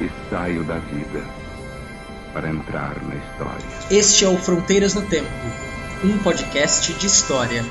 E 0.00 0.10
saio 0.28 0.64
da 0.64 0.74
vida 0.78 1.22
para 2.32 2.50
entrar 2.50 2.96
na 3.04 3.14
história. 3.14 3.64
Este 3.88 4.24
é 4.24 4.28
o 4.28 4.36
Fronteiras 4.36 4.92
no 4.94 5.02
Tempo, 5.02 5.28
um 6.02 6.18
podcast 6.18 6.92
de 6.94 7.06
história. 7.06 7.64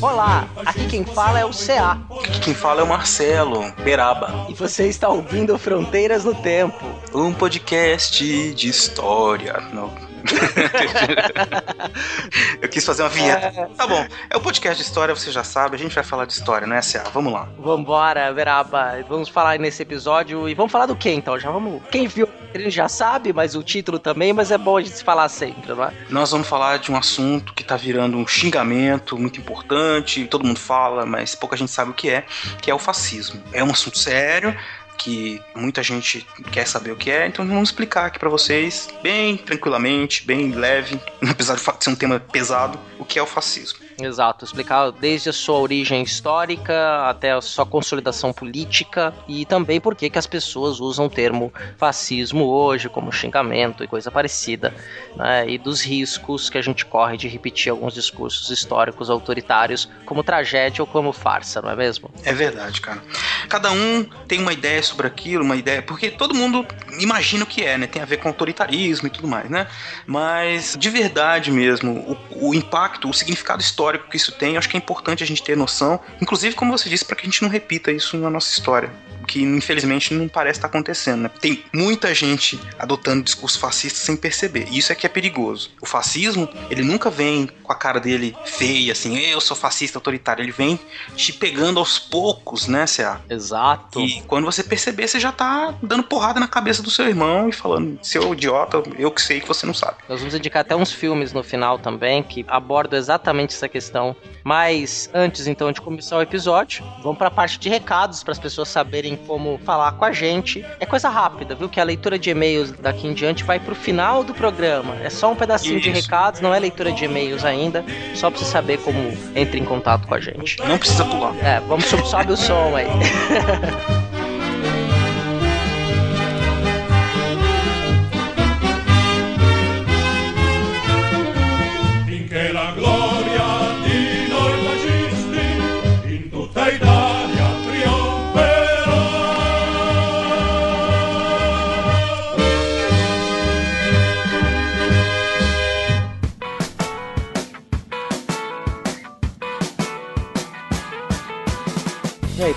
Olá, 0.00 0.46
aqui 0.64 0.86
quem 0.86 1.04
fala 1.04 1.40
é 1.40 1.44
o 1.44 1.50
CA. 1.50 1.98
Aqui 2.24 2.40
quem 2.40 2.54
fala 2.54 2.80
é 2.80 2.84
o 2.84 2.86
Marcelo 2.86 3.72
Beraba. 3.82 4.23
Você 4.54 4.86
está 4.86 5.08
ouvindo 5.08 5.58
Fronteiras 5.58 6.24
no 6.24 6.32
Tempo. 6.32 6.84
Um 7.12 7.32
podcast 7.32 8.54
de 8.54 8.68
história. 8.68 9.54
Não. 9.72 9.92
Eu 12.62 12.68
quis 12.68 12.86
fazer 12.86 13.02
uma 13.02 13.08
vinheta. 13.08 13.46
É... 13.46 13.66
Tá 13.76 13.84
bom. 13.84 14.06
É 14.30 14.36
o 14.36 14.40
podcast 14.40 14.80
de 14.80 14.88
história, 14.88 15.14
você 15.14 15.32
já 15.32 15.42
sabe. 15.42 15.74
A 15.74 15.78
gente 15.78 15.92
vai 15.92 16.04
falar 16.04 16.24
de 16.24 16.34
história, 16.34 16.68
não 16.68 16.76
é, 16.76 16.80
CA? 16.80 17.02
Vamos 17.12 17.32
lá. 17.32 17.48
Vambora, 17.58 18.32
Beraba. 18.32 19.04
Vamos 19.08 19.28
falar 19.28 19.58
nesse 19.58 19.82
episódio. 19.82 20.48
E 20.48 20.54
vamos 20.54 20.70
falar 20.70 20.86
do 20.86 20.94
que 20.94 21.10
então? 21.10 21.36
Já 21.36 21.50
vamos. 21.50 21.82
Quem 21.90 22.06
viu 22.06 22.28
ele 22.54 22.70
já 22.70 22.88
sabe, 22.88 23.32
mas 23.32 23.56
o 23.56 23.62
título 23.62 23.98
também, 23.98 24.32
mas 24.32 24.50
é 24.52 24.56
bom 24.56 24.76
a 24.76 24.80
gente 24.80 25.02
falar 25.02 25.28
sempre, 25.28 25.74
não 25.74 25.84
é? 25.84 25.92
Nós 26.08 26.30
vamos 26.30 26.46
falar 26.46 26.78
de 26.78 26.92
um 26.92 26.96
assunto 26.96 27.52
que 27.52 27.64
tá 27.64 27.76
virando 27.76 28.16
um 28.16 28.26
xingamento 28.26 29.18
muito 29.18 29.40
importante, 29.40 30.24
todo 30.26 30.46
mundo 30.46 30.60
fala, 30.60 31.04
mas 31.04 31.34
pouca 31.34 31.56
gente 31.56 31.72
sabe 31.72 31.90
o 31.90 31.94
que 31.94 32.08
é, 32.08 32.24
que 32.62 32.70
é 32.70 32.74
o 32.74 32.78
fascismo. 32.78 33.42
É 33.52 33.62
um 33.62 33.70
assunto 33.70 33.98
sério, 33.98 34.56
que 34.96 35.42
muita 35.54 35.82
gente 35.82 36.24
quer 36.52 36.66
saber 36.66 36.92
o 36.92 36.96
que 36.96 37.10
é, 37.10 37.26
então 37.26 37.46
vamos 37.46 37.70
explicar 37.70 38.06
aqui 38.06 38.18
para 38.18 38.30
vocês, 38.30 38.88
bem 39.02 39.36
tranquilamente, 39.36 40.24
bem 40.24 40.52
leve, 40.52 41.00
apesar 41.28 41.56
de 41.56 41.84
ser 41.84 41.90
um 41.90 41.96
tema 41.96 42.20
pesado, 42.20 42.78
o 42.98 43.04
que 43.04 43.18
é 43.18 43.22
o 43.22 43.26
fascismo. 43.26 43.83
Exato, 44.00 44.44
explicar 44.44 44.90
desde 44.90 45.30
a 45.30 45.32
sua 45.32 45.58
origem 45.58 46.02
histórica 46.02 47.08
até 47.08 47.32
a 47.32 47.40
sua 47.40 47.64
consolidação 47.64 48.32
política 48.32 49.14
e 49.28 49.46
também 49.46 49.80
por 49.80 49.94
que 49.94 50.10
as 50.14 50.26
pessoas 50.26 50.80
usam 50.80 51.06
o 51.06 51.10
termo 51.10 51.52
fascismo 51.78 52.44
hoje 52.46 52.88
como 52.88 53.12
xingamento 53.12 53.84
e 53.84 53.86
coisa 53.86 54.10
parecida, 54.10 54.74
né? 55.16 55.48
e 55.48 55.58
dos 55.58 55.80
riscos 55.80 56.50
que 56.50 56.58
a 56.58 56.62
gente 56.62 56.84
corre 56.84 57.16
de 57.16 57.28
repetir 57.28 57.70
alguns 57.70 57.94
discursos 57.94 58.50
históricos 58.50 59.08
autoritários 59.08 59.88
como 60.04 60.24
tragédia 60.24 60.82
ou 60.82 60.86
como 60.86 61.12
farsa, 61.12 61.62
não 61.62 61.70
é 61.70 61.76
mesmo? 61.76 62.10
É 62.24 62.32
verdade, 62.32 62.80
cara. 62.80 63.02
Cada 63.48 63.70
um 63.70 64.04
tem 64.26 64.40
uma 64.40 64.52
ideia 64.52 64.82
sobre 64.82 65.06
aquilo, 65.06 65.44
uma 65.44 65.56
ideia, 65.56 65.82
porque 65.82 66.10
todo 66.10 66.34
mundo 66.34 66.66
imagina 66.98 67.44
o 67.44 67.46
que 67.46 67.62
é, 67.62 67.78
né? 67.78 67.86
Tem 67.86 68.02
a 68.02 68.04
ver 68.06 68.16
com 68.16 68.28
autoritarismo 68.28 69.06
e 69.06 69.10
tudo 69.10 69.28
mais, 69.28 69.48
né? 69.48 69.68
Mas 70.06 70.76
de 70.78 70.90
verdade 70.90 71.52
mesmo, 71.52 72.18
o, 72.30 72.48
o 72.48 72.54
impacto, 72.54 73.08
o 73.08 73.14
significado 73.14 73.62
histórico 73.62 73.83
histórico 73.84 74.08
que 74.08 74.16
isso 74.16 74.32
tem, 74.32 74.56
acho 74.56 74.68
que 74.68 74.76
é 74.76 74.78
importante 74.78 75.22
a 75.22 75.26
gente 75.26 75.42
ter 75.42 75.56
noção, 75.56 76.00
inclusive, 76.20 76.54
como 76.54 76.76
você 76.76 76.88
disse, 76.88 77.04
para 77.04 77.16
que 77.16 77.22
a 77.22 77.24
gente 77.30 77.42
não 77.42 77.48
repita 77.48 77.92
isso 77.92 78.16
na 78.16 78.30
nossa 78.30 78.50
história 78.50 78.90
que 79.24 79.42
infelizmente 79.42 80.14
não 80.14 80.28
parece 80.28 80.58
estar 80.58 80.68
acontecendo. 80.68 81.22
Né? 81.22 81.30
Tem 81.40 81.64
muita 81.72 82.14
gente 82.14 82.58
adotando 82.78 83.24
discurso 83.24 83.58
fascista 83.58 83.98
sem 83.98 84.16
perceber. 84.16 84.66
E 84.70 84.78
isso 84.78 84.92
é 84.92 84.94
que 84.94 85.06
é 85.06 85.08
perigoso. 85.08 85.70
O 85.80 85.86
fascismo, 85.86 86.48
ele 86.70 86.82
nunca 86.82 87.10
vem 87.10 87.48
com 87.62 87.72
a 87.72 87.76
cara 87.76 87.98
dele 88.00 88.36
feia, 88.44 88.92
assim, 88.92 89.18
eu 89.18 89.40
sou 89.40 89.56
fascista 89.56 89.98
autoritário. 89.98 90.42
Ele 90.42 90.52
vem 90.52 90.78
te 91.16 91.32
pegando 91.32 91.78
aos 91.78 91.98
poucos, 91.98 92.68
né, 92.68 92.86
C.A.? 92.86 93.20
Exato. 93.28 94.00
E 94.00 94.22
quando 94.22 94.44
você 94.44 94.62
perceber, 94.62 95.08
você 95.08 95.18
já 95.18 95.32
tá 95.32 95.74
dando 95.82 96.02
porrada 96.04 96.38
na 96.38 96.48
cabeça 96.48 96.82
do 96.82 96.90
seu 96.90 97.06
irmão 97.06 97.48
e 97.48 97.52
falando, 97.52 97.98
seu 98.02 98.32
idiota, 98.32 98.82
eu 98.98 99.10
que 99.10 99.22
sei 99.22 99.40
que 99.40 99.48
você 99.48 99.66
não 99.66 99.74
sabe. 99.74 99.98
Nós 100.08 100.20
vamos 100.20 100.34
indicar 100.34 100.60
até 100.60 100.76
uns 100.76 100.92
filmes 100.92 101.32
no 101.32 101.42
final 101.42 101.78
também 101.78 102.22
que 102.22 102.44
abordam 102.48 102.98
exatamente 102.98 103.54
essa 103.54 103.68
questão. 103.68 104.14
Mas 104.42 105.08
antes, 105.14 105.46
então, 105.46 105.72
de 105.72 105.80
começar 105.80 106.16
o 106.18 106.22
episódio, 106.22 106.84
vamos 107.02 107.18
para 107.18 107.28
a 107.28 107.30
parte 107.30 107.58
de 107.58 107.68
recados 107.68 108.22
para 108.22 108.32
as 108.32 108.38
pessoas 108.38 108.68
saberem 108.68 109.13
como 109.16 109.58
falar 109.64 109.92
com 109.92 110.04
a 110.04 110.12
gente. 110.12 110.64
É 110.78 110.86
coisa 110.86 111.08
rápida, 111.08 111.54
viu? 111.54 111.68
Que 111.68 111.80
a 111.80 111.84
leitura 111.84 112.18
de 112.18 112.30
e-mails 112.30 112.72
daqui 112.72 113.06
em 113.06 113.14
diante 113.14 113.44
vai 113.44 113.58
pro 113.58 113.74
final 113.74 114.22
do 114.22 114.34
programa. 114.34 114.96
É 115.02 115.10
só 115.10 115.32
um 115.32 115.36
pedacinho 115.36 115.78
Isso. 115.78 115.90
de 115.90 115.90
recados, 115.90 116.40
não 116.40 116.54
é 116.54 116.58
leitura 116.58 116.92
de 116.92 117.04
e-mails 117.04 117.44
ainda. 117.44 117.84
Só 118.14 118.30
pra 118.30 118.38
você 118.38 118.44
saber 118.44 118.78
como 118.78 118.98
entra 119.34 119.58
em 119.58 119.64
contato 119.64 120.06
com 120.06 120.14
a 120.14 120.20
gente. 120.20 120.58
Não 120.60 120.78
precisa 120.78 121.04
pular. 121.04 121.34
É, 121.44 121.60
vamos 121.60 121.84
sobe 121.84 122.32
o 122.32 122.36
som 122.36 122.74
aí. 122.76 122.86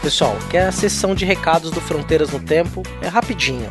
pessoal, 0.08 0.38
que 0.50 0.56
é 0.56 0.62
a 0.62 0.72
sessão 0.72 1.14
de 1.14 1.26
recados 1.26 1.70
do 1.70 1.82
Fronteiras 1.82 2.32
no 2.32 2.40
Tempo 2.40 2.82
é 3.02 3.10
rapidinho. 3.10 3.70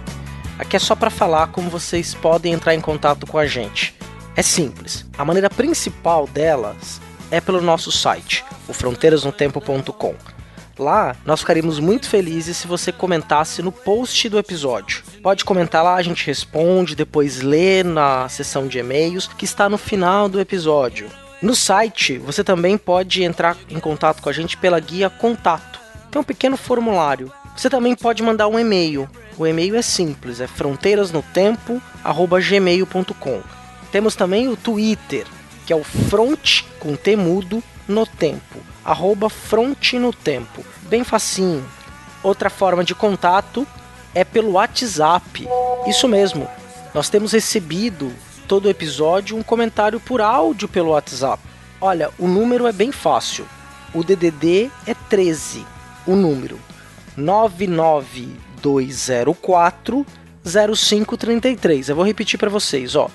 Aqui 0.59 0.77
é 0.77 0.79
só 0.79 0.95
para 0.95 1.09
falar 1.09 1.47
como 1.47 1.71
vocês 1.71 2.13
podem 2.13 2.53
entrar 2.53 2.75
em 2.75 2.81
contato 2.81 3.27
com 3.27 3.39
a 3.39 3.47
gente. 3.47 3.95
É 4.37 4.43
simples. 4.43 5.07
A 5.17 5.25
maneira 5.25 5.49
principal 5.49 6.27
delas 6.27 7.01
é 7.31 7.41
pelo 7.41 7.63
nosso 7.63 7.91
site, 7.91 8.45
o 8.69 8.75
fronteirasnotempo.com. 8.75 10.15
Lá, 10.79 11.17
nós 11.25 11.41
ficaríamos 11.41 11.81
muito 11.81 12.07
felizes 12.07 12.59
se 12.59 12.67
você 12.67 12.93
comentasse 12.93 13.63
no 13.63 13.73
post 13.73 14.29
do 14.29 14.39
episódio. 14.39 15.05
Pode 15.23 15.43
comentar 15.43 15.83
lá, 15.83 15.95
a 15.95 16.03
gente 16.03 16.27
responde, 16.27 16.95
depois 16.95 17.41
lê 17.41 17.83
na 17.83 18.29
seção 18.29 18.69
de 18.69 18.79
e-mails 18.79 19.27
que 19.27 19.47
está 19.47 19.71
no 19.71 19.79
final 19.79 20.29
do 20.29 20.39
episódio. 20.39 21.09
No 21.41 21.57
site, 21.57 22.19
você 22.19 22.45
também 22.45 22.77
pode 22.77 23.23
entrar 23.23 23.57
em 23.71 23.81
contato 23.81 24.21
com 24.21 24.29
a 24.29 24.33
gente 24.35 24.55
pela 24.59 24.79
guia 24.79 25.09
Contato 25.09 25.76
tem 26.17 26.21
um 26.21 26.25
pequeno 26.25 26.57
formulário. 26.57 27.31
Você 27.55 27.69
também 27.69 27.95
pode 27.95 28.23
mandar 28.23 28.49
um 28.49 28.59
e-mail. 28.59 29.07
O 29.37 29.47
e-mail 29.47 29.77
é 29.77 29.83
simples, 29.83 30.41
é 30.41 30.47
fronteirasnotempo@gmail.com. 30.47 33.43
Temos 33.93 34.17
também 34.17 34.49
o 34.49 34.57
Twitter, 34.57 35.27
que 35.67 35.75
é 35.75 35.77
o 35.77 35.85
front 35.85 36.63
com 36.81 36.97
temudo 36.97 37.63
no 37.87 38.07
tempo, 38.07 38.59
arroba 38.85 39.29
no 40.01 40.13
tempo, 40.13 40.65
bem 40.89 41.05
facinho. 41.05 41.63
Outra 42.23 42.49
forma 42.49 42.83
de 42.83 42.95
contato 42.95 43.67
é 44.15 44.25
pelo 44.25 44.53
WhatsApp. 44.53 45.47
Isso 45.87 46.09
mesmo. 46.09 46.49
Nós 46.95 47.11
temos 47.11 47.33
recebido 47.33 48.11
todo 48.49 48.71
episódio 48.71 49.37
um 49.37 49.43
comentário 49.43 50.01
por 50.01 50.23
áudio 50.23 50.67
pelo 50.67 50.93
WhatsApp. 50.93 51.43
Olha, 51.79 52.09
o 52.19 52.27
número 52.27 52.67
é 52.67 52.73
bem 52.73 52.91
fácil. 52.91 53.47
O 53.93 54.03
DDD 54.03 54.71
é 54.87 54.95
13 54.95 55.76
o 56.07 56.15
número 56.15 56.61
99204 57.17 60.07
0533. 60.45 61.89
Eu 61.89 61.97
vou 61.97 62.05
repetir 62.05 62.39
para 62.39 62.51
vocês, 62.51 62.95
ó. 62.95 63.11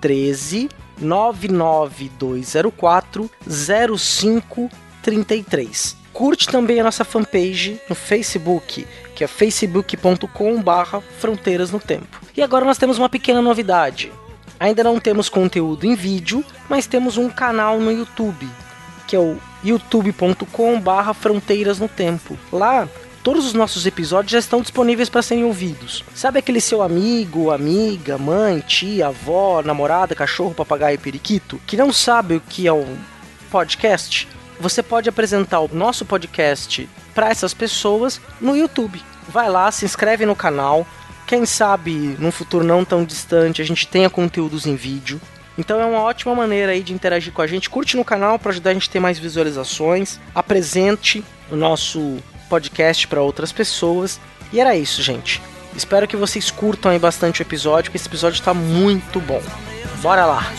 13 0.00 0.68
99204 1.00 3.30
0533. 3.46 5.96
Curte 6.12 6.48
também 6.48 6.80
a 6.80 6.84
nossa 6.84 7.04
fanpage 7.04 7.80
no 7.88 7.94
Facebook, 7.94 8.86
que 9.14 9.22
é 9.22 9.26
facebook.com/barra 9.26 11.02
Fronteiras 11.18 11.70
no 11.70 11.78
Tempo. 11.78 12.20
E 12.34 12.42
agora 12.42 12.64
nós 12.64 12.78
temos 12.78 12.98
uma 12.98 13.08
pequena 13.08 13.42
novidade. 13.42 14.10
Ainda 14.58 14.82
não 14.82 14.98
temos 14.98 15.28
conteúdo 15.28 15.84
em 15.84 15.94
vídeo, 15.94 16.42
mas 16.70 16.86
temos 16.86 17.18
um 17.18 17.28
canal 17.28 17.78
no 17.78 17.92
YouTube, 17.92 18.48
que 19.06 19.14
é 19.14 19.18
o 19.18 19.36
youtube.com/barra 19.66 21.14
Fronteiras 21.14 21.78
no 21.78 21.88
Tempo. 21.88 22.38
Lá 22.52 22.88
todos 23.22 23.44
os 23.44 23.54
nossos 23.54 23.84
episódios 23.86 24.30
já 24.30 24.38
estão 24.38 24.60
disponíveis 24.60 25.08
para 25.08 25.20
serem 25.20 25.44
ouvidos. 25.44 26.04
Sabe 26.14 26.38
aquele 26.38 26.60
seu 26.60 26.80
amigo, 26.80 27.50
amiga, 27.50 28.16
mãe, 28.16 28.60
tia, 28.60 29.08
avó, 29.08 29.62
namorada, 29.62 30.14
cachorro, 30.14 30.54
papagaio 30.54 30.98
periquito 30.98 31.60
que 31.66 31.76
não 31.76 31.92
sabe 31.92 32.36
o 32.36 32.40
que 32.40 32.68
é 32.68 32.72
um 32.72 32.96
podcast? 33.50 34.28
Você 34.60 34.82
pode 34.82 35.08
apresentar 35.08 35.60
o 35.60 35.70
nosso 35.72 36.04
podcast 36.04 36.88
para 37.14 37.28
essas 37.28 37.52
pessoas 37.52 38.20
no 38.40 38.56
YouTube. 38.56 39.02
Vai 39.28 39.50
lá, 39.50 39.72
se 39.72 39.84
inscreve 39.84 40.24
no 40.24 40.36
canal. 40.36 40.86
Quem 41.26 41.44
sabe 41.44 42.16
num 42.20 42.30
futuro 42.30 42.64
não 42.64 42.84
tão 42.84 43.04
distante 43.04 43.60
a 43.60 43.64
gente 43.64 43.88
tenha 43.88 44.08
conteúdos 44.08 44.66
em 44.66 44.76
vídeo. 44.76 45.20
Então 45.58 45.80
é 45.80 45.84
uma 45.84 46.00
ótima 46.00 46.34
maneira 46.34 46.72
aí 46.72 46.82
de 46.82 46.92
interagir 46.92 47.32
com 47.32 47.42
a 47.42 47.46
gente. 47.46 47.70
Curte 47.70 47.96
no 47.96 48.04
canal 48.04 48.38
para 48.38 48.50
ajudar 48.50 48.70
a 48.70 48.74
gente 48.74 48.88
a 48.88 48.92
ter 48.92 49.00
mais 49.00 49.18
visualizações. 49.18 50.20
Apresente 50.34 51.24
o 51.50 51.56
nosso 51.56 52.18
podcast 52.48 53.08
para 53.08 53.22
outras 53.22 53.52
pessoas. 53.52 54.20
E 54.52 54.60
era 54.60 54.76
isso, 54.76 55.02
gente. 55.02 55.42
Espero 55.74 56.06
que 56.08 56.16
vocês 56.16 56.50
curtam 56.50 56.90
aí 56.90 56.98
bastante 56.98 57.40
o 57.40 57.42
episódio, 57.42 57.90
que 57.90 57.96
esse 57.96 58.08
episódio 58.08 58.38
está 58.38 58.54
muito 58.54 59.20
bom. 59.20 59.42
Bora 60.00 60.24
lá! 60.24 60.52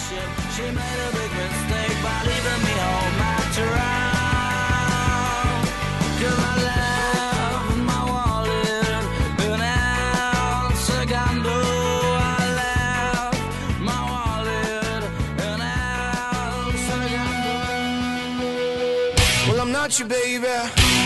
Your 19.87 20.09
baby 20.09 20.41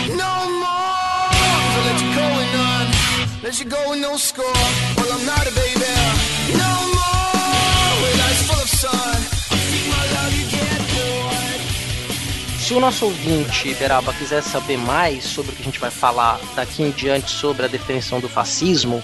no 0.08 0.32
more. 0.58 1.30
I 1.30 1.82
let 1.86 2.02
you 2.02 2.10
go 2.18 2.26
with 2.36 2.50
let 3.44 3.60
you 3.60 3.66
go 3.66 3.90
with 3.90 4.00
no 4.00 4.16
score. 4.16 4.44
Well, 4.96 5.12
I'm 5.12 5.24
not 5.24 5.46
a 5.46 5.52
baby 5.54 5.86
no 6.50 6.72
more. 6.90 8.02
Well, 8.02 8.16
life's 8.18 8.42
full 8.42 8.60
of 8.60 8.68
sun. 8.68 9.22
You. 10.34 10.52
Se 12.58 12.74
o 12.74 12.80
nosso 12.80 13.04
ouvinte, 13.04 13.72
Beraba, 13.74 14.12
quiser 14.14 14.42
saber 14.42 14.78
mais 14.78 15.24
sobre 15.24 15.52
o 15.52 15.54
que 15.54 15.62
a 15.62 15.64
gente 15.64 15.78
vai 15.78 15.90
falar 15.90 16.40
daqui 16.56 16.82
em 16.82 16.90
diante 16.90 17.30
sobre 17.30 17.64
a 17.64 17.68
definição 17.68 18.18
do 18.18 18.28
fascismo, 18.28 19.00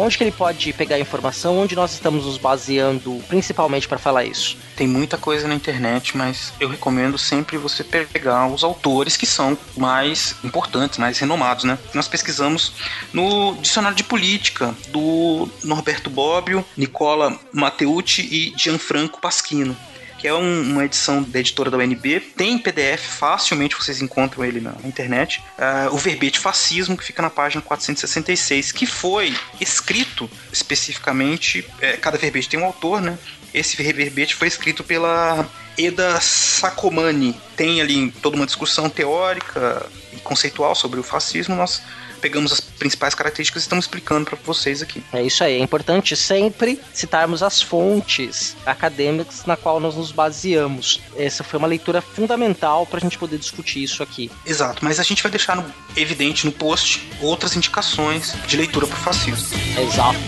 onde 0.00 0.16
que 0.16 0.24
ele 0.24 0.32
pode 0.32 0.72
pegar 0.72 0.98
informação? 0.98 1.58
Onde 1.58 1.76
nós 1.76 1.92
estamos 1.92 2.24
nos 2.24 2.38
baseando 2.38 3.22
principalmente 3.28 3.86
para 3.86 3.98
falar 3.98 4.24
isso? 4.24 4.56
Tem 4.76 4.86
muita 4.86 5.18
coisa 5.18 5.46
na 5.46 5.54
internet, 5.54 6.16
mas 6.16 6.52
eu 6.58 6.68
recomendo 6.68 7.18
sempre 7.18 7.58
você 7.58 7.84
pegar 7.84 8.46
os 8.46 8.64
autores 8.64 9.16
que 9.16 9.26
são 9.26 9.56
mais 9.76 10.34
importantes, 10.42 10.98
mais 10.98 11.18
renomados, 11.18 11.64
né? 11.64 11.78
Nós 11.94 12.08
pesquisamos 12.08 12.72
no 13.12 13.54
Dicionário 13.56 13.96
de 13.96 14.04
Política 14.04 14.74
do 14.88 15.48
Norberto 15.62 16.08
Bobbio, 16.08 16.64
Nicola 16.76 17.38
Matteucci 17.52 18.22
e 18.22 18.52
Gianfranco 18.56 19.20
Pasquino 19.20 19.76
que 20.20 20.28
é 20.28 20.34
um, 20.34 20.62
uma 20.72 20.84
edição 20.84 21.22
da 21.22 21.40
editora 21.40 21.70
da 21.70 21.78
UNB. 21.78 22.20
Tem 22.36 22.58
PDF, 22.58 23.00
facilmente 23.00 23.74
vocês 23.74 24.02
encontram 24.02 24.44
ele 24.44 24.60
na, 24.60 24.74
internet. 24.84 25.42
Uh, 25.58 25.94
o 25.94 25.96
verbete 25.96 26.38
fascismo, 26.38 26.94
que 26.94 27.02
fica 27.02 27.22
na 27.22 27.30
página 27.30 27.62
466, 27.62 28.70
que 28.70 28.84
foi 28.84 29.34
escrito 29.58 30.30
especificamente. 30.52 31.66
É, 31.80 31.96
cada 31.96 32.18
verbete 32.18 32.50
tem 32.50 32.60
um 32.60 32.66
autor, 32.66 33.00
né? 33.00 33.18
Esse 33.54 33.82
verbete 33.82 34.34
foi 34.34 34.46
escrito 34.46 34.84
pela 34.84 35.48
Eda 35.78 36.20
Sacomani. 36.20 37.34
Tem 37.56 37.80
ali 37.80 38.10
toda 38.22 38.36
uma 38.36 38.46
discussão 38.46 38.90
teórica 38.90 39.86
e 40.12 40.18
conceitual 40.18 40.74
sobre 40.74 41.00
o 41.00 41.02
fascismo. 41.02 41.56
Nós 41.56 41.82
pegamos 42.20 42.52
as 42.52 42.60
principais 42.60 43.14
características 43.14 43.62
e 43.62 43.64
estamos 43.64 43.84
explicando 43.84 44.26
para 44.26 44.38
vocês 44.44 44.82
aqui. 44.82 45.02
É 45.12 45.22
isso 45.22 45.42
aí, 45.42 45.54
é 45.54 45.58
importante 45.58 46.14
sempre 46.16 46.80
citarmos 46.92 47.42
as 47.42 47.60
fontes 47.60 48.56
acadêmicas 48.64 49.44
na 49.44 49.56
qual 49.56 49.80
nós 49.80 49.96
nos 49.96 50.12
baseamos. 50.12 51.00
Essa 51.16 51.42
foi 51.42 51.58
uma 51.58 51.68
leitura 51.68 52.00
fundamental 52.00 52.86
para 52.86 52.98
a 52.98 53.00
gente 53.00 53.18
poder 53.18 53.38
discutir 53.38 53.82
isso 53.82 54.02
aqui. 54.02 54.30
Exato, 54.46 54.84
mas 54.84 55.00
a 55.00 55.02
gente 55.02 55.22
vai 55.22 55.30
deixar 55.30 55.56
no, 55.56 55.64
evidente 55.96 56.46
no 56.46 56.52
post 56.52 57.08
outras 57.20 57.56
indicações 57.56 58.34
de 58.46 58.56
leitura 58.56 58.86
para 58.86 58.96
o 58.96 59.00
fascismo. 59.00 59.48
Exato. 59.78 60.18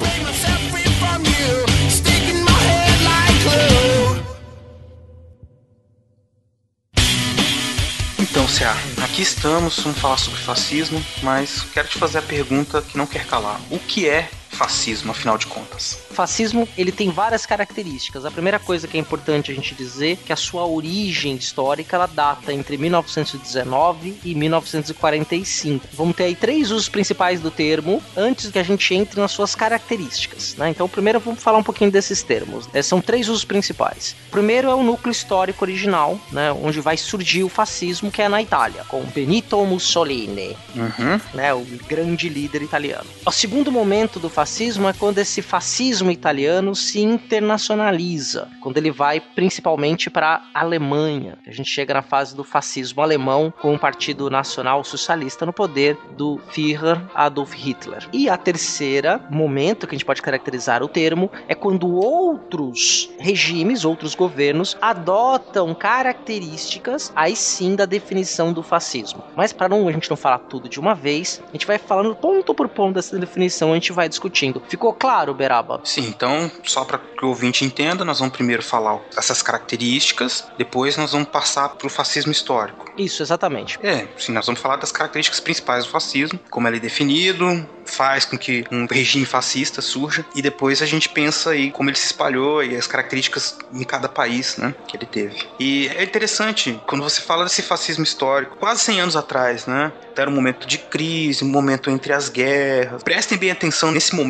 Então, 8.33 8.49
Cia, 8.49 8.73
aqui 9.05 9.21
estamos, 9.21 9.79
vamos 9.81 9.99
falar 9.99 10.17
sobre 10.17 10.41
fascismo, 10.41 11.05
mas 11.23 11.67
quero 11.75 11.87
te 11.87 11.99
fazer 11.99 12.17
a 12.17 12.23
pergunta 12.23 12.81
que 12.81 12.97
não 12.97 13.07
quer 13.07 13.27
calar. 13.27 13.61
O 13.71 13.79
que 13.79 14.09
é 14.09 14.31
fascismo, 14.53 15.11
afinal 15.11 15.37
de 15.39 15.47
contas? 15.47 15.99
Fascismo 16.11 16.69
ele 16.77 16.93
tem 16.93 17.11
várias 17.11 17.47
características. 17.47 18.25
A 18.25 18.31
primeira 18.31 18.59
coisa 18.59 18.87
que 18.87 18.97
é 18.97 19.01
importante 19.01 19.51
a 19.51 19.55
gente 19.55 19.75
dizer 19.75 20.13
é 20.13 20.27
que 20.27 20.33
a 20.33 20.37
sua 20.37 20.67
origem 20.67 21.35
histórica 21.35 21.97
ela 21.97 22.07
data 22.07 22.53
entre 22.53 22.77
1919 22.77 24.19
e 24.25 24.35
1945. 24.35 25.89
Vamos 25.93 26.15
ter 26.17 26.25
aí 26.25 26.35
três 26.37 26.71
usos 26.71 26.89
principais 26.89 27.41
do 27.41 27.51
termo 27.51 28.03
antes 28.17 28.51
que 28.51 28.59
a 28.59 28.63
gente 28.63 28.95
entre 28.95 29.21
nas 29.21 29.33
suas 29.33 29.55
características. 29.55 30.55
Né? 30.57 30.71
Então, 30.71 30.89
primeiro 30.89 31.19
vamos 31.19 31.43
falar 31.43 31.59
um 31.59 31.63
pouquinho 31.63 31.91
desses 31.91 32.23
termos. 32.23 32.69
É, 32.73 32.83
são 32.83 33.01
três 33.01 33.29
usos 33.29 33.45
principais. 33.45 34.15
Primeiro 34.31 34.69
é 34.69 34.75
o 34.75 34.83
núcleo 34.83 35.11
histórico 35.13 35.65
original, 35.65 36.19
né, 36.31 36.53
onde 36.53 36.81
vai 36.81 36.97
surgir 36.97 37.43
o 37.43 37.49
fascismo, 37.49 38.11
que 38.11 38.21
é 38.21 38.29
na 38.29 38.43
Itália, 38.43 38.85
com 38.89 39.03
Benito 39.03 39.65
Mussolini, 39.65 40.57
Uhum. 40.75 41.21
né, 41.35 41.55
o 41.55 41.65
grande 41.89 42.29
líder 42.29 42.63
italiano. 42.63 43.07
O 43.27 43.31
segundo 43.31 43.71
momento 43.73 44.19
do 44.19 44.29
fascismo 44.29 44.42
é 44.43 44.93
quando 44.99 45.19
esse 45.19 45.41
fascismo 45.41 46.11
italiano 46.11 46.75
se 46.75 47.01
internacionaliza, 47.01 48.49
quando 48.61 48.77
ele 48.77 48.91
vai 48.91 49.21
principalmente 49.21 50.11
para 50.11 50.43
a 50.53 50.61
Alemanha. 50.61 51.39
A 51.47 51.53
gente 51.53 51.71
chega 51.71 51.95
na 51.95 52.03
fase 52.03 52.35
do 52.35 52.43
fascismo 52.43 53.03
alemão 53.03 53.55
com 53.63 53.73
o 53.73 53.79
Partido 53.79 54.29
Nacional 54.29 54.83
Socialista 54.83 55.47
no 55.47 55.53
poder 55.53 55.97
do 56.17 56.41
Führer 56.51 57.01
Adolf 57.15 57.55
Hitler. 57.55 58.09
E 58.13 58.29
a 58.29 58.37
terceira 58.37 59.21
momento 59.31 59.87
que 59.87 59.95
a 59.95 59.97
gente 59.97 60.05
pode 60.05 60.21
caracterizar 60.21 60.83
o 60.83 60.89
termo 60.89 61.31
é 61.47 61.55
quando 61.55 61.95
outros 61.95 63.11
regimes, 63.21 63.85
outros 63.85 64.17
governos 64.17 64.77
adotam 64.83 65.73
características 65.73 67.13
aí 67.15 67.37
sim 67.37 67.77
da 67.77 67.87
definição 67.87 68.53
do 68.53 68.63
fascismo. 68.63 69.23
Mas 69.37 69.53
para 69.53 69.69
não 69.69 69.87
a 69.87 69.93
gente 69.93 70.11
não 70.11 70.17
falar 70.17 70.39
tudo 70.39 70.69
de 70.69 70.81
uma 70.81 70.97
vez, 70.97 71.41
a 71.49 71.53
gente 71.53 71.67
vai 71.67 71.79
falando 71.79 72.17
ponto 72.17 72.53
por 72.53 72.69
ponto 72.69 72.95
dessa 72.95 73.17
definição, 73.17 73.71
a 73.71 73.75
gente 73.75 73.93
vai 73.93 74.09
discutindo. 74.33 74.63
Ficou 74.69 74.93
claro, 74.93 75.35
Beraba? 75.35 75.81
Sim, 75.85 76.07
então, 76.09 76.51
só 76.65 76.85
para 76.85 76.99
que 76.99 77.25
o 77.25 77.29
ouvinte 77.29 77.65
entenda, 77.65 78.05
nós 78.05 78.19
vamos 78.19 78.35
primeiro 78.35 78.63
falar 78.63 78.99
essas 79.17 79.43
características, 79.43 80.47
depois 80.57 80.97
nós 80.97 81.13
vamos 81.13 81.29
passar 81.29 81.69
para 81.69 81.87
o 81.87 81.91
fascismo 81.91 82.33
histórico. 82.33 82.91
Isso, 82.97 83.23
exatamente. 83.23 83.79
É, 83.83 84.09
sim, 84.17 84.33
nós 84.33 84.47
vamos 84.47 84.61
falar 84.61 84.77
das 84.77 84.91
características 84.91 85.39
principais 85.39 85.85
do 85.85 85.91
fascismo, 85.91 86.41
como 86.51 86.67
ele 86.67 86.79
é 86.79 86.81
definido, 86.81 87.67
faz 87.85 88.25
com 88.25 88.39
que 88.39 88.65
um 88.71 88.87
regime 88.91 89.27
fascista 89.27 89.83
surja, 89.83 90.25
e 90.35 90.41
depois 90.41 90.81
a 90.81 90.87
gente 90.87 91.09
pensa 91.09 91.51
aí 91.51 91.71
como 91.71 91.91
ele 91.91 91.97
se 91.97 92.07
espalhou 92.07 92.63
e 92.63 92.77
as 92.77 92.87
características 92.87 93.59
em 93.73 93.85
cada 93.85 94.09
país, 94.09 94.57
né, 94.57 94.75
que 94.89 94.97
ele 94.97 95.07
teve. 95.07 95.37
E 95.59 95.89
é 95.89 96.03
interessante, 96.03 96.81
quando 96.87 97.03
você 97.03 97.21
fala 97.21 97.45
desse 97.45 97.63
fascismo 97.63 98.05
histórico, 98.05 98.57
quase 98.57 98.81
100 98.83 99.01
anos 99.01 99.17
atrás, 99.17 99.67
né, 99.67 99.93
era 100.17 100.29
um 100.29 100.35
momento 100.35 100.67
de 100.67 100.79
crise, 100.79 101.45
um 101.45 101.49
momento 101.49 101.91
entre 101.91 102.13
as 102.13 102.29
guerras. 102.29 103.03
Prestem 103.03 103.39
bem 103.39 103.51
atenção 103.51 103.91
nesse 103.91 104.15
momento 104.15 104.22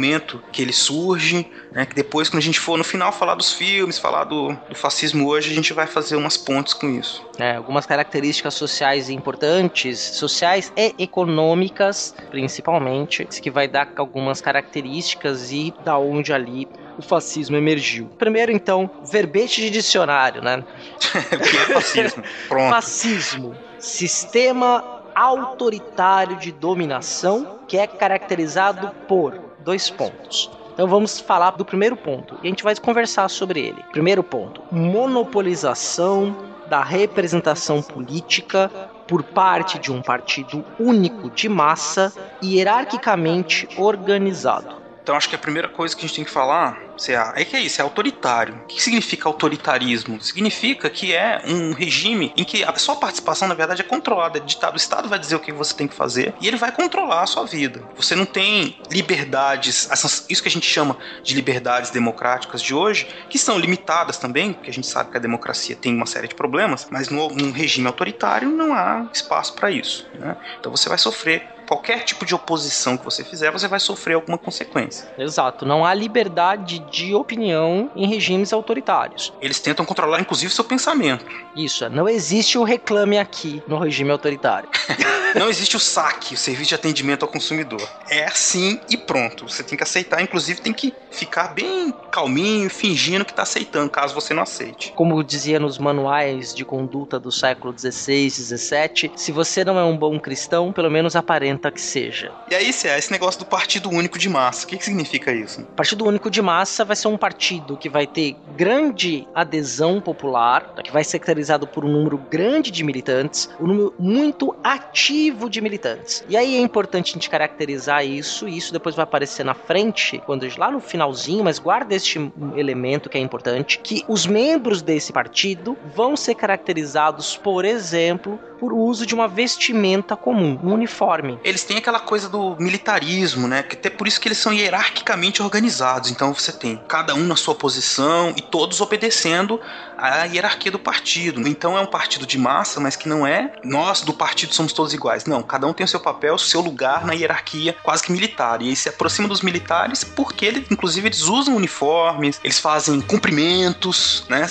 que 0.52 0.62
ele 0.62 0.72
surge, 0.72 1.46
né, 1.72 1.86
que 1.86 1.94
depois, 1.94 2.28
quando 2.28 2.38
a 2.38 2.44
gente 2.44 2.60
for 2.60 2.76
no 2.76 2.84
final 2.84 3.12
falar 3.12 3.34
dos 3.34 3.52
filmes, 3.52 3.98
falar 3.98 4.24
do, 4.24 4.52
do 4.68 4.74
fascismo 4.74 5.28
hoje, 5.28 5.50
a 5.50 5.54
gente 5.54 5.72
vai 5.72 5.86
fazer 5.86 6.16
umas 6.16 6.36
pontes 6.36 6.74
com 6.74 6.88
isso. 6.88 7.24
É, 7.38 7.56
algumas 7.56 7.86
características 7.86 8.54
sociais 8.54 9.08
importantes, 9.08 9.98
sociais 9.98 10.72
e 10.76 10.94
econômicas, 10.98 12.14
principalmente, 12.30 13.24
que 13.24 13.50
vai 13.50 13.68
dar 13.68 13.92
algumas 13.96 14.40
características 14.40 15.50
e 15.50 15.72
da 15.84 15.98
onde 15.98 16.32
ali 16.32 16.68
o 16.98 17.02
fascismo 17.02 17.56
emergiu. 17.56 18.10
Primeiro, 18.18 18.52
então, 18.52 18.90
verbete 19.10 19.60
de 19.60 19.70
dicionário, 19.70 20.42
né? 20.42 20.62
o 21.32 21.38
que 21.38 21.56
é 21.56 21.74
fascismo? 21.74 22.22
Pronto. 22.48 22.70
Fascismo, 22.70 23.56
sistema 23.78 25.02
autoritário 25.14 26.36
de 26.36 26.52
dominação 26.52 27.60
que 27.68 27.76
é 27.76 27.86
caracterizado 27.86 28.90
por 29.06 29.51
dois 29.62 29.88
pontos. 29.88 30.50
Então 30.74 30.86
vamos 30.86 31.20
falar 31.20 31.52
do 31.52 31.64
primeiro 31.64 31.96
ponto 31.96 32.38
e 32.42 32.46
a 32.46 32.50
gente 32.50 32.64
vai 32.64 32.74
conversar 32.76 33.28
sobre 33.28 33.60
ele. 33.60 33.84
Primeiro 33.92 34.22
ponto: 34.22 34.62
monopolização 34.70 36.36
da 36.66 36.82
representação 36.82 37.82
política 37.82 38.70
por 39.06 39.22
parte 39.22 39.78
de 39.78 39.92
um 39.92 40.00
partido 40.00 40.64
único 40.78 41.28
de 41.30 41.48
massa 41.48 42.12
e 42.40 42.56
hierarquicamente 42.56 43.68
organizado. 43.76 44.76
Então 45.02 45.16
acho 45.16 45.28
que 45.28 45.34
a 45.34 45.38
primeira 45.38 45.68
coisa 45.68 45.94
que 45.94 46.04
a 46.04 46.06
gente 46.06 46.16
tem 46.16 46.24
que 46.24 46.30
falar 46.30 46.80
CA, 46.96 47.32
é 47.36 47.44
que 47.44 47.56
é 47.56 47.60
isso, 47.60 47.80
é 47.80 47.84
autoritário. 47.84 48.54
O 48.64 48.66
que 48.66 48.82
significa 48.82 49.28
autoritarismo? 49.28 50.20
Significa 50.22 50.88
que 50.90 51.12
é 51.14 51.42
um 51.46 51.72
regime 51.72 52.32
em 52.36 52.44
que 52.44 52.64
a 52.64 52.74
sua 52.76 52.96
participação, 52.96 53.48
na 53.48 53.54
verdade, 53.54 53.80
é 53.80 53.84
controlada, 53.84 54.38
é 54.38 54.40
ditado. 54.40 54.74
O 54.74 54.76
Estado 54.76 55.08
vai 55.08 55.18
dizer 55.18 55.36
o 55.36 55.40
que 55.40 55.52
você 55.52 55.74
tem 55.74 55.88
que 55.88 55.94
fazer 55.94 56.34
e 56.40 56.48
ele 56.48 56.56
vai 56.56 56.72
controlar 56.72 57.22
a 57.22 57.26
sua 57.26 57.44
vida. 57.44 57.82
Você 57.96 58.14
não 58.14 58.24
tem 58.26 58.78
liberdades, 58.90 59.88
isso 60.28 60.42
que 60.42 60.48
a 60.48 60.52
gente 60.52 60.66
chama 60.66 60.96
de 61.22 61.34
liberdades 61.34 61.90
democráticas 61.90 62.62
de 62.62 62.74
hoje, 62.74 63.06
que 63.28 63.38
são 63.38 63.58
limitadas 63.58 64.16
também, 64.18 64.52
porque 64.52 64.70
a 64.70 64.72
gente 64.72 64.86
sabe 64.86 65.10
que 65.10 65.16
a 65.16 65.20
democracia 65.20 65.76
tem 65.76 65.94
uma 65.94 66.06
série 66.06 66.28
de 66.28 66.34
problemas, 66.34 66.86
mas 66.90 67.08
num 67.08 67.52
regime 67.52 67.86
autoritário 67.86 68.50
não 68.50 68.74
há 68.74 69.06
espaço 69.12 69.54
para 69.54 69.70
isso. 69.70 70.06
né? 70.14 70.36
Então 70.58 70.70
você 70.70 70.88
vai 70.88 70.98
sofrer. 70.98 71.48
Qualquer 71.68 72.00
tipo 72.04 72.26
de 72.26 72.34
oposição 72.34 72.98
que 72.98 73.04
você 73.04 73.24
fizer, 73.24 73.50
você 73.50 73.66
vai 73.66 73.80
sofrer 73.80 74.14
alguma 74.14 74.36
consequência. 74.36 75.08
Exato, 75.16 75.64
não 75.64 75.86
há 75.86 75.94
liberdade 75.94 76.81
dividir 76.90 77.14
opinião 77.14 77.90
em 77.94 78.06
regimes 78.06 78.52
autoritários. 78.52 79.32
Eles 79.40 79.60
tentam 79.60 79.84
controlar, 79.84 80.20
inclusive, 80.20 80.52
seu 80.52 80.64
pensamento. 80.64 81.24
Isso, 81.56 81.88
não 81.90 82.08
existe 82.08 82.58
o 82.58 82.64
reclame 82.64 83.18
aqui 83.18 83.62
no 83.66 83.78
regime 83.78 84.10
autoritário. 84.10 84.68
não 85.34 85.48
existe 85.48 85.76
o 85.76 85.80
saque, 85.80 86.34
o 86.34 86.36
serviço 86.36 86.70
de 86.70 86.74
atendimento 86.74 87.24
ao 87.24 87.28
consumidor. 87.28 87.82
É 88.08 88.24
assim 88.24 88.80
e 88.88 88.96
pronto. 88.96 89.48
Você 89.48 89.62
tem 89.62 89.76
que 89.76 89.82
aceitar, 89.82 90.22
inclusive 90.22 90.60
tem 90.60 90.72
que 90.72 90.94
ficar 91.10 91.48
bem 91.48 91.92
calminho, 92.10 92.68
fingindo 92.70 93.24
que 93.24 93.32
está 93.32 93.42
aceitando, 93.42 93.90
caso 93.90 94.14
você 94.14 94.32
não 94.32 94.42
aceite. 94.42 94.92
Como 94.94 95.22
dizia 95.22 95.58
nos 95.58 95.78
manuais 95.78 96.54
de 96.54 96.64
conduta 96.64 97.18
do 97.18 97.30
século 97.30 97.74
XVI, 97.76 98.30
XVII, 98.30 99.12
se 99.16 99.32
você 99.32 99.64
não 99.64 99.78
é 99.78 99.84
um 99.84 99.96
bom 99.96 100.18
cristão, 100.18 100.72
pelo 100.72 100.90
menos 100.90 101.16
aparenta 101.16 101.70
que 101.70 101.80
seja. 101.80 102.32
E 102.50 102.54
aí, 102.54 102.72
é 102.84 102.98
esse 102.98 103.10
negócio 103.10 103.38
do 103.38 103.46
Partido 103.46 103.90
Único 103.90 104.18
de 104.18 104.28
Massa, 104.28 104.64
o 104.64 104.68
que, 104.68 104.76
que 104.76 104.84
significa 104.84 105.32
isso? 105.32 105.62
Partido 105.76 106.06
Único 106.06 106.30
de 106.30 106.40
Massa 106.40 106.71
vai 106.84 106.96
ser 106.96 107.08
um 107.08 107.16
partido 107.16 107.76
que 107.76 107.88
vai 107.88 108.06
ter 108.06 108.36
grande 108.56 109.26
adesão 109.34 110.00
popular, 110.00 110.74
que 110.82 110.92
vai 110.92 111.04
ser 111.04 111.18
caracterizado 111.18 111.66
por 111.66 111.84
um 111.84 111.88
número 111.88 112.18
grande 112.18 112.70
de 112.70 112.84
militantes, 112.84 113.48
um 113.60 113.66
número 113.66 113.94
muito 113.98 114.54
ativo 114.62 115.48
de 115.48 115.60
militantes. 115.60 116.24
E 116.28 116.36
aí 116.36 116.56
é 116.56 116.60
importante 116.60 117.10
a 117.10 117.14
gente 117.14 117.30
caracterizar 117.30 118.04
isso, 118.04 118.48
e 118.48 118.56
isso 118.56 118.72
depois 118.72 118.94
vai 118.94 119.04
aparecer 119.04 119.44
na 119.44 119.54
frente, 119.54 120.22
quando 120.26 120.46
lá 120.58 120.70
no 120.70 120.80
finalzinho, 120.80 121.44
mas 121.44 121.58
guarda 121.58 121.94
este 121.94 122.32
elemento 122.56 123.08
que 123.08 123.16
é 123.16 123.20
importante, 123.20 123.78
que 123.78 124.04
os 124.08 124.26
membros 124.26 124.82
desse 124.82 125.12
partido 125.12 125.76
vão 125.94 126.16
ser 126.16 126.34
caracterizados, 126.34 127.36
por 127.36 127.64
exemplo, 127.64 128.38
por 128.62 128.72
uso 128.72 129.04
de 129.04 129.12
uma 129.12 129.26
vestimenta 129.26 130.14
comum, 130.14 130.56
um 130.62 130.72
uniforme. 130.72 131.36
Eles 131.42 131.64
têm 131.64 131.78
aquela 131.78 131.98
coisa 131.98 132.28
do 132.28 132.54
militarismo, 132.60 133.48
né? 133.48 133.64
Que 133.64 133.74
até 133.74 133.90
por 133.90 134.06
isso 134.06 134.20
que 134.20 134.28
eles 134.28 134.38
são 134.38 134.52
hierarquicamente 134.52 135.42
organizados. 135.42 136.12
Então 136.12 136.32
você 136.32 136.52
tem 136.52 136.80
cada 136.86 137.12
um 137.12 137.26
na 137.26 137.34
sua 137.34 137.56
posição 137.56 138.32
e 138.36 138.40
todos 138.40 138.80
obedecendo 138.80 139.60
à 140.02 140.24
hierarquia 140.24 140.72
do 140.72 140.78
partido. 140.78 141.46
Então 141.46 141.78
é 141.78 141.80
um 141.80 141.86
partido 141.86 142.26
de 142.26 142.36
massa, 142.36 142.80
mas 142.80 142.96
que 142.96 143.08
não 143.08 143.24
é 143.24 143.52
nós 143.62 144.00
do 144.00 144.12
partido 144.12 144.52
somos 144.52 144.72
todos 144.72 144.92
iguais. 144.92 145.24
Não, 145.26 145.42
cada 145.42 145.66
um 145.66 145.72
tem 145.72 145.84
o 145.84 145.88
seu 145.88 146.00
papel, 146.00 146.34
o 146.34 146.38
seu 146.38 146.60
lugar 146.60 147.06
na 147.06 147.12
hierarquia 147.12 147.76
quase 147.82 148.02
que 148.02 148.10
militar. 148.10 148.60
E 148.60 148.70
aí 148.70 148.76
se 148.76 148.88
aproxima 148.88 149.28
dos 149.28 149.42
militares 149.42 150.02
porque 150.02 150.44
eles, 150.44 150.64
inclusive, 150.70 151.06
eles 151.06 151.22
usam 151.22 151.54
uniformes, 151.54 152.40
eles 152.42 152.58
fazem 152.58 153.00
cumprimentos, 153.00 154.24
né? 154.28 154.46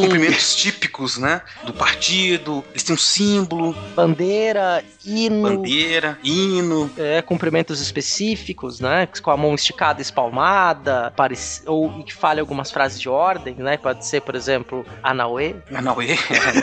Cumprimentos 0.00 0.56
típicos, 0.56 1.18
né? 1.18 1.40
Do 1.64 1.72
partido. 1.72 2.64
Eles 2.70 2.82
têm 2.82 2.94
um 2.94 2.98
símbolo. 2.98 3.76
Bandeira, 3.94 4.84
hino. 5.04 5.42
Bandeira, 5.42 6.18
hino. 6.24 6.90
É, 6.96 7.22
cumprimentos 7.22 7.80
específicos, 7.80 8.80
né? 8.80 9.08
Com 9.22 9.30
a 9.30 9.36
mão 9.36 9.54
esticada, 9.54 10.02
espalmada, 10.02 11.12
ou 11.66 12.02
que 12.02 12.12
fale 12.12 12.40
algumas 12.40 12.72
frases 12.72 13.00
de 13.00 13.08
ordem, 13.08 13.54
né? 13.54 13.76
Pode 13.76 14.04
ser, 14.04 14.20
por 14.22 14.34
exemplo, 14.34 14.63
Anauê. 15.02 15.54
Anauê. 15.74 16.16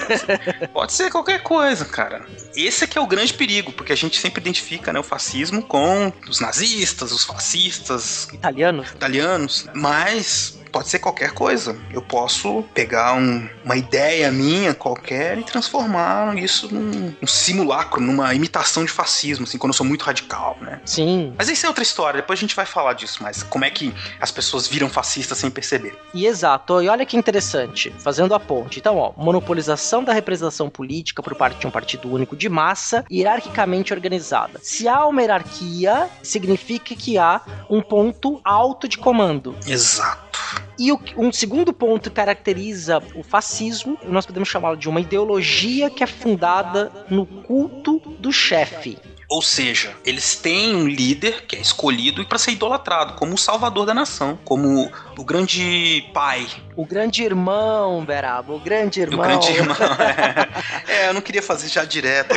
Pode 0.74 0.93
ser 0.93 1.12
qualquer 1.12 1.43
coisa, 1.43 1.86
cara. 1.86 2.25
Esse 2.55 2.84
é 2.84 2.88
que 2.88 2.98
é 2.98 3.01
o 3.01 3.08
grande 3.08 3.34
perigo, 3.34 3.72
porque 3.72 3.93
a 3.93 3.98
gente 3.98 4.20
sempre 4.20 4.41
identifica 4.41 4.91
né, 4.93 5.00
o 5.00 5.03
fascismo 5.03 5.62
com 5.62 6.12
os 6.29 6.39
nazistas, 6.39 7.12
os 7.12 7.24
fascistas. 7.24 8.27
Italianos. 8.34 8.89
Italianos. 8.91 9.67
Mas 9.74 10.61
pode 10.71 10.89
ser 10.89 10.99
qualquer 10.99 11.31
coisa. 11.31 11.77
Eu 11.91 12.01
posso 12.01 12.63
pegar 12.73 13.13
um, 13.13 13.47
uma 13.63 13.75
ideia 13.75 14.31
minha 14.31 14.73
qualquer 14.73 15.37
e 15.37 15.43
transformar 15.43 16.37
isso 16.37 16.73
num, 16.73 17.13
num, 17.21 17.27
simulacro, 17.27 18.01
numa 18.01 18.33
imitação 18.33 18.85
de 18.85 18.91
fascismo, 18.91 19.43
assim, 19.43 19.57
quando 19.57 19.71
eu 19.71 19.77
sou 19.77 19.85
muito 19.85 20.03
radical, 20.03 20.57
né? 20.61 20.79
Sim. 20.85 21.33
Mas 21.37 21.49
isso 21.49 21.65
é 21.65 21.69
outra 21.69 21.83
história, 21.83 22.21
depois 22.21 22.39
a 22.39 22.41
gente 22.41 22.55
vai 22.55 22.65
falar 22.65 22.93
disso, 22.93 23.19
mas 23.21 23.43
como 23.43 23.65
é 23.65 23.69
que 23.69 23.93
as 24.19 24.31
pessoas 24.31 24.67
viram 24.67 24.89
fascistas 24.89 25.37
sem 25.37 25.51
perceber. 25.51 25.97
E 26.13 26.25
exato, 26.25 26.81
e 26.81 26.87
olha 26.87 27.05
que 27.05 27.17
interessante, 27.17 27.93
fazendo 27.99 28.33
a 28.33 28.39
ponte. 28.39 28.79
Então, 28.79 28.97
ó, 28.97 29.13
monopolização 29.17 30.03
da 30.03 30.13
representação 30.13 30.69
política 30.69 31.21
por 31.21 31.35
parte 31.35 31.59
de 31.59 31.67
um 31.67 31.71
partido 31.71 32.11
único 32.11 32.35
de 32.35 32.47
massa, 32.49 33.03
hierarquicamente 33.11 33.93
organizada. 33.93 34.59
Se 34.61 34.87
há 34.87 35.05
uma 35.05 35.21
hierarquia, 35.21 36.09
significa 36.23 36.95
que 36.95 37.17
há 37.17 37.41
um 37.69 37.81
ponto 37.81 38.39
alto 38.43 38.87
de 38.87 38.97
comando. 38.97 39.55
Exato. 39.67 40.30
E 40.77 40.91
o, 40.91 41.00
um 41.17 41.31
segundo 41.31 41.71
ponto 41.74 42.10
caracteriza 42.10 43.01
o 43.15 43.24
fascismo, 43.24 43.98
nós 44.03 44.25
podemos 44.25 44.50
chamá-lo 44.50 44.77
de 44.77 44.89
uma 44.89 45.01
ideologia 45.01 45.89
que 45.89 46.03
é 46.03 46.07
fundada 46.07 46.91
no 47.10 47.25
culto 47.25 48.00
do 48.19 48.31
chefe. 48.31 48.98
Ou 49.31 49.41
seja, 49.41 49.95
eles 50.03 50.35
têm 50.35 50.75
um 50.75 50.85
líder 50.85 51.45
que 51.47 51.55
é 51.55 51.59
escolhido 51.61 52.25
para 52.25 52.38
ser 52.38 52.51
idolatrado, 52.51 53.13
como 53.13 53.35
o 53.35 53.38
salvador 53.38 53.85
da 53.85 53.93
nação, 53.93 54.38
como 54.43 54.91
o 55.17 55.23
grande 55.23 56.05
pai. 56.13 56.45
O 56.75 56.85
grande 56.85 57.23
irmão, 57.23 58.03
Beraba, 58.03 58.51
o 58.51 58.59
grande 58.59 59.00
irmão. 59.00 59.19
O 59.19 59.23
grande 59.23 59.51
irmão, 59.53 59.77
é. 60.85 61.03
é 61.05 61.07
eu 61.07 61.13
não 61.13 61.21
queria 61.21 61.41
fazer 61.41 61.69
já 61.69 61.85
direto 61.85 62.35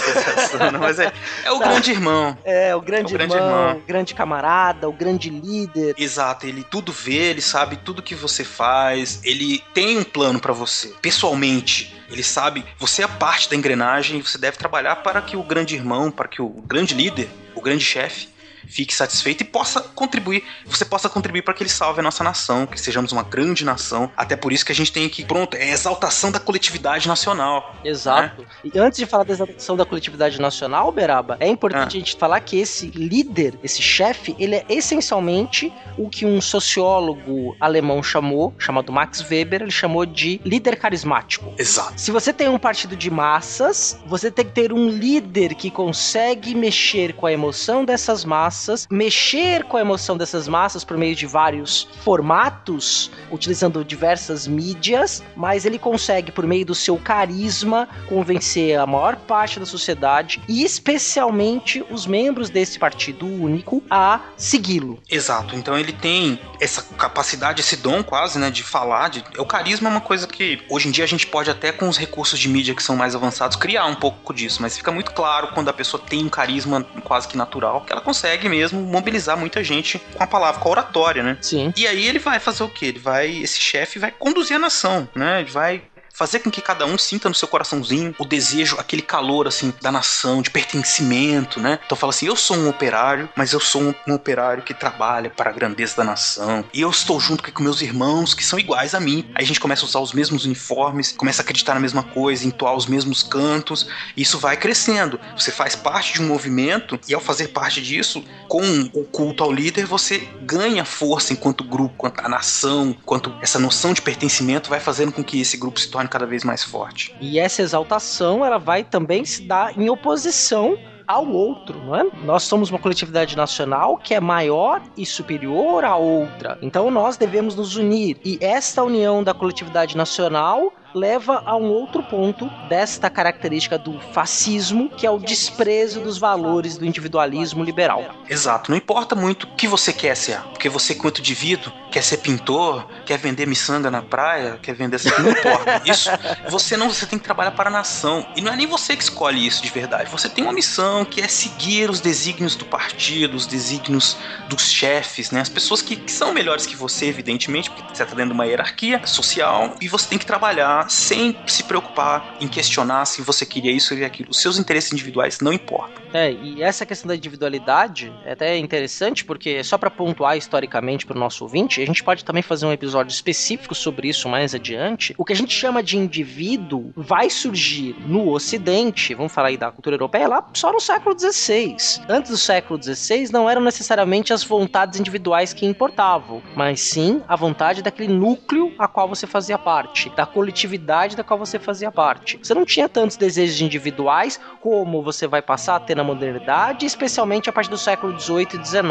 mas 0.78 1.00
é, 1.00 1.12
é 1.42 1.50
o 1.50 1.58
tá. 1.58 1.66
grande 1.66 1.90
irmão. 1.90 2.38
É, 2.44 2.76
o 2.76 2.80
grande, 2.80 3.12
é 3.12 3.16
o 3.16 3.18
grande 3.18 3.34
irmão, 3.34 3.68
irmão, 3.68 3.82
grande 3.84 4.14
camarada, 4.14 4.88
o 4.88 4.92
grande 4.92 5.30
líder. 5.30 5.96
Exato, 5.98 6.46
ele 6.46 6.62
tudo 6.62 6.92
vê, 6.92 7.30
ele 7.30 7.40
sabe 7.40 7.74
tudo 7.74 8.02
que 8.02 8.14
você 8.14 8.44
faz, 8.44 9.20
ele 9.24 9.60
tem 9.74 9.98
um 9.98 10.04
plano 10.04 10.38
para 10.38 10.52
você, 10.52 10.94
pessoalmente 11.02 12.04
ele 12.10 12.22
sabe, 12.22 12.64
você 12.78 13.02
é 13.02 13.08
parte 13.08 13.48
da 13.48 13.56
engrenagem 13.56 14.18
e 14.18 14.22
você 14.22 14.38
deve 14.38 14.56
trabalhar 14.56 14.96
para 14.96 15.20
que 15.22 15.36
o 15.36 15.42
grande 15.42 15.74
irmão, 15.74 16.10
para 16.10 16.28
que 16.28 16.40
o 16.40 16.48
grande 16.48 16.83
líder, 16.92 17.28
o 17.54 17.60
grande 17.60 17.84
chefe, 17.84 18.28
fique 18.68 18.94
satisfeito 18.94 19.42
e 19.42 19.44
possa 19.44 19.80
contribuir, 19.80 20.44
você 20.64 20.84
possa 20.84 21.08
contribuir 21.08 21.42
para 21.42 21.54
que 21.54 21.62
ele 21.62 21.70
salve 21.70 22.00
a 22.00 22.02
nossa 22.02 22.24
nação, 22.24 22.66
que 22.66 22.80
sejamos 22.80 23.12
uma 23.12 23.22
grande 23.22 23.64
nação. 23.64 24.10
Até 24.16 24.36
por 24.36 24.52
isso 24.52 24.64
que 24.64 24.72
a 24.72 24.74
gente 24.74 24.92
tem 24.92 25.06
aqui, 25.06 25.24
pronto, 25.24 25.56
é 25.56 25.62
a 25.62 25.72
exaltação 25.72 26.30
da 26.30 26.40
coletividade 26.40 27.06
nacional. 27.08 27.74
Exato. 27.84 28.42
Né? 28.42 28.48
E 28.74 28.78
antes 28.78 28.98
de 28.98 29.06
falar 29.06 29.24
da 29.24 29.32
exaltação 29.32 29.76
da 29.76 29.84
coletividade 29.84 30.40
nacional, 30.40 30.90
Beraba, 30.90 31.36
é 31.40 31.48
importante 31.48 31.96
ah. 31.96 31.96
a 31.96 32.00
gente 32.00 32.16
falar 32.16 32.40
que 32.40 32.58
esse 32.58 32.86
líder, 32.88 33.58
esse 33.62 33.82
chefe, 33.82 34.34
ele 34.38 34.56
é 34.56 34.64
essencialmente 34.68 35.72
o 35.96 36.08
que 36.08 36.26
um 36.26 36.40
sociólogo 36.40 37.56
alemão 37.60 38.02
chamou, 38.02 38.54
chamado 38.58 38.92
Max 38.92 39.24
Weber, 39.28 39.62
ele 39.62 39.70
chamou 39.70 40.04
de 40.06 40.40
líder 40.44 40.76
carismático. 40.76 41.52
Exato. 41.58 42.00
Se 42.00 42.10
você 42.10 42.32
tem 42.32 42.48
um 42.48 42.58
partido 42.58 42.96
de 42.96 43.10
massas, 43.10 44.00
você 44.06 44.30
tem 44.30 44.44
que 44.44 44.52
ter 44.52 44.72
um 44.72 44.88
líder 44.88 45.54
que 45.54 45.70
consegue 45.70 46.54
mexer 46.54 47.12
com 47.14 47.26
a 47.26 47.32
emoção 47.32 47.84
dessas 47.84 48.24
massas 48.24 48.53
massas, 48.54 48.86
mexer 48.88 49.64
com 49.64 49.76
a 49.76 49.80
emoção 49.80 50.16
dessas 50.16 50.46
massas 50.46 50.84
por 50.84 50.96
meio 50.96 51.16
de 51.16 51.26
vários 51.26 51.88
formatos, 52.02 53.10
utilizando 53.30 53.84
diversas 53.84 54.46
mídias, 54.46 55.22
mas 55.34 55.64
ele 55.64 55.78
consegue, 55.78 56.30
por 56.30 56.46
meio 56.46 56.64
do 56.64 56.74
seu 56.74 56.96
carisma, 56.96 57.88
convencer 58.08 58.78
a 58.78 58.86
maior 58.86 59.16
parte 59.16 59.58
da 59.58 59.66
sociedade 59.66 60.40
e 60.48 60.64
especialmente 60.64 61.84
os 61.90 62.06
membros 62.06 62.48
desse 62.48 62.78
partido 62.78 63.26
único 63.26 63.82
a 63.90 64.20
segui-lo. 64.36 65.00
Exato. 65.10 65.56
Então 65.56 65.76
ele 65.76 65.92
tem 65.92 66.38
essa 66.60 66.82
capacidade, 66.96 67.60
esse 67.60 67.76
dom 67.76 68.02
quase, 68.04 68.38
né, 68.38 68.50
de 68.50 68.62
falar. 68.62 69.10
De... 69.10 69.24
O 69.36 69.44
carisma 69.44 69.88
é 69.88 69.92
uma 69.92 70.00
coisa 70.00 70.28
que 70.28 70.62
hoje 70.70 70.88
em 70.88 70.90
dia 70.92 71.04
a 71.04 71.08
gente 71.08 71.26
pode 71.26 71.50
até 71.50 71.72
com 71.72 71.88
os 71.88 71.98
recursos 71.98 72.38
de 72.38 72.48
mídia 72.48 72.74
que 72.74 72.82
são 72.82 72.94
mais 72.94 73.16
avançados 73.16 73.56
criar 73.56 73.86
um 73.86 73.94
pouco 73.96 74.32
disso, 74.32 74.62
mas 74.62 74.76
fica 74.76 74.92
muito 74.92 75.12
claro 75.12 75.48
quando 75.48 75.68
a 75.68 75.72
pessoa 75.72 76.00
tem 76.00 76.24
um 76.24 76.28
carisma 76.28 76.86
quase 77.02 77.26
que 77.26 77.36
natural 77.36 77.80
que 77.80 77.92
ela 77.92 78.00
consegue 78.00 78.43
consegue 78.44 78.48
mesmo 78.48 78.80
mobilizar 78.80 79.36
muita 79.36 79.64
gente 79.64 79.98
com 79.98 80.22
a 80.22 80.26
palavra, 80.26 80.60
com 80.60 80.68
a 80.68 80.72
oratória, 80.72 81.22
né? 81.22 81.38
Sim. 81.40 81.72
E 81.76 81.86
aí 81.86 82.06
ele 82.06 82.18
vai 82.18 82.38
fazer 82.38 82.62
o 82.62 82.68
quê? 82.68 82.86
Ele 82.86 82.98
vai, 82.98 83.30
esse 83.30 83.58
chefe 83.60 83.98
vai 83.98 84.10
conduzir 84.10 84.56
a 84.56 84.58
nação, 84.60 85.08
né? 85.14 85.40
Ele 85.40 85.50
vai 85.50 85.82
fazer 86.14 86.38
com 86.38 86.50
que 86.50 86.62
cada 86.62 86.86
um 86.86 86.96
sinta 86.96 87.28
no 87.28 87.34
seu 87.34 87.48
coraçãozinho 87.48 88.14
o 88.18 88.24
desejo, 88.24 88.76
aquele 88.78 89.02
calor 89.02 89.48
assim 89.48 89.74
da 89.82 89.90
nação, 89.90 90.40
de 90.40 90.50
pertencimento, 90.50 91.60
né? 91.60 91.80
Então 91.84 91.98
fala 91.98 92.10
assim: 92.10 92.26
eu 92.26 92.36
sou 92.36 92.56
um 92.56 92.68
operário, 92.68 93.28
mas 93.36 93.52
eu 93.52 93.60
sou 93.60 93.82
um, 93.82 93.94
um 94.08 94.14
operário 94.14 94.62
que 94.62 94.72
trabalha 94.72 95.28
para 95.28 95.50
a 95.50 95.52
grandeza 95.52 95.96
da 95.96 96.04
nação. 96.04 96.64
E 96.72 96.80
eu 96.80 96.88
estou 96.88 97.18
junto 97.18 97.52
com 97.52 97.62
meus 97.62 97.82
irmãos 97.82 98.32
que 98.32 98.44
são 98.44 98.58
iguais 98.58 98.94
a 98.94 99.00
mim. 99.00 99.28
Aí 99.34 99.44
a 99.44 99.46
gente 99.46 99.60
começa 99.60 99.82
a 99.82 99.86
usar 99.86 99.98
os 99.98 100.12
mesmos 100.12 100.44
uniformes, 100.44 101.12
começa 101.12 101.42
a 101.42 101.44
acreditar 101.44 101.74
na 101.74 101.80
mesma 101.80 102.02
coisa, 102.02 102.46
entoar 102.46 102.74
os 102.74 102.86
mesmos 102.86 103.22
cantos. 103.22 103.88
E 104.16 104.22
isso 104.22 104.38
vai 104.38 104.56
crescendo. 104.56 105.18
Você 105.36 105.50
faz 105.50 105.74
parte 105.74 106.14
de 106.14 106.22
um 106.22 106.26
movimento 106.26 106.98
e 107.08 107.14
ao 107.14 107.20
fazer 107.20 107.48
parte 107.48 107.82
disso, 107.82 108.24
com 108.48 108.62
o 108.92 109.04
culto 109.04 109.42
ao 109.42 109.52
líder, 109.52 109.86
você 109.86 110.18
ganha 110.42 110.84
força 110.84 111.32
enquanto 111.32 111.64
grupo, 111.64 111.94
quanto 111.96 112.20
a 112.20 112.28
nação, 112.28 112.96
quanto 113.04 113.34
essa 113.42 113.58
noção 113.58 113.92
de 113.92 114.00
pertencimento 114.00 114.70
vai 114.70 114.78
fazendo 114.78 115.10
com 115.10 115.24
que 115.24 115.40
esse 115.40 115.56
grupo 115.56 115.80
se 115.80 115.88
torne 115.88 116.03
cada 116.08 116.26
vez 116.26 116.44
mais 116.44 116.62
forte. 116.62 117.14
E 117.20 117.38
essa 117.38 117.62
exaltação, 117.62 118.44
ela 118.44 118.58
vai 118.58 118.82
também 118.84 119.24
se 119.24 119.42
dar 119.42 119.78
em 119.78 119.88
oposição 119.88 120.76
ao 121.06 121.28
outro, 121.28 121.78
não 121.84 121.96
é? 121.96 122.04
Nós 122.24 122.44
somos 122.44 122.70
uma 122.70 122.78
coletividade 122.78 123.36
nacional 123.36 123.96
que 123.96 124.14
é 124.14 124.20
maior 124.20 124.82
e 124.96 125.04
superior 125.04 125.84
à 125.84 125.96
outra. 125.96 126.58
Então 126.62 126.90
nós 126.90 127.16
devemos 127.16 127.54
nos 127.54 127.76
unir. 127.76 128.18
E 128.24 128.38
esta 128.40 128.82
união 128.82 129.22
da 129.22 129.34
coletividade 129.34 129.96
nacional 129.96 130.72
leva 130.94 131.42
a 131.44 131.56
um 131.56 131.70
outro 131.70 132.02
ponto 132.02 132.48
desta 132.68 133.10
característica 133.10 133.76
do 133.76 133.98
fascismo, 134.12 134.88
que 134.88 135.06
é 135.06 135.10
o 135.10 135.18
desprezo 135.18 136.00
dos 136.00 136.16
valores 136.18 136.78
do 136.78 136.86
individualismo 136.86 137.64
liberal. 137.64 138.04
Exato, 138.30 138.70
não 138.70 138.78
importa 138.78 139.14
muito 139.14 139.44
o 139.44 139.46
que 139.56 139.66
você 139.66 139.92
quer 139.92 140.16
ser, 140.16 140.40
porque 140.52 140.68
você, 140.68 140.94
quanto 140.94 141.18
indivíduo, 141.20 141.72
quer 141.90 142.02
ser 142.02 142.18
pintor, 142.18 142.86
quer 143.04 143.18
vender 143.18 143.46
miçanga 143.46 143.90
na 143.90 144.02
praia, 144.02 144.58
quer 144.62 144.74
vender 144.74 144.96
assim, 144.96 145.10
não 145.18 145.30
importa. 145.30 145.82
Isso, 145.84 146.10
você 146.48 146.76
não, 146.76 146.88
você 146.88 147.06
tem 147.06 147.18
que 147.18 147.24
trabalhar 147.24 147.52
para 147.52 147.68
a 147.68 147.72
nação. 147.72 148.26
E 148.36 148.40
não 148.40 148.52
é 148.52 148.56
nem 148.56 148.66
você 148.66 148.96
que 148.96 149.02
escolhe 149.02 149.44
isso 149.44 149.62
de 149.62 149.70
verdade. 149.70 150.10
Você 150.10 150.28
tem 150.28 150.44
uma 150.44 150.52
missão 150.52 151.04
que 151.04 151.20
é 151.20 151.28
seguir 151.28 151.90
os 151.90 152.00
desígnios 152.00 152.56
do 152.56 152.64
partido, 152.64 153.36
os 153.36 153.46
desígnios 153.46 154.16
dos 154.48 154.70
chefes, 154.70 155.30
né? 155.30 155.40
As 155.40 155.48
pessoas 155.48 155.82
que, 155.82 155.96
que 155.96 156.10
são 156.10 156.32
melhores 156.32 156.66
que 156.66 156.76
você, 156.76 157.06
evidentemente, 157.06 157.70
porque 157.70 157.94
você 157.94 158.02
está 158.02 158.14
dentro 158.14 158.30
de 158.30 158.34
uma 158.34 158.46
hierarquia 158.46 159.04
social 159.06 159.74
e 159.80 159.88
você 159.88 160.08
tem 160.08 160.18
que 160.18 160.26
trabalhar 160.26 160.83
sem 160.88 161.36
se 161.46 161.64
preocupar 161.64 162.36
em 162.40 162.48
questionar 162.48 163.04
se 163.04 163.22
você 163.22 163.44
queria 163.44 163.72
isso 163.72 163.94
ou 163.94 164.04
aquilo. 164.04 164.30
Os 164.30 164.40
seus 164.40 164.58
interesses 164.58 164.92
individuais 164.92 165.40
não 165.40 165.52
importam. 165.52 166.04
É, 166.12 166.30
e 166.30 166.62
essa 166.62 166.86
questão 166.86 167.08
da 167.08 167.16
individualidade 167.16 168.12
é 168.24 168.32
até 168.32 168.56
interessante 168.56 169.24
porque 169.24 169.64
só 169.64 169.76
para 169.76 169.90
pontuar 169.90 170.36
historicamente 170.36 171.04
para 171.04 171.16
o 171.16 171.18
nosso 171.18 171.42
ouvinte, 171.42 171.82
a 171.82 171.86
gente 171.86 172.04
pode 172.04 172.24
também 172.24 172.42
fazer 172.42 172.66
um 172.66 172.72
episódio 172.72 173.12
específico 173.12 173.74
sobre 173.74 174.08
isso 174.08 174.28
mais 174.28 174.54
adiante. 174.54 175.12
O 175.18 175.24
que 175.24 175.32
a 175.32 175.36
gente 175.36 175.52
chama 175.52 175.82
de 175.82 175.96
indivíduo 175.96 176.92
vai 176.94 177.28
surgir 177.28 177.96
no 178.06 178.30
Ocidente, 178.30 179.14
vamos 179.14 179.32
falar 179.32 179.48
aí 179.48 179.56
da 179.56 179.72
cultura 179.72 179.96
europeia, 179.96 180.28
lá 180.28 180.46
só 180.54 180.72
no 180.72 180.80
século 180.80 181.18
XVI. 181.18 181.76
Antes 182.08 182.30
do 182.30 182.38
século 182.38 182.80
XVI 182.80 183.32
não 183.32 183.50
eram 183.50 183.60
necessariamente 183.60 184.32
as 184.32 184.44
vontades 184.44 185.00
individuais 185.00 185.52
que 185.52 185.66
importavam, 185.66 186.40
mas 186.54 186.80
sim 186.80 187.22
a 187.26 187.34
vontade 187.34 187.82
daquele 187.82 188.12
núcleo 188.12 188.72
a 188.78 188.86
qual 188.86 189.08
você 189.08 189.26
fazia 189.26 189.58
parte, 189.58 190.10
da 190.10 190.26
coletividade 190.26 190.73
da 190.78 191.24
qual 191.24 191.38
você 191.38 191.58
fazia 191.58 191.90
parte. 191.90 192.38
Você 192.42 192.54
não 192.54 192.64
tinha 192.64 192.88
tantos 192.88 193.16
desejos 193.16 193.60
individuais 193.60 194.40
como 194.60 195.02
você 195.02 195.26
vai 195.26 195.42
passar 195.42 195.76
a 195.76 195.80
ter 195.80 195.94
na 195.94 196.04
modernidade, 196.04 196.86
especialmente 196.86 197.48
a 197.48 197.52
partir 197.52 197.70
do 197.70 197.78
século 197.78 198.18
XVIII 198.18 198.48
e 198.54 198.64
XIX, 198.64 198.84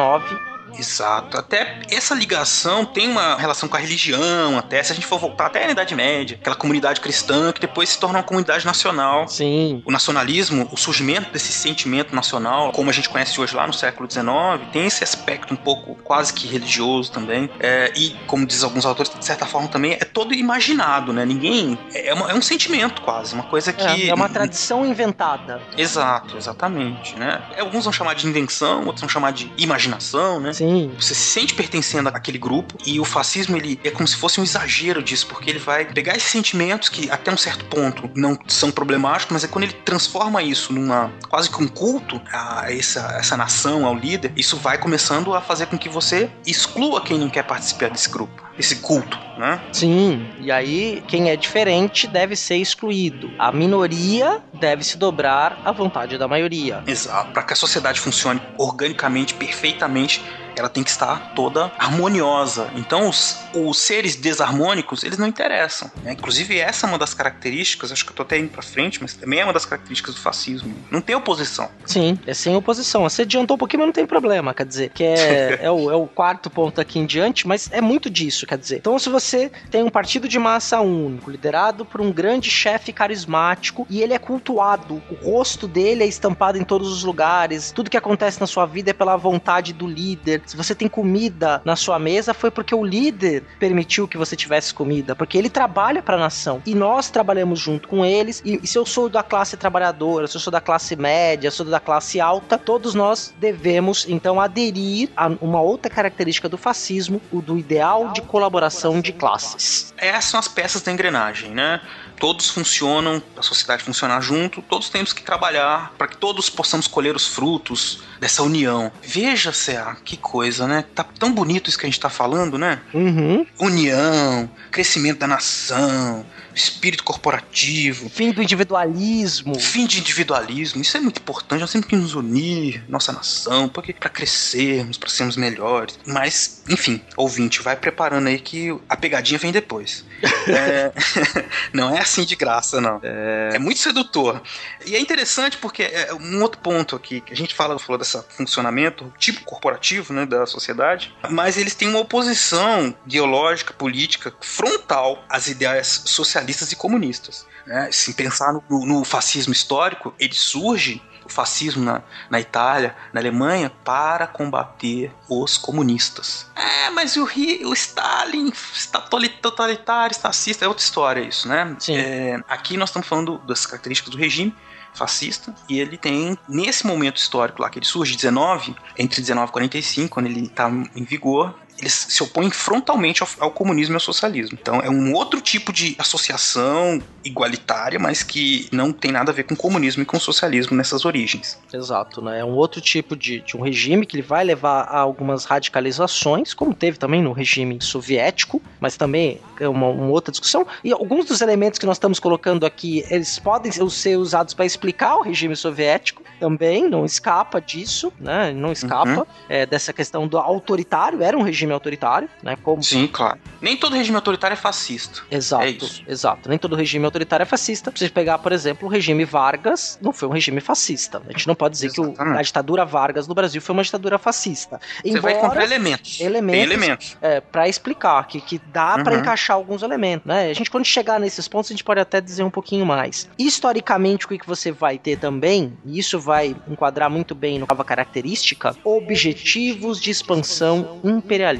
Exato. 0.77 1.37
Até 1.37 1.81
essa 1.89 2.13
ligação 2.13 2.85
tem 2.85 3.07
uma 3.09 3.35
relação 3.35 3.69
com 3.69 3.75
a 3.75 3.79
religião, 3.79 4.57
até 4.57 4.81
se 4.83 4.91
a 4.91 4.95
gente 4.95 5.07
for 5.07 5.19
voltar 5.19 5.47
até 5.47 5.65
na 5.65 5.71
Idade 5.71 5.95
Média, 5.95 6.37
aquela 6.39 6.55
comunidade 6.55 6.99
cristã 7.01 7.51
que 7.51 7.61
depois 7.61 7.89
se 7.89 7.99
torna 7.99 8.19
uma 8.19 8.23
comunidade 8.23 8.65
nacional. 8.65 9.27
Sim. 9.27 9.81
O 9.85 9.91
nacionalismo, 9.91 10.67
o 10.71 10.77
surgimento 10.77 11.31
desse 11.31 11.51
sentimento 11.51 12.15
nacional, 12.15 12.71
como 12.71 12.89
a 12.89 12.93
gente 12.93 13.09
conhece 13.09 13.39
hoje 13.39 13.55
lá 13.55 13.67
no 13.67 13.73
século 13.73 14.09
XIX, 14.09 14.25
tem 14.71 14.85
esse 14.85 15.03
aspecto 15.03 15.53
um 15.53 15.57
pouco 15.57 15.95
quase 16.03 16.33
que 16.33 16.47
religioso 16.47 17.11
também. 17.11 17.49
É, 17.59 17.91
e, 17.95 18.15
como 18.27 18.45
diz 18.45 18.63
alguns 18.63 18.85
autores, 18.85 19.11
de 19.13 19.25
certa 19.25 19.45
forma 19.45 19.67
também 19.67 19.93
é 19.93 20.05
todo 20.05 20.33
imaginado, 20.33 21.13
né? 21.13 21.25
Ninguém. 21.25 21.77
É, 21.93 22.13
uma, 22.13 22.31
é 22.31 22.33
um 22.33 22.41
sentimento 22.41 23.01
quase, 23.01 23.33
uma 23.33 23.43
coisa 23.43 23.71
que. 23.71 23.83
É, 23.83 24.07
é 24.07 24.13
uma 24.13 24.29
tradição 24.29 24.85
inventada. 24.85 25.61
Exato, 25.77 26.37
exatamente, 26.37 27.17
né? 27.17 27.41
Alguns 27.59 27.83
vão 27.83 27.93
chamar 27.93 28.15
de 28.15 28.27
invenção, 28.27 28.85
outros 28.85 29.01
vão 29.01 29.09
chamar 29.09 29.31
de 29.31 29.51
imaginação, 29.57 30.39
né? 30.39 30.53
Sim. 30.53 30.62
Você 30.97 31.13
se 31.13 31.21
sente 31.21 31.53
pertencendo 31.53 32.09
àquele 32.09 32.37
grupo 32.37 32.77
e 32.85 32.99
o 32.99 33.05
fascismo 33.05 33.57
ele 33.57 33.79
é 33.83 33.89
como 33.89 34.07
se 34.07 34.15
fosse 34.15 34.39
um 34.39 34.43
exagero 34.43 35.01
disso, 35.01 35.27
porque 35.27 35.49
ele 35.49 35.59
vai 35.59 35.85
pegar 35.85 36.15
esses 36.15 36.29
sentimentos 36.29 36.89
que 36.89 37.09
até 37.09 37.31
um 37.31 37.37
certo 37.37 37.65
ponto 37.65 38.09
não 38.15 38.37
são 38.47 38.71
problemáticos, 38.71 39.33
mas 39.33 39.43
é 39.43 39.47
quando 39.47 39.63
ele 39.65 39.73
transforma 39.73 40.41
isso 40.41 40.73
numa 40.73 41.11
quase 41.29 41.49
que 41.49 41.61
um 41.61 41.67
culto 41.67 42.21
a 42.31 42.71
essa, 42.71 43.15
essa 43.19 43.37
nação, 43.37 43.85
ao 43.85 43.95
líder, 43.95 44.31
isso 44.35 44.57
vai 44.57 44.77
começando 44.77 45.33
a 45.33 45.41
fazer 45.41 45.67
com 45.67 45.77
que 45.77 45.89
você 45.89 46.29
exclua 46.45 47.01
quem 47.01 47.17
não 47.17 47.29
quer 47.29 47.43
participar 47.43 47.89
desse 47.89 48.09
grupo 48.09 48.43
esse 48.57 48.77
culto, 48.77 49.17
né? 49.37 49.59
Sim, 49.71 50.27
e 50.39 50.51
aí 50.51 51.03
quem 51.07 51.29
é 51.29 51.35
diferente 51.35 52.07
deve 52.07 52.35
ser 52.35 52.57
excluído. 52.57 53.31
A 53.39 53.51
minoria 53.51 54.41
deve 54.53 54.83
se 54.83 54.97
dobrar 54.97 55.59
à 55.65 55.71
vontade 55.71 56.17
da 56.17 56.27
maioria. 56.27 56.83
Exato. 56.85 57.31
Para 57.31 57.43
que 57.43 57.53
a 57.53 57.55
sociedade 57.55 57.99
funcione 57.99 58.41
organicamente, 58.57 59.33
perfeitamente, 59.33 60.23
ela 60.55 60.69
tem 60.69 60.83
que 60.83 60.89
estar 60.89 61.33
toda 61.35 61.71
harmoniosa. 61.77 62.69
Então, 62.75 63.09
os, 63.09 63.39
os 63.53 63.79
seres 63.79 64.15
desarmônicos, 64.15 65.03
eles 65.03 65.17
não 65.17 65.27
interessam. 65.27 65.91
Né? 66.03 66.13
Inclusive, 66.13 66.59
essa 66.59 66.85
é 66.85 66.89
uma 66.89 66.97
das 66.97 67.13
características, 67.13 67.91
acho 67.91 68.05
que 68.05 68.11
eu 68.11 68.15
tô 68.15 68.23
até 68.23 68.37
indo 68.37 68.49
pra 68.49 68.61
frente, 68.61 69.01
mas 69.01 69.13
também 69.13 69.39
é 69.39 69.43
uma 69.43 69.53
das 69.53 69.65
características 69.65 70.15
do 70.15 70.21
fascismo. 70.21 70.73
Não 70.89 71.01
tem 71.01 71.15
oposição. 71.15 71.69
Sim, 71.85 72.17
é 72.25 72.33
sem 72.33 72.55
oposição. 72.55 73.03
Você 73.03 73.23
adiantou 73.23 73.55
um 73.55 73.57
pouquinho, 73.57 73.81
mas 73.81 73.87
não 73.87 73.93
tem 73.93 74.05
problema. 74.05 74.53
Quer 74.53 74.65
dizer, 74.65 74.89
que 74.89 75.03
é, 75.03 75.59
é, 75.63 75.71
o, 75.71 75.91
é 75.91 75.95
o 75.95 76.07
quarto 76.07 76.49
ponto 76.49 76.79
aqui 76.79 76.99
em 76.99 77.05
diante, 77.05 77.47
mas 77.47 77.69
é 77.71 77.81
muito 77.81 78.09
disso, 78.09 78.45
quer 78.45 78.57
dizer. 78.57 78.77
Então, 78.77 78.97
se 78.99 79.09
você 79.09 79.51
tem 79.69 79.83
um 79.83 79.89
partido 79.89 80.27
de 80.27 80.39
massa 80.39 80.79
único, 80.81 81.31
liderado 81.31 81.85
por 81.85 82.01
um 82.01 82.11
grande 82.11 82.49
chefe 82.49 82.93
carismático, 82.93 83.85
e 83.89 84.01
ele 84.01 84.13
é 84.13 84.19
cultuado, 84.19 85.01
o 85.09 85.15
rosto 85.15 85.67
dele 85.67 86.03
é 86.03 86.07
estampado 86.07 86.57
em 86.57 86.63
todos 86.63 86.91
os 86.91 87.03
lugares, 87.03 87.71
tudo 87.71 87.89
que 87.89 87.97
acontece 87.97 88.39
na 88.39 88.47
sua 88.47 88.65
vida 88.65 88.91
é 88.91 88.93
pela 88.93 89.15
vontade 89.15 89.73
do 89.73 89.87
líder, 89.87 90.42
se 90.45 90.57
você 90.57 90.75
tem 90.75 90.87
comida 90.87 91.61
na 91.65 91.75
sua 91.75 91.99
mesa, 91.99 92.33
foi 92.33 92.51
porque 92.51 92.73
o 92.73 92.83
líder 92.83 93.43
permitiu 93.59 94.07
que 94.07 94.17
você 94.17 94.35
tivesse 94.35 94.73
comida, 94.73 95.15
porque 95.15 95.37
ele 95.37 95.49
trabalha 95.49 96.01
para 96.01 96.15
a 96.15 96.19
nação 96.19 96.61
e 96.65 96.75
nós 96.75 97.09
trabalhamos 97.09 97.59
junto 97.59 97.87
com 97.87 98.05
eles. 98.05 98.41
E, 98.45 98.59
e 98.61 98.67
se 98.67 98.77
eu 98.77 98.85
sou 98.85 99.09
da 99.09 99.23
classe 99.23 99.57
trabalhadora, 99.57 100.27
se 100.27 100.35
eu 100.35 100.41
sou 100.41 100.51
da 100.51 100.61
classe 100.61 100.95
média, 100.95 101.49
se 101.49 101.61
eu 101.61 101.65
sou 101.65 101.71
da 101.71 101.79
classe 101.79 102.19
alta, 102.19 102.57
todos 102.57 102.93
nós 102.93 103.33
devemos 103.39 104.05
então 104.07 104.39
aderir 104.39 105.09
a 105.15 105.27
uma 105.41 105.61
outra 105.61 105.89
característica 105.89 106.49
do 106.49 106.57
fascismo, 106.57 107.21
o 107.31 107.41
do 107.41 107.57
ideal 107.57 108.11
de 108.11 108.21
colaboração 108.21 109.01
de 109.01 109.11
classes. 109.11 109.93
Essas 109.97 110.25
são 110.25 110.39
as 110.39 110.47
peças 110.47 110.81
da 110.81 110.91
engrenagem, 110.91 111.51
né? 111.51 111.81
todos 112.23 112.49
funcionam, 112.49 113.21
a 113.35 113.41
sociedade 113.41 113.83
funcionar 113.83 114.21
junto, 114.21 114.61
todos 114.61 114.89
temos 114.89 115.11
que 115.11 115.21
trabalhar 115.21 115.93
para 115.97 116.07
que 116.07 116.15
todos 116.15 116.49
possamos 116.49 116.87
colher 116.87 117.15
os 117.15 117.27
frutos 117.27 118.01
dessa 118.17 118.41
união. 118.43 118.89
Veja, 119.01 119.51
Cea, 119.51 119.97
que 120.05 120.15
coisa, 120.33 120.67
né? 120.67 120.83
Tá 120.95 121.03
tão 121.03 121.31
bonito 121.31 121.69
isso 121.69 121.77
que 121.77 121.85
a 121.85 121.89
gente 121.89 121.99
tá 121.99 122.09
falando, 122.09 122.57
né? 122.57 122.81
Uhum. 122.91 123.45
União, 123.59 124.49
crescimento 124.71 125.19
da 125.19 125.27
nação, 125.27 126.25
espírito 126.55 127.03
corporativo. 127.03 128.09
Fim 128.09 128.31
do 128.31 128.41
individualismo. 128.41 129.59
Fim 129.59 129.85
de 129.85 129.99
individualismo. 129.99 130.81
Isso 130.81 130.97
é 130.97 130.99
muito 130.99 131.19
importante. 131.19 131.61
Nós 131.61 131.71
temos 131.71 131.87
que 131.87 131.95
nos 131.95 132.13
unir, 132.15 132.83
nossa 132.87 133.11
nação, 133.11 133.67
porque 133.67 133.93
para 133.93 134.09
crescermos, 134.09 134.97
para 134.97 135.09
sermos 135.09 135.35
melhores. 135.35 135.99
Mas, 136.05 136.63
enfim, 136.69 137.01
ouvinte, 137.17 137.61
vai 137.61 137.75
preparando 137.75 138.27
aí 138.27 138.39
que 138.39 138.75
a 138.87 138.95
pegadinha 138.95 139.39
vem 139.39 139.51
depois. 139.51 140.05
é... 140.47 140.91
não 141.73 141.93
é 141.93 141.99
assim 141.99 142.23
de 142.23 142.35
graça, 142.35 142.79
não. 142.79 142.99
É... 143.03 143.51
é... 143.53 143.59
muito 143.59 143.79
sedutor. 143.79 144.41
E 144.85 144.95
é 144.95 144.99
interessante 144.99 145.57
porque 145.57 145.83
é 145.83 146.13
um 146.13 146.41
outro 146.41 146.59
ponto 146.61 146.95
aqui 146.95 147.21
que 147.21 147.33
a 147.33 147.35
gente 147.35 147.53
fala, 147.53 147.77
falou 147.79 147.97
desse 147.97 148.21
funcionamento, 148.29 149.11
tipo 149.17 149.43
corporativo, 149.43 150.13
né, 150.13 150.25
da 150.25 150.45
sociedade, 150.45 151.13
mas 151.29 151.57
eles 151.57 151.75
têm 151.75 151.87
uma 151.87 151.99
oposição 151.99 152.95
ideológica, 153.05 153.73
política, 153.73 154.33
frontal 154.41 155.23
às 155.29 155.47
ideias 155.47 156.03
socialistas 156.05 156.42
e 156.71 156.75
comunistas. 156.75 157.45
Né? 157.65 157.89
Se 157.91 158.13
pensar 158.13 158.53
no, 158.53 158.85
no 158.85 159.03
fascismo 159.03 159.53
histórico, 159.53 160.13
ele 160.19 160.33
surge 160.33 161.01
o 161.25 161.29
fascismo 161.29 161.83
na, 161.83 162.01
na 162.29 162.39
Itália, 162.39 162.95
na 163.13 163.19
Alemanha, 163.19 163.69
para 163.83 164.27
combater 164.27 165.11
os 165.29 165.57
comunistas. 165.57 166.47
É, 166.55 166.89
mas 166.89 167.15
o, 167.15 167.23
o 167.23 167.73
Stalin 167.73 168.51
está 168.73 168.99
totalitário, 169.41 170.15
fascista, 170.15 170.65
é 170.65 170.67
outra 170.67 170.83
história 170.83 171.21
isso, 171.21 171.47
né? 171.47 171.75
É, 171.89 172.39
aqui 172.47 172.77
nós 172.77 172.89
estamos 172.89 173.07
falando 173.07 173.37
das 173.39 173.65
características 173.65 174.11
do 174.11 174.17
regime 174.17 174.55
fascista 174.93 175.53
e 175.67 175.79
ele 175.79 175.97
tem 175.97 176.37
nesse 176.47 176.85
momento 176.85 177.17
histórico 177.17 177.61
lá 177.61 177.69
que 177.69 177.79
ele 177.79 177.85
surge 177.85 178.15
19 178.15 178.75
entre 178.97 179.21
19 179.21 179.49
e 179.49 179.51
45 179.51 180.13
quando 180.13 180.27
ele 180.27 180.45
está 180.45 180.69
em 180.69 181.03
vigor 181.03 181.55
eles 181.79 182.07
se 182.09 182.23
opõem 182.23 182.49
frontalmente 182.49 183.23
ao, 183.23 183.29
ao, 183.39 183.51
comunismo 183.51 183.93
e 183.93 183.97
ao 183.97 183.99
socialismo. 183.99 184.57
Então 184.59 184.79
é 184.79 184.89
um 184.89 185.13
outro 185.13 185.41
tipo 185.41 185.71
de 185.73 185.95
associação 185.97 187.01
igualitária, 187.23 187.99
mas 187.99 188.23
que 188.23 188.67
não 188.71 188.91
tem 188.91 189.11
nada 189.11 189.31
a 189.31 189.33
ver 189.33 189.43
com 189.43 189.55
comunismo 189.55 190.03
e 190.03 190.05
com 190.05 190.19
socialismo 190.19 190.75
nessas 190.75 191.05
origens. 191.05 191.59
Exato, 191.73 192.21
né? 192.21 192.39
É 192.39 192.45
um 192.45 192.55
outro 192.55 192.81
tipo 192.81 193.15
de, 193.15 193.39
de 193.41 193.55
um 193.57 193.61
regime 193.61 194.05
que 194.05 194.15
ele 194.15 194.23
vai 194.23 194.43
levar 194.43 194.83
a 194.83 194.99
algumas 194.99 195.45
radicalizações, 195.45 196.53
como 196.53 196.73
teve 196.73 196.97
também 196.97 197.21
no 197.21 197.31
regime 197.31 197.77
soviético, 197.81 198.61
mas 198.79 198.97
também 198.97 199.39
é 199.59 199.67
uma, 199.67 199.87
uma 199.87 200.09
outra 200.09 200.31
discussão. 200.31 200.65
E 200.83 200.91
alguns 200.91 201.25
dos 201.25 201.41
elementos 201.41 201.79
que 201.79 201.85
nós 201.85 201.97
estamos 201.97 202.19
colocando 202.19 202.65
aqui, 202.65 203.03
eles 203.09 203.39
podem 203.39 203.71
ser 203.71 204.17
usados 204.17 204.53
para 204.53 204.65
explicar 204.65 205.15
o 205.15 205.21
regime 205.21 205.55
soviético 205.55 206.23
também, 206.39 206.89
não 206.89 207.05
escapa 207.05 207.61
disso, 207.61 208.11
né? 208.19 208.51
Não 208.51 208.71
escapa 208.71 209.19
uhum. 209.19 209.25
é, 209.47 209.65
dessa 209.65 209.93
questão 209.93 210.27
do 210.27 210.37
autoritário, 210.37 211.23
era 211.23 211.37
um 211.37 211.41
regime 211.41 211.62
autoritário, 211.71 212.27
né? 212.41 212.57
Como 212.61 212.83
Sim, 212.83 213.07
claro. 213.07 213.39
Nem 213.61 213.77
todo 213.77 213.95
regime 213.95 214.15
autoritário 214.17 214.53
é 214.55 214.57
fascista. 214.57 215.21
Exato, 215.31 215.63
É 216.07 216.11
exato. 216.11 216.49
Nem 216.49 216.57
todo 216.57 216.75
regime 216.75 217.05
autoritário 217.05 217.43
é 217.43 217.45
fascista. 217.45 217.91
Se 217.95 217.99
você 218.05 218.09
pegar, 218.09 218.39
por 218.39 218.51
exemplo, 218.51 218.87
o 218.87 218.91
regime 218.91 219.23
Vargas, 219.23 219.97
não 220.01 220.11
foi 220.11 220.27
um 220.27 220.31
regime 220.31 220.59
fascista. 220.59 221.21
A 221.27 221.31
gente 221.31 221.47
não 221.47 221.55
pode 221.55 221.73
dizer 221.75 221.91
que 221.91 222.01
o- 222.01 222.05
Exatamente. 222.11 222.39
a 222.39 222.41
ditadura 222.41 222.83
Vargas 222.85 223.27
no 223.27 223.33
Brasil 223.33 223.61
foi 223.61 223.73
uma 223.73 223.83
ditadura 223.83 224.17
fascista. 224.17 224.81
Você 225.03 225.11
vai 225.19 225.33
Embora- 225.33 225.37
encontrar 225.37 225.63
elementos. 225.63 226.19
elementos- 226.19 226.51
Tem 226.59 226.63
elementos. 226.63 227.17
é, 227.21 227.39
para 227.39 227.69
explicar 227.69 228.27
que, 228.27 228.41
que 228.41 228.59
dá 228.71 228.97
pra 229.03 229.13
Uhum. 229.13 229.19
encaixar 229.19 229.55
alguns 229.55 229.83
elementos, 229.83 230.25
né? 230.27 230.49
A 230.49 230.53
gente 230.53 230.69
quando 230.71 230.85
chegar 230.85 231.19
nesses 231.19 231.47
pontos 231.47 231.69
a 231.71 231.73
gente 231.73 231.83
pode 231.83 231.99
até 231.99 232.19
dizer 232.19 232.43
um 232.43 232.49
pouquinho 232.49 232.85
mais. 232.85 233.29
Historicamente 233.37 234.25
o 234.25 234.29
que 234.29 234.37
que 234.39 234.47
você 234.47 234.71
vai 234.71 234.97
ter 234.97 235.17
também, 235.17 235.73
e 235.85 235.99
isso 235.99 236.19
vai 236.19 236.55
enquadrar 236.67 237.09
muito 237.09 237.33
bem 237.35 237.59
no 237.59 237.65
nova 237.69 237.83
característica, 237.83 238.75
objetivos 238.83 240.01
de 240.01 240.09
expansão 240.11 240.99
imperialista. 241.03 241.52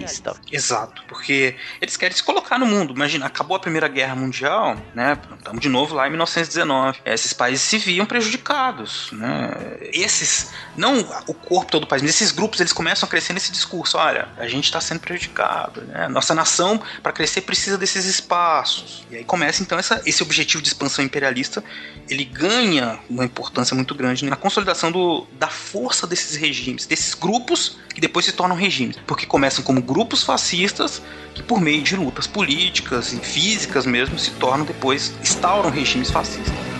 Exato, 0.52 1.04
porque 1.08 1.56
eles 1.82 1.96
querem 1.96 2.16
se 2.16 2.24
colocar 2.24 2.58
no 2.58 2.66
mundo. 2.66 2.94
Imagina, 2.94 3.26
acabou 3.26 3.56
a 3.56 3.60
Primeira 3.60 3.88
Guerra 3.88 4.16
Mundial, 4.16 4.78
né? 4.94 5.18
Estamos 5.38 5.62
de 5.62 5.70
novo 5.70 5.96
lá 5.96 6.08
em 6.08 6.10
1919. 6.10 7.00
Esses 7.06 7.34
países 7.34 7.62
se 7.62 7.78
viam 7.78 8.06
prejudicados, 8.06 9.10
né? 9.12 9.52
Esses, 9.94 10.52
não 10.76 11.00
o 11.28 11.34
corpo 11.34 11.72
todo 11.72 11.84
do 11.84 11.88
país, 11.88 12.02
mas 12.02 12.12
esses 12.12 12.32
grupos 12.32 12.60
eles 12.60 12.74
começam 12.74 13.06
a 13.08 13.10
crescer 13.10 13.34
nesse 13.34 13.52
discurso. 13.52 13.98
Olha, 13.98 14.30
a 14.38 14.48
gente 14.48 14.66
está 14.66 14.82
sendo 14.82 15.00
prejudicado, 15.00 15.82
né? 15.82 16.08
Nossa 16.08 16.34
nação 16.34 16.82
para 17.02 17.12
crescer 17.12 17.42
precisa 17.42 17.78
desses 17.78 18.06
espaços. 18.06 19.06
E 19.12 19.18
aí 19.18 19.24
começa 19.24 19.62
então 19.62 19.78
essa, 19.78 20.02
esse 20.06 20.24
objetivo 20.24 20.62
de 20.62 20.70
expansão 20.70 21.04
imperialista, 21.04 21.64
ele 22.10 22.26
ganha 22.26 23.00
uma 23.10 23.26
importância 23.26 23.76
muito 23.76 23.94
grande 23.94 24.26
na 24.26 24.36
consolidação 24.36 24.92
do, 24.92 25.28
da 25.34 25.48
força 25.48 26.08
desses 26.08 26.36
regimes, 26.36 26.86
desses 26.86 27.14
grupos 27.14 27.78
que 27.94 28.02
depois 28.02 28.26
se 28.26 28.32
tornam 28.32 28.56
regimes, 28.56 28.98
porque 29.06 29.26
começam 29.26 29.64
como 29.64 29.82
grupos 29.84 30.24
fascistas 30.24 31.02
que 31.36 31.44
por 31.44 31.60
meio 31.60 31.84
de 31.84 31.96
lutas 31.96 32.28
políticas 32.28 33.12
e 33.12 33.18
físicas 33.18 33.86
mesmo 33.86 34.18
se 34.18 34.32
tornam 34.32 34.66
depois 34.66 35.14
instauram 35.22 35.70
regimes 35.70 36.10
fascistas. 36.10 36.73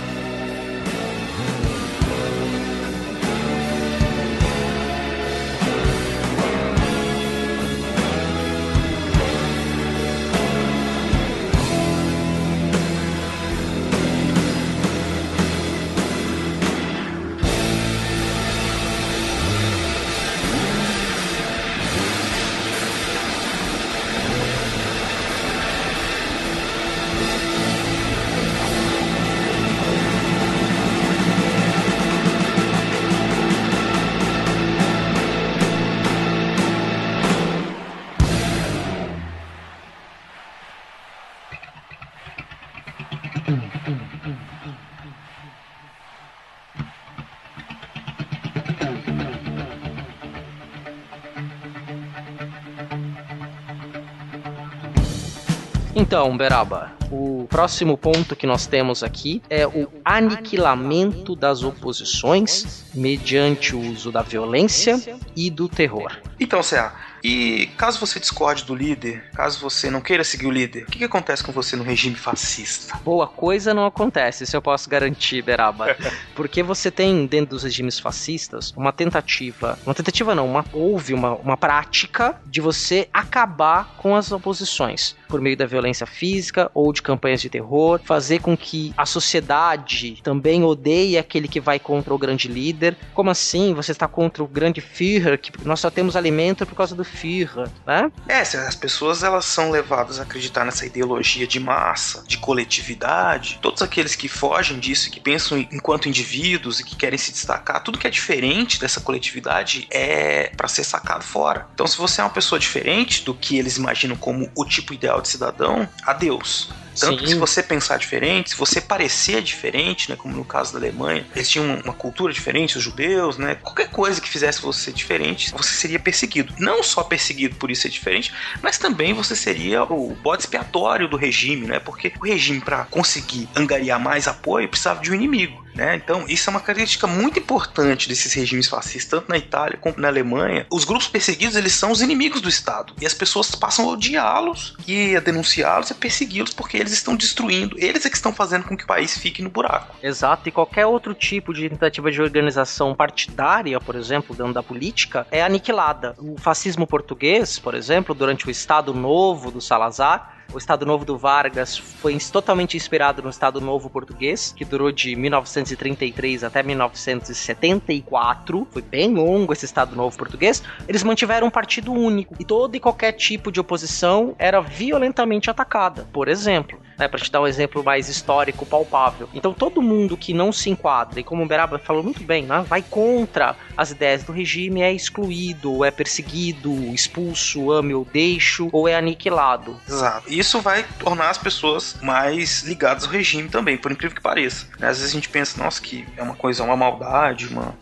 Então, 56.14 56.38
Beraba, 56.38 56.92
o 57.12 57.48
próximo 57.50 57.98
ponto 57.98 58.36
que 58.36 58.46
nós 58.46 58.68
temos 58.68 59.02
aqui 59.02 59.42
é 59.50 59.66
o 59.66 59.88
aniquilamento 60.06 61.36
das 61.36 61.64
oposições 61.64 62.86
mediante 62.94 63.76
o 63.76 63.80
uso 63.80 64.12
da 64.12 64.22
violência 64.22 65.02
e 65.36 65.50
do 65.50 65.68
terror. 65.68 66.16
Então, 66.40 66.62
Cé, 66.62 66.92
e 67.24 67.68
caso 67.78 68.00
você 68.00 68.20
discorde 68.20 68.66
do 68.66 68.76
líder, 68.76 69.24
caso 69.34 69.60
você 69.60 69.90
não 69.90 70.02
queira 70.02 70.26
seguir 70.26 70.46
o 70.46 70.52
líder, 70.52 70.84
o 70.84 70.86
que, 70.88 70.98
que 70.98 71.04
acontece 71.06 71.42
com 71.42 71.54
você 71.54 71.76
no 71.76 71.84
regime 71.84 72.18
fascista? 72.18 73.00
Boa 73.04 73.26
coisa 73.26 73.74
não 73.74 73.86
acontece, 73.86 74.44
isso 74.44 74.56
eu 74.56 74.62
posso 74.62 74.90
garantir, 74.90 75.42
Beraba. 75.42 75.96
Porque 76.36 76.62
você 76.62 76.92
tem, 76.92 77.26
dentro 77.26 77.52
dos 77.52 77.64
regimes 77.64 77.98
fascistas, 77.98 78.74
uma 78.76 78.92
tentativa. 78.92 79.80
Uma 79.86 79.96
tentativa 79.96 80.36
não, 80.36 80.46
uma, 80.46 80.66
houve 80.74 81.14
uma, 81.14 81.36
uma 81.36 81.56
prática 81.56 82.36
de 82.46 82.60
você 82.60 83.08
acabar 83.14 83.96
com 83.98 84.16
as 84.16 84.32
oposições. 84.32 85.16
Por 85.34 85.42
meio 85.42 85.58
da 85.58 85.66
violência 85.66 86.06
física 86.06 86.70
ou 86.76 86.94
de 86.94 87.02
campanhas 87.02 87.42
de 87.42 87.50
terror, 87.50 88.00
fazer 88.06 88.40
com 88.40 88.56
que 88.56 88.94
a 88.96 89.04
sociedade 89.04 90.22
também 90.22 90.64
odeie 90.64 91.18
aquele 91.18 91.48
que 91.48 91.60
vai 91.60 91.80
contra 91.80 92.14
o 92.14 92.20
grande 92.20 92.48
líder. 92.48 92.96
Como 93.16 93.32
assim? 93.32 93.74
Você 93.74 93.94
está 93.94 94.08
contra 94.08 94.44
o 94.44 94.48
grande 94.48 94.80
Führer, 94.80 95.40
que 95.40 95.52
nós 95.66 95.80
só 95.80 95.90
temos 95.90 96.16
alimento 96.16 96.68
por 96.68 96.76
causa 96.76 96.94
do 96.94 97.04
Führer, 97.04 97.68
né? 97.84 98.12
É, 98.30 98.42
as 98.42 98.76
pessoas 98.76 99.24
elas 99.24 99.46
são 99.46 99.72
levadas 99.72 100.20
a 100.20 100.22
acreditar 100.22 100.66
nessa 100.66 100.86
ideologia 100.86 101.48
de 101.48 101.60
massa, 101.60 102.24
de 102.28 102.38
coletividade. 102.38 103.58
Todos 103.60 103.82
aqueles 103.82 104.16
que 104.16 104.28
fogem 104.28 104.78
disso, 104.78 105.10
que 105.10 105.20
pensam 105.20 105.58
enquanto 105.58 106.08
indivíduos 106.08 106.80
e 106.80 106.84
que 106.84 106.96
querem 106.96 107.18
se 107.18 107.32
destacar, 107.32 107.82
tudo 107.82 107.98
que 107.98 108.06
é 108.06 108.12
diferente 108.12 108.80
dessa 108.80 109.02
coletividade 109.02 109.88
é 109.90 110.52
para 110.56 110.68
ser 110.68 110.84
sacado 110.84 111.24
fora. 111.24 111.68
Então, 111.74 111.88
se 111.88 111.98
você 111.98 112.22
é 112.22 112.24
uma 112.24 112.30
pessoa 112.30 112.60
diferente 112.60 113.24
do 113.24 113.34
que 113.34 113.58
eles 113.58 113.78
imaginam 113.78 114.16
como 114.16 114.48
o 114.56 114.64
tipo 114.64 114.94
ideal 114.94 115.23
de 115.24 115.30
cidadão, 115.30 115.90
adeus. 116.06 116.70
Tanto 117.00 117.20
Sim. 117.20 117.24
que 117.24 117.30
se 117.32 117.36
você 117.36 117.64
pensar 117.64 117.98
diferente, 117.98 118.52
se 118.52 118.56
você 118.56 118.80
parecer 118.80 119.42
diferente, 119.42 120.10
né, 120.10 120.16
como 120.16 120.36
no 120.36 120.46
caso 120.46 120.74
da 120.74 120.80
Alemanha, 120.80 121.26
eles 121.36 121.50
tinham 121.50 121.66
uma, 121.66 121.76
uma 121.84 121.94
cultura 121.94 122.32
diferente, 122.32 122.78
os 122.78 122.84
judeus, 122.84 123.38
né, 123.38 123.56
qualquer 123.56 123.90
coisa 123.90 124.22
que 124.22 124.30
fizesse 124.30 124.62
você 124.62 124.92
diferente, 124.92 125.52
você 125.52 125.74
seria 125.74 126.00
perseguido. 126.00 126.54
Não 126.60 126.84
só 126.84 127.04
perseguido 127.04 127.56
por 127.56 127.72
isso 127.72 127.84
ser 127.84 127.90
diferente, 127.90 128.32
mas 128.62 128.78
também 128.78 129.14
você 129.14 129.36
seria 129.36 129.84
o 129.84 130.16
bode 130.16 130.44
expiatório 130.44 131.08
do 131.08 131.18
regime, 131.18 131.66
né, 131.66 131.80
porque 131.80 132.14
o 132.22 132.26
regime, 132.26 132.62
para 132.62 132.86
conseguir 132.86 133.50
angariar 133.56 134.00
mais 134.00 134.28
apoio, 134.28 134.70
precisava 134.70 135.02
de 135.02 135.12
um 135.12 135.16
inimigo. 135.16 135.63
Né? 135.76 135.96
Então, 135.96 136.26
isso 136.28 136.50
é 136.50 136.52
uma 136.52 136.60
característica 136.60 137.08
muito 137.08 137.40
importante 137.40 138.08
desses 138.08 138.34
regimes 138.34 138.68
fascistas, 138.68 139.20
tanto 139.20 139.30
na 139.30 139.38
Itália 139.38 139.78
como 139.80 139.96
na 139.98 140.08
Alemanha. 140.08 140.66
Os 140.72 140.86
grupos 140.86 141.08
perseguidos, 141.08 141.56
eles 141.56 141.74
são 141.74 141.92
os 141.92 142.02
inimigos 142.02 142.42
do 142.42 142.50
Estado. 142.50 142.94
E 143.02 143.06
as 143.06 143.14
pessoas 143.14 143.54
passam 143.56 143.86
a 143.86 143.94
odiá-los 143.94 144.76
e 144.88 145.16
a 145.16 145.20
denunciá-los 145.20 145.90
e 145.90 145.94
a 145.94 145.96
persegui-los 145.96 146.54
porque 146.54 146.78
eles 146.78 146.94
estão 146.94 147.16
destruindo, 147.16 147.76
eles 147.80 148.06
é 148.06 148.10
que 148.10 148.16
estão 148.16 148.34
fazendo 148.34 148.66
com 148.66 148.78
que 148.78 148.84
o 148.84 148.88
país 148.88 149.18
fique 149.18 149.42
no 149.42 149.50
buraco. 149.50 149.96
Exato, 150.02 150.48
e 150.48 150.52
qualquer 150.52 150.86
outro 150.86 151.14
tipo 151.14 151.54
de 151.54 151.70
tentativa 151.70 152.12
de 152.12 152.22
organização 152.22 152.94
partidária, 152.94 153.80
por 153.80 153.96
exemplo, 153.96 154.36
dentro 154.36 154.54
da 154.54 154.64
política, 154.64 155.26
é 155.32 155.42
aniquilada. 155.42 156.16
O 156.20 156.38
fascismo 156.38 156.86
português, 156.86 157.60
por 157.60 157.76
exemplo, 157.76 158.14
durante 158.14 158.48
o 158.48 158.52
Estado 158.52 158.94
Novo 158.94 159.52
do 159.52 159.62
Salazar, 159.62 160.43
o 160.54 160.58
Estado 160.58 160.86
Novo 160.86 161.04
do 161.04 161.18
Vargas 161.18 161.78
foi 161.78 162.18
totalmente 162.32 162.78
inspirado 162.78 163.22
no 163.22 163.30
Estado 163.30 163.60
Novo 163.60 163.90
português, 163.90 164.54
que 164.56 164.64
durou 164.64 164.92
de 164.92 165.16
1933 165.16 166.44
até 166.44 166.62
1974. 166.62 168.68
Foi 168.72 168.82
bem 168.82 169.14
longo 169.14 169.52
esse 169.52 169.66
Estado 169.66 169.96
Novo 169.96 170.18
português. 170.18 170.64
Eles 170.88 171.04
mantiveram 171.04 171.48
um 171.48 171.52
partido 171.52 171.92
único 171.92 172.36
e 172.40 172.46
todo 172.46 172.76
e 172.76 172.80
qualquer 172.80 173.14
tipo 173.14 173.52
de 173.52 173.60
oposição 173.60 174.36
era 174.38 174.62
violentamente 174.62 175.50
atacada. 175.50 176.08
Por 176.14 176.28
exemplo, 176.28 176.80
né, 176.98 177.08
para 177.08 177.20
te 177.20 177.32
dar 177.32 177.42
um 177.42 177.48
exemplo 177.48 177.84
mais 177.84 178.08
histórico, 178.08 178.66
palpável. 178.66 179.30
Então, 179.34 179.54
todo 179.54 179.82
mundo 179.82 180.18
que 180.18 180.34
não 180.34 180.52
se 180.52 180.70
enquadra, 180.70 181.20
e 181.20 181.24
como 181.24 181.44
o 181.44 181.48
Beraba 181.48 181.80
falou 181.80 182.04
muito 182.04 182.24
bem, 182.24 182.44
né, 182.44 182.64
vai 182.68 182.82
contra 182.82 183.56
as 183.76 183.92
ideias 183.92 184.24
do 184.24 184.32
regime, 184.32 184.82
é 184.82 184.92
excluído, 184.92 185.84
é 185.84 185.92
perseguido, 185.92 186.72
expulso, 186.94 187.72
ame 187.72 187.94
ou 187.94 188.06
deixo, 188.06 188.70
ou 188.72 188.88
é 188.88 188.96
aniquilado. 188.96 189.76
Exato. 189.88 190.32
Isso 190.44 190.60
vai 190.60 190.84
tornar 191.00 191.30
as 191.30 191.38
pessoas 191.38 191.96
mais 192.02 192.64
ligadas 192.64 193.06
ao 193.06 193.10
regime 193.10 193.48
também, 193.48 193.78
por 193.78 193.94
incrível 193.94 194.14
que 194.14 194.22
pareça. 194.22 194.68
Às 194.74 194.98
vezes 194.98 195.06
a 195.06 195.14
gente 195.14 195.30
pensa, 195.30 195.64
nossa, 195.64 195.82
que 195.82 196.06
é 196.18 196.22
uma 196.22 196.36
coisa, 196.36 196.66
uma 196.66 196.76
maldade, 196.76 197.48
uma, 197.48 197.74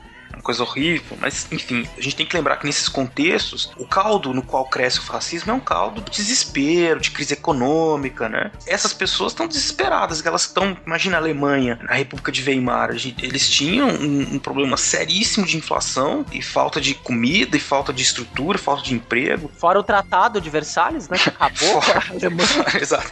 uma 0.42 0.44
coisa 0.44 0.64
horrível, 0.64 1.16
mas 1.22 1.48
enfim, 1.52 1.88
a 1.98 2.02
gente 2.02 2.16
tem 2.16 2.26
que 2.26 2.36
lembrar 2.36 2.58
que 2.58 2.66
nesses 2.66 2.90
contextos, 2.90 3.72
o 3.78 3.86
caldo 3.86 4.34
no 4.34 4.42
qual 4.42 4.66
cresce 4.66 5.00
o 5.00 5.04
fascismo 5.04 5.52
é 5.52 5.54
um 5.54 5.60
caldo 5.60 6.02
de 6.02 6.10
desespero, 6.12 7.00
de 7.00 7.12
crise 7.12 7.34
econômica, 7.34 8.28
né? 8.28 8.52
Essas 8.66 8.92
pessoas 8.94 9.32
estão 9.34 9.48
desesperadas, 9.48 10.26
elas 10.26 10.42
estão, 10.42 10.76
imagina 10.86 11.18
a 11.18 11.20
Alemanha, 11.20 11.80
a 11.88 11.94
República 11.96 12.32
de 12.32 12.42
Weimar, 12.44 12.94
gente- 12.98 13.24
eles 13.24 13.48
tinham 13.48 13.88
um, 13.90 14.36
um 14.36 14.40
problema 14.40 14.76
seríssimo 14.78 15.46
de 15.46 15.58
inflação 15.58 16.26
e 16.32 16.42
falta 16.42 16.82
de 16.82 16.96
comida 16.96 17.56
e 17.56 17.60
falta 17.60 17.94
de 17.94 18.02
estrutura, 18.02 18.58
falta 18.58 18.82
de 18.84 18.96
emprego. 18.96 19.52
Fora 19.60 19.80
o 19.80 19.84
Tratado 19.84 20.42
de 20.42 20.50
Versalhes, 20.50 21.08
né, 21.08 21.18
que 21.20 21.30
acabou 21.30 21.82
com 21.82 21.92
a 21.92 22.04
Alemanha. 22.16 22.66
Exato. 22.82 23.12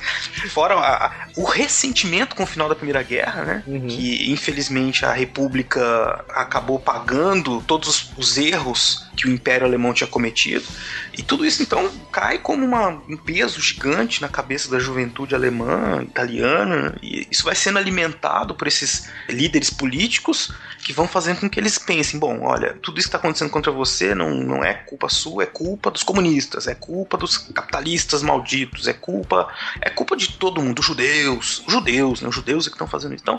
Fora 0.50 0.74
a- 0.76 1.06
a- 1.06 1.12
o 1.38 1.44
ressentimento 1.44 2.36
com 2.36 2.44
o 2.44 2.48
final 2.48 2.68
da 2.68 2.76
Primeira 2.76 3.04
Guerra, 3.04 3.44
né? 3.44 3.63
Uhum. 3.68 3.88
Que 3.88 4.32
infelizmente 4.32 5.06
a 5.06 5.12
República 5.13 6.26
acabou 6.30 6.80
pagando 6.80 7.19
todos 7.68 7.88
os, 7.90 8.06
os 8.18 8.38
erros 8.38 9.09
que 9.20 9.28
o 9.28 9.32
Império 9.32 9.68
Alemão 9.68 9.94
tinha 9.94 10.08
cometido. 10.08 10.64
E 11.18 11.22
tudo 11.22 11.46
isso 11.46 11.62
então 11.62 11.92
cai 12.10 12.38
como 12.38 12.66
uma, 12.66 12.88
um 12.88 13.18
peso 13.18 13.62
gigante 13.62 14.22
na 14.22 14.30
cabeça 14.30 14.72
da 14.72 14.80
juventude 14.80 15.36
alemã, 15.36 16.02
italiana, 16.02 16.96
e 17.04 17.28
isso 17.30 17.44
vai 17.44 17.54
sendo 17.54 17.78
alimentado 17.78 18.56
por 18.56 18.66
esses 18.66 19.10
líderes 19.28 19.70
políticos 19.70 20.54
que 20.86 20.94
vão 20.94 21.06
fazendo 21.06 21.42
com 21.42 21.50
que 21.50 21.60
eles 21.60 21.78
pensem: 21.78 22.18
bom, 22.18 22.44
olha, 22.44 22.78
tudo 22.82 22.98
isso 22.98 23.10
que 23.10 23.16
está 23.16 23.18
acontecendo 23.18 23.50
contra 23.50 23.74
você 23.74 24.16
não, 24.16 24.30
não 24.36 24.64
é 24.64 24.74
culpa 24.74 25.10
sua, 25.10 25.44
é 25.44 25.48
culpa 25.48 25.92
dos 25.92 26.02
comunistas, 26.02 26.66
é 26.66 26.74
culpa 26.74 27.18
dos 27.18 27.38
capitalistas 27.38 28.24
malditos, 28.24 28.88
é 28.88 28.94
culpa 28.94 29.54
é 29.82 29.90
culpa 29.90 30.16
de 30.16 30.32
todo 30.32 30.62
mundo, 30.62 30.76
dos 30.76 30.86
judeus, 30.86 31.62
os 31.68 31.74
judeus, 31.74 32.22
né? 32.22 32.30
Os 32.30 32.36
judeus 32.36 32.68
é 32.68 32.70
que 32.70 32.76
estão 32.76 32.88
fazendo 32.88 33.16
isso. 33.16 33.24
Então, 33.24 33.38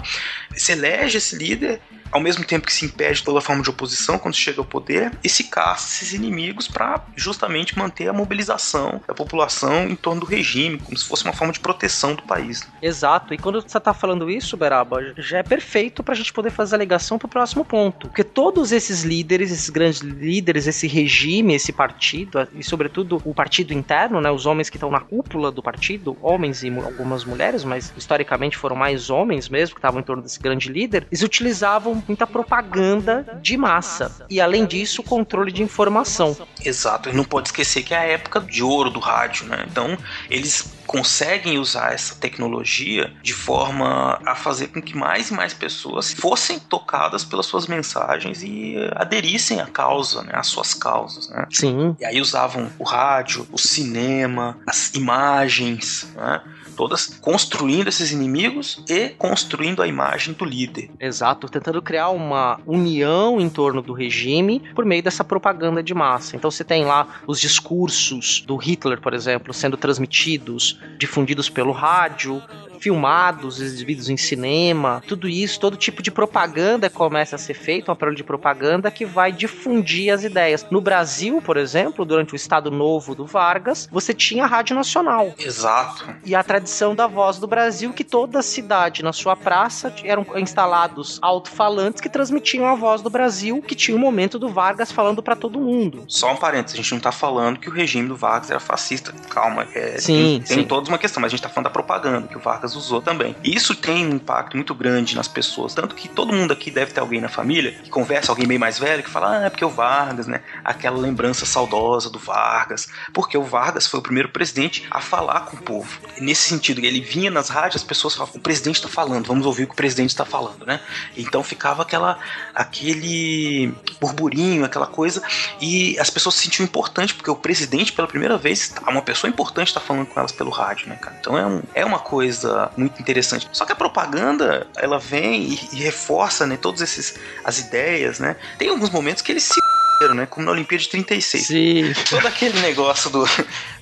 se 0.55 0.73
elege 0.73 1.17
esse 1.17 1.37
líder 1.37 1.81
ao 2.11 2.21
mesmo 2.21 2.45
tempo 2.45 2.67
que 2.67 2.73
se 2.73 2.85
impede 2.85 3.23
toda 3.23 3.41
forma 3.41 3.63
de 3.63 3.71
oposição 3.71 4.19
quando 4.19 4.35
chega 4.35 4.61
ao 4.61 4.65
poder, 4.65 5.13
e 5.23 5.29
se 5.29 5.45
esses 5.79 6.13
inimigos 6.13 6.69
para 6.69 7.05
justamente 7.17 7.79
manter 7.79 8.09
a 8.09 8.13
mobilização 8.13 9.01
da 9.07 9.15
população 9.15 9.89
em 9.89 9.97
torno 9.97 10.21
do 10.21 10.27
regime, 10.27 10.79
como 10.79 10.97
se 10.97 11.07
fosse 11.07 11.25
uma 11.25 11.33
forma 11.33 11.53
de 11.53 11.61
proteção 11.61 12.15
do 12.15 12.23
país. 12.23 12.67
Exato, 12.83 13.35
e 13.35 13.39
quando 13.39 13.61
você 13.61 13.79
está 13.79 13.93
falando 13.93 14.31
isso, 14.31 14.57
Beraba, 14.57 15.13
já 15.17 15.39
é 15.39 15.43
perfeito 15.43 16.03
para 16.03 16.15
a 16.15 16.17
gente 16.17 16.33
poder 16.33 16.51
fazer 16.51 16.77
a 16.77 16.79
ligação 16.79 17.19
para 17.19 17.27
o 17.27 17.31
próximo 17.31 17.65
ponto. 17.65 18.09
Porque 18.09 18.25
todos 18.25 18.73
esses 18.73 19.03
líderes, 19.03 19.51
esses 19.51 19.71
grandes 19.71 20.01
líderes, 20.01 20.67
esse 20.67 20.87
regime, 20.87 21.55
esse 21.55 21.73
partido, 21.73 22.47
e 22.55 22.63
sobretudo 22.63 23.21
o 23.25 23.35
partido 23.35 23.73
interno, 23.73 24.21
né, 24.21 24.31
os 24.31 24.47
homens 24.47 24.71
que 24.71 24.77
estão 24.77 24.91
na 24.91 25.01
cúpula 25.01 25.51
do 25.51 25.63
partido, 25.63 26.17
homens 26.21 26.63
e 26.63 26.69
algumas 26.69 27.25
mulheres, 27.25 27.65
mas 27.65 27.93
historicamente 27.97 28.57
foram 28.57 28.77
mais 28.77 29.11
homens 29.11 29.49
mesmo, 29.49 29.75
que 29.75 29.79
estavam 29.79 30.01
em 30.01 30.05
torno 30.05 30.23
desse 30.23 30.41
grande 30.41 30.69
líder, 30.69 31.07
eles 31.11 31.23
utilizavam 31.23 32.03
muita 32.07 32.27
propaganda 32.27 33.39
de 33.43 33.57
massa. 33.57 34.27
E 34.29 34.41
além 34.41 34.67
disso, 34.67 35.03
controle 35.03 35.53
de 35.53 35.60
informação. 35.63 36.37
Exato, 36.65 37.09
e 37.09 37.13
não 37.13 37.25
pode 37.25 37.49
esquecer 37.49 37.83
que 37.83 37.95
é 37.95 37.99
a 37.99 38.05
época 38.05 38.41
de 38.41 38.63
ouro 38.63 38.91
do 38.91 39.01
rádio, 39.01 39.47
né? 39.47 39.67
Então, 39.71 39.97
eles 40.29 40.81
conseguem 40.87 41.59
usar 41.59 41.93
essa 41.93 42.17
tecnologia 42.17 43.13
de 43.23 43.33
forma 43.33 44.21
a 44.27 44.35
fazer 44.35 44.69
com 44.69 44.83
que 44.83 44.97
mais 44.97 45.31
e 45.31 45.35
mais 45.35 45.55
pessoas 45.55 46.13
fossem 46.13 46.59
tocadas 46.59 47.25
pelas 47.25 47.47
suas 47.47 47.69
mensagens 47.69 48.43
e 48.43 48.75
aderissem 48.97 49.61
à 49.61 49.67
causa, 49.67 50.25
né, 50.25 50.33
às 50.35 50.49
suas 50.49 50.75
causas, 50.75 51.29
né? 51.29 51.47
Sim. 51.51 51.97
E 52.01 52.05
aí 52.05 52.21
usavam 52.21 52.69
o 52.77 52.83
rádio, 52.83 53.47
o 53.53 53.59
cinema, 53.59 54.59
as 54.67 54.93
imagens, 54.95 56.09
né? 56.17 56.43
Todas 56.81 57.09
construindo 57.21 57.89
esses 57.89 58.11
inimigos 58.11 58.83
e 58.89 59.11
construindo 59.11 59.83
a 59.83 59.87
imagem 59.87 60.33
do 60.33 60.47
líder. 60.47 60.91
Exato, 60.99 61.47
tentando 61.47 61.83
criar 61.83 62.09
uma 62.09 62.59
união 62.67 63.39
em 63.39 63.51
torno 63.51 63.83
do 63.83 63.93
regime 63.93 64.63
por 64.75 64.87
meio 64.87 65.03
dessa 65.03 65.23
propaganda 65.23 65.83
de 65.83 65.93
massa. 65.93 66.37
Então 66.37 66.51
você 66.51 66.65
tem 66.65 66.87
lá 66.87 67.21
os 67.27 67.39
discursos 67.39 68.43
do 68.47 68.57
Hitler, 68.57 68.99
por 68.99 69.13
exemplo, 69.13 69.53
sendo 69.53 69.77
transmitidos, 69.77 70.81
difundidos 70.97 71.51
pelo 71.51 71.71
rádio, 71.71 72.43
filmados, 72.81 73.61
exibidos 73.61 74.09
em 74.09 74.17
cinema, 74.17 75.03
tudo 75.07 75.29
isso, 75.29 75.61
todo 75.61 75.77
tipo 75.77 76.03
de 76.03 76.11
propaganda 76.11 76.89
começa 76.89 77.37
a 77.37 77.39
ser 77.39 77.55
feito, 77.55 77.89
um 77.89 77.93
aparelho 77.93 78.17
de 78.17 78.25
propaganda 78.25 78.91
que 78.91 79.05
vai 79.05 79.31
difundir 79.31 80.13
as 80.13 80.25
ideias. 80.25 80.67
No 80.71 80.81
Brasil, 80.81 81.43
por 81.43 81.57
exemplo, 81.57 82.05
durante 82.05 82.33
o 82.33 82.37
Estado 82.37 82.71
Novo 82.71 83.15
do 83.15 83.27
Vargas, 83.27 83.89
você 83.93 84.15
tinha 84.15 84.45
a 84.45 84.47
Rádio 84.47 84.75
Nacional. 84.75 85.35
Exato. 85.39 86.07
E 86.25 86.35
a 86.35 86.43
tradição 86.43 86.95
da 86.95 87.07
voz 87.07 87.39
do 87.39 87.47
Brasil, 87.47 87.93
que 87.93 88.05
toda 88.05 88.43
cidade 88.43 89.03
na 89.03 89.13
sua 89.13 89.37
praça 89.37 89.93
eram 90.05 90.27
instalados 90.37 91.19
alto-falantes 91.21 92.01
que 92.01 92.09
transmitiam 92.09 92.67
a 92.67 92.75
voz 92.75 93.03
do 93.03 93.11
Brasil, 93.11 93.63
que 93.63 93.75
tinha 93.75 93.97
o 93.97 94.01
momento 94.01 94.39
do 94.39 94.49
Vargas 94.49 94.91
falando 94.91 95.23
para 95.23 95.37
todo 95.37 95.61
mundo. 95.61 96.05
Só 96.09 96.33
um 96.33 96.37
parênteses, 96.37 96.79
a 96.79 96.83
gente 96.83 96.93
não 96.93 97.01
tá 97.01 97.13
falando 97.13 97.59
que 97.59 97.69
o 97.69 97.73
regime 97.73 98.09
do 98.09 98.17
Vargas 98.17 98.51
era 98.51 98.61
fascista. 98.61 99.13
Calma, 99.29 99.67
é, 99.75 99.99
sim, 99.99 100.15
tem, 100.15 100.43
tem 100.43 100.59
sim. 100.59 100.65
toda 100.65 100.89
uma 100.89 100.99
questão, 100.99 101.21
mas 101.21 101.29
a 101.29 101.37
gente 101.37 101.43
tá 101.43 101.49
falando 101.49 101.65
da 101.65 101.71
propaganda 101.71 102.27
que 102.27 102.37
o 102.37 102.41
Vargas 102.41 102.70
usou 102.75 103.01
também. 103.01 103.37
Isso 103.43 103.75
tem 103.75 104.07
um 104.07 104.17
impacto 104.17 104.57
muito 104.57 104.75
grande 104.75 105.15
nas 105.15 105.29
pessoas, 105.29 105.75
tanto 105.75 105.95
que 105.95 106.09
todo 106.09 106.33
mundo 106.33 106.53
aqui 106.53 106.71
deve 106.71 106.93
ter 106.93 107.01
alguém 107.01 107.21
na 107.21 107.29
família 107.29 107.73
que 107.73 107.91
conversa, 107.91 108.33
alguém 108.33 108.47
meio 108.47 108.61
mais 108.61 108.79
velho, 108.79 109.03
que 109.03 109.11
fala, 109.11 109.39
ah, 109.39 109.47
é 109.47 109.51
porque 109.51 109.65
o 109.65 109.71
Vargas, 109.71 110.27
né? 110.27 110.43
Aquela 110.65 110.99
lembrança 110.99 111.47
saudosa 111.47 112.11
do 112.11 112.19
Vargas, 112.19 112.89
porque 113.13 113.37
o 113.37 113.43
Vargas 113.43 113.87
foi 113.87 114.01
o 114.01 114.03
primeiro 114.03 114.29
presidente 114.29 114.87
a 114.91 115.01
falar 115.01 115.41
com 115.41 115.57
o 115.57 115.63
povo. 115.63 116.01
E 116.17 116.23
nesse 116.23 116.49
sentido, 116.49 116.85
ele 116.85 117.01
vinha 117.01 117.31
nas 117.31 117.49
rádios, 117.49 117.83
as 117.83 117.85
pessoas 117.85 118.15
falavam, 118.15 118.37
o 118.37 118.41
presidente 118.41 118.77
está 118.77 118.89
falando, 118.89 119.27
vamos 119.27 119.47
ouvir 119.47 119.65
o 119.65 119.67
que 119.67 119.73
o 119.73 119.77
presidente 119.77 120.11
está 120.11 120.25
falando, 120.25 120.67
né? 120.67 120.81
Então 121.17 121.43
ficava 121.43 121.83
aquela, 121.83 122.19
aquele 122.55 123.73
burburinho, 124.01 124.65
aquela 124.65 124.87
coisa, 124.87 125.23
e 125.61 125.99
as 125.99 126.11
pessoas 126.11 126.35
se 126.35 126.45
sentiam 126.45 126.65
importante, 126.65 127.15
porque 127.15 127.31
o 127.31 127.37
presidente, 127.37 127.93
pela 127.93 128.09
primeira 128.09 128.37
vez, 128.37 128.75
uma 128.87 129.03
pessoa 129.03 129.29
importante 129.29 129.69
está 129.69 129.81
falando 129.81 130.07
com 130.07 130.19
elas 130.19 130.33
pelo 130.33 130.51
rádio, 130.51 130.89
né, 130.89 130.97
cara? 130.97 131.17
Então 131.21 131.39
é, 131.39 131.47
um, 131.47 131.63
é 131.75 131.85
uma 131.85 131.99
coisa 131.99 132.60
muito 132.77 133.01
interessante. 133.01 133.49
Só 133.53 133.65
que 133.65 133.73
a 133.73 133.77
propaganda, 133.77 134.67
ela 134.77 134.99
vem 134.99 135.43
e, 135.43 135.69
e 135.73 135.77
reforça, 135.77 136.47
né, 136.47 136.57
todas 136.57 136.81
esses, 136.81 137.15
as 137.45 137.59
ideias, 137.59 138.19
né? 138.19 138.37
Tem 138.59 138.69
alguns 138.69 138.91
momentos 138.91 139.23
que 139.23 139.33
eles 139.33 139.45
se 139.45 139.61
né? 140.09 140.25
Como 140.27 140.47
na 140.47 140.53
Olimpíada 140.53 140.83
de 140.83 140.89
36. 140.89 141.47
Sim. 141.47 141.93
Todo 142.09 142.27
aquele 142.27 142.59
negócio 142.61 143.11
do, 143.11 143.25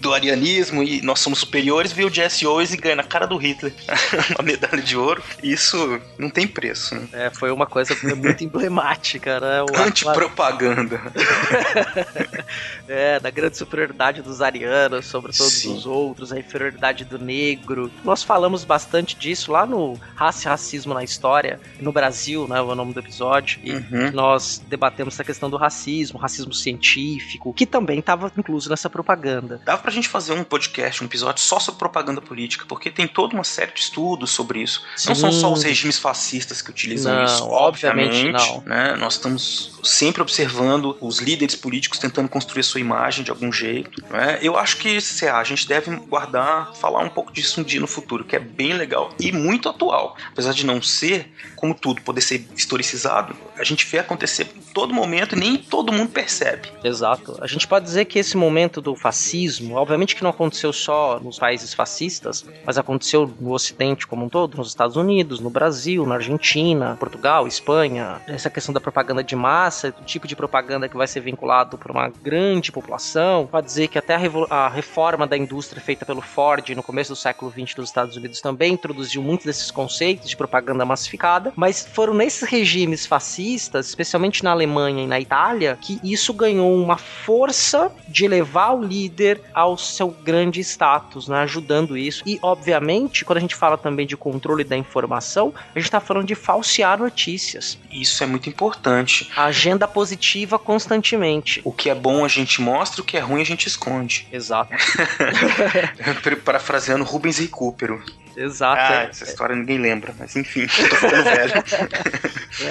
do 0.00 0.12
arianismo 0.12 0.82
e 0.82 1.00
nós 1.00 1.20
somos 1.20 1.38
superiores, 1.38 1.92
viu 1.92 2.08
o 2.08 2.10
Jesse 2.12 2.44
Owens 2.44 2.72
e 2.74 2.76
ganha 2.76 2.96
na 2.96 3.04
cara 3.04 3.24
do 3.26 3.36
Hitler 3.36 3.72
uma 4.36 4.42
medalha 4.44 4.82
de 4.82 4.96
ouro. 4.96 5.22
Isso 5.42 6.00
não 6.18 6.28
tem 6.28 6.46
preço. 6.46 6.94
Né? 6.96 7.06
É, 7.12 7.30
foi 7.30 7.52
uma 7.52 7.66
coisa 7.66 7.94
muito 8.16 8.42
emblemática, 8.42 9.38
né? 9.38 9.62
O- 9.62 9.76
Antipropaganda. 9.80 11.00
é, 12.88 13.20
da 13.20 13.30
grande 13.30 13.56
superioridade 13.56 14.20
dos 14.20 14.40
arianos 14.42 15.06
sobre 15.06 15.32
todos 15.32 15.52
Sim. 15.52 15.74
os 15.76 15.86
outros, 15.86 16.32
a 16.32 16.38
inferioridade 16.38 17.04
do 17.04 17.18
negro. 17.18 17.90
Nós 18.04 18.24
falamos 18.24 18.64
bastante 18.64 19.14
disso 19.16 19.52
lá 19.52 19.64
no 19.64 19.94
Raça 20.16 20.48
e 20.48 20.50
Racismo 20.50 20.94
na 20.94 21.04
História, 21.04 21.60
no 21.80 21.92
Brasil, 21.92 22.48
né? 22.48 22.60
O 22.60 22.74
nome 22.74 22.92
do 22.92 22.98
episódio. 23.00 23.60
E 23.62 23.78
Uhum. 23.78 24.10
nós 24.12 24.60
debatemos 24.66 25.14
essa 25.14 25.22
questão 25.22 25.48
do 25.48 25.56
racismo, 25.56 26.07
racismo 26.16 26.54
científico, 26.54 27.52
que 27.52 27.66
também 27.66 27.98
estava 27.98 28.32
incluso 28.36 28.70
nessa 28.70 28.88
propaganda. 28.88 29.60
Dava 29.64 29.82
pra 29.82 29.90
gente 29.90 30.08
fazer 30.08 30.32
um 30.32 30.44
podcast, 30.44 31.02
um 31.02 31.06
episódio 31.06 31.42
só 31.42 31.58
sobre 31.58 31.78
propaganda 31.78 32.20
política, 32.20 32.64
porque 32.66 32.90
tem 32.90 33.06
toda 33.06 33.34
uma 33.34 33.44
série 33.44 33.72
de 33.72 33.80
estudos 33.80 34.30
sobre 34.30 34.62
isso. 34.62 34.82
Não 35.06 35.14
Sim. 35.14 35.20
são 35.20 35.32
só 35.32 35.52
os 35.52 35.62
regimes 35.62 35.98
fascistas 35.98 36.62
que 36.62 36.70
utilizam 36.70 37.14
Não, 37.14 37.24
isso, 37.24 37.44
obviamente 37.44 38.32
não. 38.32 38.62
Né? 38.62 38.96
Nós 38.96 39.14
estamos 39.14 39.78
sempre 39.82 40.22
observando 40.22 40.96
os 41.00 41.18
líderes 41.18 41.54
políticos 41.54 41.98
tentando 41.98 42.28
construir 42.28 42.60
a 42.60 42.64
sua 42.64 42.80
imagem 42.80 43.24
de 43.24 43.30
algum 43.30 43.52
jeito. 43.52 44.02
Né? 44.10 44.38
Eu 44.42 44.56
acho 44.56 44.78
que 44.78 45.00
sei 45.00 45.30
lá, 45.30 45.40
a 45.40 45.44
gente 45.44 45.66
deve 45.66 45.94
guardar, 45.96 46.74
falar 46.74 47.00
um 47.00 47.08
pouco 47.08 47.32
disso 47.32 47.60
um 47.60 47.64
dia 47.64 47.80
no 47.80 47.86
futuro, 47.86 48.24
que 48.24 48.36
é 48.36 48.38
bem 48.38 48.72
legal 48.72 49.12
e 49.18 49.32
muito 49.32 49.68
atual. 49.68 50.16
Apesar 50.32 50.52
de 50.52 50.64
não 50.64 50.80
ser, 50.82 51.32
como 51.56 51.74
tudo, 51.74 52.02
poder 52.02 52.20
ser 52.20 52.46
historicizado, 52.54 53.36
a 53.56 53.64
gente 53.64 53.84
vê 53.86 53.98
acontecer 53.98 54.48
todo 54.72 54.94
momento 54.94 55.34
e 55.34 55.38
nem 55.38 55.56
todo 55.56 55.92
mundo 55.92 56.10
percebe. 56.10 56.68
Exato. 56.82 57.36
A 57.40 57.46
gente 57.46 57.66
pode 57.66 57.84
dizer 57.84 58.04
que 58.04 58.18
esse 58.18 58.36
momento 58.36 58.80
do 58.80 58.94
fascismo, 58.94 59.76
obviamente 59.76 60.14
que 60.14 60.22
não 60.22 60.30
aconteceu 60.30 60.72
só 60.72 61.18
nos 61.20 61.38
países 61.38 61.74
fascistas, 61.74 62.44
mas 62.64 62.78
aconteceu 62.78 63.32
no 63.40 63.52
Ocidente 63.52 64.06
como 64.06 64.24
um 64.24 64.28
todo, 64.28 64.56
nos 64.56 64.68
Estados 64.68 64.96
Unidos, 64.96 65.40
no 65.40 65.50
Brasil, 65.50 66.06
na 66.06 66.16
Argentina, 66.16 66.96
Portugal, 66.98 67.46
Espanha. 67.46 68.20
Essa 68.26 68.50
questão 68.50 68.72
da 68.72 68.80
propaganda 68.80 69.22
de 69.22 69.34
massa, 69.34 69.94
o 70.00 70.04
tipo 70.04 70.26
de 70.26 70.36
propaganda 70.36 70.88
que 70.88 70.96
vai 70.96 71.06
ser 71.06 71.20
vinculado 71.20 71.76
por 71.76 71.90
uma 71.90 72.08
grande 72.08 72.70
população. 72.70 73.46
Pode 73.46 73.66
dizer 73.66 73.88
que 73.88 73.98
até 73.98 74.14
a, 74.14 74.54
a 74.54 74.68
reforma 74.68 75.26
da 75.26 75.36
indústria 75.36 75.82
feita 75.82 76.04
pelo 76.04 76.20
Ford 76.20 76.68
no 76.70 76.82
começo 76.82 77.12
do 77.12 77.16
século 77.16 77.50
XX 77.50 77.74
dos 77.74 77.88
Estados 77.88 78.16
Unidos 78.16 78.40
também 78.40 78.72
introduziu 78.74 79.22
muitos 79.22 79.46
desses 79.46 79.70
conceitos 79.70 80.28
de 80.28 80.36
propaganda 80.36 80.84
massificada, 80.84 81.52
mas 81.56 81.86
foram 81.86 82.14
nesses 82.14 82.48
regimes 82.48 83.06
fascistas, 83.06 83.88
especialmente 83.88 84.44
na 84.44 84.52
Alemanha 84.58 85.04
e 85.04 85.06
na 85.06 85.20
Itália, 85.20 85.78
que 85.80 86.00
isso 86.02 86.32
ganhou 86.32 86.74
uma 86.74 86.96
força 86.96 87.90
de 88.08 88.26
levar 88.26 88.72
o 88.72 88.82
líder 88.82 89.40
ao 89.54 89.78
seu 89.78 90.10
grande 90.10 90.60
status, 90.60 91.28
né, 91.28 91.38
ajudando 91.40 91.96
isso. 91.96 92.22
E, 92.26 92.38
obviamente, 92.42 93.24
quando 93.24 93.38
a 93.38 93.40
gente 93.40 93.54
fala 93.54 93.78
também 93.78 94.06
de 94.06 94.16
controle 94.16 94.64
da 94.64 94.76
informação, 94.76 95.54
a 95.74 95.78
gente 95.78 95.86
está 95.86 96.00
falando 96.00 96.26
de 96.26 96.34
falsear 96.34 96.98
notícias. 96.98 97.78
Isso 97.90 98.22
é 98.22 98.26
muito 98.26 98.48
importante. 98.48 99.30
A 99.36 99.44
agenda 99.44 99.86
positiva 99.86 100.58
constantemente. 100.58 101.60
O 101.64 101.72
que 101.72 101.88
é 101.88 101.94
bom 101.94 102.24
a 102.24 102.28
gente 102.28 102.60
mostra, 102.60 103.00
o 103.00 103.04
que 103.04 103.16
é 103.16 103.20
ruim 103.20 103.40
a 103.40 103.46
gente 103.46 103.66
esconde. 103.66 104.26
Exato. 104.32 104.72
Parafraseando 106.44 107.04
Rubens 107.04 107.38
Recupero. 107.38 108.02
Exato. 108.38 108.80
Ah, 108.80 109.02
é. 109.02 109.06
essa 109.06 109.24
história 109.24 109.56
ninguém 109.56 109.78
lembra, 109.78 110.14
mas 110.16 110.36
enfim, 110.36 110.66
tô 110.68 110.96
ficando 110.96 111.24
velho. 111.24 111.52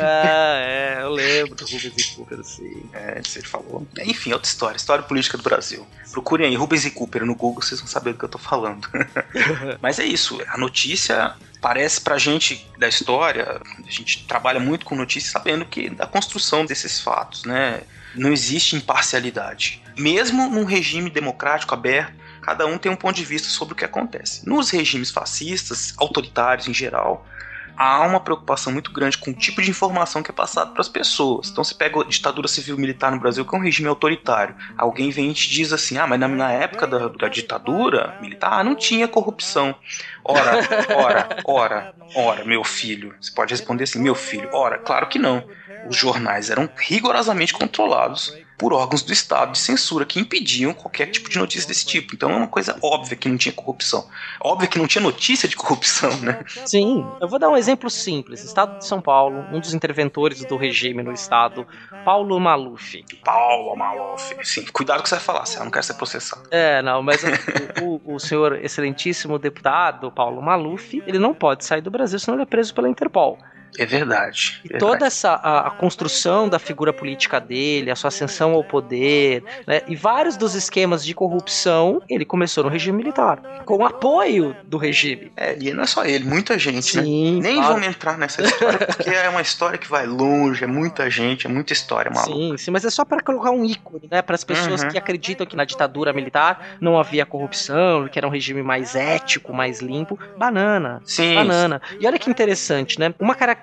Ah, 0.02 0.60
é, 0.62 1.00
eu 1.02 1.10
lembro 1.10 1.56
do 1.56 1.66
Rubens 1.66 1.98
e 1.98 2.16
Cooper, 2.16 2.40
assim. 2.40 2.90
É, 2.94 3.22
você 3.22 3.42
falou. 3.42 3.86
Enfim, 4.00 4.32
outra 4.32 4.48
história, 4.48 4.78
história 4.78 5.04
política 5.04 5.38
do 5.38 5.44
Brasil. 5.44 5.86
Procurem 6.12 6.48
aí 6.48 6.56
Rubens 6.56 6.86
e 6.86 6.92
Cooper 6.92 7.26
no 7.26 7.36
Google, 7.36 7.62
vocês 7.62 7.82
vão 7.82 7.88
saber 7.88 8.14
do 8.14 8.20
que 8.20 8.26
eu 8.26 8.30
tô 8.30 8.38
falando. 8.38 8.88
mas 9.82 10.00
é 10.00 10.06
isso, 10.06 10.40
a 10.48 10.58
notícia 10.58 11.36
parece 11.60 12.00
pra 12.00 12.18
gente 12.18 12.66
da 12.78 12.88
história, 12.88 13.60
a 13.86 13.92
gente 13.92 14.26
trabalha 14.26 14.60
muito 14.60 14.86
com 14.86 14.96
notícias 14.96 15.32
sabendo 15.32 15.66
que 15.66 15.90
da 15.90 16.08
construção 16.08 16.66
desses 16.66 17.02
fatos, 17.02 17.44
né? 17.44 17.82
Não 18.16 18.32
existe 18.32 18.76
imparcialidade. 18.76 19.84
Mesmo 19.98 20.50
num 20.50 20.64
regime 20.64 21.10
democrático 21.10 21.74
aberto, 21.74 22.14
cada 22.48 22.66
um 22.66 22.78
tem 22.78 22.90
um 22.90 22.96
ponto 22.96 23.14
de 23.14 23.26
vista 23.26 23.50
sobre 23.50 23.74
o 23.74 23.76
que 23.76 23.84
acontece. 23.84 24.48
Nos 24.48 24.70
regimes 24.70 25.12
fascistas, 25.12 25.94
autoritários 25.98 26.66
em 26.66 26.74
geral, 26.74 27.28
há 27.76 28.00
uma 28.08 28.22
preocupação 28.22 28.72
muito 28.72 28.90
grande 28.94 29.18
com 29.18 29.32
o 29.32 29.34
tipo 29.34 29.62
de 29.62 29.70
informação 29.70 30.24
que 30.24 30.32
é 30.32 30.34
passado 30.34 30.72
para 30.72 30.80
as 30.80 30.88
pessoas. 30.88 31.50
Então, 31.50 31.62
você 31.62 31.76
pega 31.76 32.00
a 32.00 32.06
ditadura 32.06 32.48
civil-militar 32.48 33.12
no 33.12 33.20
Brasil, 33.20 33.44
que 33.44 33.54
é 33.54 33.58
um 33.58 33.62
regime 33.62 33.90
autoritário. 33.90 34.56
Alguém 34.78 35.10
vem 35.10 35.30
e 35.30 35.34
te 35.34 35.50
diz 35.50 35.74
assim: 35.74 35.98
ah, 35.98 36.08
mas 36.08 36.18
na, 36.18 36.30
na 36.30 36.54
época 36.54 36.88
da, 36.88 37.10
da, 37.10 37.28
ditadura 37.28 38.18
militar 38.22 38.64
não 38.64 38.76
tinha 38.76 39.10
corrupção. 39.10 39.76
Ora, 40.24 40.54
ora, 40.96 41.28
ora, 41.44 41.96
ora, 42.16 42.46
meu 42.46 42.64
filho. 42.64 43.14
Você 43.20 43.34
pode 43.36 43.54
responder 43.54 43.84
assim: 43.84 44.00
meu 44.00 44.16
filho. 44.16 44.48
Ora, 44.54 44.78
claro 44.78 45.08
que 45.08 45.20
não. 45.20 45.44
Os 45.90 45.98
jornais 45.98 46.50
eram 46.50 46.70
rigorosamente 46.78 47.52
controlados 47.52 48.34
por 48.58 48.74
órgãos 48.74 49.04
do 49.04 49.14
Estado 49.14 49.52
de 49.52 49.60
censura 49.60 50.06
que 50.06 50.20
impediam 50.20 50.74
qualquer 50.74 51.08
tipo 51.08 51.30
de 51.30 51.38
notícia 51.38 51.68
desse 51.68 51.86
tipo. 51.86 52.16
Então 52.16 52.32
é 52.32 52.36
uma 52.36 52.48
coisa 52.48 52.78
óbvia 52.82 53.16
que 53.16 53.30
não 53.30 53.38
tinha 53.38 53.54
corrupção. 53.54 54.08
Óbvio 54.42 54.68
que 54.68 54.80
não 54.80 54.88
tinha 54.88 55.02
notícia 55.02 55.48
de 55.48 55.56
corrupção, 55.56 56.16
né? 56.22 56.44
Sim, 56.66 57.06
eu 57.22 57.28
vou 57.28 57.38
dar 57.38 57.50
um 57.50 57.58
exemplo 57.58 57.90
simples. 57.90 58.44
Estado 58.44 58.80
de 58.80 58.86
São 58.86 59.00
Paulo, 59.00 59.46
um 59.52 59.60
dos 59.60 59.74
interventores 59.74 60.44
do 60.46 60.58
regime 60.58 61.04
no 61.04 61.12
Estado, 61.12 61.68
Paulo 62.04 62.40
Maluf. 62.40 63.04
Paulo 63.24 63.76
Maluf. 63.76 64.36
Sim, 64.44 64.66
cuidado 64.66 64.98
com 64.98 65.02
o 65.02 65.04
que 65.04 65.10
você 65.10 65.16
vai 65.16 65.24
falar, 65.24 65.46
você 65.46 65.60
não 65.60 65.70
quer 65.70 65.84
ser 65.84 65.94
processado. 65.94 66.48
É, 66.50 66.82
não, 66.82 67.04
mas 67.04 67.22
o, 67.24 68.02
o, 68.08 68.16
o 68.16 68.20
senhor 68.20 68.64
excelentíssimo 68.64 69.38
deputado 69.38 70.12
Paulo 70.12 70.42
Maluf, 70.42 71.04
ele 71.06 71.20
não 71.20 71.34
pode 71.34 71.64
sair 71.66 71.82
do 71.82 71.92
Brasil, 71.92 72.20
senão 72.20 72.38
ele 72.38 72.44
é 72.44 72.46
preso 72.46 72.74
pela 72.74 72.90
Interpol. 72.90 73.38
É 73.78 73.86
verdade. 73.86 74.60
E 74.64 74.70
verdade. 74.70 74.92
toda 74.92 75.08
essa 75.08 75.32
a, 75.34 75.68
a, 75.68 75.72
construção 75.72 76.48
da 76.50 76.60
figura 76.60 76.92
política 76.94 77.40
dele, 77.40 77.92
a 77.92 77.96
sua 77.96 78.08
ascensão 78.10 78.54
ao 78.54 78.64
poder, 78.64 79.44
né, 79.66 79.82
e 79.88 79.96
vários 79.96 80.38
dos 80.38 80.56
esquemas 80.56 81.04
de 81.06 81.14
corrupção, 81.14 82.02
ele 82.10 82.26
começou 82.26 82.64
no 82.64 82.70
regime 82.70 82.98
militar, 82.98 83.42
com 83.66 83.78
o 83.78 83.86
apoio 83.86 84.56
do 84.64 84.78
regime. 84.78 85.32
É, 85.36 85.58
e 85.60 85.74
não 85.74 85.84
é 85.84 85.88
só 85.88 86.06
ele, 86.06 86.26
muita 86.26 86.58
gente, 86.58 86.92
Sim, 86.92 87.36
né? 87.36 87.42
Nem 87.50 87.56
claro. 87.58 87.74
vamos 87.74 87.88
entrar 87.88 88.18
nessa 88.18 88.42
história, 88.42 88.88
porque 88.88 89.10
é 89.10 89.30
uma 89.30 89.42
história 89.42 89.78
que 89.78 89.88
vai 89.88 90.06
longe, 90.06 90.64
é 90.64 90.68
muita 90.68 91.10
gente, 91.10 91.46
é 91.46 91.50
muita 91.50 91.74
história 91.74 92.12
maluca. 92.12 92.34
Sim, 92.34 92.58
sim, 92.58 92.72
mas 92.72 92.86
é 92.86 92.90
só 92.90 93.06
para 93.06 93.22
colocar 93.22 93.52
um 93.52 93.64
ícone, 93.66 94.08
né, 94.10 94.22
para 94.22 94.36
as 94.36 94.44
pessoas 94.44 94.84
Uhum. 94.84 94.90
que 94.90 94.98
acreditam 94.98 95.46
que 95.46 95.56
na 95.56 95.66
ditadura 95.66 96.14
militar 96.14 96.78
não 96.80 97.00
havia 97.00 97.26
corrupção, 97.26 98.08
que 98.08 98.18
era 98.18 98.28
um 98.28 98.32
regime 98.32 98.62
mais 98.64 98.96
ético, 98.96 99.54
mais 99.54 99.82
limpo. 99.82 100.18
Banana. 100.38 101.02
Sim. 101.04 101.36
Banana. 101.36 101.82
E 102.00 102.06
olha 102.08 102.20
que 102.20 102.30
interessante, 102.30 103.00
né? 103.00 103.14
Uma 103.20 103.36
característica 103.36 103.57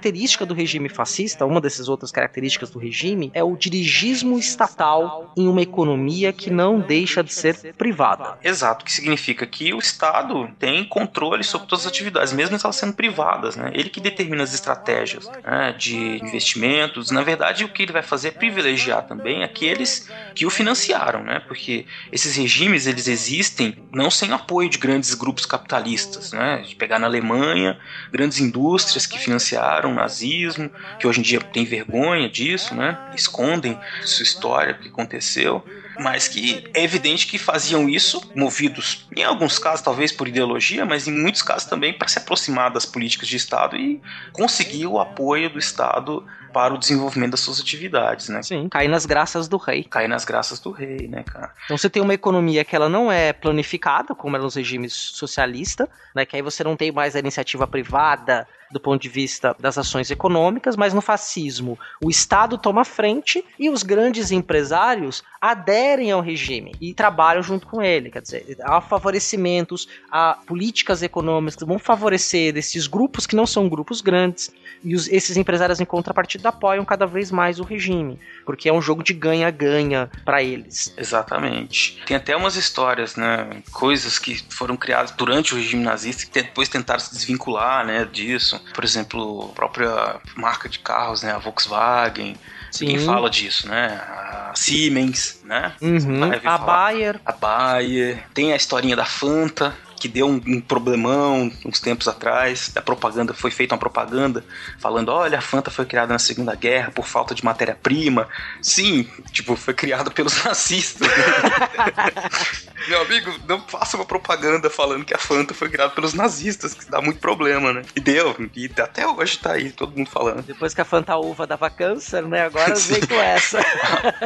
do 0.47 0.55
regime 0.55 0.89
fascista, 0.89 1.47
uma 1.47 1.61
dessas 1.61 1.89
outras 1.89 2.11
características 2.11 2.71
do 2.71 2.79
regime, 2.79 3.31
é 3.35 3.43
o 3.43 3.57
dirigismo 3.57 4.39
estatal 4.39 5.33
em 5.37 5.49
uma 5.49 5.63
economia 5.63 6.33
que 6.33 6.51
não 6.51 6.81
deixa 6.81 7.23
de 7.23 7.33
ser 7.33 7.75
privada. 7.75 8.39
Exato, 8.43 8.85
que 8.85 8.93
significa 8.93 9.47
que 9.47 9.73
o 9.73 9.79
Estado 9.79 10.49
tem 10.59 10.85
controle 10.85 11.43
sobre 11.43 11.67
todas 11.67 11.85
as 11.85 11.93
atividades, 11.93 12.33
mesmo 12.33 12.59
elas 12.63 12.77
sendo 12.77 12.95
privadas, 12.95 13.57
né? 13.57 13.71
Ele 13.75 13.89
que 13.89 14.01
determina 14.01 14.43
as 14.43 14.55
estratégias 14.55 15.29
né, 15.45 15.75
de 15.77 15.97
investimentos. 16.23 17.11
Na 17.11 17.23
verdade, 17.23 17.65
o 17.65 17.69
que 17.69 17.83
ele 17.83 17.93
vai 17.93 18.03
fazer 18.03 18.29
é 18.29 18.31
privilegiar 18.31 19.07
também 19.07 19.43
aqueles 19.43 20.09
que 20.35 20.47
o 20.47 20.51
financiaram, 20.51 21.23
né? 21.23 21.41
Porque 21.41 21.87
esses 22.13 22.37
regimes 22.37 22.87
eles 22.87 23.09
existem 23.09 23.77
não 23.93 24.11
sem 24.11 24.33
apoio 24.33 24.69
de 24.69 24.79
grandes 24.79 25.15
grupos 25.15 25.47
capitalistas, 25.47 26.33
né? 26.33 26.63
De 26.67 26.75
pegar 26.75 26.99
na 26.99 27.07
Alemanha 27.07 27.79
grandes 28.11 28.39
indústrias 28.39 29.07
que 29.07 29.19
financiaram 29.19 29.84
o 29.87 29.95
nazismo, 29.95 30.71
que 30.99 31.07
hoje 31.07 31.21
em 31.21 31.23
dia 31.23 31.41
tem 31.41 31.65
vergonha 31.65 32.29
disso, 32.29 32.75
né? 32.75 32.99
Escondem 33.15 33.79
sua 34.03 34.23
história, 34.23 34.75
o 34.75 34.79
que 34.79 34.89
aconteceu 34.89 35.65
mas 35.99 36.29
que 36.29 36.65
é 36.75 36.83
evidente 36.83 37.27
que 37.27 37.39
faziam 37.39 37.89
isso 37.89 38.21
movidos, 38.35 39.07
em 39.15 39.23
alguns 39.23 39.59
casos 39.59 39.83
talvez 39.83 40.11
por 40.11 40.27
ideologia, 40.27 40.85
mas 40.85 41.07
em 41.07 41.13
muitos 41.13 41.43
casos 41.43 41.69
também 41.69 41.93
para 41.93 42.09
se 42.09 42.19
aproximar 42.19 42.71
das 42.71 42.85
políticas 42.85 43.29
de 43.29 43.37
Estado 43.37 43.77
e 43.77 44.01
conseguir 44.33 44.87
o 44.87 44.99
apoio 44.99 45.51
do 45.51 45.59
Estado 45.59 46.25
para 46.53 46.73
o 46.73 46.79
desenvolvimento 46.79 47.33
das 47.33 47.41
suas 47.41 47.61
atividades, 47.61 48.29
né? 48.29 48.41
Sim, 48.43 48.69
cair 48.69 48.87
nas 48.87 49.05
graças 49.05 49.49
do 49.49 49.57
rei. 49.57 49.83
Cair 49.83 50.09
nas 50.09 50.25
graças 50.25 50.61
do 50.61 50.71
rei, 50.71 51.09
né, 51.09 51.25
cara? 51.25 51.53
Então 51.65 51.77
você 51.77 51.91
tem 51.91 52.01
uma 52.01 52.15
economia 52.15 52.65
que 52.65 52.77
ela 52.77 52.89
não 52.89 53.11
é 53.11 53.33
planificada, 53.33 54.15
como 54.15 54.37
era 54.37 54.45
nos 54.45 54.55
regimes 54.55 54.93
socialistas, 54.93 55.89
né? 56.15 56.25
Que 56.25 56.37
aí 56.37 56.43
você 56.43 56.63
não 56.63 56.77
tem 56.77 56.93
mais 56.93 57.17
a 57.17 57.19
iniciativa 57.19 57.67
privada 57.67 58.47
do 58.75 58.81
ponto 58.81 59.01
de 59.01 59.09
vista 59.09 59.55
das 59.61 59.79
ações 59.79 60.11
econômicas, 60.11 60.77
mas 60.77 60.93
no 60.93 61.01
fascismo 61.01 61.79
o 62.03 62.11
Estado 62.11 62.59
toma 62.59 62.85
frente 62.85 63.45
e 63.57 63.71
os 63.71 63.85
grandes 63.85 64.33
empresários 64.33 65.23
aderem 65.41 66.11
ao 66.11 66.21
regime 66.21 66.75
e 66.81 66.93
trabalham 66.93 67.41
junto 67.41 67.69
com 67.69 67.81
ele. 67.81 68.11
Quer 68.11 68.23
dizer, 68.23 68.57
há 68.63 68.81
favorecimentos, 68.81 69.87
há 70.11 70.37
políticas 70.45 71.05
econômicas 71.05 71.55
que 71.55 71.65
vão 71.65 71.79
favorecer 71.79 72.57
esses 72.57 72.89
grupos 72.89 73.29
que 73.29 73.37
não 73.37 73.47
são 73.47 73.69
grupos 73.69 74.01
grandes 74.01 74.53
e 74.83 74.95
os, 74.95 75.09
esses 75.09 75.37
empresários 75.37 75.81
em 75.81 75.85
contrapartida 75.85 76.49
apoiam 76.49 76.85
cada 76.85 77.07
vez 77.07 77.31
mais 77.31 77.61
o 77.61 77.63
regime, 77.63 78.19
porque 78.45 78.69
é 78.69 78.73
um 78.73 78.83
jogo 78.83 79.03
de 79.03 79.15
ganha-ganha 79.15 80.11
para 80.25 80.43
eles. 80.43 80.93
Exatamente. 80.97 82.03
Tem 82.05 82.17
até 82.17 82.37
umas 82.37 82.57
histórias, 82.57 83.17
né? 83.17 83.63
Coisas 83.73 84.19
que 84.19 84.43
foram 84.51 84.77
criadas 84.77 85.13
durante 85.13 85.55
o 85.55 85.57
regime 85.57 85.83
nazista 85.83 86.27
que 86.27 86.33
depois 86.33 86.69
tentaram 86.69 87.01
se 87.01 87.13
desvincular, 87.13 87.87
né? 87.87 88.05
Disso. 88.05 88.61
Por 88.73 88.85
exemplo, 88.85 89.51
a 89.51 89.55
própria 89.55 90.21
marca 90.37 90.69
de 90.69 90.79
carros, 90.79 91.23
né? 91.23 91.33
A 91.33 91.39
Volkswagen. 91.39 92.37
Sim. 92.71 92.87
Ninguém 92.87 93.07
fala 93.07 93.31
disso, 93.31 93.69
né? 93.69 94.01
A 94.09 94.53
Siemens, 94.55 95.41
né? 95.45 95.75
Uhum. 95.81 96.25
A 96.25 96.41
falar. 96.41 96.59
Bayer. 96.59 97.21
A 97.25 97.33
Bayer. 97.33 98.25
Tem 98.35 98.53
a 98.53 98.57
historinha 98.57 98.97
da 98.97 99.05
Fanta, 99.05 99.77
que 99.99 100.09
deu 100.09 100.29
um, 100.29 100.41
um 100.47 100.61
problemão 100.61 101.51
uns 101.65 101.81
tempos 101.81 102.09
atrás. 102.09 102.71
A 102.75 102.83
propaganda 102.83 103.35
foi 103.35 103.51
feita 103.51 103.75
uma 103.75 103.81
propaganda 103.81 104.45
falando: 104.79 105.11
olha, 105.11 105.39
a 105.39 105.43
Fanta 105.43 105.71
foi 105.71 105.85
criada 105.85 106.13
na 106.13 106.19
Segunda 106.19 106.55
Guerra 106.55 106.91
por 106.91 107.07
falta 107.07 107.35
de 107.35 107.45
matéria-prima. 107.45 108.29
Sim, 108.61 109.09
tipo, 109.33 109.57
foi 109.57 109.75
criada 109.75 110.11
pelos 110.11 110.43
nazistas. 110.45 111.09
Meu 112.89 113.01
amigo, 113.01 113.33
não 113.49 113.61
faça 113.63 113.97
uma 113.97 114.05
propaganda 114.05 114.69
falando 114.69 115.05
que 115.05 115.15
a 115.15 115.19
Fanta 115.19 115.55
foi 115.55 115.71
criada 115.71 115.93
pelos 115.93 116.13
nazistas, 116.13 116.75
que 116.75 116.91
dá 116.91 117.01
muito 117.01 117.19
problema, 117.19 117.73
né? 117.73 117.83
E 117.97 118.01
deu, 118.01 118.37
e 118.55 118.71
até 118.79 119.07
hoje 119.07 119.39
tá 119.39 119.53
aí 119.53 119.73
todo 119.73 119.97
mundo 119.97 120.11
falando. 120.11 120.43
Depois 120.43 120.75
que 120.75 120.81
a 120.81 120.85
Fanta 120.85 121.17
Uva 121.17 121.47
dava 121.47 121.71
câncer, 121.71 122.23
né? 122.23 122.43
Agora 122.43 122.75
vem 122.75 123.01
com 123.01 123.15
essa. 123.21 123.63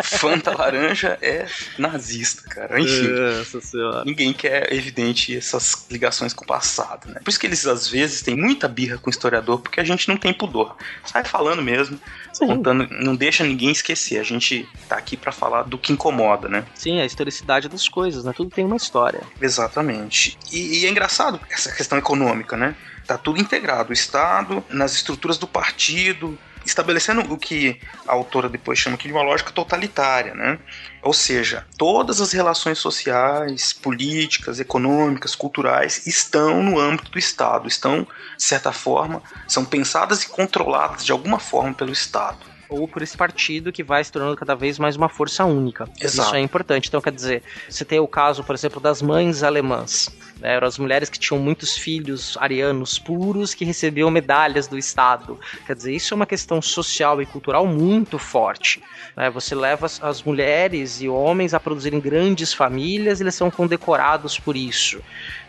Fanta 0.03 0.57
laranja 0.57 1.19
é 1.23 1.47
nazista, 1.79 2.43
cara. 2.49 2.81
Enfim. 2.81 3.09
Nossa 3.09 3.61
senhora. 3.61 4.05
Ninguém 4.05 4.33
quer, 4.33 4.73
evidente, 4.73 5.41
essas 5.59 5.87
ligações 5.91 6.33
com 6.33 6.45
o 6.45 6.47
passado, 6.47 7.09
né? 7.09 7.21
Por 7.23 7.29
isso 7.29 7.39
que 7.39 7.47
eles, 7.47 7.67
às 7.67 7.89
vezes, 7.89 8.23
têm 8.23 8.37
muita 8.37 8.67
birra 8.67 8.99
com 8.99 9.09
o 9.09 9.11
historiador, 9.11 9.61
porque 9.61 9.81
a 9.81 9.85
gente 9.85 10.09
não 10.09 10.17
tem 10.17 10.33
pudor. 10.33 10.77
Sai 11.05 11.25
falando 11.25 11.63
mesmo, 11.63 12.01
Sim. 12.33 12.47
contando, 12.47 12.89
não 12.91 13.15
deixa 13.15 13.45
ninguém 13.45 13.71
esquecer. 13.71 14.19
A 14.19 14.23
gente 14.23 14.69
tá 14.89 14.97
aqui 14.97 15.17
pra 15.17 15.33
falar 15.33 15.65
do 15.65 15.77
que 15.77 15.93
incomoda, 15.93 16.49
né? 16.49 16.65
Sim, 16.75 17.01
a 17.01 17.05
historicidade 17.05 17.69
das 17.69 17.89
coisas, 17.89 18.25
né? 18.25 18.33
Tudo 18.35 18.51
tem 18.51 18.65
uma 18.65 18.77
história. 18.77 19.21
Exatamente. 19.41 20.39
E, 20.53 20.81
e 20.81 20.87
é 20.87 20.91
engraçado 20.91 21.41
essa 21.51 21.71
questão 21.73 21.99
econômica, 21.99 22.57
né? 22.57 22.75
Tá 23.07 23.17
tudo 23.17 23.41
integrado. 23.41 23.91
O 23.91 23.93
Estado, 23.93 24.63
nas 24.69 24.95
estruturas 24.95 25.39
do 25.39 25.47
partido, 25.47 26.39
estabelecendo 26.69 27.21
o 27.33 27.37
que 27.37 27.81
a 28.07 28.13
autora 28.13 28.49
depois 28.49 28.79
chama 28.79 28.97
aqui 28.97 29.09
de 29.09 29.13
uma 29.13 29.23
lógica 29.23 29.51
totalitária, 29.53 30.35
né? 30.35 30.59
Ou 31.03 31.13
seja, 31.13 31.67
todas 31.77 32.21
as 32.21 32.33
relações 32.33 32.79
sociais, 32.79 33.73
políticas, 33.73 34.61
econômicas, 34.61 35.35
culturais 35.35 36.07
estão 36.07 36.63
no 36.63 36.79
âmbito 36.79 37.11
do 37.11 37.19
Estado, 37.19 37.69
estão, 37.69 38.07
de 38.37 38.43
certa 38.43 38.73
forma, 38.73 39.23
são 39.47 39.65
pensadas 39.65 40.23
e 40.23 40.29
controladas 40.29 41.05
de 41.05 41.13
alguma 41.13 41.39
forma 41.39 41.73
pelo 41.75 41.93
Estado. 41.93 42.39
Ou 42.69 42.87
por 42.87 43.01
esse 43.01 43.17
partido 43.17 43.73
que 43.73 43.83
vai 43.83 44.05
se 44.05 44.13
tornando 44.13 44.37
cada 44.37 44.55
vez 44.55 44.79
mais 44.79 44.95
uma 44.95 45.09
força 45.09 45.45
única. 45.45 45.89
Exato. 45.99 46.29
Isso 46.29 46.37
é 46.37 46.41
importante. 46.41 46.89
Então, 46.89 47.01
quer 47.01 47.13
dizer, 47.13 47.43
você 47.69 47.83
tem 47.83 47.99
o 47.99 48.07
caso, 48.07 48.45
por 48.45 48.55
exemplo, 48.55 48.79
das 48.79 49.01
mães 49.01 49.43
alemãs. 49.43 50.11
Né? 50.41 50.55
Eram 50.55 50.67
as 50.67 50.79
mulheres 50.79 51.09
que 51.09 51.19
tinham 51.19 51.41
muitos 51.41 51.77
filhos 51.77 52.37
arianos 52.41 52.99
puros 52.99 53.55
que 53.55 53.65
recebiam 53.65 54.11
medalhas 54.11 54.67
do 54.67 54.79
Estado. 54.79 55.39
Quer 55.67 55.75
dizer, 55.75 55.95
isso 55.95 56.15
é 56.15 56.17
uma 56.17 56.27
questão 56.27 56.63
social 56.63 57.21
e 57.21 57.27
cultural 57.27 57.67
muito 57.67 58.19
forte. 58.19 58.83
Né? 59.17 59.31
Você 59.31 59.55
leva 59.55 59.87
as 59.87 60.23
mulheres 60.23 61.01
e 61.01 61.09
homens 61.09 61.55
a 61.55 61.61
produzirem 61.61 62.01
grandes 62.01 62.53
famílias 62.53 63.21
eles 63.21 63.35
são 63.35 63.51
condecorados 63.51 64.39
por 64.39 64.57
isso. 64.57 65.01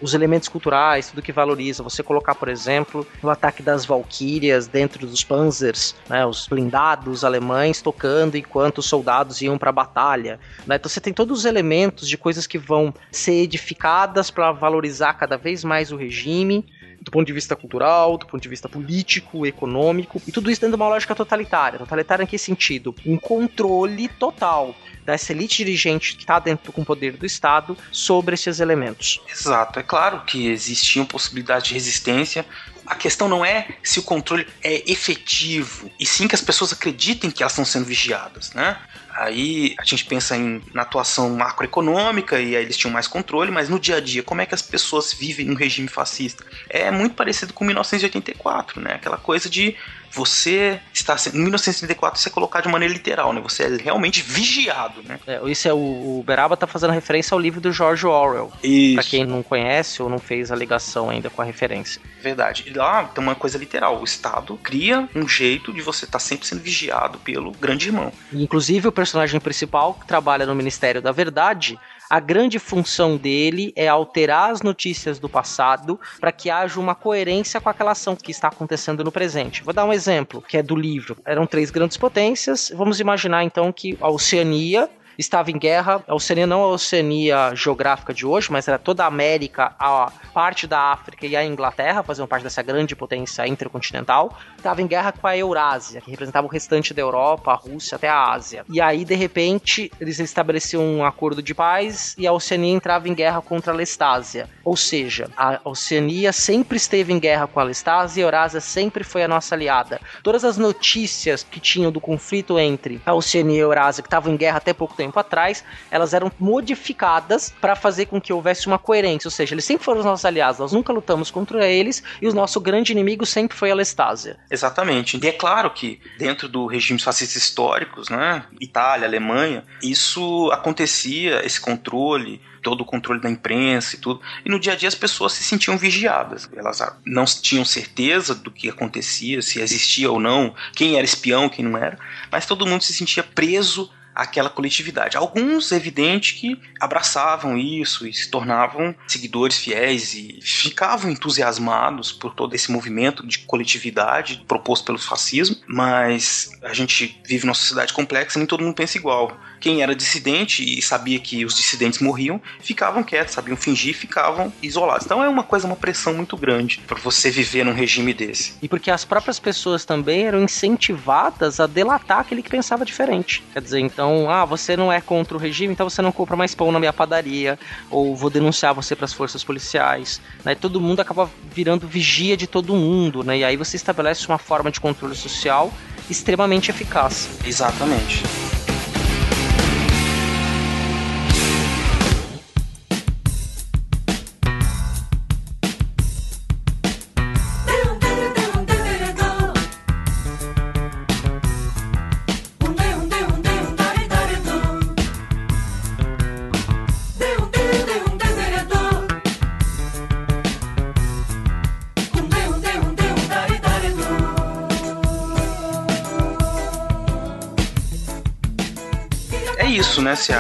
Os 0.02 0.14
elementos 0.14 0.48
culturais, 0.48 1.10
tudo 1.10 1.22
que 1.22 1.32
valoriza. 1.32 1.84
Você 1.84 2.02
colocar, 2.02 2.36
por 2.36 2.48
exemplo, 2.48 3.06
o 3.22 3.30
ataque 3.30 3.62
das 3.62 3.86
valquírias 3.86 4.68
dentro 4.68 5.06
dos 5.06 5.24
panzers, 5.24 5.96
né? 6.10 6.26
os 6.26 6.48
blindados 6.48 7.24
alemães 7.24 7.82
tocando 7.82 8.38
enquanto 8.38 8.80
os 8.80 8.86
soldados 8.86 9.42
iam 9.42 9.58
para 9.58 9.70
a 9.70 9.74
batalha. 9.74 10.40
Né? 10.66 10.76
Então 10.76 10.90
você 10.90 11.00
tem 11.00 11.14
todos 11.14 11.40
os 11.40 11.46
elementos 11.46 12.08
de 12.08 12.18
coisas 12.18 12.48
que 12.48 12.58
vão 12.58 12.94
ser 13.12 13.44
edificadas 13.44 14.32
para 14.32 14.52
valorizar 14.52 14.79
cada 15.14 15.38
vez 15.38 15.64
mais 15.64 15.92
o 15.92 15.96
regime 15.96 16.66
do 17.02 17.12
ponto 17.12 17.26
de 17.26 17.34
vista 17.34 17.56
cultural, 17.56 18.18
do 18.18 18.26
ponto 18.26 18.42
de 18.42 18.50
vista 18.50 18.68
político, 18.68 19.46
econômico, 19.46 20.22
e 20.28 20.32
tudo 20.32 20.52
isso 20.52 20.62
dentro 20.62 20.76
de 20.76 20.82
uma 20.82 20.90
lógica 20.90 21.16
totalitária. 21.16 21.80
Totalitária 21.80 22.24
em 22.24 22.28
que 22.28 22.38
sentido? 22.38 22.94
Um 23.06 23.18
controle 23.18 24.08
total 24.08 24.76
dessa 25.06 25.32
elite 25.32 25.64
dirigente 25.64 26.16
que 26.16 26.24
está 26.24 26.40
dentro 26.40 26.72
com 26.72 26.82
o 26.82 26.86
poder 26.86 27.18
do 27.18 27.26
Estado 27.26 27.78
sobre 27.92 28.36
esses 28.36 28.60
elementos. 28.60 29.22
Exato. 29.30 29.80
É 29.80 29.84
claro 29.84 30.22
que 30.26 30.48
existiam 30.48 31.06
possibilidades 31.06 31.70
de 31.70 31.74
resistência. 31.74 32.46
A 32.90 32.96
questão 32.96 33.30
não 33.30 33.46
é 33.46 33.68
se 33.84 34.00
o 34.00 34.04
controle 34.04 34.48
é 34.64 34.92
efetivo, 34.92 35.92
e 36.00 36.08
sim 36.08 36.28
que 36.28 36.34
as 36.34 36.42
pessoas 36.42 36.74
acreditem 36.74 37.30
que 37.30 37.44
elas 37.44 37.54
estão 37.54 37.64
sendo 37.64 37.86
vigiadas, 37.86 38.52
né? 38.54 38.80
Aí 39.12 39.76
a 39.78 39.84
gente 39.84 40.06
pensa 40.06 40.36
em, 40.36 40.62
na 40.74 40.82
atuação 40.82 41.30
macroeconômica 41.36 42.40
e 42.40 42.56
aí 42.56 42.64
eles 42.64 42.78
tinham 42.78 42.92
mais 42.92 43.08
controle, 43.08 43.52
mas 43.52 43.70
no 43.70 43.80
dia 43.80 43.98
a 43.98 44.00
dia, 44.00 44.24
como 44.24 44.42
é 44.42 44.46
que 44.46 44.56
as 44.56 44.62
pessoas 44.62 45.14
vivem 45.14 45.46
num 45.46 45.56
regime 45.56 45.88
fascista? 45.88 46.44
É 46.68 46.90
muito 46.90 47.16
parecido 47.16 47.54
com 47.54 47.64
1984, 47.64 48.82
né? 48.82 48.94
Aquela 48.96 49.18
coisa 49.18 49.50
de 49.50 49.76
você 50.12 50.80
está 50.93 51.16
em 51.34 51.39
1934 51.39 52.20
você 52.20 52.30
é 52.30 52.32
colocado 52.32 52.64
de 52.64 52.70
maneira 52.70 52.93
literal, 52.93 53.34
né? 53.34 53.41
Você 53.41 53.64
é 53.64 53.78
realmente 53.78 54.22
vigiado, 54.22 55.01
né? 55.03 55.20
É, 55.28 55.39
isso 55.49 55.68
é 55.68 55.74
o, 55.74 55.78
o 56.20 56.24
Beraba 56.26 56.57
tá 56.57 56.68
fazendo 56.68 56.91
referência 56.91 57.36
ao 57.36 57.39
livro 57.39 57.62
do 57.62 57.72
George 57.72 58.05
Orwell. 58.05 58.51
Isso. 58.64 58.95
Pra 58.95 59.03
quem 59.03 59.26
não 59.26 59.43
conhece 59.43 60.01
ou 60.01 60.10
não 60.10 60.20
fez 60.20 60.51
a 60.51 60.55
ligação 60.55 61.10
ainda 61.10 61.30
com 61.30 61.41
a 61.41 61.45
referência. 61.45 62.01
Verdade. 62.22 62.66
E 62.68 62.74
lá 62.74 63.05
tem 63.05 63.24
uma 63.24 63.36
coisa 63.36 63.57
literal. 63.57 63.99
O 63.99 64.03
Estado 64.03 64.57
cria 64.64 65.07
um 65.16 65.28
jeito 65.28 65.74
de 65.74 65.82
você 65.82 66.05
estar 66.05 66.20
tá 66.20 66.24
sempre 66.24 66.47
sendo 66.47 66.62
vigiado 66.62 67.20
pelo 67.20 67.51
grande 67.51 67.88
irmão. 67.88 68.12
inclusive 68.34 68.88
o 68.88 68.91
personagem 68.91 69.39
principal 69.39 69.93
que 69.93 70.07
trabalha 70.07 70.45
no 70.45 70.55
Ministério 70.55 71.01
da 71.01 71.12
Verdade 71.12 71.78
a 72.10 72.20
grande 72.20 72.57
função 72.57 73.16
dele 73.16 73.72
é 73.76 73.88
alterar 73.88 74.51
as 74.51 74.62
notícias 74.62 75.20
do 75.20 75.30
passado 75.30 75.99
para 76.20 76.32
que 76.32 76.49
haja 76.49 76.80
uma 76.80 76.95
coerência 76.95 77.62
com 77.62 77.70
aquela 77.70 77.91
ação 77.91 78.16
que 78.16 78.32
está 78.32 78.47
acontecendo 78.47 79.03
no 79.03 79.12
presente. 79.12 79.64
Vou 79.64 79.74
dar 79.74 79.86
um 79.86 79.93
exemplo, 79.93 80.41
que 80.41 80.57
é 80.57 80.64
do 80.64 80.76
livro. 80.76 81.18
Eram 81.24 81.45
três 81.45 81.70
grandes 81.70 81.97
potências. 81.97 82.72
Vamos 82.76 82.99
imaginar 82.99 83.43
então 83.43 83.72
que 83.72 83.97
a 84.01 84.10
Oceania 84.10 84.89
estava 85.20 85.51
em 85.51 85.57
guerra. 85.57 86.03
A 86.07 86.15
Oceania 86.15 86.47
não 86.47 86.61
é 86.61 86.63
a 86.63 86.67
Oceania 86.67 87.53
geográfica 87.53 88.13
de 88.13 88.26
hoje, 88.26 88.51
mas 88.51 88.67
era 88.67 88.80
toda 88.80 89.03
a 89.03 89.07
América, 89.07 89.76
a 89.78 90.11
parte 90.34 90.65
da 90.65 90.80
África 90.93 91.26
e 91.26 91.36
a 91.36 91.43
Inglaterra, 91.43 92.01
faziam 92.01 92.28
parte 92.28 92.43
dessa 92.43 92.61
grande 92.61 92.95
potência 92.95 93.45
intercontinental. 93.45 94.38
Estava 94.55 94.82
em 94.82 94.88
guerra 94.88 95.11
com 95.11 95.28
a 95.28 95.36
Eurásia, 95.36 96.01
que 96.01 96.09
representava 96.09 96.47
o 96.47 96.49
restante 96.49 96.93
da 96.93 97.01
Europa, 97.01 97.51
a 97.51 97.55
Rússia 97.55 97.95
até 97.95 98.07
a 98.07 98.32
Ásia. 98.32 98.63
E 98.70 98.80
aí, 98.80 99.03
de 99.03 99.15
repente, 99.15 99.91
eles 99.99 100.20
estabeleciam 100.20 100.84
um 100.84 101.03
acordo 101.03 101.43
de 101.43 101.53
paz 101.53 102.15
e 102.17 102.26
a 102.26 102.32
Oceania 102.32 102.74
entrava 102.74 103.09
em 103.09 103.13
guerra 103.13 103.41
contra 103.41 103.74
a 103.74 103.76
Lestásia. 103.76 104.49
Ou 104.63 104.78
seja, 104.78 105.30
a 105.36 105.59
Oceania 105.65 106.32
sempre 106.32 106.78
esteve 106.78 107.11
em 107.11 107.20
guerra 107.20 107.47
com 107.47 107.59
a 107.59 107.63
Lestásia 107.63 108.22
e 108.22 108.24
a 108.24 108.28
Eurásia 108.28 108.61
sempre 108.61 109.03
foi 109.03 109.24
a 109.24 109.28
nossa 109.28 109.55
aliada. 109.55 109.99
Todas 110.24 110.45
as 110.45 110.57
notícias 110.57 111.43
que 111.43 111.59
tinham 111.59 111.91
do 111.91 111.99
conflito 111.99 112.57
entre 112.57 113.01
a 113.05 113.13
Oceania 113.13 113.57
e 113.57 113.59
a 113.59 113.63
Eurásia, 113.63 114.01
que 114.01 114.07
estavam 114.07 114.34
em 114.34 114.38
guerra 114.38 114.57
até 114.57 114.74
pouco 114.74 114.95
tempo 114.95 115.09
tempo 115.10 115.20
atrás, 115.20 115.64
elas 115.89 116.14
eram 116.14 116.32
modificadas 116.39 117.53
para 117.60 117.76
fazer 117.76 118.05
com 118.05 118.22
que 118.22 118.32
houvesse 118.32 118.68
uma 118.68 118.78
coerência, 118.78 119.28
ou 119.28 119.32
seja, 119.32 119.53
eles 119.53 119.66
sempre 119.66 119.84
foram 119.84 119.99
os 119.99 120.05
nossos 120.05 120.26
aliados, 120.26 120.60
nós 120.60 120.72
nunca 120.72 120.93
lutamos 120.93 121.32
contra 121.32 121.68
eles 121.68 122.03
e 122.22 122.28
o 122.28 122.34
nosso 122.34 122.60
grande 122.62 122.91
inimigo 122.91 123.26
sempre 123.26 123.57
foi 123.57 123.72
a 123.72 123.76
Lestásia. 123.76 124.38
Exatamente. 124.49 125.20
E 125.22 125.28
é 125.28 125.32
claro 125.32 125.72
que 125.72 125.99
dentro 126.18 126.47
do 126.47 126.68
regimes 126.68 127.03
fascistas 127.03 127.41
históricos, 127.41 128.10
né, 128.10 128.43
Itália, 128.62 129.07
Alemanha, 129.07 129.64
isso 129.82 130.49
acontecia, 130.51 131.45
esse 131.45 131.60
controle, 131.60 132.41
todo 132.62 132.82
o 132.82 132.86
controle 132.86 133.20
da 133.20 133.30
imprensa 133.30 133.95
e 133.95 133.99
tudo. 133.99 134.22
E 134.45 134.49
no 134.49 134.60
dia 134.60 134.74
a 134.74 134.76
dia 134.76 134.88
as 134.88 134.95
pessoas 134.95 135.34
se 135.34 135.43
sentiam 135.43 135.78
vigiadas. 135.78 136.49
Elas 136.55 136.82
não 137.05 137.26
tinham 137.26 137.66
certeza 137.66 138.36
do 138.36 138.51
que 138.51 138.70
acontecia, 138.70 139.41
se 139.41 139.60
existia 139.60 140.12
ou 140.12 140.20
não, 140.20 140.53
quem 140.76 140.95
era 140.95 141.05
espião, 141.05 141.49
quem 141.49 141.66
não 141.66 141.78
era, 141.78 141.97
mas 142.32 142.45
todo 142.45 142.66
mundo 142.66 142.84
se 142.84 142.93
sentia 142.93 143.24
preso 143.24 143.89
aquela 144.20 144.49
coletividade. 144.49 145.15
Alguns, 145.15 145.72
evidente, 145.72 146.36
que 146.36 146.59
abraçavam 146.80 147.57
isso 147.57 148.05
e 148.05 148.13
se 148.13 148.30
tornavam 148.30 148.93
seguidores 149.07 149.57
fiéis 149.57 150.13
e 150.13 150.39
ficavam 150.41 151.09
entusiasmados 151.09 152.11
por 152.11 152.34
todo 152.34 152.53
esse 152.53 152.72
movimento 152.72 153.26
de 153.26 153.39
coletividade 153.39 154.43
proposto 154.45 154.86
pelo 154.86 154.99
fascismo, 154.99 155.55
mas 155.65 156.51
a 156.61 156.74
gente 156.74 157.22
vive 157.26 157.45
numa 157.45 157.53
sociedade 157.53 157.93
complexa 157.93 158.38
e 158.38 158.39
nem 158.39 158.47
todo 158.47 158.63
mundo 158.63 158.76
pensa 158.76 158.97
igual. 158.97 159.38
Quem 159.60 159.82
era 159.82 159.95
dissidente 159.95 160.64
e 160.64 160.82
sabia 160.82 161.20
que 161.20 161.45
os 161.45 161.55
dissidentes 161.55 161.99
morriam, 161.99 162.41
ficavam 162.62 163.03
quietos, 163.03 163.34
sabiam 163.34 163.57
fingir, 163.57 163.95
ficavam 163.95 164.51
isolados. 164.62 165.05
Então 165.05 165.24
é 165.24 165.30
uma 165.30 165.43
coisa, 165.43 165.68
uma 165.68 165.76
pressão 165.76 166.14
muito 166.14 166.38
grande 166.38 166.82
para 166.88 166.97
você 166.99 167.30
viver 167.30 167.64
num 167.64 167.74
regime 167.74 168.14
desse. 168.14 168.53
E 168.62 168.68
porque 168.68 168.91
as 168.91 169.05
próprias 169.05 169.39
pessoas 169.39 169.86
também 169.86 170.24
eram 170.24 170.43
incentivadas 170.43 171.60
a 171.60 171.68
delatar 171.68 172.20
aquele 172.20 172.41
que 172.41 172.49
pensava 172.49 172.86
diferente. 172.86 173.43
Quer 173.53 173.62
dizer, 173.62 173.80
então, 173.80 174.30
ah, 174.30 174.45
você 174.45 174.78
não 174.78 174.91
é 174.91 175.01
contra 175.01 175.36
o 175.36 175.39
regime, 175.39 175.74
então 175.74 175.89
você 175.89 176.01
não 176.01 176.12
compra 176.12 176.36
mais 176.36 176.55
pão 176.55 176.72
na 176.72 176.80
minha 176.80 176.93
padaria, 176.93 177.60
ou 177.89 178.16
vou 178.16 178.30
denunciar 178.30 178.74
você 178.74 178.95
para 178.95 179.05
as 179.05 179.14
forças 179.14 179.43
policiais. 179.43 180.22
Né? 180.43 180.55
Todo 180.55 180.82
mundo 180.82 180.99
acaba 180.99 181.30
virando 181.53 181.88
vigia 181.88 182.38
de 182.38 182.47
todo 182.47 182.76
mundo, 182.76 183.24
né? 183.24 183.39
E 183.39 183.43
aí 183.43 183.57
você 183.57 183.76
estabelece 183.76 184.28
uma 184.28 184.38
forma 184.38 184.72
de 184.72 184.80
controle 184.80 185.16
social 185.16 185.74
extremamente 186.10 186.72
eficaz. 186.72 187.30
Exatamente. 187.45 188.24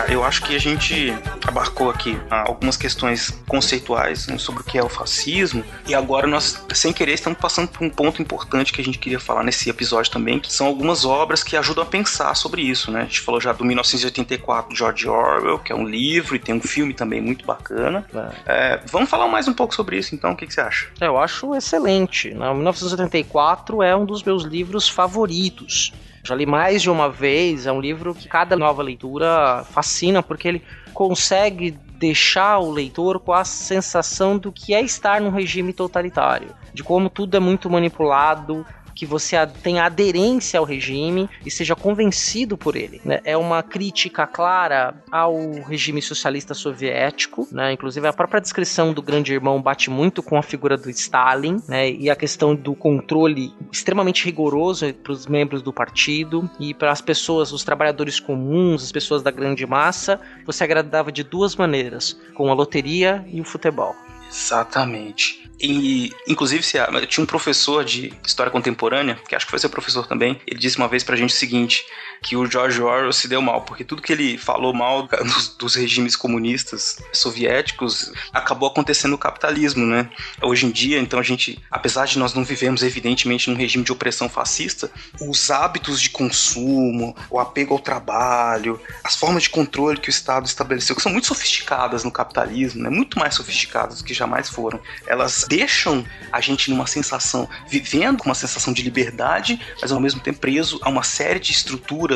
Eu 0.07 0.23
acho 0.23 0.43
que 0.43 0.55
a 0.55 0.59
gente 0.59 1.13
abarcou 1.45 1.89
aqui 1.89 2.19
ah, 2.29 2.43
algumas 2.47 2.77
questões 2.77 3.31
conceituais 3.47 4.27
né, 4.27 4.37
sobre 4.37 4.61
o 4.61 4.63
que 4.63 4.77
é 4.77 4.83
o 4.83 4.89
fascismo 4.89 5.63
e 5.87 5.95
agora 5.95 6.27
nós, 6.27 6.63
sem 6.73 6.93
querer, 6.93 7.13
estamos 7.13 7.39
passando 7.39 7.67
por 7.69 7.83
um 7.83 7.89
ponto 7.89 8.21
importante 8.21 8.71
que 8.71 8.81
a 8.81 8.83
gente 8.83 8.99
queria 8.99 9.19
falar 9.19 9.43
nesse 9.43 9.69
episódio 9.69 10.11
também, 10.11 10.39
que 10.39 10.53
são 10.53 10.67
algumas 10.67 11.05
obras 11.05 11.43
que 11.43 11.55
ajudam 11.57 11.83
a 11.83 11.87
pensar 11.87 12.35
sobre 12.35 12.61
isso, 12.61 12.91
né? 12.91 13.01
A 13.01 13.05
gente 13.05 13.21
falou 13.21 13.41
já 13.41 13.51
do 13.51 13.65
1984 13.65 14.75
George 14.75 15.07
Orwell, 15.07 15.59
que 15.59 15.71
é 15.71 15.75
um 15.75 15.87
livro 15.87 16.35
e 16.35 16.39
tem 16.39 16.55
um 16.55 16.61
filme 16.61 16.93
também 16.93 17.21
muito 17.21 17.45
bacana. 17.45 18.05
É. 18.45 18.73
É, 18.73 18.81
vamos 18.91 19.09
falar 19.09 19.27
mais 19.27 19.47
um 19.47 19.53
pouco 19.53 19.73
sobre 19.73 19.97
isso, 19.97 20.13
então, 20.13 20.31
o 20.31 20.35
que, 20.35 20.45
que 20.45 20.53
você 20.53 20.61
acha? 20.61 20.87
É, 21.01 21.07
eu 21.07 21.17
acho 21.17 21.55
excelente. 21.55 22.29
Né? 22.33 22.53
1984 22.53 23.81
é 23.81 23.95
um 23.95 24.05
dos 24.05 24.23
meus 24.23 24.43
livros 24.43 24.87
favoritos. 24.87 25.93
Já 26.29 26.35
li 26.35 26.45
mais 26.45 26.83
de 26.83 26.91
uma 26.91 27.09
vez, 27.09 27.65
é 27.65 27.71
um 27.71 27.81
livro 27.81 28.13
que 28.13 28.27
cada 28.27 28.55
nova 28.55 28.83
leitura 28.83 29.65
fascina, 29.71 30.21
porque 30.21 30.47
ele 30.47 30.63
consegue 30.93 31.71
deixar 31.71 32.59
o 32.59 32.69
leitor 32.69 33.19
com 33.19 33.33
a 33.33 33.43
sensação 33.43 34.37
do 34.37 34.51
que 34.51 34.75
é 34.75 34.79
estar 34.79 35.19
num 35.19 35.31
regime 35.31 35.73
totalitário, 35.73 36.49
de 36.71 36.83
como 36.83 37.09
tudo 37.09 37.35
é 37.35 37.39
muito 37.39 37.67
manipulado, 37.67 38.63
que 38.99 39.05
você 39.05 39.37
tenha 39.63 39.85
aderência 39.85 40.59
ao 40.59 40.65
regime 40.65 41.29
e 41.45 41.49
seja 41.49 41.73
convencido 41.73 42.57
por 42.57 42.75
ele. 42.75 42.99
Né? 43.05 43.21
É 43.23 43.37
uma 43.37 43.63
crítica 43.63 44.27
clara 44.27 44.93
ao 45.09 45.53
regime 45.61 46.01
socialista 46.01 46.53
soviético, 46.53 47.47
né? 47.49 47.71
inclusive 47.71 48.05
a 48.05 48.11
própria 48.11 48.41
descrição 48.41 48.91
do 48.91 49.01
grande 49.01 49.31
irmão 49.31 49.61
bate 49.61 49.89
muito 49.89 50.21
com 50.21 50.37
a 50.37 50.43
figura 50.43 50.75
do 50.75 50.89
Stalin 50.89 51.63
né? 51.65 51.89
e 51.89 52.09
a 52.09 52.15
questão 52.15 52.53
do 52.53 52.75
controle 52.75 53.53
extremamente 53.71 54.25
rigoroso 54.25 54.93
para 54.95 55.13
os 55.13 55.27
membros 55.27 55.61
do 55.61 55.71
partido 55.71 56.51
e 56.59 56.73
para 56.73 56.91
as 56.91 56.99
pessoas, 56.99 57.53
os 57.53 57.63
trabalhadores 57.63 58.19
comuns, 58.19 58.83
as 58.83 58.91
pessoas 58.91 59.23
da 59.23 59.31
grande 59.31 59.65
massa, 59.65 60.19
você 60.45 60.65
agradava 60.65 61.09
de 61.09 61.23
duas 61.23 61.55
maneiras, 61.55 62.19
com 62.33 62.49
a 62.51 62.53
loteria 62.53 63.25
e 63.31 63.39
o 63.39 63.45
futebol. 63.45 63.95
Exatamente. 64.29 65.49
E, 65.59 66.13
inclusive, 66.25 66.63
tinha 67.07 67.23
um 67.23 67.27
professor 67.27 67.83
de 67.83 68.13
história 68.25 68.51
contemporânea, 68.51 69.15
que 69.27 69.35
acho 69.35 69.45
que 69.45 69.49
foi 69.49 69.59
seu 69.59 69.69
professor 69.69 70.07
também, 70.07 70.39
ele 70.47 70.59
disse 70.59 70.77
uma 70.77 70.87
vez 70.87 71.03
pra 71.03 71.17
gente 71.17 71.33
o 71.33 71.37
seguinte: 71.37 71.83
que 72.21 72.35
o 72.35 72.45
George 72.49 72.81
Orwell 72.81 73.13
se 73.13 73.27
deu 73.27 73.41
mal, 73.41 73.61
porque 73.61 73.83
tudo 73.83 74.01
que 74.01 74.11
ele 74.11 74.37
falou 74.37 74.73
mal 74.73 75.07
dos, 75.23 75.49
dos 75.49 75.75
regimes 75.75 76.15
comunistas 76.15 76.97
soviéticos 77.13 78.11
acabou 78.33 78.69
acontecendo 78.69 79.11
no 79.11 79.17
capitalismo, 79.17 79.85
né? 79.85 80.09
Hoje 80.41 80.65
em 80.65 80.71
dia, 80.71 80.99
então, 80.99 81.19
a 81.19 81.23
gente, 81.23 81.61
apesar 81.71 82.05
de 82.05 82.19
nós 82.19 82.33
não 82.33 82.43
vivemos, 82.43 82.83
evidentemente, 82.83 83.49
num 83.49 83.55
regime 83.55 83.83
de 83.83 83.91
opressão 83.91 84.27
fascista, 84.29 84.91
os 85.19 85.49
hábitos 85.49 86.01
de 86.01 86.09
consumo, 86.09 87.15
o 87.29 87.39
apego 87.39 87.73
ao 87.73 87.79
trabalho, 87.79 88.79
as 89.03 89.15
formas 89.15 89.43
de 89.43 89.49
controle 89.49 89.99
que 89.99 90.09
o 90.09 90.11
Estado 90.11 90.45
estabeleceu, 90.45 90.95
que 90.95 91.01
são 91.01 91.11
muito 91.11 91.27
sofisticadas 91.27 92.03
no 92.03 92.11
capitalismo, 92.11 92.83
né? 92.83 92.89
muito 92.89 93.17
mais 93.17 93.35
sofisticadas 93.35 93.99
do 93.99 94.03
que 94.03 94.13
jamais 94.13 94.49
foram, 94.49 94.79
elas 95.07 95.45
deixam 95.47 96.05
a 96.31 96.41
gente 96.41 96.69
numa 96.69 96.87
sensação, 96.87 97.49
vivendo 97.67 98.19
com 98.19 98.25
uma 98.29 98.35
sensação 98.35 98.73
de 98.73 98.81
liberdade, 98.81 99.59
mas 99.81 99.91
ao 99.91 99.99
mesmo 99.99 100.19
tempo 100.19 100.39
preso 100.39 100.79
a 100.81 100.89
uma 100.89 101.03
série 101.03 101.39
de 101.39 101.51
estruturas 101.51 102.08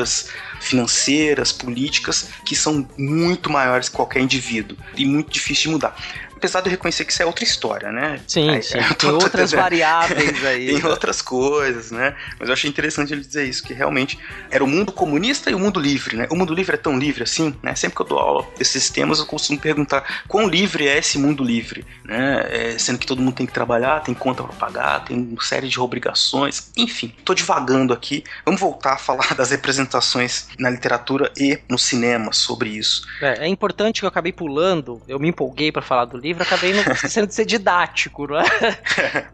financeiras, 0.60 1.52
políticas, 1.52 2.28
que 2.44 2.56
são 2.56 2.88
muito 2.96 3.50
maiores 3.50 3.88
que 3.88 3.94
qualquer 3.96 4.20
indivíduo 4.20 4.76
e 4.96 5.04
muito 5.04 5.32
difícil 5.32 5.64
de 5.64 5.70
mudar 5.70 5.96
apesar 6.44 6.60
de 6.60 6.68
eu 6.68 6.72
reconhecer 6.72 7.04
que 7.06 7.12
isso 7.12 7.22
é 7.22 7.26
outra 7.26 7.42
história, 7.42 7.90
né? 7.90 8.20
Sim, 8.26 8.50
aí, 8.50 8.62
sim. 8.62 8.78
Tem 8.98 9.10
outras 9.10 9.52
variáveis 9.52 10.44
aí. 10.44 10.66
Tem 10.66 10.84
outras 10.84 11.22
coisas, 11.22 11.90
né? 11.90 12.14
Mas 12.38 12.48
eu 12.48 12.52
achei 12.52 12.68
interessante 12.68 13.12
ele 13.12 13.22
dizer 13.22 13.44
isso, 13.44 13.62
que 13.64 13.72
realmente 13.72 14.18
era 14.50 14.62
o 14.62 14.66
mundo 14.66 14.92
comunista 14.92 15.50
e 15.50 15.54
o 15.54 15.58
mundo 15.58 15.80
livre, 15.80 16.16
né? 16.16 16.26
O 16.30 16.36
mundo 16.36 16.54
livre 16.54 16.74
é 16.74 16.78
tão 16.78 16.98
livre 16.98 17.22
assim, 17.22 17.54
né? 17.62 17.74
Sempre 17.74 17.96
que 17.96 18.02
eu 18.02 18.06
dou 18.06 18.18
aula 18.18 18.46
desses 18.58 18.90
temas, 18.90 19.18
eu 19.18 19.26
costumo 19.26 19.58
perguntar 19.58 20.24
quão 20.28 20.46
livre 20.46 20.86
é 20.86 20.98
esse 20.98 21.18
mundo 21.18 21.42
livre, 21.42 21.84
né? 22.04 22.46
É, 22.50 22.78
sendo 22.78 22.98
que 22.98 23.06
todo 23.06 23.22
mundo 23.22 23.34
tem 23.34 23.46
que 23.46 23.52
trabalhar, 23.52 24.00
tem 24.00 24.14
conta 24.14 24.42
para 24.42 24.52
pagar, 24.52 25.04
tem 25.04 25.16
uma 25.16 25.42
série 25.42 25.68
de 25.68 25.80
obrigações, 25.80 26.70
enfim. 26.76 27.14
Tô 27.24 27.32
divagando 27.34 27.92
aqui. 27.92 28.22
Vamos 28.44 28.60
voltar 28.60 28.94
a 28.94 28.98
falar 28.98 29.32
das 29.36 29.50
representações 29.50 30.48
na 30.58 30.68
literatura 30.68 31.32
e 31.36 31.58
no 31.68 31.78
cinema 31.78 32.32
sobre 32.32 32.70
isso. 32.70 33.06
É, 33.22 33.46
é 33.46 33.48
importante 33.48 34.00
que 34.00 34.04
eu 34.04 34.08
acabei 34.08 34.32
pulando, 34.32 35.00
eu 35.08 35.18
me 35.18 35.28
empolguei 35.28 35.72
para 35.72 35.82
falar 35.82 36.04
do 36.04 36.18
livro, 36.18 36.33
livro, 36.34 36.42
acabei 36.42 36.72
de 37.26 37.34
ser 37.34 37.44
didático, 37.46 38.26
não 38.26 38.38
é? 38.38 38.44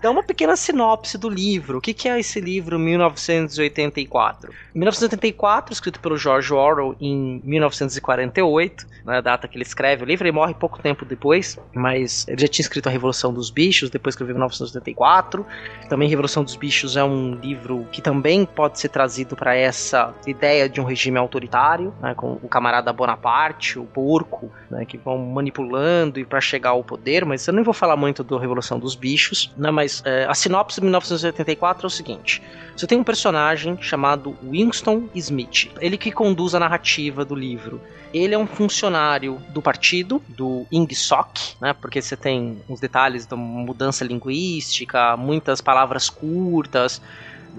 Dá 0.01 0.11
uma 0.11 0.22
pequena 0.22 0.57
sinopse 0.57 1.16
do 1.16 1.28
livro. 1.28 1.78
O 1.78 1.80
que, 1.80 1.94
que 1.94 2.09
é 2.09 2.18
esse 2.18 2.40
livro 2.40 2.78
1984? 2.78 4.53
1984, 4.74 5.72
escrito 5.72 6.01
pelo 6.01 6.16
George 6.16 6.53
Orwell 6.53 6.94
em 7.01 7.40
1948, 7.44 8.86
né, 9.05 9.18
a 9.18 9.20
data 9.20 9.48
que 9.48 9.57
ele 9.57 9.64
escreve 9.64 10.05
o 10.05 10.07
livro, 10.07 10.26
ele 10.26 10.32
morre 10.32 10.55
pouco 10.55 10.80
tempo 10.80 11.05
depois, 11.05 11.59
mas 11.74 12.26
ele 12.28 12.40
já 12.40 12.48
tinha 12.48 12.62
escrito 12.62 12.88
A 12.88 12.92
Revolução 12.92 13.32
dos 13.32 13.51
Bichos, 13.51 13.90
depois 13.90 14.14
escreveu 14.14 14.32
em 14.32 14.38
1984. 14.38 15.46
Também 15.88 16.09
Revolução 16.09 16.44
dos 16.44 16.57
Bichos 16.57 16.96
é 16.96 17.05
um 17.05 17.34
livro 17.34 17.86
que 17.90 18.01
também 18.01 18.44
pode 18.44 18.78
ser 18.78 18.88
trazido 18.88 19.34
para 19.34 19.55
essa 19.55 20.14
ideia 20.26 20.68
de 20.68 20.80
um 20.80 20.84
regime 20.84 21.18
autoritário, 21.18 21.94
né, 22.01 22.14
com 22.14 22.38
o 22.42 22.48
camarada 22.48 22.92
Bonaparte, 22.92 23.78
o 23.78 23.84
porco, 23.84 24.51
né, 24.70 24.84
que 24.84 24.98
vão 24.98 25.18
manipulando 25.18 26.20
e 26.20 26.24
para 26.24 26.40
chegar 26.40 26.70
ao 26.70 26.84
poder, 26.91 27.24
mas 27.24 27.47
eu 27.47 27.55
não 27.55 27.62
vou 27.62 27.72
falar 27.72 27.97
muito 27.97 28.24
do 28.24 28.36
Revolução 28.36 28.76
dos 28.76 28.97
Bichos, 28.97 29.53
né, 29.57 29.70
mas 29.70 30.03
é, 30.05 30.26
a 30.28 30.34
sinopse 30.34 30.80
de 30.80 30.82
1984 30.82 31.86
é 31.86 31.86
o 31.86 31.91
seguinte: 31.91 32.43
você 32.76 32.84
tem 32.84 32.99
um 32.99 33.05
personagem 33.05 33.80
chamado 33.80 34.36
Winston 34.43 35.09
Smith, 35.14 35.70
ele 35.80 35.97
que 35.97 36.11
conduz 36.11 36.53
a 36.53 36.59
narrativa 36.59 37.24
do 37.24 37.36
livro. 37.36 37.80
Ele 38.12 38.34
é 38.34 38.38
um 38.38 38.47
funcionário 38.47 39.41
do 39.51 39.62
partido, 39.62 40.20
do 40.26 40.66
INGSOC, 40.72 41.55
né? 41.61 41.72
Porque 41.72 42.03
você 42.03 42.16
tem 42.16 42.61
uns 42.68 42.80
detalhes 42.80 43.24
da 43.24 43.36
mudança 43.36 44.05
linguística, 44.05 45.16
muitas 45.16 45.61
palavras 45.61 46.11
curtas 46.11 47.01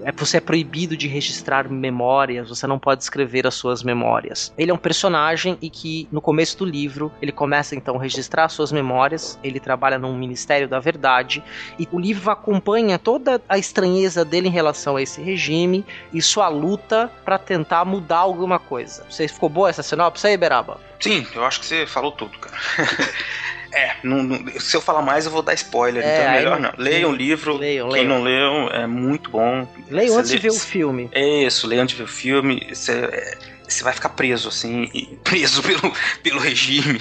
é, 0.02 0.12
você 0.12 0.38
é 0.38 0.40
proibido 0.40 0.96
de 0.96 1.08
registrar 1.08 1.68
memórias, 1.68 2.48
você 2.48 2.66
não 2.66 2.78
pode 2.78 3.02
escrever 3.02 3.46
as 3.46 3.54
suas 3.54 3.82
memórias. 3.82 4.52
Ele 4.56 4.70
é 4.70 4.74
um 4.74 4.78
personagem 4.78 5.58
e 5.60 5.68
que 5.68 6.08
no 6.10 6.20
começo 6.20 6.58
do 6.58 6.64
livro 6.64 7.12
ele 7.20 7.32
começa 7.32 7.74
então 7.74 7.96
a 7.96 8.02
registrar 8.02 8.44
as 8.44 8.52
suas 8.52 8.72
memórias, 8.72 9.38
ele 9.42 9.60
trabalha 9.60 9.98
num 9.98 10.16
Ministério 10.16 10.68
da 10.68 10.78
Verdade 10.78 11.42
e 11.78 11.88
o 11.90 11.98
livro 11.98 12.30
acompanha 12.30 12.98
toda 12.98 13.40
a 13.48 13.58
estranheza 13.58 14.24
dele 14.24 14.48
em 14.48 14.52
relação 14.52 14.96
a 14.96 15.02
esse 15.02 15.20
regime 15.20 15.84
e 16.12 16.20
sua 16.22 16.48
luta 16.48 17.10
para 17.24 17.38
tentar 17.38 17.84
mudar 17.84 18.18
alguma 18.18 18.58
coisa. 18.58 19.04
Você 19.08 19.28
ficou 19.28 19.48
boa 19.48 19.70
essa 19.70 19.82
sinopse 19.82 20.26
aí, 20.26 20.36
Beraba? 20.36 20.80
Sim, 21.00 21.26
eu 21.34 21.44
acho 21.44 21.60
que 21.60 21.66
você 21.66 21.86
falou 21.86 22.12
tudo, 22.12 22.38
cara. 22.38 22.56
É, 23.72 23.96
não, 24.02 24.22
não, 24.22 24.60
se 24.60 24.76
eu 24.76 24.80
falar 24.80 25.00
mais, 25.00 25.24
eu 25.24 25.32
vou 25.32 25.42
dar 25.42 25.54
spoiler, 25.54 26.04
é, 26.04 26.14
então 26.14 26.30
é 26.30 26.36
melhor 26.36 26.60
não. 26.60 26.72
Leiam 26.76 27.10
o 27.10 27.14
livro, 27.14 27.56
leiam, 27.56 27.88
quem 27.88 28.06
leiam. 28.06 28.18
não 28.18 28.22
leu, 28.22 28.68
é 28.68 28.86
muito 28.86 29.30
bom. 29.30 29.66
Leiam 29.90 30.18
antes 30.18 30.30
lê, 30.30 30.36
de 30.36 30.42
ver 30.42 30.50
o 30.50 30.60
filme. 30.60 31.08
É 31.12 31.44
isso, 31.44 31.66
leiam 31.66 31.82
antes 31.82 31.96
de 31.96 32.02
ver 32.02 32.08
o 32.08 32.12
filme. 32.12 32.66
Você, 32.70 32.92
é, 32.92 33.38
você 33.72 33.82
vai 33.82 33.92
ficar 33.92 34.10
preso, 34.10 34.48
assim, 34.48 34.86
preso 35.24 35.62
pelo, 35.64 35.92
pelo 36.22 36.38
regime. 36.38 37.00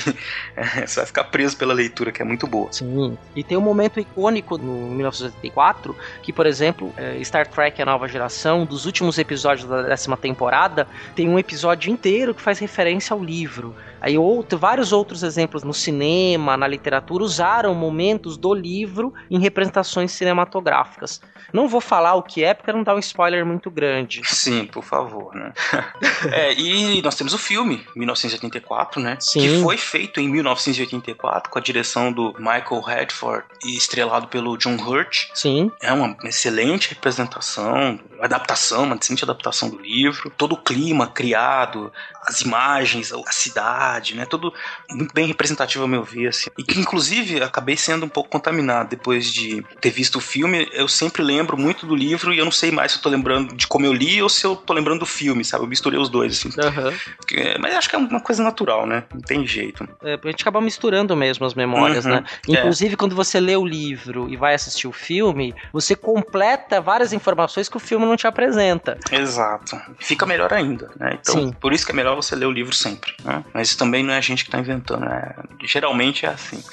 É, 0.55 0.85
você 0.87 1.01
vai 1.01 1.05
ficar 1.05 1.25
preso 1.25 1.57
pela 1.57 1.73
leitura, 1.73 2.11
que 2.11 2.21
é 2.21 2.25
muito 2.25 2.47
boa. 2.47 2.71
Sim. 2.71 3.17
E 3.35 3.43
tem 3.43 3.57
um 3.57 3.61
momento 3.61 3.99
icônico 3.99 4.57
no 4.57 4.89
1984, 4.95 5.95
que, 6.23 6.31
por 6.31 6.45
exemplo, 6.45 6.93
é, 6.95 7.21
Star 7.23 7.47
Trek 7.47 7.81
A 7.81 7.85
Nova 7.85 8.07
Geração, 8.07 8.65
dos 8.65 8.85
últimos 8.85 9.17
episódios 9.17 9.67
da 9.67 9.81
décima 9.81 10.15
temporada, 10.15 10.87
tem 11.15 11.27
um 11.27 11.37
episódio 11.37 11.91
inteiro 11.91 12.33
que 12.33 12.41
faz 12.41 12.59
referência 12.59 13.13
ao 13.13 13.21
livro. 13.21 13.75
Aí 14.01 14.17
outro, 14.17 14.57
vários 14.57 14.91
outros 14.91 15.21
exemplos 15.21 15.63
no 15.63 15.73
cinema, 15.73 16.57
na 16.57 16.67
literatura, 16.67 17.23
usaram 17.23 17.75
momentos 17.75 18.35
do 18.35 18.51
livro 18.51 19.13
em 19.29 19.39
representações 19.39 20.11
cinematográficas. 20.11 21.21
Não 21.53 21.67
vou 21.67 21.81
falar 21.81 22.15
o 22.15 22.23
que 22.23 22.43
é, 22.43 22.53
porque 22.53 22.71
não 22.71 22.81
dá 22.81 22.95
um 22.95 22.99
spoiler 22.99 23.45
muito 23.45 23.69
grande. 23.69 24.21
Sim, 24.25 24.65
por 24.65 24.83
favor, 24.83 25.35
né? 25.35 25.53
é, 26.31 26.53
e 26.53 27.01
nós 27.01 27.15
temos 27.15 27.33
o 27.33 27.37
filme, 27.37 27.85
1984, 27.95 29.01
né? 29.01 29.17
Sim. 29.19 29.41
Que 29.41 29.61
foi 29.61 29.77
feito 29.77 30.19
em 30.19 30.27
1984, 30.27 31.51
com 31.51 31.59
a 31.59 31.61
direção 31.61 32.11
do 32.11 32.33
Michael 32.39 32.81
Redford 32.81 33.45
e 33.63 33.77
estrelado 33.77 34.27
pelo 34.27 34.57
John 34.57 34.77
Hurt. 34.77 35.29
Sim. 35.33 35.71
É 35.79 35.93
uma 35.93 36.15
excelente 36.23 36.89
representação, 36.89 37.99
adaptação, 38.19 38.83
uma 38.83 38.95
excelente 38.95 39.23
adaptação 39.23 39.69
do 39.69 39.79
livro. 39.79 40.31
Todo 40.35 40.53
o 40.53 40.57
clima 40.57 41.07
criado, 41.07 41.91
as 42.25 42.41
imagens, 42.41 43.11
a 43.11 43.31
cidade, 43.31 43.90
né? 44.15 44.25
Tudo 44.25 44.53
muito 44.89 45.13
bem 45.13 45.25
representativo 45.25 45.83
ao 45.83 45.87
meu 45.87 46.03
ver, 46.03 46.27
assim. 46.27 46.49
E 46.57 46.63
que, 46.63 46.79
inclusive, 46.79 47.41
acabei 47.41 47.75
sendo 47.77 48.05
um 48.05 48.09
pouco 48.09 48.29
contaminado 48.29 48.89
depois 48.89 49.31
de 49.31 49.63
ter 49.79 49.89
visto 49.89 50.17
o 50.17 50.21
filme. 50.21 50.67
Eu 50.73 50.87
sempre 50.87 51.21
lembro 51.23 51.57
muito 51.57 51.85
do 51.85 51.95
livro 51.95 52.33
e 52.33 52.37
eu 52.37 52.45
não 52.45 52.51
sei 52.51 52.71
mais 52.71 52.91
se 52.91 52.97
eu 52.97 53.01
tô 53.01 53.09
lembrando 53.09 53.55
de 53.55 53.67
como 53.67 53.85
eu 53.85 53.93
li 53.93 54.21
ou 54.21 54.29
se 54.29 54.45
eu 54.45 54.55
tô 54.55 54.73
lembrando 54.73 54.99
do 54.99 55.05
filme, 55.05 55.43
sabe? 55.43 55.63
Eu 55.63 55.67
misturei 55.67 55.99
os 55.99 56.09
dois, 56.09 56.33
assim. 56.37 56.49
Uhum. 56.49 56.93
Porque, 57.17 57.55
mas 57.59 57.75
acho 57.75 57.89
que 57.89 57.95
é 57.95 57.99
uma 57.99 58.19
coisa 58.21 58.43
natural, 58.43 58.85
né? 58.85 59.03
Não 59.13 59.21
tem 59.21 59.45
jeito. 59.45 59.87
É, 60.03 60.19
a 60.23 60.27
gente 60.27 60.41
acaba 60.41 60.61
misturando 60.61 61.15
mesmo 61.15 61.45
as 61.45 61.53
memórias, 61.53 62.05
Uhum, 62.05 62.11
né? 62.11 62.23
é. 62.47 62.51
Inclusive, 62.51 62.95
quando 62.95 63.15
você 63.15 63.39
lê 63.39 63.55
o 63.55 63.65
livro 63.65 64.27
e 64.29 64.35
vai 64.37 64.53
assistir 64.53 64.87
o 64.87 64.91
filme, 64.91 65.53
você 65.73 65.95
completa 65.95 66.79
várias 66.81 67.13
informações 67.13 67.67
que 67.69 67.77
o 67.77 67.79
filme 67.79 68.05
não 68.05 68.15
te 68.15 68.27
apresenta. 68.27 68.97
Exato. 69.11 69.79
Fica 69.99 70.25
melhor 70.25 70.53
ainda, 70.53 70.89
né? 70.99 71.17
Então, 71.19 71.33
Sim. 71.35 71.53
por 71.59 71.73
isso 71.73 71.85
que 71.85 71.91
é 71.91 71.95
melhor 71.95 72.15
você 72.15 72.35
ler 72.35 72.45
o 72.45 72.51
livro 72.51 72.73
sempre, 72.73 73.13
né? 73.23 73.43
Mas 73.53 73.75
também 73.81 74.03
não 74.03 74.13
é 74.13 74.17
a 74.17 74.21
gente 74.21 74.45
que 74.45 74.51
tá 74.51 74.59
inventando, 74.59 75.01
né? 75.01 75.33
Geralmente 75.63 76.27
é 76.27 76.29
assim. 76.29 76.63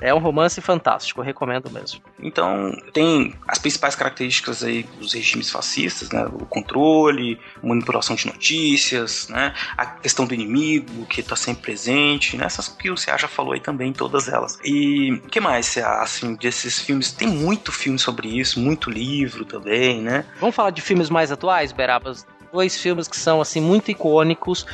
É 0.00 0.12
um 0.12 0.18
romance 0.18 0.60
fantástico, 0.60 1.20
eu 1.20 1.24
recomendo 1.24 1.70
mesmo. 1.70 2.00
Então, 2.20 2.70
tem 2.92 3.34
as 3.48 3.58
principais 3.58 3.94
características 3.94 4.62
aí 4.62 4.82
dos 4.98 5.14
regimes 5.14 5.50
fascistas, 5.50 6.10
né? 6.10 6.26
O 6.26 6.44
controle, 6.46 7.40
manipulação 7.62 8.14
de 8.14 8.26
notícias, 8.26 9.28
né? 9.28 9.54
A 9.76 9.86
questão 9.86 10.26
do 10.26 10.34
inimigo, 10.34 11.06
que 11.06 11.22
tá 11.22 11.34
sempre 11.36 11.62
presente, 11.62 12.36
né? 12.36 12.44
Essas 12.44 12.68
que 12.68 12.90
o 12.90 12.96
Cea 12.96 13.16
já 13.16 13.28
falou 13.28 13.54
aí 13.54 13.60
também, 13.60 13.92
todas 13.92 14.28
elas. 14.28 14.58
E 14.62 15.12
o 15.12 15.28
que 15.28 15.40
mais, 15.40 15.66
Cea, 15.66 16.02
assim, 16.02 16.34
desses 16.34 16.78
filmes? 16.78 17.12
Tem 17.12 17.28
muito 17.28 17.72
filme 17.72 17.98
sobre 17.98 18.28
isso, 18.28 18.60
muito 18.60 18.90
livro 18.90 19.44
também, 19.44 20.00
né? 20.02 20.24
Vamos 20.38 20.54
falar 20.54 20.70
de 20.70 20.82
filmes 20.82 21.08
mais 21.08 21.32
atuais, 21.32 21.72
Berabas? 21.72 22.26
Dois 22.52 22.80
filmes 22.80 23.08
que 23.08 23.16
são 23.16 23.40
assim 23.40 23.60
muito 23.60 23.90
icônicos 23.90 24.64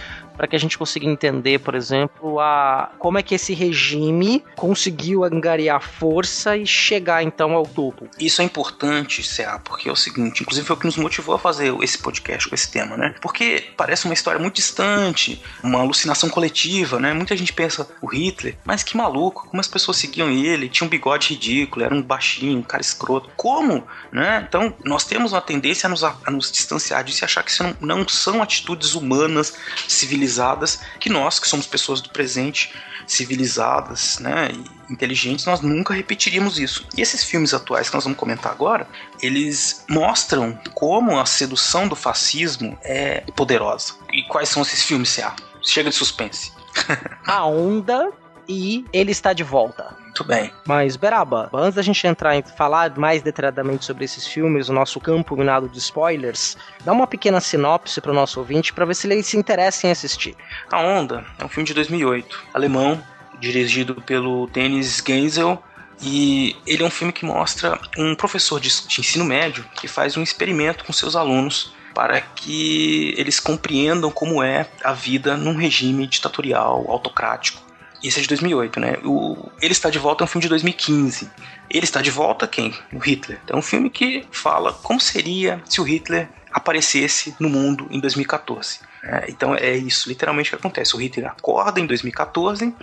para 0.40 0.48
que 0.48 0.56
a 0.56 0.58
gente 0.58 0.78
consiga 0.78 1.04
entender, 1.04 1.58
por 1.58 1.74
exemplo, 1.74 2.40
a 2.40 2.92
como 2.98 3.18
é 3.18 3.22
que 3.22 3.34
esse 3.34 3.52
regime 3.52 4.42
conseguiu 4.56 5.22
angariar 5.22 5.82
força 5.82 6.56
e 6.56 6.64
chegar 6.64 7.22
então 7.22 7.52
ao 7.52 7.66
topo. 7.66 8.08
Isso 8.18 8.40
é 8.40 8.44
importante, 8.46 9.22
CA, 9.22 9.58
porque 9.58 9.90
é 9.90 9.92
o 9.92 9.96
seguinte, 9.96 10.42
inclusive 10.42 10.66
foi 10.66 10.76
o 10.76 10.78
que 10.78 10.86
nos 10.86 10.96
motivou 10.96 11.34
a 11.34 11.38
fazer 11.38 11.76
esse 11.82 11.98
podcast 11.98 12.48
com 12.48 12.54
esse 12.54 12.70
tema, 12.70 12.96
né? 12.96 13.14
Porque 13.20 13.64
parece 13.76 14.06
uma 14.06 14.14
história 14.14 14.40
muito 14.40 14.54
distante, 14.54 15.42
uma 15.62 15.80
alucinação 15.80 16.30
coletiva, 16.30 16.98
né? 16.98 17.12
Muita 17.12 17.36
gente 17.36 17.52
pensa, 17.52 17.86
o 18.00 18.06
Hitler, 18.06 18.56
mas 18.64 18.82
que 18.82 18.96
maluco, 18.96 19.46
como 19.46 19.60
as 19.60 19.68
pessoas 19.68 19.98
seguiam 19.98 20.30
ele, 20.30 20.70
tinha 20.70 20.86
um 20.86 20.90
bigode 20.90 21.34
ridículo, 21.34 21.84
era 21.84 21.94
um 21.94 22.00
baixinho, 22.00 22.60
um 22.60 22.62
cara 22.62 22.80
escroto. 22.80 23.28
Como? 23.36 23.86
Né? 24.10 24.42
Então, 24.48 24.72
nós 24.86 25.04
temos 25.04 25.32
uma 25.32 25.42
tendência 25.42 25.86
a 25.86 25.90
nos, 25.90 26.02
a 26.02 26.16
nos 26.30 26.50
distanciar 26.50 27.04
disso 27.04 27.22
e 27.22 27.26
achar 27.26 27.42
que 27.42 27.50
isso 27.50 27.62
não, 27.62 27.98
não 27.98 28.08
são 28.08 28.42
atitudes 28.42 28.94
humanas, 28.94 29.52
civilizadas 29.86 30.29
civilizadas 30.30 30.80
que 30.98 31.10
nós, 31.10 31.38
que 31.38 31.48
somos 31.48 31.66
pessoas 31.66 32.00
do 32.00 32.08
presente, 32.10 32.72
civilizadas, 33.06 34.18
né, 34.20 34.50
e 34.52 34.92
inteligentes, 34.92 35.44
nós 35.44 35.60
nunca 35.60 35.92
repetiríamos 35.92 36.58
isso. 36.58 36.86
E 36.96 37.02
esses 37.02 37.24
filmes 37.24 37.52
atuais 37.52 37.88
que 37.88 37.94
nós 37.94 38.04
vamos 38.04 38.18
comentar 38.18 38.52
agora, 38.52 38.86
eles 39.20 39.84
mostram 39.88 40.58
como 40.74 41.18
a 41.18 41.26
sedução 41.26 41.88
do 41.88 41.96
fascismo 41.96 42.78
é 42.82 43.20
poderosa. 43.34 43.94
E 44.12 44.22
quais 44.24 44.48
são 44.48 44.62
esses 44.62 44.82
filmes, 44.84 45.08
C.A.? 45.10 45.34
Chega 45.62 45.90
de 45.90 45.96
suspense. 45.96 46.52
a 47.26 47.44
Onda 47.44 48.10
e 48.48 48.84
Ele 48.92 49.10
Está 49.10 49.32
de 49.32 49.42
Volta. 49.42 49.96
Muito 50.10 50.24
bem. 50.24 50.50
Mas, 50.66 50.96
Beraba, 50.96 51.48
antes 51.54 51.76
da 51.76 51.82
gente 51.82 52.04
entrar 52.04 52.36
em 52.36 52.42
falar 52.42 52.96
mais 52.98 53.22
detalhadamente 53.22 53.84
sobre 53.84 54.04
esses 54.04 54.26
filmes, 54.26 54.68
o 54.68 54.72
nosso 54.72 54.98
campo 54.98 55.36
minado 55.36 55.68
de 55.68 55.78
spoilers, 55.78 56.56
dá 56.84 56.92
uma 56.92 57.06
pequena 57.06 57.40
sinopse 57.40 58.00
para 58.00 58.10
o 58.10 58.14
nosso 58.14 58.40
ouvinte 58.40 58.72
para 58.72 58.84
ver 58.84 58.94
se 58.94 59.06
ele 59.06 59.22
se 59.22 59.36
interessa 59.36 59.86
em 59.86 59.90
assistir. 59.90 60.36
A 60.70 60.80
Onda 60.80 61.24
é 61.38 61.44
um 61.44 61.48
filme 61.48 61.66
de 61.66 61.74
2008, 61.74 62.44
alemão, 62.52 63.00
dirigido 63.38 63.94
pelo 64.02 64.48
Dennis 64.48 65.00
Gensel, 65.06 65.62
e 66.02 66.56
ele 66.66 66.82
é 66.82 66.86
um 66.86 66.90
filme 66.90 67.12
que 67.12 67.24
mostra 67.24 67.78
um 67.96 68.14
professor 68.16 68.58
de, 68.58 68.68
ensino 68.68 69.24
médio 69.24 69.64
que 69.76 69.86
faz 69.86 70.16
um 70.16 70.22
experimento 70.22 70.84
com 70.84 70.92
seus 70.92 71.14
alunos 71.14 71.72
para 71.94 72.20
que 72.20 73.14
eles 73.16 73.38
compreendam 73.38 74.10
como 74.10 74.42
é 74.42 74.66
a 74.82 74.92
vida 74.92 75.36
num 75.36 75.56
regime 75.56 76.06
ditatorial, 76.06 76.86
autocrático. 76.88 77.69
Isso 78.02 78.18
é 78.18 78.22
de 78.22 78.28
2008, 78.28 78.80
né? 78.80 78.96
O 79.04 79.50
Ele 79.60 79.72
Está 79.72 79.90
de 79.90 79.98
Volta 79.98 80.22
é 80.22 80.24
um 80.24 80.28
filme 80.28 80.42
de 80.42 80.48
2015. 80.48 81.30
Ele 81.68 81.84
Está 81.84 82.00
de 82.00 82.10
Volta 82.10 82.46
quem? 82.46 82.74
O 82.92 82.98
Hitler. 82.98 83.38
Então 83.44 83.56
é 83.56 83.58
um 83.58 83.62
filme 83.62 83.90
que 83.90 84.26
fala 84.30 84.72
como 84.72 85.00
seria 85.00 85.62
se 85.66 85.80
o 85.80 85.84
Hitler 85.84 86.28
aparecesse 86.52 87.34
no 87.38 87.48
mundo 87.48 87.86
em 87.90 88.00
2014. 88.00 88.80
É, 89.02 89.26
então 89.30 89.54
é 89.54 89.74
isso 89.76 90.08
literalmente 90.08 90.50
que 90.50 90.56
acontece. 90.56 90.94
O 90.94 90.98
Hitler 90.98 91.30
acorda 91.30 91.80
em 91.80 91.86
2014, 91.86 92.74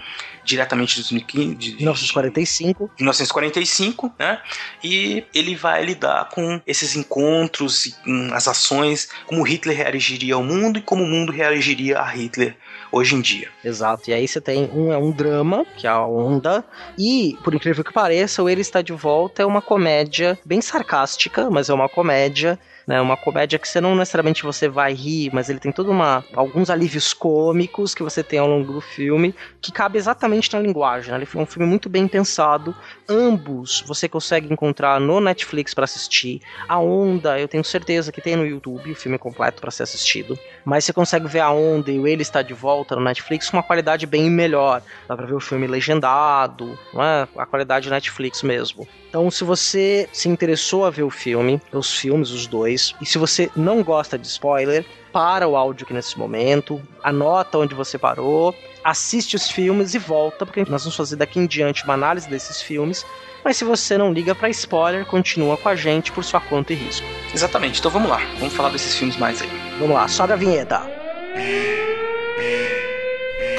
diretamente 0.44 0.96
de 0.96 1.02
2015, 1.02 1.56
de 1.56 1.76
1945. 1.76 2.92
1945, 2.98 4.14
né? 4.18 4.42
E 4.84 5.26
ele 5.34 5.56
vai 5.56 5.84
lidar 5.84 6.30
com 6.30 6.60
esses 6.66 6.96
encontros 6.96 8.00
as 8.34 8.48
ações, 8.48 9.10
como 9.28 9.44
Hitler 9.44 9.78
reagiria 9.78 10.36
ao 10.36 10.44
mundo 10.44 10.80
e 10.80 10.82
como 10.82 11.04
o 11.04 11.08
mundo 11.08 11.32
reagiria 11.32 12.00
a 12.00 12.06
Hitler 12.06 12.58
hoje 12.92 13.16
em 13.16 13.22
dia. 13.22 13.50
Exato. 13.64 14.10
E 14.10 14.14
aí 14.14 14.28
você 14.28 14.40
tem 14.40 14.70
um, 14.74 14.92
é 14.92 14.98
um 14.98 15.12
drama, 15.12 15.66
que 15.76 15.88
é 15.88 15.90
a 15.90 16.06
Onda, 16.06 16.64
e, 16.98 17.38
por 17.44 17.54
incrível 17.54 17.84
que 17.84 17.94
pareça, 17.94 18.42
o 18.42 18.50
Ele 18.50 18.62
Está 18.62 18.82
de 18.82 18.94
Volta 18.94 19.42
é 19.42 19.46
uma 19.46 19.62
comédia 19.62 20.38
bem 20.46 20.62
sarcástica, 20.62 21.50
mas 21.50 21.70
é 21.70 21.74
uma 21.74 21.90
comédia 21.90 22.60
né? 22.88 23.02
Uma 23.02 23.18
comédia 23.18 23.60
que 23.60 23.68
você 23.68 23.82
não 23.82 23.94
necessariamente 23.96 24.44
você 24.44 24.70
vai 24.70 24.94
rir, 24.94 25.30
mas 25.34 25.50
ele 25.50 25.60
tem 25.60 25.72
todo 25.74 25.92
uma 25.92 26.24
alguns 26.34 26.70
alívios 26.70 27.14
cômicos 27.14 27.94
que 27.94 28.02
você 28.02 28.24
tem 28.24 28.40
ao 28.40 28.48
longo 28.48 28.72
do 28.72 28.80
filme 28.80 29.36
que 29.62 29.72
cabe 29.72 29.98
exatamente 29.98 30.54
na 30.54 30.60
linguagem. 30.60 31.12
Né? 31.12 31.18
Ele 31.18 31.26
foi 31.26 31.42
um 31.42 31.46
filme 31.46 31.68
muito 31.68 31.90
bem 31.90 32.08
pensado. 32.08 32.74
Ambos 33.10 33.84
você 33.86 34.08
consegue 34.08 34.52
encontrar 34.52 35.02
no 35.02 35.20
Netflix 35.20 35.74
para 35.74 35.84
assistir. 35.84 36.42
A 36.68 36.80
Onda, 36.80 37.38
eu 37.38 37.48
tenho 37.48 37.64
certeza 37.64 38.12
que 38.12 38.22
tem 38.22 38.38
no 38.38 38.46
YouTube 38.46 38.92
o 38.92 38.96
filme 38.96 39.18
completo 39.18 39.60
para 39.60 39.72
ser 39.72 39.84
assistido. 39.84 40.40
Mas 40.64 40.86
você 40.86 40.94
consegue 40.94 41.28
ver 41.28 41.42
a 41.42 41.52
Onda 41.52 41.92
e 41.92 42.00
o 42.00 42.08
Ele 42.08 42.22
está 42.22 42.42
de 42.42 42.54
volta 42.54 42.96
no 42.96 43.02
Netflix 43.02 43.50
com 43.50 43.58
uma 43.58 43.64
qualidade 43.64 44.06
bem 44.06 44.30
melhor. 44.30 44.82
Dá 45.08 45.18
para 45.18 45.26
ver 45.26 45.34
o 45.34 45.40
filme 45.40 45.68
legendado, 45.68 46.80
é? 46.96 47.28
A 47.38 47.46
qualidade 47.46 47.90
Netflix 47.90 48.44
mesmo. 48.44 48.88
Então, 49.18 49.32
se 49.32 49.44
você 49.44 50.08
se 50.14 50.30
interessou 50.30 50.86
a 50.86 50.92
ver 50.92 51.02
o 51.02 51.10
filme, 51.10 51.60
os 51.74 51.92
filmes, 51.98 52.30
os 52.30 52.46
dois, 52.46 52.94
e 53.02 53.06
se 53.08 53.18
você 53.18 53.50
não 53.56 53.82
gosta 53.82 54.16
de 54.16 54.28
spoiler, 54.28 54.86
para 55.12 55.48
o 55.48 55.56
áudio 55.56 55.86
aqui 55.86 55.94
nesse 55.96 56.20
momento, 56.20 56.80
anota 57.04 57.58
onde 57.58 57.74
você 57.74 57.98
parou, 57.98 58.54
assiste 58.84 59.36
os 59.36 59.50
filmes 59.50 59.96
e 59.96 59.98
volta, 59.98 60.46
porque 60.46 60.64
nós 60.70 60.84
vamos 60.84 60.96
fazer 60.96 61.16
daqui 61.16 61.40
em 61.40 61.48
diante 61.48 61.84
uma 61.84 61.96
análise 61.96 62.30
desses 62.30 62.62
filmes. 62.62 63.04
Mas 63.44 63.58
se 63.58 63.64
você 63.64 63.98
não 63.98 64.14
liga 64.14 64.36
para 64.36 64.52
spoiler, 64.52 65.04
continua 65.04 65.58
com 65.58 65.68
a 65.68 65.76
gente 65.76 66.12
por 66.12 66.24
sua 66.24 66.40
conta 66.40 66.74
e 66.74 66.76
risco. 66.76 67.08
Exatamente, 67.34 67.80
então 67.80 67.90
vamos 67.90 68.12
lá, 68.12 68.22
vamos 68.38 68.54
falar 68.54 68.70
desses 68.70 68.96
filmes 68.96 69.18
mais 69.18 69.42
aí. 69.42 69.50
Vamos 69.80 69.96
lá, 69.96 70.08
sobe 70.08 70.34
a 70.34 70.36
vinheta. 70.36 70.80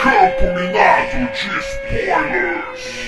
Campo 0.01 0.55
minado 0.55 1.33
de 1.33 1.49
spoilers. 1.59 3.08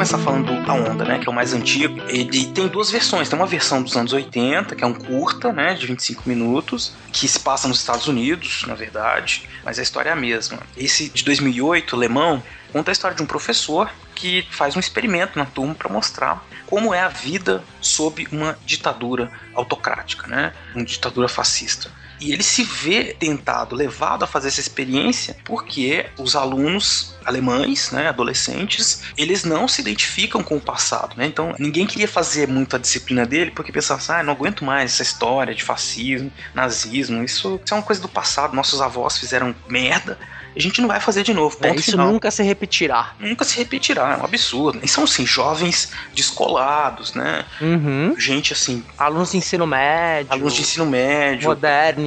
Começar 0.00 0.16
falando 0.16 0.50
A 0.66 0.72
Onda, 0.72 1.04
né, 1.04 1.18
que 1.18 1.28
é 1.28 1.30
o 1.30 1.34
mais 1.34 1.52
antigo. 1.52 2.00
Ele 2.08 2.46
tem 2.46 2.66
duas 2.66 2.90
versões. 2.90 3.28
Tem 3.28 3.38
uma 3.38 3.46
versão 3.46 3.82
dos 3.82 3.94
anos 3.94 4.14
80, 4.14 4.74
que 4.74 4.82
é 4.82 4.86
um 4.86 4.94
curta, 4.94 5.52
né, 5.52 5.74
de 5.74 5.86
25 5.86 6.26
minutos, 6.26 6.94
que 7.12 7.28
se 7.28 7.38
passa 7.38 7.68
nos 7.68 7.80
Estados 7.80 8.08
Unidos, 8.08 8.64
na 8.66 8.74
verdade, 8.74 9.46
mas 9.62 9.78
a 9.78 9.82
história 9.82 10.08
é 10.08 10.12
a 10.14 10.16
mesma. 10.16 10.60
Esse 10.74 11.10
de 11.10 11.22
2008, 11.22 11.94
Lemão, 11.96 12.42
conta 12.72 12.90
a 12.90 12.92
história 12.92 13.14
de 13.14 13.22
um 13.22 13.26
professor 13.26 13.90
que 14.14 14.46
faz 14.50 14.74
um 14.74 14.80
experimento 14.80 15.38
na 15.38 15.44
turma 15.44 15.74
para 15.74 15.92
mostrar 15.92 16.42
como 16.66 16.94
é 16.94 17.00
a 17.00 17.08
vida 17.08 17.62
sob 17.78 18.26
uma 18.32 18.58
ditadura 18.64 19.30
autocrática, 19.54 20.26
né? 20.26 20.54
Uma 20.74 20.84
ditadura 20.86 21.28
fascista. 21.28 21.90
E 22.20 22.32
ele 22.32 22.42
se 22.42 22.62
vê 22.62 23.14
tentado, 23.18 23.74
levado 23.74 24.24
a 24.24 24.26
fazer 24.26 24.48
essa 24.48 24.60
experiência, 24.60 25.36
porque 25.44 26.06
os 26.18 26.36
alunos 26.36 27.14
alemães, 27.24 27.90
né, 27.90 28.08
adolescentes, 28.08 29.02
eles 29.16 29.44
não 29.44 29.68
se 29.68 29.80
identificam 29.80 30.42
com 30.42 30.56
o 30.56 30.60
passado, 30.60 31.16
né? 31.16 31.26
Então, 31.26 31.54
ninguém 31.58 31.86
queria 31.86 32.08
fazer 32.08 32.48
muito 32.48 32.76
a 32.76 32.78
disciplina 32.78 33.24
dele 33.26 33.50
porque 33.50 33.72
pensava 33.72 34.00
assim, 34.00 34.12
ah, 34.12 34.22
não 34.22 34.32
aguento 34.32 34.64
mais 34.64 34.92
essa 34.92 35.02
história 35.02 35.54
de 35.54 35.62
fascismo, 35.62 36.32
nazismo, 36.54 37.22
isso, 37.22 37.60
isso 37.64 37.74
é 37.74 37.76
uma 37.76 37.82
coisa 37.82 38.00
do 38.00 38.08
passado, 38.08 38.54
nossos 38.54 38.80
avós 38.80 39.18
fizeram 39.18 39.54
merda, 39.68 40.18
a 40.54 40.58
gente 40.58 40.80
não 40.80 40.88
vai 40.88 41.00
fazer 41.00 41.22
de 41.22 41.32
novo. 41.32 41.56
É, 41.60 41.74
isso 41.74 41.92
final. 41.92 42.10
nunca 42.10 42.30
se 42.30 42.42
repetirá. 42.42 43.12
Nunca 43.18 43.44
se 43.44 43.56
repetirá, 43.56 44.14
é 44.14 44.20
um 44.20 44.24
absurdo. 44.24 44.80
E 44.82 44.88
são, 44.88 45.04
assim, 45.04 45.24
jovens 45.24 45.92
descolados, 46.14 47.14
né? 47.14 47.44
Uhum. 47.60 48.14
Gente, 48.18 48.52
assim... 48.52 48.84
Alunos 48.98 49.30
de 49.30 49.36
ensino 49.36 49.66
médio. 49.66 50.32
Alunos 50.32 50.54
de 50.54 50.62
ensino 50.62 50.86
médio. 50.86 51.48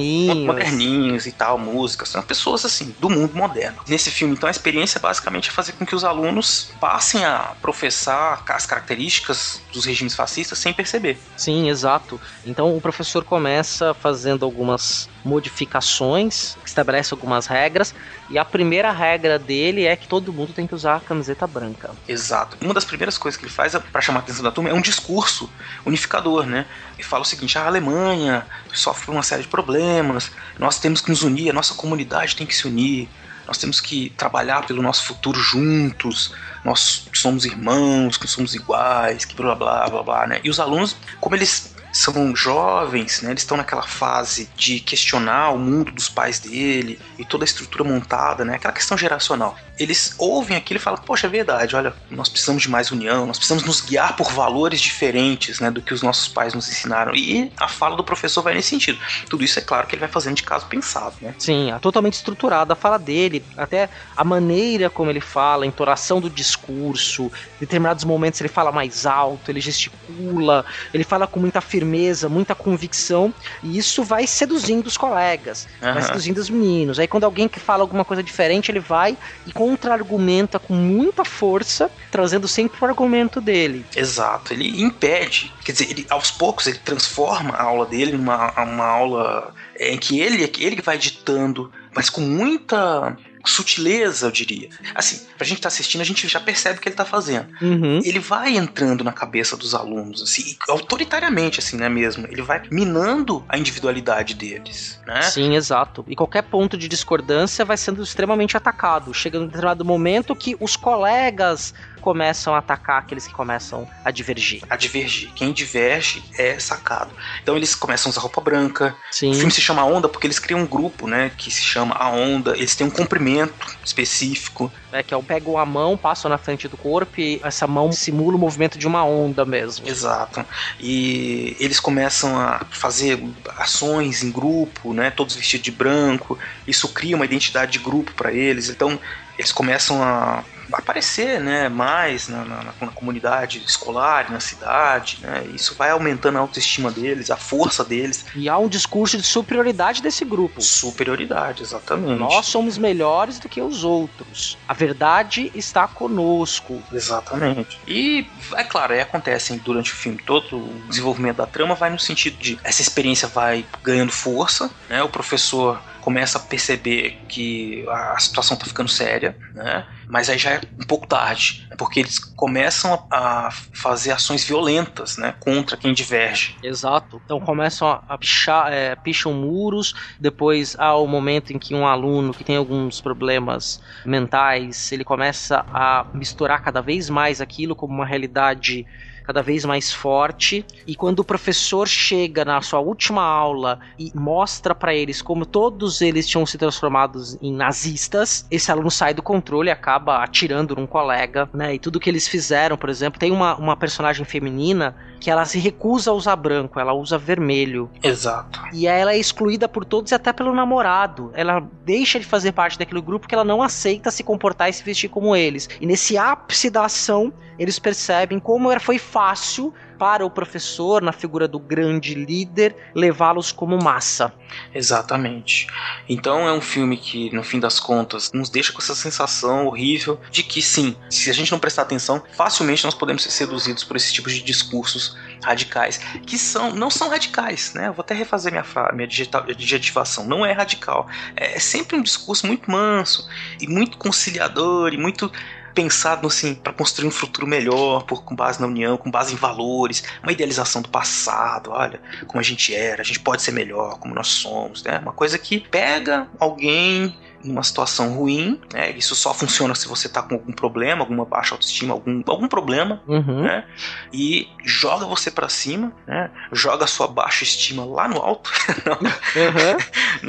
Moderninhos. 0.04 0.46
Moderninhos 0.46 1.26
e 1.26 1.32
tal, 1.32 1.58
músicas. 1.58 2.08
São 2.08 2.22
pessoas, 2.22 2.64
assim, 2.64 2.94
do 2.98 3.10
mundo 3.10 3.34
moderno. 3.34 3.78
Nesse 3.88 4.10
filme, 4.10 4.34
então, 4.34 4.46
a 4.46 4.50
experiência 4.50 5.00
basicamente 5.00 5.48
é 5.48 5.52
fazer 5.52 5.72
com 5.72 5.86
que 5.86 5.94
os 5.94 6.04
alunos 6.04 6.70
passem 6.80 7.24
a 7.24 7.54
professar 7.60 8.42
as 8.48 8.66
características 8.66 9.60
dos 9.72 9.84
regimes 9.84 10.14
fascistas 10.14 10.58
sem 10.58 10.72
perceber. 10.72 11.20
Sim, 11.36 11.68
exato. 11.68 12.20
Então, 12.44 12.76
o 12.76 12.80
professor 12.80 13.24
começa 13.24 13.94
fazendo 13.94 14.44
algumas 14.44 15.08
modificações, 15.24 16.56
estabelece 16.64 17.14
algumas 17.14 17.46
regras, 17.46 17.94
e 18.28 18.38
a 18.38 18.44
primeira 18.44 18.92
regra 18.92 19.38
dele 19.38 19.84
é 19.84 19.96
que 19.96 20.06
todo 20.06 20.32
mundo 20.32 20.52
tem 20.52 20.66
que 20.66 20.74
usar 20.74 20.96
a 20.96 21.00
camiseta 21.00 21.46
branca. 21.46 21.90
Exato. 22.06 22.56
Uma 22.60 22.74
das 22.74 22.84
primeiras 22.84 23.16
coisas 23.16 23.38
que 23.38 23.46
ele 23.46 23.52
faz 23.52 23.74
para 23.74 24.00
chamar 24.00 24.20
a 24.20 24.22
atenção 24.22 24.42
da 24.42 24.52
turma 24.52 24.70
é 24.70 24.74
um 24.74 24.80
discurso 24.80 25.48
unificador, 25.86 26.44
né? 26.46 26.66
Ele 26.94 27.02
fala 27.02 27.22
o 27.22 27.24
seguinte: 27.26 27.56
a 27.56 27.66
Alemanha 27.66 28.46
sofre 28.72 29.10
uma 29.10 29.22
série 29.22 29.42
de 29.42 29.48
problemas, 29.48 30.30
nós 30.58 30.78
temos 30.78 31.00
que 31.00 31.10
nos 31.10 31.22
unir, 31.22 31.50
a 31.50 31.52
nossa 31.52 31.74
comunidade 31.74 32.36
tem 32.36 32.46
que 32.46 32.54
se 32.54 32.66
unir, 32.66 33.08
nós 33.46 33.58
temos 33.58 33.80
que 33.80 34.10
trabalhar 34.10 34.66
pelo 34.66 34.82
nosso 34.82 35.04
futuro 35.04 35.38
juntos, 35.38 36.32
nós 36.64 37.06
somos 37.12 37.44
irmãos, 37.44 38.16
que 38.16 38.26
somos 38.26 38.54
iguais, 38.54 39.24
que 39.24 39.34
blá 39.34 39.54
blá 39.54 39.88
blá 39.88 40.02
blá, 40.02 40.26
né? 40.26 40.40
E 40.44 40.50
os 40.50 40.60
alunos, 40.60 40.96
como 41.20 41.34
eles 41.34 41.73
são 41.94 42.34
jovens, 42.34 43.22
né? 43.22 43.30
Eles 43.30 43.42
estão 43.42 43.56
naquela 43.56 43.82
fase 43.82 44.50
de 44.56 44.80
questionar 44.80 45.50
o 45.50 45.58
mundo 45.58 45.92
dos 45.92 46.08
pais 46.08 46.40
dele 46.40 46.98
e 47.16 47.24
toda 47.24 47.44
a 47.44 47.46
estrutura 47.46 47.84
montada, 47.84 48.44
né? 48.44 48.56
Aquela 48.56 48.74
questão 48.74 48.98
geracional. 48.98 49.56
Eles 49.78 50.14
ouvem 50.18 50.56
aquilo 50.56 50.78
e 50.78 50.82
falam: 50.82 51.00
Poxa, 51.00 51.28
é 51.28 51.30
verdade, 51.30 51.76
olha, 51.76 51.94
nós 52.10 52.28
precisamos 52.28 52.64
de 52.64 52.68
mais 52.68 52.90
união, 52.90 53.26
nós 53.26 53.38
precisamos 53.38 53.64
nos 53.64 53.80
guiar 53.80 54.16
por 54.16 54.32
valores 54.32 54.80
diferentes, 54.80 55.60
né? 55.60 55.70
Do 55.70 55.80
que 55.80 55.94
os 55.94 56.02
nossos 56.02 56.26
pais 56.26 56.52
nos 56.52 56.68
ensinaram. 56.68 57.14
E 57.14 57.52
a 57.60 57.68
fala 57.68 57.96
do 57.96 58.02
professor 58.02 58.42
vai 58.42 58.54
nesse 58.54 58.70
sentido. 58.70 58.98
Tudo 59.30 59.44
isso 59.44 59.60
é 59.60 59.62
claro 59.62 59.86
que 59.86 59.94
ele 59.94 60.00
vai 60.00 60.08
fazendo 60.08 60.34
de 60.34 60.42
caso 60.42 60.66
pensado, 60.66 61.14
né? 61.22 61.32
Sim, 61.38 61.70
é 61.70 61.78
totalmente 61.78 62.14
estruturada 62.14 62.72
a 62.72 62.76
fala 62.76 62.98
dele, 62.98 63.44
até 63.56 63.88
a 64.16 64.24
maneira 64.24 64.90
como 64.90 65.10
ele 65.10 65.20
fala, 65.20 65.64
a 65.64 65.66
entonação 65.66 66.20
do 66.20 66.28
discurso, 66.28 67.26
em 67.26 67.60
determinados 67.60 68.02
momentos 68.02 68.40
ele 68.40 68.48
fala 68.48 68.72
mais 68.72 69.06
alto, 69.06 69.48
ele 69.50 69.60
gesticula, 69.60 70.64
ele 70.92 71.04
fala 71.04 71.28
com 71.28 71.38
muita 71.38 71.60
firmeza 71.60 71.83
firmeza, 71.84 72.28
muita 72.28 72.54
convicção, 72.54 73.32
e 73.62 73.76
isso 73.76 74.02
vai 74.02 74.26
seduzindo 74.26 74.86
os 74.86 74.96
colegas, 74.96 75.68
uhum. 75.82 75.92
vai 75.92 76.02
seduzindo 76.02 76.38
os 76.38 76.48
meninos. 76.48 76.98
Aí 76.98 77.06
quando 77.06 77.24
alguém 77.24 77.46
que 77.46 77.60
fala 77.60 77.82
alguma 77.82 78.04
coisa 78.04 78.22
diferente, 78.22 78.70
ele 78.70 78.80
vai 78.80 79.16
e 79.46 79.52
contra-argumenta 79.52 80.58
com 80.58 80.74
muita 80.74 81.24
força, 81.24 81.90
trazendo 82.10 82.48
sempre 82.48 82.78
o 82.80 82.86
argumento 82.86 83.40
dele. 83.40 83.84
Exato, 83.94 84.54
ele 84.54 84.82
impede, 84.82 85.52
quer 85.62 85.72
dizer, 85.72 85.90
ele, 85.90 86.06
aos 86.08 86.30
poucos 86.30 86.66
ele 86.66 86.78
transforma 86.78 87.50
a 87.50 87.62
aula 87.62 87.86
dele 87.86 88.12
numa 88.12 88.52
uma 88.64 88.86
aula 88.86 89.54
em 89.78 89.98
que 89.98 90.20
ele, 90.20 90.50
ele 90.58 90.80
vai 90.80 90.96
ditando, 90.96 91.70
mas 91.94 92.08
com 92.08 92.22
muita 92.22 93.16
sutileza, 93.44 94.26
eu 94.26 94.30
diria. 94.30 94.68
Assim, 94.94 95.26
pra 95.36 95.46
gente 95.46 95.58
estar 95.58 95.68
tá 95.68 95.72
assistindo, 95.72 96.00
a 96.00 96.04
gente 96.04 96.26
já 96.26 96.40
percebe 96.40 96.78
o 96.78 96.82
que 96.82 96.88
ele 96.88 96.96
tá 96.96 97.04
fazendo. 97.04 97.48
Uhum. 97.60 98.00
Ele 98.04 98.18
vai 98.18 98.56
entrando 98.56 99.04
na 99.04 99.12
cabeça 99.12 99.56
dos 99.56 99.74
alunos, 99.74 100.22
assim, 100.22 100.56
autoritariamente, 100.68 101.60
assim, 101.60 101.76
né 101.76 101.88
mesmo? 101.88 102.26
Ele 102.30 102.42
vai 102.42 102.62
minando 102.70 103.44
a 103.48 103.58
individualidade 103.58 104.34
deles, 104.34 105.00
né? 105.06 105.22
Sim, 105.22 105.56
exato. 105.56 106.04
E 106.08 106.16
qualquer 106.16 106.42
ponto 106.42 106.76
de 106.76 106.88
discordância 106.88 107.64
vai 107.64 107.76
sendo 107.76 108.02
extremamente 108.02 108.56
atacado. 108.56 109.12
Chega 109.12 109.38
num 109.38 109.46
determinado 109.46 109.84
momento 109.84 110.34
que 110.34 110.56
os 110.60 110.76
colegas 110.76 111.74
começam 112.04 112.54
a 112.54 112.58
atacar 112.58 112.98
aqueles 112.98 113.26
que 113.26 113.32
começam 113.32 113.88
a 114.04 114.10
divergir. 114.10 114.62
A 114.68 114.76
divergir. 114.76 115.32
Quem 115.32 115.54
diverge 115.54 116.22
é 116.36 116.58
sacado. 116.58 117.10
Então 117.42 117.56
eles 117.56 117.74
começam 117.74 118.10
a 118.10 118.12
usar 118.12 118.20
roupa 118.20 118.42
branca. 118.42 118.94
Sim. 119.10 119.30
O 119.30 119.34
filme 119.34 119.50
se 119.50 119.62
chama 119.62 119.82
Onda 119.86 120.06
porque 120.06 120.26
eles 120.26 120.38
criam 120.38 120.60
um 120.60 120.66
grupo, 120.66 121.08
né? 121.08 121.32
Que 121.34 121.50
se 121.50 121.62
chama 121.62 121.94
A 121.94 122.10
Onda. 122.10 122.54
Eles 122.58 122.76
têm 122.76 122.86
um 122.86 122.90
comprimento 122.90 123.74
específico. 123.82 124.70
É 124.92 125.02
que 125.02 125.14
é 125.14 125.16
o 125.16 125.22
pego 125.22 125.56
a 125.56 125.64
mão, 125.64 125.96
passo 125.96 126.28
na 126.28 126.36
frente 126.36 126.68
do 126.68 126.76
corpo 126.76 127.18
e 127.18 127.40
essa 127.42 127.66
mão 127.66 127.90
simula 127.90 128.36
o 128.36 128.38
movimento 128.38 128.78
de 128.78 128.86
uma 128.86 129.02
onda 129.02 129.46
mesmo. 129.46 129.88
Exato. 129.88 130.44
E 130.78 131.56
eles 131.58 131.80
começam 131.80 132.38
a 132.38 132.66
fazer 132.70 133.18
ações 133.56 134.22
em 134.22 134.30
grupo, 134.30 134.92
né? 134.92 135.10
Todos 135.10 135.36
vestidos 135.36 135.64
de 135.64 135.72
branco. 135.72 136.38
Isso 136.66 136.86
cria 136.90 137.16
uma 137.16 137.24
identidade 137.24 137.72
de 137.72 137.78
grupo 137.78 138.12
para 138.12 138.30
eles. 138.30 138.68
Então 138.68 139.00
eles 139.38 139.50
começam 139.50 140.02
a 140.02 140.44
aparecer 140.72 141.40
né, 141.40 141.68
mais 141.68 142.28
na, 142.28 142.44
na, 142.44 142.64
na, 142.80 142.88
comunidade 142.88 143.62
escolar, 143.64 144.30
na 144.30 144.40
cidade, 144.40 145.18
né? 145.22 145.44
Isso 145.54 145.74
vai 145.74 145.90
aumentando 145.90 146.38
a 146.38 146.40
autoestima 146.40 146.90
deles, 146.90 147.30
a 147.30 147.36
força 147.36 147.84
deles. 147.84 148.24
E 148.34 148.48
há 148.48 148.58
um 148.58 148.68
discurso 148.68 149.16
de 149.16 149.22
superioridade 149.22 150.02
desse 150.02 150.24
grupo. 150.24 150.60
Superioridade, 150.60 151.62
exatamente. 151.62 152.18
Nós 152.18 152.46
somos 152.46 152.78
melhores 152.78 153.38
do 153.38 153.48
que 153.48 153.60
os 153.60 153.84
outros. 153.84 154.56
A 154.68 154.74
verdade 154.74 155.50
está 155.54 155.86
conosco. 155.86 156.82
Exatamente. 156.92 157.78
E, 157.86 158.26
é 158.54 158.64
claro, 158.64 158.92
aí 158.92 159.00
acontecem 159.00 159.58
durante 159.58 159.92
o 159.92 159.96
filme 159.96 160.18
todo 160.24 160.56
o 160.56 160.82
desenvolvimento 160.88 161.36
da 161.36 161.46
trama 161.46 161.74
vai 161.74 161.90
no 161.90 161.98
sentido 161.98 162.36
de 162.38 162.58
essa 162.62 162.82
experiência 162.82 163.28
vai 163.28 163.64
ganhando 163.82 164.12
força, 164.12 164.70
né? 164.88 165.02
O 165.02 165.08
professor 165.08 165.80
começa 166.00 166.36
a 166.36 166.40
perceber 166.40 167.18
que 167.28 167.82
a 167.88 168.18
situação 168.18 168.56
tá 168.56 168.66
ficando 168.66 168.90
séria, 168.90 169.36
né? 169.54 169.86
Mas 170.08 170.28
aí 170.28 170.38
já 170.38 170.50
é 170.50 170.60
um 170.80 170.86
pouco 170.86 171.06
tarde, 171.06 171.66
porque 171.78 172.00
eles 172.00 172.18
começam 172.18 173.06
a, 173.10 173.50
fazer 173.72 174.12
ações 174.12 174.44
violentas, 174.44 175.16
né? 175.16 175.34
Contra 175.40 175.76
quem 175.76 175.92
diverge. 175.92 176.56
Exato. 176.62 177.20
Então 177.24 177.40
começam 177.40 177.88
a 178.08 178.18
pichar, 178.18 178.72
é, 178.72 178.94
picham 178.96 179.32
muros, 179.32 179.94
depois 180.18 180.76
há 180.78 180.94
o 180.96 181.06
momento 181.06 181.52
em 181.52 181.58
que 181.58 181.74
um 181.74 181.86
aluno 181.86 182.32
que 182.32 182.44
tem 182.44 182.56
alguns 182.56 183.00
problemas 183.00 183.80
mentais, 184.04 184.92
ele 184.92 185.04
começa 185.04 185.64
a 185.72 186.06
misturar 186.14 186.62
cada 186.62 186.80
vez 186.80 187.08
mais 187.08 187.40
aquilo 187.40 187.74
como 187.74 187.94
uma 187.94 188.06
realidade 188.06 188.86
cada 189.24 189.42
vez 189.42 189.64
mais 189.64 189.92
forte. 189.92 190.64
E 190.86 190.94
quando 190.94 191.20
o 191.20 191.24
professor 191.24 191.88
chega 191.88 192.44
na 192.44 192.60
sua 192.60 192.80
última 192.80 193.22
aula 193.22 193.80
e 193.98 194.12
mostra 194.14 194.74
para 194.74 194.94
eles 194.94 195.20
como 195.22 195.46
todos 195.46 196.00
eles 196.00 196.26
tinham 196.28 196.46
se 196.46 196.58
transformado 196.58 197.20
em 197.40 197.52
nazistas, 197.52 198.46
esse 198.50 198.70
aluno 198.70 198.90
sai 198.90 199.14
do 199.14 199.22
controle 199.22 199.68
e 199.68 199.72
acaba 199.72 200.22
atirando 200.22 200.76
num 200.76 200.86
colega, 200.86 201.48
né? 201.52 201.74
E 201.74 201.78
tudo 201.78 201.98
que 201.98 202.10
eles 202.10 202.28
fizeram, 202.28 202.76
por 202.76 202.90
exemplo, 202.90 203.18
tem 203.18 203.32
uma, 203.32 203.56
uma 203.56 203.76
personagem 203.76 204.24
feminina 204.24 204.94
que 205.24 205.30
ela 205.30 205.46
se 205.46 205.58
recusa 205.58 206.10
a 206.10 206.12
usar 206.12 206.36
branco, 206.36 206.78
ela 206.78 206.92
usa 206.92 207.16
vermelho. 207.16 207.90
Exato. 208.02 208.60
E 208.74 208.86
ela 208.86 209.14
é 209.14 209.18
excluída 209.18 209.66
por 209.66 209.82
todos 209.82 210.12
e 210.12 210.14
até 210.14 210.34
pelo 210.34 210.54
namorado. 210.54 211.30
Ela 211.32 211.66
deixa 211.82 212.20
de 212.20 212.26
fazer 212.26 212.52
parte 212.52 212.78
daquele 212.78 213.00
grupo 213.00 213.20
porque 213.20 213.34
ela 213.34 213.42
não 213.42 213.62
aceita 213.62 214.10
se 214.10 214.22
comportar 214.22 214.68
e 214.68 214.74
se 214.74 214.84
vestir 214.84 215.08
como 215.08 215.34
eles. 215.34 215.66
E 215.80 215.86
nesse 215.86 216.18
ápice 216.18 216.68
da 216.68 216.84
ação, 216.84 217.32
eles 217.58 217.78
percebem 217.78 218.38
como 218.38 218.78
foi 218.78 218.98
fácil 218.98 219.72
para 219.98 220.24
o 220.24 220.30
professor, 220.30 221.02
na 221.02 221.12
figura 221.12 221.46
do 221.46 221.58
grande 221.58 222.14
líder, 222.14 222.76
levá-los 222.94 223.52
como 223.52 223.78
massa. 223.82 224.32
Exatamente. 224.74 225.66
Então 226.08 226.48
é 226.48 226.52
um 226.52 226.60
filme 226.60 226.96
que, 226.96 227.34
no 227.34 227.42
fim 227.42 227.58
das 227.58 227.80
contas, 227.80 228.32
nos 228.32 228.48
deixa 228.48 228.72
com 228.72 228.80
essa 228.80 228.94
sensação 228.94 229.66
horrível 229.66 230.20
de 230.30 230.42
que, 230.42 230.62
sim, 230.62 230.96
se 231.10 231.30
a 231.30 231.32
gente 231.32 231.50
não 231.50 231.58
prestar 231.58 231.82
atenção, 231.82 232.22
facilmente 232.36 232.84
nós 232.84 232.94
podemos 232.94 233.22
ser 233.22 233.30
seduzidos 233.30 233.84
por 233.84 233.96
esse 233.96 234.12
tipo 234.12 234.28
de 234.28 234.42
discursos 234.42 235.16
radicais, 235.42 235.98
que 236.26 236.38
são 236.38 236.72
não 236.72 236.90
são 236.90 237.08
radicais, 237.08 237.74
né? 237.74 237.88
Eu 237.88 237.92
vou 237.92 238.02
até 238.02 238.14
refazer 238.14 238.52
minha, 238.52 238.64
minha 238.92 239.08
adjetivação. 239.50 240.24
Não 240.24 240.44
é 240.44 240.52
radical. 240.52 241.06
É 241.36 241.58
sempre 241.58 241.96
um 241.96 242.02
discurso 242.02 242.46
muito 242.46 242.70
manso 242.70 243.28
e 243.60 243.66
muito 243.66 243.98
conciliador 243.98 244.92
e 244.92 244.96
muito 244.96 245.30
pensado 245.74 246.26
assim 246.26 246.54
para 246.54 246.72
construir 246.72 247.08
um 247.08 247.10
futuro 247.10 247.46
melhor, 247.46 248.04
por, 248.04 248.24
com 248.24 248.34
base 248.34 248.60
na 248.60 248.66
união, 248.66 248.96
com 248.96 249.10
base 249.10 249.34
em 249.34 249.36
valores, 249.36 250.04
uma 250.22 250.32
idealização 250.32 250.80
do 250.80 250.88
passado, 250.88 251.70
olha 251.70 252.00
como 252.26 252.40
a 252.40 252.42
gente 252.42 252.74
era, 252.74 253.02
a 253.02 253.04
gente 253.04 253.20
pode 253.20 253.42
ser 253.42 253.52
melhor, 253.52 253.98
como 253.98 254.14
nós 254.14 254.28
somos, 254.28 254.82
né? 254.82 254.98
Uma 254.98 255.12
coisa 255.12 255.38
que 255.38 255.58
pega 255.58 256.28
alguém 256.38 257.16
numa 257.44 257.62
situação 257.62 258.14
ruim, 258.14 258.60
né? 258.72 258.90
Isso 258.96 259.14
só 259.14 259.34
funciona 259.34 259.74
se 259.74 259.86
você 259.86 260.08
tá 260.08 260.22
com 260.22 260.34
algum 260.34 260.52
problema, 260.52 261.02
alguma 261.02 261.24
baixa 261.24 261.54
autoestima, 261.54 261.92
algum, 261.92 262.22
algum 262.26 262.48
problema, 262.48 263.02
uhum. 263.06 263.42
né? 263.42 263.64
E 264.12 264.48
joga 264.64 265.06
você 265.06 265.30
para 265.30 265.48
cima, 265.48 265.92
né? 266.06 266.30
Joga 266.52 266.84
a 266.84 266.88
sua 266.88 267.06
baixa 267.06 267.44
estima 267.44 267.84
lá 267.84 268.08
no 268.08 268.16
alto. 268.16 268.50
uhum. 269.36 270.28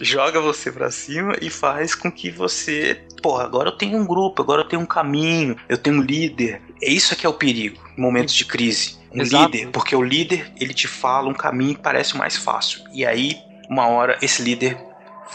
joga 0.00 0.40
você 0.40 0.70
para 0.70 0.90
cima 0.90 1.34
e 1.40 1.48
faz 1.48 1.94
com 1.94 2.12
que 2.12 2.30
você, 2.30 3.02
pô, 3.22 3.38
agora 3.38 3.70
eu 3.70 3.76
tenho 3.76 3.98
um 3.98 4.06
grupo, 4.06 4.42
agora 4.42 4.62
eu 4.62 4.68
tenho 4.68 4.82
um 4.82 4.86
caminho, 4.86 5.56
eu 5.68 5.78
tenho 5.78 5.96
um 5.96 6.02
líder. 6.02 6.62
É 6.82 6.90
isso 6.90 7.16
que 7.16 7.26
é 7.26 7.28
o 7.28 7.34
perigo 7.34 7.80
em 7.96 8.00
momentos 8.00 8.34
de 8.34 8.44
crise. 8.44 8.96
Um 9.12 9.22
Exato. 9.22 9.44
líder, 9.44 9.70
porque 9.70 9.96
o 9.96 10.02
líder, 10.02 10.52
ele 10.60 10.74
te 10.74 10.86
fala 10.86 11.28
um 11.28 11.34
caminho 11.34 11.74
que 11.74 11.80
parece 11.80 12.16
mais 12.16 12.36
fácil. 12.36 12.84
E 12.92 13.06
aí, 13.06 13.38
uma 13.68 13.86
hora, 13.88 14.18
esse 14.20 14.42
líder 14.42 14.76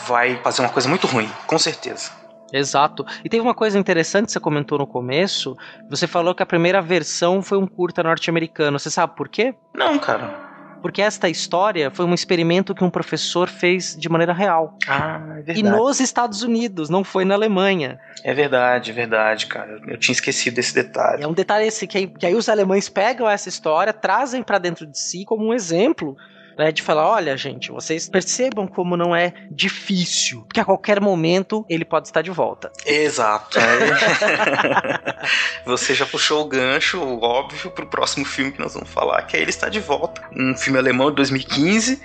vai 0.08 0.40
fazer 0.44 0.62
uma 0.62 0.70
coisa 0.70 0.88
muito 0.88 1.08
ruim, 1.08 1.30
com 1.48 1.58
certeza. 1.58 2.12
Exato. 2.52 3.06
E 3.24 3.30
teve 3.30 3.42
uma 3.42 3.54
coisa 3.54 3.80
interessante 3.80 4.26
que 4.26 4.32
você 4.34 4.40
comentou 4.40 4.78
no 4.78 4.86
começo. 4.86 5.56
Você 5.90 6.06
falou 6.06 6.36
que 6.36 6.44
a 6.44 6.46
primeira 6.46 6.82
versão 6.82 7.42
foi 7.42 7.58
um 7.58 7.66
curta 7.66 8.04
norte-americano. 8.04 8.78
Você 8.78 8.90
sabe 8.90 9.16
por 9.16 9.30
quê? 9.30 9.56
Não, 9.74 9.98
cara. 9.98 10.52
Porque 10.82 11.02
esta 11.02 11.30
história 11.30 11.92
foi 11.92 12.06
um 12.06 12.14
experimento 12.14 12.74
que 12.74 12.84
um 12.84 12.90
professor 12.90 13.48
fez 13.48 13.96
de 13.96 14.10
maneira 14.10 14.34
real. 14.34 14.78
Ah, 14.88 15.22
é 15.34 15.42
verdade. 15.44 15.60
E 15.60 15.64
nos 15.64 16.00
Estados 16.00 16.42
Unidos, 16.42 16.90
não 16.90 17.04
foi 17.04 17.24
na 17.24 17.36
Alemanha. 17.36 18.00
É 18.24 18.34
verdade, 18.34 18.90
é 18.90 18.94
verdade, 18.94 19.46
cara. 19.46 19.80
Eu 19.88 19.98
tinha 19.98 20.14
esquecido 20.14 20.56
desse 20.56 20.74
detalhe. 20.74 21.24
É 21.24 21.28
um 21.28 21.34
detalhe 21.34 21.68
esse 21.68 21.86
que, 21.86 22.08
que 22.08 22.26
aí 22.26 22.34
os 22.34 22.50
alemães 22.50 22.90
pegam 22.90 23.30
essa 23.30 23.48
história, 23.48 23.94
trazem 23.94 24.42
para 24.42 24.58
dentro 24.58 24.88
de 24.88 24.98
si 24.98 25.24
como 25.24 25.46
um 25.46 25.54
exemplo 25.54 26.18
né, 26.58 26.72
de 26.72 26.82
falar, 26.82 27.08
olha, 27.08 27.36
gente, 27.38 27.72
vocês 27.72 28.10
percebam 28.10 28.68
como 28.68 28.98
não 28.98 29.16
é 29.16 29.34
difícil, 29.50 30.44
porque 30.44 30.60
a 30.60 30.66
qualquer 30.66 31.00
momento 31.00 31.66
ele 31.70 31.86
pode 31.86 32.08
estar 32.08 32.22
de 32.22 32.32
volta. 32.32 32.72
Exato. 32.86 33.60
Você 35.66 35.94
já 35.94 36.06
puxou 36.06 36.42
o 36.42 36.48
gancho, 36.48 37.02
óbvio, 37.20 37.72
pro 37.72 37.88
próximo 37.88 38.26
filme 38.26 38.52
que 38.52 38.60
nós 38.60 38.74
vamos 38.74 38.90
falar, 38.90 39.22
que 39.24 39.38
é 39.38 39.42
Ele 39.42 39.50
Está 39.50 39.70
de 39.70 39.80
Volta, 39.80 40.22
um 40.36 40.56
filme 40.56 40.78
alemão 40.78 41.10
de 41.10 41.18
2015, 41.18 42.02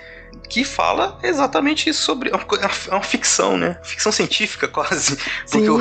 que 0.49 0.63
fala 0.63 1.19
exatamente 1.23 1.89
isso 1.89 2.01
sobre. 2.03 2.29
É 2.29 2.35
uma, 2.35 2.45
é 2.87 2.91
uma 2.91 3.03
ficção, 3.03 3.57
né? 3.57 3.77
Ficção 3.83 4.11
científica, 4.11 4.67
quase. 4.69 5.17
Porque 5.49 5.69
o, 5.69 5.79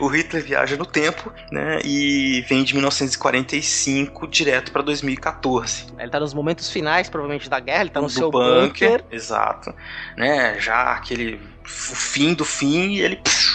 o, 0.00 0.08
Hitler 0.08 0.44
viaja 0.44 0.76
no 0.76 0.86
tempo, 0.86 1.32
né? 1.50 1.80
E 1.84 2.44
vem 2.48 2.62
de 2.62 2.74
1945 2.74 4.26
direto 4.28 4.72
para 4.72 4.82
2014. 4.82 5.86
Ele 5.98 6.10
tá 6.10 6.20
nos 6.20 6.32
momentos 6.32 6.70
finais, 6.70 7.08
provavelmente, 7.08 7.50
da 7.50 7.60
guerra, 7.60 7.82
ele 7.82 7.90
tá 7.90 8.00
no, 8.00 8.06
no 8.06 8.10
seu 8.10 8.30
bunker. 8.30 8.68
bunker. 8.68 9.04
Exato. 9.10 9.74
Né? 10.16 10.58
Já 10.60 10.92
aquele. 10.92 11.40
O 11.64 11.68
fim 11.68 12.32
do 12.32 12.44
fim, 12.44 12.92
e 12.92 13.00
ele. 13.00 13.16
Psh, 13.16 13.47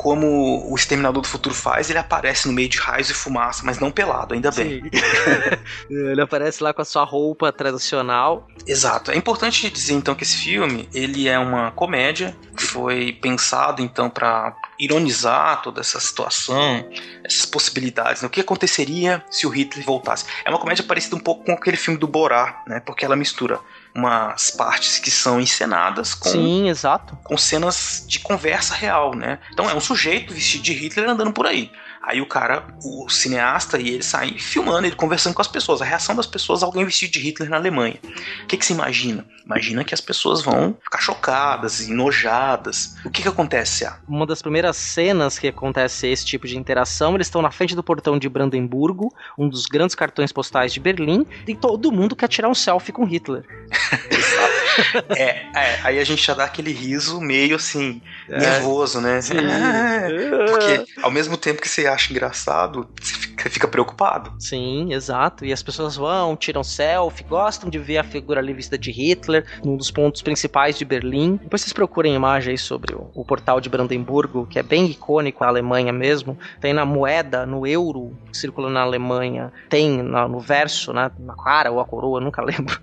como 0.00 0.66
o 0.66 0.74
Exterminador 0.74 1.20
do 1.20 1.28
Futuro 1.28 1.54
faz, 1.54 1.90
ele 1.90 1.98
aparece 1.98 2.48
no 2.48 2.54
meio 2.54 2.70
de 2.70 2.78
raios 2.78 3.10
e 3.10 3.14
fumaça, 3.14 3.60
mas 3.66 3.78
não 3.78 3.90
pelado, 3.90 4.32
ainda 4.32 4.50
bem. 4.50 4.82
ele 5.90 6.22
aparece 6.22 6.62
lá 6.62 6.72
com 6.72 6.80
a 6.80 6.86
sua 6.86 7.04
roupa 7.04 7.52
tradicional. 7.52 8.48
Exato. 8.66 9.10
É 9.10 9.16
importante 9.16 9.68
dizer 9.68 9.92
então 9.92 10.14
que 10.14 10.24
esse 10.24 10.38
filme, 10.38 10.88
ele 10.94 11.28
é 11.28 11.38
uma 11.38 11.70
comédia 11.72 12.34
que 12.56 12.62
foi 12.62 13.12
pensado 13.12 13.82
então 13.82 14.08
para 14.08 14.56
ironizar 14.78 15.60
toda 15.60 15.82
essa 15.82 16.00
situação, 16.00 16.88
essas 17.22 17.44
possibilidades. 17.44 18.22
Né? 18.22 18.28
O 18.28 18.30
que 18.30 18.40
aconteceria 18.40 19.22
se 19.30 19.46
o 19.46 19.50
Hitler 19.50 19.84
voltasse? 19.84 20.24
É 20.46 20.48
uma 20.48 20.58
comédia 20.58 20.82
parecida 20.82 21.14
um 21.14 21.20
pouco 21.20 21.44
com 21.44 21.52
aquele 21.52 21.76
filme 21.76 22.00
do 22.00 22.08
Borá, 22.08 22.62
né? 22.66 22.80
Porque 22.80 23.04
ela 23.04 23.16
mistura 23.16 23.60
umas 23.94 24.50
partes 24.50 24.98
que 24.98 25.10
são 25.10 25.40
encenadas 25.40 26.14
com 26.14 26.28
Sim, 26.28 26.68
exato. 26.68 27.18
com 27.24 27.36
cenas 27.36 28.04
de 28.06 28.20
conversa 28.20 28.74
real, 28.74 29.14
né? 29.14 29.38
Então 29.52 29.68
é 29.68 29.74
um 29.74 29.80
sujeito 29.80 30.32
vestido 30.32 30.62
de 30.62 30.72
Hitler 30.72 31.08
andando 31.08 31.32
por 31.32 31.46
aí. 31.46 31.70
Aí 32.02 32.20
o 32.20 32.26
cara, 32.26 32.66
o 32.82 33.08
cineasta 33.10 33.78
e 33.78 33.90
ele 33.90 34.02
saem 34.02 34.38
filmando, 34.38 34.86
ele 34.86 34.96
conversando 34.96 35.34
com 35.34 35.42
as 35.42 35.48
pessoas, 35.48 35.82
a 35.82 35.84
reação 35.84 36.16
das 36.16 36.26
pessoas 36.26 36.62
alguém 36.62 36.84
vestido 36.84 37.12
de 37.12 37.20
Hitler 37.20 37.50
na 37.50 37.56
Alemanha. 37.56 37.98
O 38.42 38.46
que, 38.46 38.56
que 38.56 38.64
se 38.64 38.72
imagina? 38.72 39.24
Imagina 39.44 39.84
que 39.84 39.92
as 39.92 40.00
pessoas 40.00 40.40
vão 40.42 40.76
ficar 40.82 41.00
chocadas, 41.00 41.88
enojadas. 41.88 42.96
O 43.04 43.10
que, 43.10 43.22
que 43.22 43.28
acontece? 43.28 43.84
Ah? 43.84 43.98
Uma 44.08 44.26
das 44.26 44.40
primeiras 44.40 44.76
cenas 44.76 45.38
que 45.38 45.48
acontece 45.48 46.06
esse 46.06 46.24
tipo 46.24 46.46
de 46.46 46.56
interação, 46.56 47.14
eles 47.14 47.26
estão 47.26 47.42
na 47.42 47.50
frente 47.50 47.74
do 47.74 47.82
portão 47.82 48.18
de 48.18 48.28
Brandemburgo, 48.28 49.12
um 49.36 49.48
dos 49.48 49.66
grandes 49.66 49.94
cartões 49.94 50.32
postais 50.32 50.72
de 50.72 50.80
Berlim, 50.80 51.26
e 51.46 51.54
todo 51.54 51.92
mundo 51.92 52.16
quer 52.16 52.28
tirar 52.28 52.48
um 52.48 52.54
selfie 52.54 52.92
com 52.92 53.04
Hitler. 53.04 53.44
é, 55.16 55.46
é, 55.54 55.80
aí 55.82 55.98
a 55.98 56.04
gente 56.04 56.24
já 56.24 56.34
dá 56.34 56.44
aquele 56.44 56.72
riso 56.72 57.20
meio 57.20 57.56
assim, 57.56 58.00
é. 58.28 58.38
nervoso, 58.38 59.00
né? 59.00 59.20
Porque 60.50 60.84
ao 61.02 61.10
mesmo 61.10 61.36
tempo 61.36 61.60
que 61.60 61.68
você 61.68 61.86
acha 61.86 62.12
engraçado, 62.12 62.88
você 63.00 63.14
fica, 63.14 63.50
fica, 63.50 63.68
preocupado. 63.68 64.32
Sim, 64.38 64.92
exato. 64.92 65.44
E 65.44 65.52
as 65.52 65.62
pessoas 65.62 65.96
vão, 65.96 66.36
tiram 66.36 66.62
selfie, 66.62 67.24
gostam 67.24 67.70
de 67.70 67.78
ver 67.78 67.98
a 67.98 68.04
figura 68.04 68.40
ali 68.40 68.52
vista 68.52 68.76
de 68.76 68.90
Hitler, 68.90 69.44
num 69.64 69.76
dos 69.76 69.90
pontos 69.90 70.22
principais 70.22 70.76
de 70.76 70.84
Berlim. 70.84 71.36
Depois 71.36 71.62
vocês 71.62 71.72
procurem 71.72 72.14
imagem 72.14 72.52
aí 72.52 72.58
sobre 72.58 72.94
o, 72.94 73.10
o 73.14 73.24
portal 73.24 73.60
de 73.60 73.68
Brandemburgo, 73.68 74.46
que 74.46 74.58
é 74.58 74.62
bem 74.62 74.86
icônico 74.86 75.44
na 75.44 75.50
Alemanha 75.50 75.92
mesmo. 75.92 76.38
Tem 76.60 76.72
na 76.72 76.84
moeda, 76.84 77.46
no 77.46 77.66
euro, 77.66 78.16
que 78.30 78.36
circula 78.36 78.70
na 78.70 78.82
Alemanha, 78.82 79.52
tem 79.68 80.02
na, 80.02 80.28
no 80.28 80.40
verso, 80.40 80.92
né, 80.92 81.10
na 81.18 81.34
cara 81.34 81.70
ou 81.70 81.80
a 81.80 81.84
coroa, 81.84 82.20
nunca 82.20 82.42
lembro. 82.44 82.78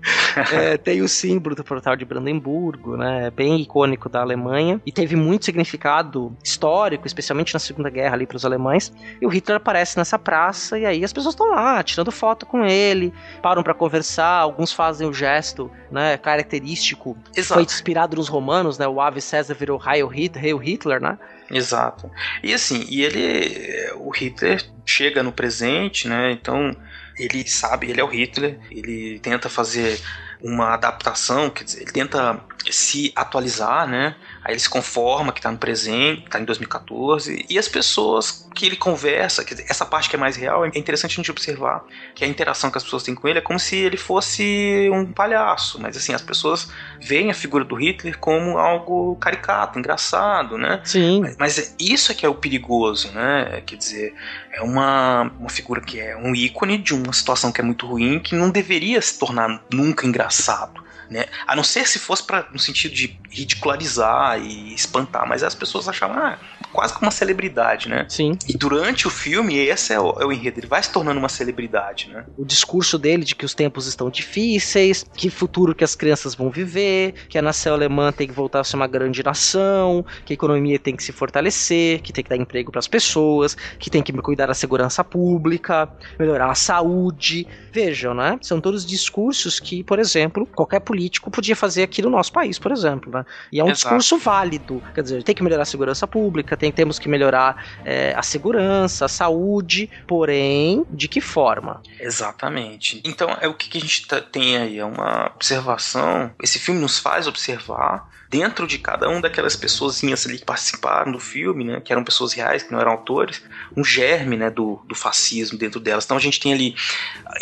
é, 0.52 0.76
tem 0.76 1.02
o 1.02 1.08
símbolo 1.08 1.54
do 1.54 1.64
portal 1.64 1.87
de 1.94 2.04
Brandemburgo, 2.04 2.96
né? 2.96 3.26
É 3.26 3.30
bem 3.30 3.60
icônico 3.60 4.08
da 4.08 4.20
Alemanha 4.20 4.80
e 4.84 4.92
teve 4.92 5.16
muito 5.16 5.44
significado 5.44 6.36
histórico, 6.42 7.06
especialmente 7.06 7.54
na 7.54 7.60
Segunda 7.60 7.90
Guerra 7.90 8.14
ali 8.14 8.26
para 8.26 8.36
os 8.36 8.44
alemães. 8.44 8.92
E 9.20 9.26
o 9.26 9.28
Hitler 9.28 9.56
aparece 9.56 9.96
nessa 9.96 10.18
praça 10.18 10.78
e 10.78 10.86
aí 10.86 11.04
as 11.04 11.12
pessoas 11.12 11.34
estão 11.34 11.50
lá 11.50 11.82
tirando 11.82 12.10
foto 12.10 12.46
com 12.46 12.64
ele, 12.64 13.12
param 13.42 13.62
para 13.62 13.74
conversar, 13.74 14.38
alguns 14.38 14.72
fazem 14.72 15.08
o 15.08 15.12
gesto, 15.12 15.70
né, 15.90 16.16
característico, 16.16 17.16
Exato. 17.34 17.54
foi 17.54 17.62
inspirado 17.62 18.16
nos 18.16 18.28
romanos, 18.28 18.78
né? 18.78 18.86
O 18.86 19.00
Ave 19.00 19.20
César 19.20 19.54
virou 19.54 19.80
Heil 19.84 20.06
Hitler, 20.06 20.44
Heil 20.44 20.58
Hitler, 20.58 21.00
né? 21.00 21.18
Exato. 21.50 22.10
E 22.42 22.52
assim, 22.52 22.84
e 22.88 23.02
ele, 23.02 23.90
o 23.96 24.10
Hitler 24.10 24.62
chega 24.84 25.22
no 25.22 25.32
presente, 25.32 26.06
né? 26.06 26.30
Então 26.32 26.74
ele 27.18 27.46
sabe, 27.48 27.90
ele 27.90 28.00
é 28.00 28.04
o 28.04 28.08
Hitler, 28.08 28.58
ele 28.70 29.18
tenta 29.18 29.48
fazer 29.48 30.00
uma 30.40 30.74
adaptação, 30.74 31.50
quer 31.50 31.64
dizer, 31.64 31.82
ele 31.82 31.92
tenta 31.92 32.40
se 32.72 33.12
atualizar, 33.14 33.86
né? 33.86 34.16
Aí 34.44 34.52
ele 34.52 34.60
se 34.60 34.68
conforma 34.68 35.32
que 35.32 35.38
está 35.40 35.50
no 35.50 35.58
presente, 35.58 36.24
está 36.24 36.40
em 36.40 36.44
2014, 36.44 37.46
e 37.48 37.58
as 37.58 37.68
pessoas 37.68 38.48
que 38.54 38.66
ele 38.66 38.76
conversa, 38.76 39.44
dizer, 39.44 39.66
essa 39.68 39.84
parte 39.84 40.08
que 40.08 40.16
é 40.16 40.18
mais 40.18 40.36
real, 40.36 40.64
é 40.64 40.68
interessante 40.74 41.12
a 41.12 41.16
gente 41.16 41.30
observar 41.30 41.84
que 42.14 42.24
a 42.24 42.28
interação 42.28 42.70
que 42.70 42.78
as 42.78 42.84
pessoas 42.84 43.02
têm 43.02 43.14
com 43.14 43.28
ele 43.28 43.38
é 43.38 43.42
como 43.42 43.58
se 43.58 43.76
ele 43.76 43.96
fosse 43.96 44.90
um 44.92 45.06
palhaço, 45.06 45.80
mas 45.80 45.96
assim, 45.96 46.12
as 46.12 46.22
pessoas 46.22 46.70
veem 47.00 47.30
a 47.30 47.34
figura 47.34 47.64
do 47.64 47.74
Hitler 47.74 48.18
como 48.18 48.58
algo 48.58 49.16
caricato, 49.16 49.78
engraçado, 49.78 50.56
né? 50.58 50.80
Sim. 50.84 51.20
Mas, 51.20 51.36
mas 51.38 51.76
isso 51.78 52.10
é 52.10 52.14
que 52.14 52.26
é 52.26 52.28
o 52.28 52.34
perigoso, 52.34 53.12
né? 53.12 53.62
Quer 53.66 53.76
dizer, 53.76 54.14
é 54.52 54.62
uma, 54.62 55.30
uma 55.38 55.50
figura 55.50 55.80
que 55.80 56.00
é 56.00 56.16
um 56.16 56.34
ícone 56.34 56.78
de 56.78 56.94
uma 56.94 57.12
situação 57.12 57.52
que 57.52 57.60
é 57.60 57.64
muito 57.64 57.86
ruim, 57.86 58.18
que 58.18 58.34
não 58.34 58.50
deveria 58.50 59.00
se 59.00 59.18
tornar 59.18 59.62
nunca 59.72 60.06
engraçado 60.06 60.77
né? 61.10 61.26
A 61.46 61.56
não 61.56 61.64
ser 61.64 61.86
se 61.86 61.98
fosse 61.98 62.22
para 62.22 62.46
no 62.52 62.58
sentido 62.58 62.94
de 62.94 63.18
ridicularizar 63.30 64.40
e 64.40 64.74
espantar, 64.74 65.26
mas 65.26 65.42
as 65.42 65.54
pessoas 65.54 65.88
achavam 65.88 66.18
ah, 66.18 66.38
quase 66.72 66.92
como 66.92 67.06
uma 67.06 67.10
celebridade, 67.10 67.88
né? 67.88 68.06
Sim. 68.08 68.36
E 68.46 68.56
durante 68.56 69.06
o 69.06 69.10
filme, 69.10 69.56
esse 69.56 69.92
é 69.92 70.00
o, 70.00 70.10
é 70.20 70.24
o 70.24 70.32
enredo, 70.32 70.60
ele 70.60 70.66
vai 70.66 70.82
se 70.82 70.92
tornando 70.92 71.18
uma 71.18 71.28
celebridade, 71.28 72.10
né? 72.10 72.24
O 72.36 72.44
discurso 72.44 72.98
dele 72.98 73.24
de 73.24 73.34
que 73.34 73.44
os 73.44 73.54
tempos 73.54 73.86
estão 73.86 74.10
difíceis, 74.10 75.04
que 75.14 75.30
futuro 75.30 75.74
que 75.74 75.84
as 75.84 75.94
crianças 75.94 76.34
vão 76.34 76.50
viver, 76.50 77.14
que 77.28 77.38
a 77.38 77.42
nação 77.42 77.74
alemã 77.74 78.12
tem 78.12 78.26
que 78.26 78.34
voltar 78.34 78.60
a 78.60 78.64
ser 78.64 78.76
uma 78.76 78.86
grande 78.86 79.22
nação, 79.22 80.04
que 80.24 80.32
a 80.32 80.34
economia 80.34 80.78
tem 80.78 80.94
que 80.94 81.02
se 81.02 81.12
fortalecer, 81.12 82.00
que 82.02 82.12
tem 82.12 82.22
que 82.22 82.30
dar 82.30 82.36
emprego 82.36 82.70
para 82.70 82.78
as 82.78 82.88
pessoas, 82.88 83.56
que 83.78 83.90
tem 83.90 84.02
que 84.02 84.12
cuidar 84.12 84.46
da 84.46 84.54
segurança 84.54 85.02
pública, 85.02 85.88
melhorar 86.18 86.50
a 86.50 86.54
saúde. 86.54 87.46
Vejam, 87.72 88.14
né? 88.14 88.38
São 88.42 88.60
todos 88.60 88.84
discursos 88.84 89.60
que, 89.60 89.82
por 89.84 89.98
exemplo, 89.98 90.46
qualquer 90.46 90.80
político 90.80 91.30
podia 91.30 91.56
fazer 91.56 91.82
aqui 91.82 92.02
no 92.02 92.10
nosso 92.10 92.32
país, 92.32 92.58
por 92.58 92.72
exemplo. 92.72 93.10
Né? 93.12 93.24
E 93.52 93.60
é 93.60 93.64
um 93.64 93.68
Exato. 93.68 93.80
discurso 93.80 94.18
válido. 94.18 94.82
Quer 94.94 95.02
dizer, 95.02 95.22
tem 95.22 95.34
que 95.34 95.42
melhorar 95.42 95.62
a 95.62 95.66
segurança 95.66 96.06
pública, 96.06 96.56
tem, 96.58 96.70
temos 96.72 96.98
que 96.98 97.08
melhorar 97.08 97.64
é, 97.84 98.12
a 98.16 98.22
segurança, 98.22 99.04
a 99.04 99.08
saúde, 99.08 99.90
porém, 100.06 100.84
de 100.90 101.08
que 101.08 101.20
forma? 101.20 101.82
Exatamente. 102.00 103.00
Então, 103.04 103.36
é 103.40 103.48
o 103.48 103.54
que, 103.54 103.68
que 103.68 103.78
a 103.78 103.80
gente 103.80 104.06
tá, 104.06 104.20
tem 104.20 104.56
aí? 104.56 104.78
É 104.78 104.84
uma 104.84 105.32
observação. 105.34 106.30
Esse 106.42 106.58
filme 106.58 106.80
nos 106.80 106.98
faz 106.98 107.26
observar 107.26 108.08
dentro 108.28 108.66
de 108.66 108.78
cada 108.78 109.08
um 109.08 109.20
daquelas 109.20 109.56
pessoas 109.56 110.02
ali 110.04 110.38
que 110.38 110.44
participaram 110.44 111.12
do 111.12 111.18
filme, 111.18 111.64
né, 111.64 111.80
que 111.80 111.92
eram 111.92 112.04
pessoas 112.04 112.32
reais, 112.32 112.62
que 112.62 112.70
não 112.70 112.80
eram 112.80 112.92
autores, 112.92 113.42
um 113.76 113.82
germe, 113.82 114.36
né, 114.36 114.50
do, 114.50 114.82
do 114.86 114.94
fascismo 114.94 115.58
dentro 115.58 115.80
delas. 115.80 116.04
Então 116.04 116.16
a 116.16 116.20
gente 116.20 116.38
tem 116.38 116.52
ali, 116.52 116.74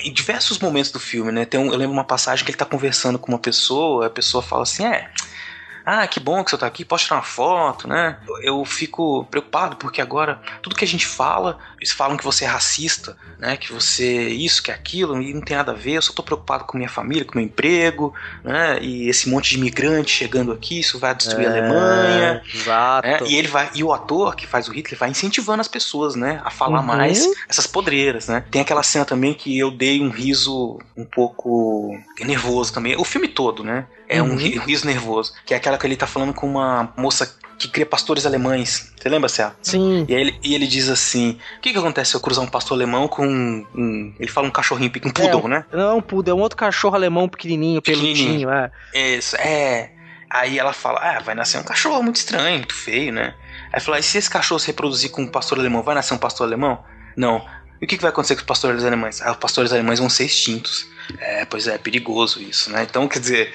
em 0.04 0.12
diversos 0.12 0.58
momentos 0.58 0.90
do 0.90 1.00
filme, 1.00 1.32
né, 1.32 1.44
tem 1.44 1.58
um, 1.58 1.72
eu 1.72 1.76
lembro 1.76 1.92
uma 1.92 2.04
passagem 2.04 2.44
que 2.44 2.50
ele 2.50 2.54
está 2.54 2.64
conversando 2.64 3.18
com 3.18 3.32
uma 3.32 3.38
pessoa, 3.38 4.06
a 4.06 4.10
pessoa 4.10 4.42
fala 4.42 4.62
assim, 4.62 4.84
é 4.84 5.10
ah, 5.86 6.04
que 6.08 6.18
bom 6.18 6.42
que 6.42 6.50
você 6.50 6.58
tá 6.58 6.66
aqui, 6.66 6.84
posso 6.84 7.04
tirar 7.04 7.18
uma 7.18 7.22
foto, 7.22 7.86
né? 7.86 8.18
Eu 8.42 8.64
fico 8.64 9.24
preocupado 9.30 9.76
porque 9.76 10.00
agora 10.00 10.40
tudo 10.60 10.74
que 10.74 10.84
a 10.84 10.88
gente 10.88 11.06
fala, 11.06 11.58
eles 11.86 11.92
falam 11.92 12.16
que 12.16 12.24
você 12.24 12.44
é 12.44 12.48
racista, 12.48 13.16
né? 13.38 13.56
Que 13.56 13.72
você 13.72 14.28
isso, 14.28 14.60
que 14.62 14.72
é 14.72 14.74
aquilo, 14.74 15.22
e 15.22 15.32
não 15.32 15.40
tem 15.40 15.56
nada 15.56 15.70
a 15.70 15.74
ver, 15.74 15.92
eu 15.92 16.02
só 16.02 16.12
tô 16.12 16.22
preocupado 16.22 16.64
com 16.64 16.76
minha 16.76 16.88
família, 16.88 17.24
com 17.24 17.38
meu 17.38 17.46
emprego, 17.46 18.12
né? 18.42 18.78
E 18.82 19.08
esse 19.08 19.28
monte 19.28 19.50
de 19.50 19.56
imigrante 19.56 20.10
chegando 20.10 20.50
aqui, 20.50 20.80
isso 20.80 20.98
vai 20.98 21.14
destruir 21.14 21.46
é, 21.46 21.48
a 21.48 21.50
Alemanha. 21.52 22.42
Exato. 22.52 23.06
Né? 23.06 23.18
E 23.26 23.36
ele 23.36 23.46
vai, 23.46 23.70
e 23.74 23.84
o 23.84 23.92
ator 23.92 24.34
que 24.34 24.46
faz 24.46 24.68
o 24.68 24.72
Hitler 24.72 24.98
vai 24.98 25.10
incentivando 25.10 25.60
as 25.60 25.68
pessoas, 25.68 26.16
né? 26.16 26.40
A 26.44 26.50
falar 26.50 26.80
uhum. 26.80 26.86
mais 26.86 27.24
essas 27.48 27.66
podreiras, 27.66 28.26
né? 28.26 28.44
Tem 28.50 28.60
aquela 28.60 28.82
cena 28.82 29.04
também 29.04 29.32
que 29.32 29.56
eu 29.56 29.70
dei 29.70 30.00
um 30.00 30.10
riso 30.10 30.80
um 30.96 31.04
pouco 31.04 31.96
nervoso 32.20 32.72
também, 32.72 32.96
o 32.96 33.04
filme 33.04 33.28
todo, 33.28 33.62
né? 33.62 33.86
É 34.08 34.20
uhum. 34.20 34.32
um 34.32 34.36
riso 34.36 34.86
nervoso. 34.86 35.32
Que 35.44 35.54
é 35.54 35.56
aquela 35.56 35.78
que 35.78 35.86
ele 35.86 35.96
tá 35.96 36.06
falando 36.06 36.34
com 36.34 36.48
uma 36.48 36.92
moça 36.96 37.36
que 37.58 37.68
cria 37.68 37.86
pastores 37.86 38.26
alemães. 38.26 38.92
Você 38.96 39.08
lembra, 39.08 39.28
Cé? 39.28 39.50
Sim. 39.62 40.04
E 40.08 40.14
ele, 40.14 40.38
e 40.42 40.54
ele 40.54 40.66
diz 40.66 40.88
assim: 40.88 41.38
o 41.58 41.60
que, 41.60 41.72
que 41.72 41.78
acontece 41.78 42.10
se 42.10 42.16
eu 42.16 42.20
cruzar 42.20 42.44
um 42.44 42.48
pastor 42.48 42.76
alemão 42.76 43.08
com 43.08 43.26
um. 43.26 43.66
um 43.74 44.14
ele 44.18 44.30
fala 44.30 44.46
um 44.46 44.50
cachorrinho, 44.50 44.92
um 45.04 45.10
poodle, 45.10 45.46
é, 45.46 45.48
né? 45.48 45.64
Não 45.72 45.90
é 45.90 45.94
um 45.94 46.02
poodle, 46.02 46.32
é 46.32 46.34
um 46.34 46.42
outro 46.42 46.56
cachorro 46.56 46.94
alemão 46.94 47.28
pequenininho, 47.28 47.80
peludinho, 47.80 48.50
é. 48.50 48.70
Isso, 48.94 49.36
é. 49.36 49.90
Aí 50.28 50.58
ela 50.58 50.72
fala: 50.72 51.00
ah, 51.00 51.20
vai 51.20 51.34
nascer 51.34 51.58
um 51.58 51.62
cachorro 51.62 52.02
muito 52.02 52.16
estranho, 52.16 52.58
muito 52.58 52.74
feio, 52.74 53.12
né? 53.12 53.34
Aí 53.72 53.80
fala: 53.80 53.98
e 53.98 54.02
se 54.02 54.18
esse 54.18 54.28
cachorro 54.28 54.58
se 54.58 54.66
reproduzir 54.66 55.10
com 55.10 55.22
um 55.22 55.28
pastor 55.28 55.58
alemão, 55.58 55.82
vai 55.82 55.94
nascer 55.94 56.14
um 56.14 56.18
pastor 56.18 56.46
alemão? 56.46 56.84
Não. 57.16 57.44
E 57.80 57.84
o 57.84 57.88
que, 57.88 57.96
que 57.96 58.02
vai 58.02 58.10
acontecer 58.10 58.34
com 58.34 58.40
os 58.40 58.46
pastores 58.46 58.84
alemães? 58.84 59.20
Ah, 59.22 59.32
os 59.32 59.36
pastores 59.36 59.72
alemães 59.72 59.98
vão 59.98 60.08
ser 60.08 60.24
extintos. 60.24 60.86
É, 61.18 61.44
pois 61.44 61.68
é, 61.68 61.74
é 61.74 61.78
perigoso 61.78 62.40
isso, 62.40 62.70
né? 62.70 62.82
Então, 62.88 63.06
quer 63.06 63.20
dizer, 63.20 63.52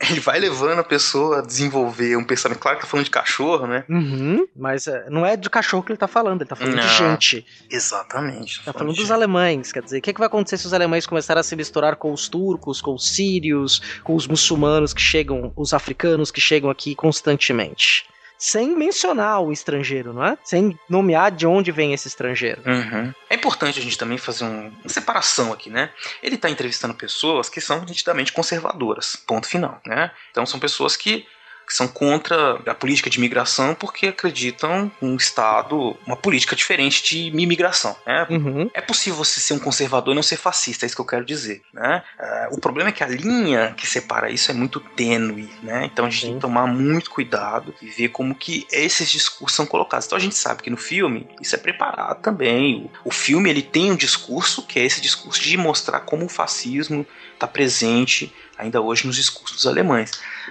ele 0.00 0.20
vai 0.20 0.38
levando 0.38 0.78
a 0.78 0.84
pessoa 0.84 1.38
a 1.38 1.42
desenvolver 1.42 2.16
um 2.16 2.24
pensamento. 2.24 2.58
Claro 2.58 2.76
que 2.76 2.84
tá 2.84 2.88
falando 2.88 3.04
de 3.04 3.10
cachorro, 3.10 3.66
né? 3.66 3.84
Uhum, 3.88 4.46
mas 4.54 4.86
é, 4.86 5.08
não 5.08 5.24
é 5.24 5.36
de 5.36 5.48
cachorro 5.48 5.82
que 5.82 5.90
ele 5.90 5.98
tá 5.98 6.06
falando, 6.06 6.42
ele 6.42 6.48
tá 6.48 6.56
falando 6.56 6.76
não, 6.76 6.86
de 6.86 6.94
gente. 6.94 7.46
Exatamente. 7.70 8.58
Tá, 8.64 8.72
tá 8.72 8.78
falando, 8.78 8.94
dos 8.94 9.10
alemães, 9.10 9.72
quer 9.72 9.82
dizer, 9.82 9.98
o 9.98 10.02
que, 10.02 10.12
que 10.12 10.18
vai 10.18 10.26
acontecer 10.26 10.58
se 10.58 10.66
os 10.66 10.74
alemães 10.74 11.06
começarem 11.06 11.40
a 11.40 11.44
se 11.44 11.56
misturar 11.56 11.96
com 11.96 12.12
os 12.12 12.28
turcos, 12.28 12.80
com 12.80 12.94
os 12.94 13.08
sírios, 13.08 13.80
com 14.04 14.14
os 14.14 14.26
muçulmanos 14.26 14.92
que 14.92 15.00
chegam, 15.00 15.52
os 15.56 15.72
africanos 15.72 16.30
que 16.30 16.40
chegam 16.40 16.70
aqui 16.70 16.94
constantemente? 16.94 18.06
Sem 18.38 18.76
mencionar 18.76 19.40
o 19.40 19.52
estrangeiro, 19.52 20.12
não 20.12 20.24
é? 20.24 20.38
Sem 20.44 20.78
nomear 20.88 21.30
de 21.30 21.46
onde 21.46 21.72
vem 21.72 21.92
esse 21.92 22.08
estrangeiro. 22.08 22.62
Uhum. 22.66 23.12
É 23.30 23.34
importante 23.34 23.78
a 23.78 23.82
gente 23.82 23.98
também 23.98 24.18
fazer 24.18 24.44
um, 24.44 24.68
uma 24.68 24.88
separação 24.88 25.52
aqui, 25.52 25.70
né? 25.70 25.90
Ele 26.22 26.36
está 26.36 26.48
entrevistando 26.50 26.94
pessoas 26.94 27.48
que 27.48 27.60
são 27.60 27.84
nitidamente 27.84 28.32
conservadoras, 28.32 29.16
ponto 29.16 29.46
final, 29.46 29.80
né? 29.86 30.10
Então 30.30 30.44
são 30.44 30.60
pessoas 30.60 30.96
que 30.96 31.26
que 31.66 31.74
são 31.74 31.88
contra 31.88 32.60
a 32.66 32.74
política 32.74 33.10
de 33.10 33.18
imigração 33.18 33.74
porque 33.74 34.06
acreditam 34.06 34.90
um 35.02 35.16
Estado, 35.16 35.96
uma 36.06 36.16
política 36.16 36.54
diferente 36.54 37.02
de 37.02 37.26
imigração. 37.28 37.96
Né? 38.06 38.26
Uhum. 38.30 38.70
É 38.72 38.80
possível 38.80 39.18
você 39.18 39.40
ser 39.40 39.54
um 39.54 39.58
conservador 39.58 40.12
e 40.12 40.14
não 40.14 40.22
ser 40.22 40.36
fascista, 40.36 40.84
é 40.84 40.86
isso 40.86 40.94
que 40.94 41.00
eu 41.00 41.06
quero 41.06 41.24
dizer. 41.24 41.62
Né? 41.72 42.02
Uh, 42.18 42.54
o 42.56 42.60
problema 42.60 42.90
é 42.90 42.92
que 42.92 43.02
a 43.02 43.08
linha 43.08 43.74
que 43.76 43.86
separa 43.86 44.30
isso 44.30 44.50
é 44.50 44.54
muito 44.54 44.78
tênue, 44.78 45.50
né? 45.62 45.88
então 45.92 46.06
a 46.06 46.10
gente 46.10 46.20
Sim. 46.20 46.26
tem 46.26 46.34
que 46.36 46.40
tomar 46.42 46.66
muito 46.66 47.10
cuidado 47.10 47.74
e 47.82 47.86
ver 47.86 48.08
como 48.08 48.34
que 48.34 48.66
esses 48.70 49.10
discursos 49.10 49.56
são 49.56 49.66
colocados. 49.66 50.06
Então 50.06 50.18
a 50.18 50.20
gente 50.20 50.36
sabe 50.36 50.62
que 50.62 50.70
no 50.70 50.76
filme 50.76 51.26
isso 51.40 51.54
é 51.54 51.58
preparado 51.58 52.20
também. 52.20 52.90
O, 53.04 53.08
o 53.08 53.10
filme 53.10 53.50
ele 53.50 53.62
tem 53.62 53.90
um 53.90 53.96
discurso 53.96 54.62
que 54.66 54.78
é 54.78 54.84
esse 54.84 55.00
discurso 55.00 55.42
de 55.42 55.56
mostrar 55.56 56.00
como 56.00 56.26
o 56.26 56.28
fascismo 56.28 57.06
está 57.34 57.46
presente 57.46 58.32
ainda 58.58 58.80
hoje 58.80 59.06
nos 59.06 59.16
discursos 59.16 59.66
alemães. 59.66 60.10